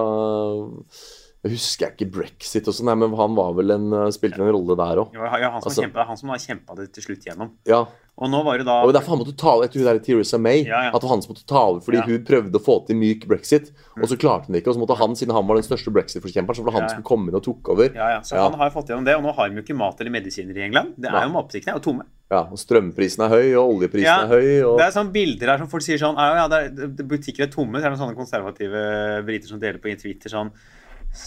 Jeg 1.44 1.52
husker 1.52 1.90
ikke 1.92 2.08
brexit 2.08 2.68
og 2.70 2.72
sånn, 2.72 2.88
men 2.96 3.12
han 3.18 3.34
var 3.36 3.52
vel 3.52 3.74
en, 3.74 3.90
eh, 3.92 4.12
spilte 4.16 4.40
en 4.40 4.48
rolle 4.48 4.76
der 4.80 5.02
òg. 5.02 5.12
Ja, 5.12 5.28
ja, 5.36 5.50
han 5.52 5.60
som, 5.60 5.68
Altså- 5.68 5.84
kjempet, 5.84 6.06
han 6.08 6.16
som 6.16 6.30
kjempa 6.30 6.76
det 6.76 6.92
til 6.94 7.02
slutt 7.04 7.26
gjennom. 7.26 7.50
Ja. 7.68 7.84
Og 8.16 8.30
nå 8.30 8.44
var 8.46 8.58
det 8.58 8.66
da 8.66 8.82
Og 8.86 8.92
derfor 8.94 9.16
han 9.16 9.18
måtte 9.18 9.36
ta 9.36 9.50
over 9.56 9.66
etter 9.66 9.80
hun 9.82 9.88
der 9.88 9.98
Theresa 9.98 10.38
May. 10.38 10.62
Ja, 10.62 10.84
ja. 10.86 10.88
At 10.94 11.02
det 11.02 11.08
var 11.08 11.16
han 11.16 11.22
som 11.22 11.34
måtte 11.34 11.46
ta 11.50 11.60
over 11.66 11.80
fordi. 11.82 11.98
Mm. 11.98 12.06
hun 12.06 12.24
prøvde 12.24 12.54
å 12.60 12.62
få 12.62 12.86
til 12.86 12.96
myk 12.96 13.26
brexit, 13.26 13.72
og 13.98 14.06
så 14.06 14.16
klarte 14.16 14.46
han 14.46 14.54
det 14.54 14.62
ikke. 14.62 14.70
Og 14.70 14.76
så 14.78 14.82
måtte 14.86 14.96
han, 14.96 15.16
siden 15.18 15.34
han 15.34 15.46
var 15.46 15.58
den 15.58 15.66
største 15.66 15.90
brexit-forkjemperen, 15.92 16.54
så 16.54 16.62
var 16.62 16.70
det 16.70 16.80
han 16.80 16.88
som 16.88 17.02
kom 17.02 17.28
inn 17.28 17.34
og 17.34 17.42
tok 17.42 17.68
over. 17.74 17.90
Ja, 17.92 18.08
ja, 18.14 18.20
så 18.20 18.38
han 18.38 18.54
har 18.54 18.70
fått 18.70 18.88
gjennom 18.88 19.04
det, 19.04 19.16
og 19.18 19.24
nå 19.26 19.34
har 19.34 19.50
de 19.50 19.58
jo 19.58 19.64
ikke 19.66 19.76
mat 19.76 20.00
eller 20.00 20.14
medisiner 20.14 20.56
i 20.56 20.62
England. 20.68 20.94
Det 20.96 21.10
er 21.10 21.26
jo 21.26 21.34
Matbutikkene 21.34 21.74
er 21.74 21.80
jo 21.80 21.84
tomme. 21.90 22.06
Ja, 22.30 22.44
og 22.46 22.56
Strømprisen 22.56 23.26
er 23.26 23.34
høy, 23.34 23.54
og 23.58 23.74
oljeprisen 23.74 24.06
Ja, 24.06 24.22
er 24.22 24.30
høy. 24.30 24.62
Og... 24.62 24.78
Det 24.78 24.86
er 24.86 24.94
sånne 24.94 25.12
bilder 25.12 25.50
her 25.52 25.58
som 25.58 25.68
folk 25.68 25.82
sier 25.82 25.98
sånn 25.98 26.16
ja, 26.16 26.38
ja, 26.38 26.46
er, 26.56 26.70
Butikker 27.02 27.44
er 27.44 27.50
tomme. 27.52 27.82
Så 27.82 27.86
er 27.90 27.90
det 27.90 28.00
sånne 28.00 28.16
konservative 28.16 28.86
briter 29.26 29.50
som 29.50 29.60
deler 29.60 29.82
på 29.82 29.92
Twitter 29.98 30.32
sånn 30.32 30.54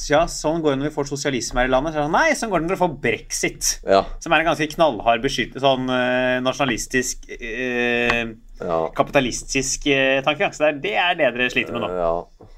Ja, 0.07 0.25
sånn 0.27 0.59
går 0.63 0.75
det 0.75 0.81
når 0.81 0.89
vi 0.89 0.95
får 0.97 1.07
sosialisme 1.09 1.61
her 1.61 1.69
i 1.69 1.71
landet. 1.71 1.95
Så 1.95 2.03
sånn, 2.03 2.15
Nei, 2.15 2.35
sånn 2.35 2.51
går 2.51 2.61
det 2.61 2.67
når 2.67 2.75
vi 2.75 2.81
får 2.81 2.95
brexit. 3.05 3.69
Ja. 3.87 4.01
Som 4.23 4.35
er 4.35 4.43
en 4.43 4.49
ganske 4.49 4.67
knallhard 4.73 5.23
beskyttelse, 5.23 5.63
sånn 5.63 5.87
eh, 5.93 6.37
nasjonalistisk 6.43 7.29
eh, 7.37 8.35
Ja. 8.57 8.79
Kapitalistisk 8.97 9.87
eh, 9.93 10.19
tankegang. 10.25 10.55
Så 10.55 10.65
det 10.65 10.69
er, 10.69 10.81
det 10.83 10.93
er 10.97 11.17
det 11.19 11.31
dere 11.37 11.53
sliter 11.53 11.77
med 11.77 11.85
nå. 11.85 11.91
Ja. 11.95 12.49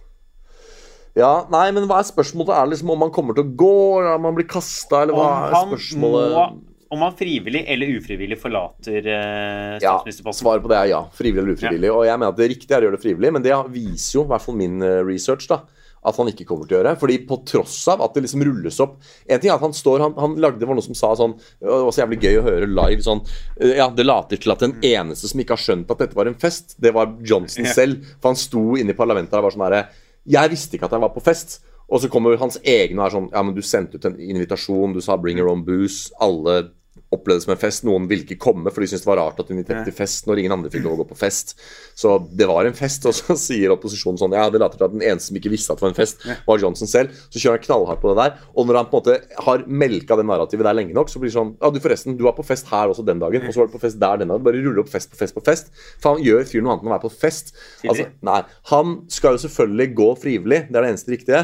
ja. 1.22 1.32
Nei, 1.54 1.68
men 1.76 1.86
hva 1.90 2.02
er 2.02 2.10
spørsmålet? 2.10 2.56
Er 2.56 2.66
det 2.66 2.78
liksom 2.78 2.96
om 2.96 3.06
man 3.06 3.14
kommer 3.14 3.38
til 3.38 3.46
å 3.46 3.54
gå, 3.62 3.78
eller 4.00 4.18
om 4.18 4.28
man 4.30 4.38
blir 4.40 4.50
kasta, 4.50 5.04
eller 5.04 5.20
hva 5.20 5.30
er 5.46 5.58
spørsmålet? 5.70 6.38
må 6.40 6.94
Om 6.96 7.04
han 7.06 7.18
frivillig 7.18 7.66
eller 7.70 7.98
ufrivillig 8.00 8.40
forlater 8.42 9.04
statsministerposten? 9.06 10.42
Ja, 10.42 10.46
svaret 10.48 10.66
på 10.66 10.72
det 10.72 10.80
er 10.80 10.94
ja. 10.96 11.04
Frivillig 11.14 11.46
eller 11.46 11.60
ufrivillig. 11.60 11.92
Og 11.94 12.08
jeg 12.10 12.18
mener 12.18 12.34
at 12.34 12.42
det 12.42 12.50
riktige 12.56 12.80
er 12.80 12.82
å 12.82 12.90
gjøre 12.90 12.98
det 12.98 13.06
frivillig, 13.06 13.36
men 13.38 13.46
det 13.46 13.60
viser 13.76 14.16
jo, 14.18 14.26
i 14.26 14.32
hvert 14.34 14.48
fall 14.48 14.58
min 14.58 14.82
eh, 14.82 15.04
research, 15.06 15.46
da, 15.52 15.62
at 16.00 16.20
han 16.20 16.30
ikke 16.32 16.46
kommer 16.48 16.68
til 16.68 16.78
å 16.78 16.80
gjøre. 16.80 16.96
Fordi 17.02 17.18
på 17.28 17.40
tross 17.48 17.78
av 17.92 18.04
at 18.06 18.16
det 18.16 18.24
liksom 18.26 18.44
rulles 18.48 18.80
opp 18.84 18.98
En 19.28 19.40
ting 19.40 19.50
er 19.50 19.58
at 19.58 19.64
han 19.66 19.76
står 19.76 20.04
Han, 20.04 20.16
han 20.20 20.38
lagde 20.42 20.68
var 20.68 20.78
noe 20.78 20.86
som 20.86 20.98
sa 20.98 21.12
sånn 21.18 21.36
Det 21.60 21.68
var 21.68 21.92
så 21.96 22.04
jævlig 22.04 22.20
gøy 22.24 22.40
å 22.40 22.46
høre 22.46 22.70
live 22.72 23.04
sånn 23.06 23.24
eh, 23.60 23.76
Ja, 23.80 23.90
det 23.94 24.06
later 24.08 24.40
til 24.40 24.54
at 24.54 24.64
den 24.64 24.78
eneste 24.86 25.32
som 25.32 25.44
ikke 25.44 25.58
har 25.58 25.64
skjønt 25.64 25.92
at 25.92 26.04
dette 26.04 26.18
var 26.18 26.30
en 26.30 26.38
fest, 26.40 26.78
det 26.80 26.94
var 26.96 27.12
Johnson 27.26 27.68
selv. 27.68 28.06
For 28.20 28.32
han 28.32 28.40
sto 28.40 28.64
inne 28.80 28.96
i 28.96 28.98
parlamentet 28.98 29.36
og 29.40 29.50
var 29.50 29.56
sånn 29.56 29.66
herre 29.68 29.84
Jeg 30.30 30.54
visste 30.54 30.78
ikke 30.78 30.90
at 30.90 30.96
jeg 30.96 31.04
var 31.04 31.14
på 31.16 31.24
fest. 31.24 31.60
Og 31.90 32.04
så 32.04 32.10
kommer 32.12 32.38
hans 32.38 32.60
egne 32.62 33.02
og 33.02 33.08
er 33.08 33.16
sånn 33.16 33.32
Ja, 33.34 33.44
men 33.46 33.56
du 33.58 33.64
sendte 33.66 34.00
ut 34.00 34.08
en 34.08 34.20
invitasjon, 34.22 34.94
du 34.94 35.02
sa 35.02 35.18
'bring 35.18 35.42
your 35.42 35.50
own 35.52 35.66
booze'. 35.66 36.12
Alle 36.22 36.70
opplevde 37.14 37.42
det 37.42 37.46
som 37.48 37.54
en 37.56 37.62
fest. 37.62 37.86
Noen 37.88 38.06
ville 38.10 38.26
ikke 38.26 38.38
komme, 38.42 38.70
for 38.74 38.84
de 38.84 38.90
syntes 38.90 39.06
det 39.06 39.10
var 39.10 39.20
rart 39.22 39.40
at 39.42 39.48
du 39.50 39.54
inviterte 39.56 39.88
til 39.88 39.96
fest 39.98 40.28
når 40.30 40.42
ingen 40.44 40.54
andre 40.56 40.72
fikk 40.74 40.84
lov 40.86 40.98
å 40.98 41.00
gå 41.02 41.08
på 41.10 41.18
fest. 41.18 41.56
Så 41.98 42.16
det 42.38 42.48
var 42.50 42.68
en 42.70 42.78
fest, 42.78 43.06
og 43.10 43.16
så 43.18 43.36
sier 43.48 43.74
opposisjonen 43.74 44.20
sånn 44.22 44.36
Ja, 44.38 44.46
det 44.54 44.62
later 44.62 44.78
til 44.78 44.88
at 44.90 44.96
den 44.96 45.06
eneste 45.06 45.32
som 45.32 45.40
ikke 45.40 45.54
visste 45.54 45.74
at 45.74 45.82
det 45.82 45.88
var 45.88 45.94
en 45.94 45.98
fest, 45.98 46.26
var 46.46 46.62
Johnson 46.62 46.90
selv. 46.90 47.16
Så 47.34 47.42
kjører 47.42 47.58
han 47.58 47.66
knallhardt 47.66 48.04
på 48.04 48.14
det 48.14 48.20
der. 48.22 48.36
Og 48.54 48.70
når 48.70 48.80
han 48.82 48.92
på 48.92 49.00
en 49.00 49.04
måte 49.04 49.46
har 49.48 49.66
melka 49.86 50.20
det 50.20 50.28
narrativet 50.30 50.70
der 50.70 50.78
lenge 50.78 50.98
nok, 50.98 51.10
så 51.12 51.22
blir 51.22 51.32
det 51.32 51.38
sånn 51.38 51.56
Ja, 51.58 51.72
du 51.74 51.82
forresten, 51.84 52.18
du 52.20 52.26
var 52.28 52.38
på 52.38 52.46
fest 52.46 52.70
her 52.70 52.94
også 52.94 53.06
den 53.08 53.24
dagen, 53.24 53.48
og 53.48 53.56
så 53.56 53.64
var 53.64 53.72
du 53.72 53.76
på 53.78 53.84
fest 53.84 54.00
der 54.02 54.22
den 54.22 54.30
dagen. 54.34 54.46
Bare 54.46 54.62
ruller 54.62 54.84
opp 54.84 54.94
fest 54.94 55.10
på 55.14 55.20
fest 55.20 55.38
på 55.38 55.44
fest. 55.46 55.74
Faen, 56.04 56.22
gjør 56.26 56.46
fyren 56.46 56.68
noe 56.68 56.78
annet 56.78 56.86
enn 56.86 56.94
å 56.94 56.96
være 56.98 57.08
på 57.08 57.14
fest? 57.26 57.54
Altså, 57.88 58.06
nei. 58.30 58.40
Han 58.74 58.96
skal 59.12 59.38
jo 59.38 59.44
selvfølgelig 59.48 59.92
gå 59.98 60.10
frivillig, 60.22 60.64
det 60.70 60.78
er 60.78 60.86
det 60.86 60.94
eneste 60.94 61.16
riktige. 61.16 61.44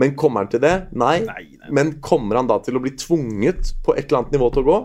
Men 0.00 0.16
kommer 0.18 0.42
han 0.44 0.50
til 0.50 0.60
det? 0.64 0.74
Nei. 0.98 1.20
Nei, 1.22 1.44
nei. 1.60 1.70
Men 1.70 1.92
kommer 2.02 2.40
han 2.40 2.48
da 2.50 2.56
til 2.64 2.74
å 2.78 2.82
bli 2.82 2.90
tvunget 2.98 3.74
på 3.86 3.94
et 3.94 4.08
eller 4.08 4.22
annet 4.24 4.32
nivå 4.34 4.48
til 4.54 4.64
å 4.64 4.66
gå? 4.70 4.78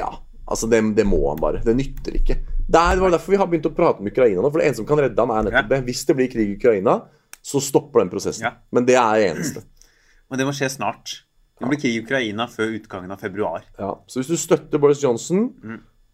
Ja. 0.00 0.08
Altså, 0.50 0.66
det, 0.68 0.80
det 0.98 1.04
må 1.06 1.20
han 1.30 1.38
bare. 1.40 1.60
Det 1.64 1.74
nytter 1.78 2.16
ikke. 2.18 2.36
Det 2.66 2.80
er- 2.80 2.96
det 2.98 3.04
var 3.04 3.10
derfor 3.14 3.30
vi 3.36 3.38
har 3.38 3.46
begynt 3.46 3.68
å 3.70 3.74
prate 3.76 4.00
om 4.02 4.08
Ukraina 4.10 4.42
nå. 4.42 4.50
For 4.50 4.58
det 4.58 4.66
eneste 4.66 4.82
som 4.82 4.88
kan 4.88 4.98
redde 5.04 5.18
han, 5.22 5.30
er 5.36 5.46
nettopp 5.50 5.68
det. 5.70 5.78
Hvis 5.86 6.02
det 6.08 6.16
blir 6.18 6.30
krig 6.32 6.50
i 6.50 6.56
Ukraina, 6.58 6.96
så 7.42 7.60
stopper 7.62 8.02
den 8.02 8.10
prosessen. 8.10 8.48
Ja. 8.48 8.52
Men 8.74 8.84
det 8.88 8.96
er 8.98 9.14
det 9.20 9.28
eneste. 9.30 9.62
Men 10.30 10.38
det 10.42 10.46
må 10.48 10.52
skje 10.56 10.70
snart. 10.74 11.22
Det 11.62 11.68
blir 11.70 11.78
krig 11.78 11.94
i 11.94 12.02
Ukraina 12.02 12.48
før 12.50 12.74
utgangen 12.74 13.12
av 13.14 13.20
februar. 13.22 13.62
Ja. 13.78 13.92
Så 14.10 14.18
hvis 14.20 14.32
du 14.32 14.36
støtter 14.40 14.80
Boris 14.82 15.02
Johnson, 15.04 15.52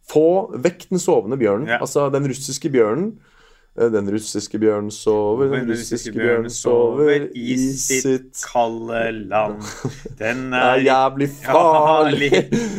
få 0.09 0.27
vekk 0.61 0.89
den 0.91 1.01
sovende 1.01 1.39
bjørnen. 1.41 1.65
Mm. 1.65 1.73
Ja. 1.73 1.81
Altså 1.85 2.11
den 2.13 2.29
russiske 2.29 2.69
bjørnen. 2.75 3.15
Eh, 3.77 3.91
Den 3.93 4.09
russiske 4.11 4.59
bjørnen 4.63 4.91
sover, 4.95 5.51
den 5.53 5.69
russiske 5.71 6.15
bjørnen 6.15 6.51
sover 6.53 7.29
i 7.37 7.57
sitt 7.77 8.41
kalde 8.53 9.03
land. 9.29 9.63
Den 10.23 10.49
er 10.57 10.81
jævlig 10.83 11.29
farlig. 11.45 12.33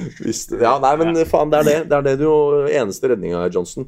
ja, 0.65 0.75
nei, 0.83 0.93
men 1.03 1.23
faen, 1.29 1.51
det 1.53 1.61
er 1.61 1.69
det. 1.69 1.79
Det 1.91 1.97
er 1.99 2.07
det 2.09 2.17
du 2.21 2.29
eneste 2.67 3.11
redninga 3.13 3.45
Johnson. 3.53 3.87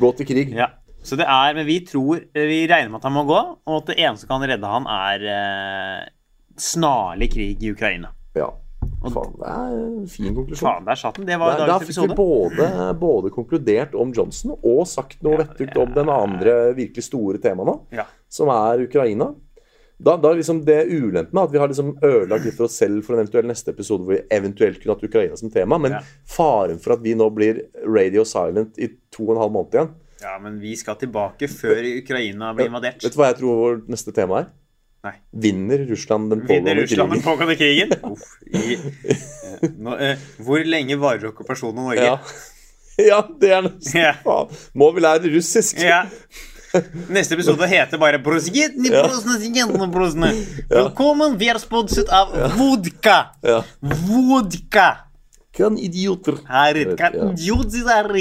Gå 0.00 0.12
til 0.18 0.28
krig. 0.28 0.54
Ja. 0.56 0.70
Så 1.02 1.16
det 1.18 1.24
er, 1.26 1.54
men 1.56 1.66
vi 1.66 1.80
tror, 1.82 2.20
vi 2.30 2.60
regner 2.70 2.92
med 2.92 3.00
at 3.00 3.06
han 3.08 3.14
må 3.16 3.24
gå, 3.26 3.38
og 3.66 3.78
at 3.80 3.88
det 3.90 3.96
eneste 3.98 4.22
som 4.28 4.36
kan 4.36 4.44
redde 4.46 4.68
han, 4.70 4.84
er 4.86 5.24
eh, 5.32 6.04
snarlig 6.62 7.26
krig 7.32 7.64
i 7.64 7.72
Ukraina. 7.74 8.12
Ja. 8.38 8.52
Faen, 9.02 9.32
det 9.38 9.48
er 9.50 9.76
en 9.82 10.06
fin 10.06 10.34
konklusjon. 10.34 10.68
Faen, 10.68 10.84
der 10.86 10.94
satt 11.00 11.16
den. 11.18 11.26
Det 11.26 11.38
var 11.40 11.56
da 11.58 11.66
dagens 11.66 11.88
fikk 11.90 12.08
vi 12.10 12.16
både, 12.18 12.66
både 13.00 13.30
konkludert 13.34 13.94
om 13.98 14.12
Johnson 14.14 14.54
og 14.58 14.82
sagt 14.86 15.22
noe 15.22 15.38
Ja, 15.38 15.44
vettug 15.44 15.76
om 15.82 15.94
den 15.96 16.08
andre 16.12 16.74
virkelig 16.76 17.02
store 17.08 17.38
temaet 17.42 17.66
nå, 17.66 17.78
Ja. 17.98 18.04
som 18.28 18.48
er 18.48 18.84
Ukraina. 18.86 19.34
Da, 20.02 20.16
da 20.16 20.32
liksom 20.34 20.64
Det 20.66 20.86
ulempen 20.90 21.32
med 21.32 21.44
at 21.44 21.52
vi 21.52 21.58
har 21.58 21.68
liksom 21.68 21.96
ødelagt 22.02 22.44
litt 22.44 22.56
for 22.56 22.64
oss 22.64 22.74
selv 22.78 23.04
for 23.04 23.14
en 23.14 23.20
eventuell 23.22 23.46
neste 23.46 23.70
episode 23.70 24.02
hvor 24.02 24.16
vi 24.16 24.22
eventuelt 24.34 24.80
kunne 24.82 24.96
hatt 24.96 25.04
Ukraina 25.04 25.36
som 25.38 25.50
tema, 25.50 25.78
men 25.78 25.92
Ja. 25.92 26.00
faren 26.26 26.78
for 26.82 26.94
at 26.94 27.02
vi 27.02 27.14
nå 27.14 27.28
blir 27.34 27.60
radio 27.86 28.24
silent 28.24 28.78
i 28.78 28.88
to 29.10 29.28
og 29.28 29.36
en 29.36 29.42
halv 29.42 29.52
måned 29.52 29.74
igjen 29.74 29.92
ja, 30.22 30.38
men 30.38 30.60
vi 30.60 30.76
skal 30.76 30.94
tilbake 30.94 31.48
før 31.50 31.82
Ukraina 31.98 32.52
blir 32.54 32.68
invadert. 32.70 33.02
Vet 33.02 33.12
du 33.12 33.18
hva 33.18 33.32
jeg 33.32 33.38
tror 33.40 33.56
vårt 33.58 33.88
neste 33.90 34.12
tema 34.14 34.38
er? 34.38 34.46
Nei. 35.02 35.14
Vinner 35.32 35.78
Russland 35.90 36.30
den 36.30 36.40
Vinner 36.46 36.74
pågående 36.74 36.82
Russland 36.82 37.10
den 37.12 37.20
krigen? 37.22 37.38
pågående 37.38 37.56
krigen? 37.56 37.90
Uff. 38.12 38.20
I, 38.46 38.74
eh, 39.10 39.70
nå, 39.78 39.96
eh, 39.98 40.18
hvor 40.38 40.62
lenge 40.64 40.96
varer 41.02 41.26
okkupasjonen 41.32 41.78
av 41.78 41.84
Norge? 41.88 42.04
Ja. 42.06 42.18
ja, 43.10 43.18
det 43.40 43.50
er 43.56 43.62
nesten 43.66 44.00
Ja. 44.04 44.12
faen. 44.22 44.48
Må 44.78 44.92
vi 44.94 45.00
lære 45.02 45.32
russisk? 45.34 45.80
Ja. 45.82 46.04
Neste 47.12 47.34
episode 47.34 47.66
heter 47.68 47.98
bare. 48.00 48.18
Velkommen, 50.70 51.38
vi 51.38 51.48
er 51.50 51.58
sponset 51.60 52.08
av 52.08 52.32
vodka. 52.56 53.18
Vodka. 54.06 54.86
Kan 55.52 55.76
idioter. 55.82 56.38
Her, 56.48 56.78
kan 56.96 57.12
idioter 57.34 57.90
er. 57.98 58.14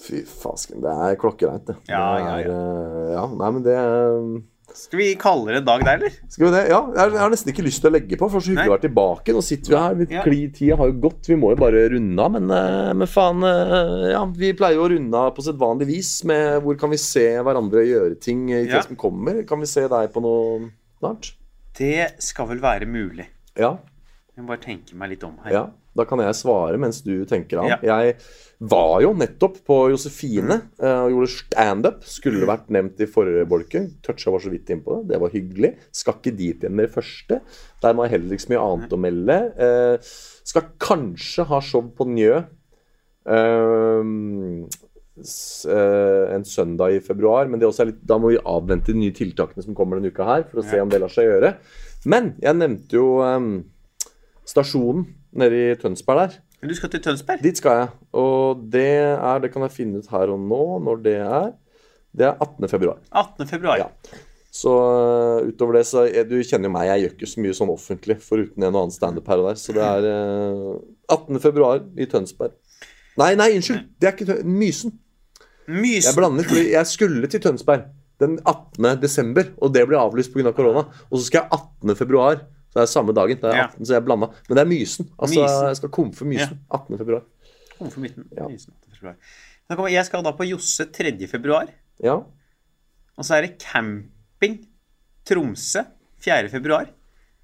Fy 0.00 0.24
fasken, 0.24 0.80
det 0.82 0.90
er 0.90 1.16
klokkereint, 1.20 1.66
det. 1.68 1.76
Ja, 1.88 2.18
ja, 2.18 2.24
ja, 2.24 2.36
er, 2.40 2.46
eh, 2.50 3.10
ja. 3.14 3.24
Nei, 3.36 3.50
men 3.52 3.62
det 3.64 3.74
er- 3.76 4.40
Skal 4.74 4.98
vi 5.00 5.14
kalle 5.20 5.46
det 5.52 5.56
en 5.60 5.64
dag 5.66 5.82
der, 5.84 5.96
eller? 5.98 6.10
Skal 6.28 6.46
vi 6.46 6.50
det? 6.54 6.62
Ja, 6.70 6.80
jeg 6.94 7.12
har- 7.18 7.30
nesten 7.30 7.52
ikke 7.52 7.64
lyst 7.66 7.80
til 7.82 7.90
å 7.90 7.94
legge 7.94 8.16
på, 8.16 8.28
for 8.30 8.40
så 8.40 8.52
hyggelig 8.52 8.70
å 8.70 8.74
være 8.76 8.86
tilbake. 8.88 9.34
Nå 9.34 9.42
sitter 9.42 9.70
vi 9.70 9.76
her. 9.76 9.94
Vi, 9.94 10.06
Ja. 10.14 10.22
tida 10.24 10.76
har 10.76 10.86
jo 10.86 10.92
gått, 11.00 11.26
vi 11.26 11.34
må 11.36 11.50
jo 11.50 11.56
bare 11.56 11.88
runde 11.90 12.18
av. 12.20 12.30
Men, 12.32 12.50
eh, 12.50 12.92
men 12.94 13.06
faen, 13.06 13.42
eh, 13.42 14.10
ja, 14.12 14.24
vi 14.26 14.52
pleier 14.52 14.74
jo 14.76 14.86
å 14.88 14.90
runde 14.90 15.14
av 15.14 15.34
på 15.34 15.42
sedvanlig 15.42 15.86
vis 15.86 16.24
med 16.24 16.62
hvor 16.62 16.78
kan 16.78 16.90
vi 16.90 16.96
se 16.96 17.26
hverandre 17.42 17.84
gjøre 17.86 18.20
ting 18.20 18.48
i 18.50 18.64
tida 18.64 18.76
Ja. 18.76 18.80
som 18.82 18.96
kommer. 18.96 19.46
Kan 19.46 19.60
vi 19.60 19.66
se 19.66 19.82
deg 19.88 20.12
på 20.12 20.22
noe 20.22 20.70
snart? 21.00 21.32
Det 21.76 22.20
skal 22.22 22.46
vel 22.46 22.58
være 22.58 22.86
mulig. 22.86 23.26
Ja. 23.56 23.78
Jeg 24.36 24.44
må 24.44 24.48
bare 24.48 24.58
tenke 24.58 24.94
meg 24.94 25.10
litt 25.10 25.24
om 25.24 25.36
her. 25.44 25.52
Ja, 25.52 25.66
da 25.96 26.04
kan 26.04 26.18
jeg 26.18 26.32
svare 26.34 26.78
mens 26.78 27.00
du 27.02 27.24
tenker 27.26 27.58
an. 27.60 27.68
Ja. 27.68 27.76
Jeg 27.82 28.16
var 28.60 29.00
jo 29.00 29.14
nettopp 29.16 29.54
på 29.64 29.76
Josefine 29.88 30.56
Mm. 30.60 30.84
eh, 30.84 31.00
og 31.06 31.10
gjorde 31.14 31.30
standup. 31.32 32.02
Skulle 32.04 32.46
vært 32.46 32.68
nevnt 32.68 33.00
i 33.00 33.06
forrige 33.08 33.46
bolke. 33.48 33.80
Toucha 34.04 34.30
var 34.30 34.38
så 34.44 34.50
vidt 34.52 34.68
innpå 34.68 34.98
det. 35.00 35.14
Det 35.14 35.20
var 35.20 35.30
hyggelig. 35.32 35.70
Skal 35.92 36.14
ikke 36.18 36.36
dit 36.36 36.60
igjen 36.60 36.74
med 36.76 36.88
det 36.88 36.94
første. 36.94 37.40
Der 37.80 37.94
må 37.94 38.04
jeg 38.04 38.12
heller 38.20 38.36
ikke 38.36 38.44
så 38.46 38.52
mye 38.52 38.66
annet 38.66 38.92
å 38.92 39.00
melde. 39.00 39.38
Eh, 39.56 39.98
skal 40.44 40.68
kanskje 40.78 41.46
ha 41.46 41.60
show 41.60 41.82
på 41.88 42.04
Njø. 42.06 42.44
Eh, 43.26 44.04
eh, 45.68 46.34
en 46.34 46.44
søndag 46.44 46.94
i 46.96 47.00
februar, 47.00 47.48
men 47.48 47.60
det 47.60 47.68
også 47.68 47.80
er 47.84 47.90
litt, 47.92 48.04
da 48.06 48.18
må 48.18 48.30
vi 48.32 48.38
avvente 48.44 48.92
de 48.92 48.98
nye 48.98 49.12
tiltakene 49.16 49.64
som 49.64 49.74
kommer 49.74 49.96
denne 49.98 50.12
uka 50.12 50.24
her, 50.24 50.44
for 50.44 50.60
å 50.60 50.68
se 50.68 50.80
om 50.80 50.88
det 50.88 51.00
lar 51.00 51.12
seg 51.12 51.28
gjøre. 51.28 51.54
Men 52.04 52.34
jeg 52.40 52.56
nevnte 52.56 52.96
jo 52.96 53.20
eh, 53.24 53.62
stasjonen 54.48 55.06
nede 55.32 55.64
i 55.72 55.74
Tønsberg 55.80 56.26
der. 56.26 56.38
Du 56.60 56.74
skal 56.76 56.90
til 56.92 57.00
Tønsberg? 57.02 57.40
Dit 57.42 57.60
skal 57.60 57.78
jeg. 57.78 57.92
Og 58.20 58.64
det 58.72 58.88
er 59.00 59.38
Det 59.40 59.52
kan 59.52 59.62
jeg 59.64 59.72
finne 59.72 60.00
ut 60.00 60.10
her 60.12 60.32
og 60.32 60.40
nå 60.40 60.64
når 60.84 61.04
det 61.04 61.16
er. 61.24 61.52
Det 62.12 62.26
er 62.26 62.34
18. 62.36 62.68
februar. 62.68 62.98
18. 63.12 63.46
februar. 63.46 63.78
Ja. 63.78 63.86
Så 64.52 64.70
øh, 64.70 65.48
utover 65.48 65.78
det 65.78 65.86
så 65.86 66.04
er, 66.04 66.24
Du 66.26 66.34
kjenner 66.42 66.68
jo 66.68 66.74
meg, 66.74 66.88
jeg 66.88 67.04
gjør 67.04 67.12
ikke 67.14 67.30
så 67.30 67.44
mye 67.44 67.54
sånn 67.54 67.70
offentlig 67.70 68.16
foruten 68.24 68.64
en 68.66 68.74
og 68.74 68.80
annen 68.82 68.94
standup 68.94 69.30
her 69.30 69.40
og 69.40 69.48
der. 69.50 69.60
Så 69.62 69.76
det 69.76 69.86
er 69.86 70.08
uh, 70.10 70.80
18. 71.08 71.38
februar 71.40 71.84
i 71.96 72.08
Tønsberg. 72.10 72.56
Nei, 73.20 73.34
nei, 73.38 73.52
unnskyld! 73.56 73.86
Det 74.00 74.10
er 74.10 74.16
ikke 74.16 74.28
Tønsberg. 74.32 74.58
Mysen. 74.60 74.98
Jeg 76.10 76.16
blandet, 76.16 76.48
fordi 76.50 76.70
jeg 76.72 76.86
skulle 76.90 77.30
til 77.30 77.42
Tønsberg 77.44 77.86
den 78.20 78.40
18. 78.42 79.00
desember, 79.00 79.52
og 79.62 79.72
det 79.74 79.86
ble 79.88 80.00
avlyst 80.00 80.34
pga. 80.34 80.50
Av 80.50 80.56
korona. 80.56 80.82
Og 81.08 81.20
så 81.20 81.28
skal 81.28 81.46
jeg 81.46 81.62
18. 81.94 81.94
Så 82.70 82.78
det 82.78 82.82
er 82.86 82.90
samme 82.92 83.12
dagen. 83.16 83.40
Det 83.42 83.50
er 83.50 83.56
Ja. 83.56 83.66
18, 83.66 83.84
så 83.86 83.92
jeg 83.96 84.04
blanda. 84.06 84.26
Men 84.48 84.56
det 84.56 84.62
er 84.62 84.70
Mysen. 84.70 85.08
Altså, 85.18 85.40
Mysen. 85.42 85.66
jeg 85.66 85.76
skal 85.80 85.88
komfe 85.90 86.24
Mysen. 86.24 86.58
18. 86.70 86.98
februar. 86.98 87.22
Kom 87.78 87.90
for 87.90 88.00
midten. 88.00 88.28
Ja. 88.36 88.46
Mysen, 88.48 88.72
18. 88.78 88.96
februar. 89.00 89.90
Jeg 89.90 90.04
skal 90.06 90.22
da 90.26 90.32
på 90.32 90.46
Josse 90.48 90.86
3. 90.92 91.26
februar. 91.30 91.66
Ja. 92.02 92.14
Og 93.18 93.24
så 93.26 93.34
er 93.36 93.42
det 93.46 93.58
camping 93.62 94.60
Tromsø 95.26 95.82
4. 96.24 96.48
februar. 96.50 96.86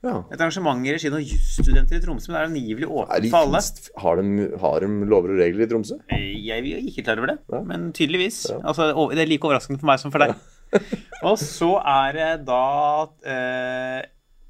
ja. 0.06 0.22
Et 0.30 0.38
arrangement 0.40 0.84
i 0.86 0.92
regi 0.94 1.08
av 1.10 1.18
jusstudenter 1.20 1.96
i 1.98 2.00
Tromsø, 2.04 2.30
men 2.30 2.36
det 2.36 2.42
er 2.42 2.50
angivelig 2.52 2.86
åpent 2.86 3.30
for 3.30 3.38
alle. 3.38 3.60
Har 4.02 4.16
de, 4.20 4.58
har 4.62 4.80
de 4.84 4.90
lover 5.10 5.32
og 5.34 5.40
regler 5.40 5.64
i 5.66 5.70
Tromsø? 5.70 5.96
Eh, 6.12 6.36
Jeg 6.46 6.60
er 6.62 6.78
ikke 6.86 7.02
klar 7.04 7.18
over 7.18 7.26
det, 7.32 7.38
Ja. 7.52 7.60
men 7.62 7.92
tydeligvis. 7.92 8.46
Ja. 8.50 8.60
Altså, 8.62 8.92
det 9.10 9.18
er 9.24 9.26
like 9.26 9.42
overraskende 9.48 9.80
for 9.80 9.86
meg 9.90 9.98
som 9.98 10.12
for 10.12 10.18
deg. 10.22 10.34
Og 11.26 11.38
så 11.38 11.72
er 11.82 12.12
det 12.12 12.46
da 12.46 13.06
eh, 13.26 14.02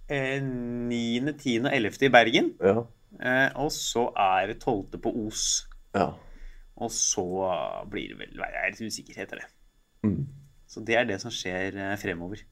eh, 0.09 0.39
9., 0.43 1.33
10. 1.39 1.59
og 1.67 1.73
11. 1.73 2.03
i 2.07 2.13
Bergen. 2.15 2.53
Ja. 2.63 2.85
Eh, 3.17 3.51
og 3.63 3.71
så 3.73 4.09
er 4.19 4.53
det 4.53 4.59
12. 4.61 4.99
på 5.03 5.13
Os. 5.27 5.67
ja. 5.97 6.13
Og 6.77 6.91
så 6.93 7.23
blir 7.89 8.11
det 8.13 8.19
vel 8.21 8.35
Jeg 8.37 8.53
er 8.61 8.69
litt 8.75 8.81
usikker, 8.93 9.17
heter 9.17 9.39
det. 9.41 9.47
Mm. 10.05 10.27
Så 10.69 10.83
det 10.85 10.99
er 11.01 11.07
det 11.09 11.17
som 11.23 11.33
skjer 11.33 11.73
eh, 11.73 11.95
fremover. 11.97 12.43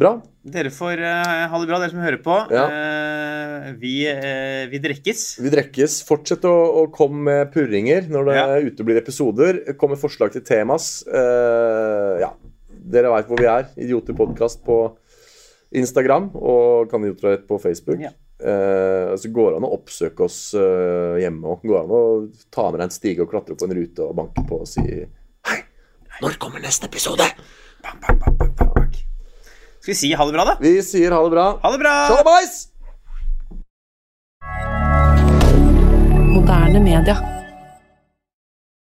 Bra. 0.00 0.12
Dere 0.46 0.70
får 0.72 1.02
eh, 1.04 1.42
ha 1.52 1.58
det 1.60 1.68
bra, 1.68 1.80
dere 1.82 1.92
som 1.92 2.00
hører 2.00 2.20
på. 2.24 2.36
Ja. 2.54 2.62
Eh, 2.72 3.66
vi, 3.82 3.92
eh, 4.08 4.62
vi 4.72 4.80
drekkes. 4.80 5.24
Vi 5.44 5.52
drekkes. 5.52 5.98
Fortsett 6.08 6.46
å, 6.48 6.54
å 6.80 6.86
komme 6.94 7.26
med 7.26 7.50
purringer 7.52 8.08
når 8.08 8.30
det 8.30 8.36
Ja. 8.38 8.46
uteblir 8.70 9.00
episoder. 9.02 9.60
Kom 9.76 9.92
med 9.92 10.00
forslag 10.00 10.32
til 10.32 10.40
temas. 10.46 11.02
Eh, 11.10 12.22
ja. 12.24 12.32
Dere 12.90 13.12
veit 13.12 13.28
hvor 13.28 13.42
vi 13.42 13.50
er. 13.50 13.68
Idioter 13.76 14.16
podcast 14.16 14.62
på 14.64 14.78
Instagram 15.70 16.30
og 16.34 16.90
Kan 16.90 17.04
idioter 17.04 17.28
ha 17.28 17.34
rett 17.36 17.46
på 17.48 17.58
Facebook. 17.62 18.00
Ja. 18.02 18.10
Eh, 18.40 19.16
så 19.20 19.28
går 19.28 19.52
det 19.52 19.60
an 19.60 19.68
å 19.68 19.74
oppsøke 19.76 20.24
oss 20.26 20.38
eh, 20.58 21.20
hjemme 21.22 21.50
òg. 21.52 21.64
Går 21.66 21.76
det 21.76 21.82
an 21.84 21.96
å 21.96 22.02
ta 22.54 22.70
med 22.70 22.80
deg 22.80 22.86
en 22.88 22.94
stige 22.94 23.24
og 23.24 23.32
klatre 23.32 23.54
opp 23.54 23.62
på 23.62 23.68
en 23.68 23.76
rute 23.76 24.06
og 24.06 24.16
banke 24.16 24.44
på 24.48 24.62
og 24.64 24.68
si 24.70 24.84
Hei, 25.48 25.58
når 26.22 26.38
kommer 26.42 26.62
neste 26.64 26.88
episode? 26.90 27.26
Bak, 27.84 28.00
bak, 28.00 28.18
bak, 28.20 28.40
bak, 28.40 28.72
bak. 28.74 28.98
Skal 29.80 29.92
vi 29.94 29.98
si 30.02 30.12
ha 30.12 30.26
det 30.28 30.36
bra, 30.36 30.44
da? 30.48 30.56
Vi 30.60 30.74
sier 30.84 31.16
ha 31.16 31.22
det 31.24 31.32
bra. 31.32 31.46
Ha 31.62 31.72
det 31.72 31.80
bra! 31.80 31.96
Shalabais! 32.12 32.56
Moderne 36.30 36.80
media. 36.84 37.39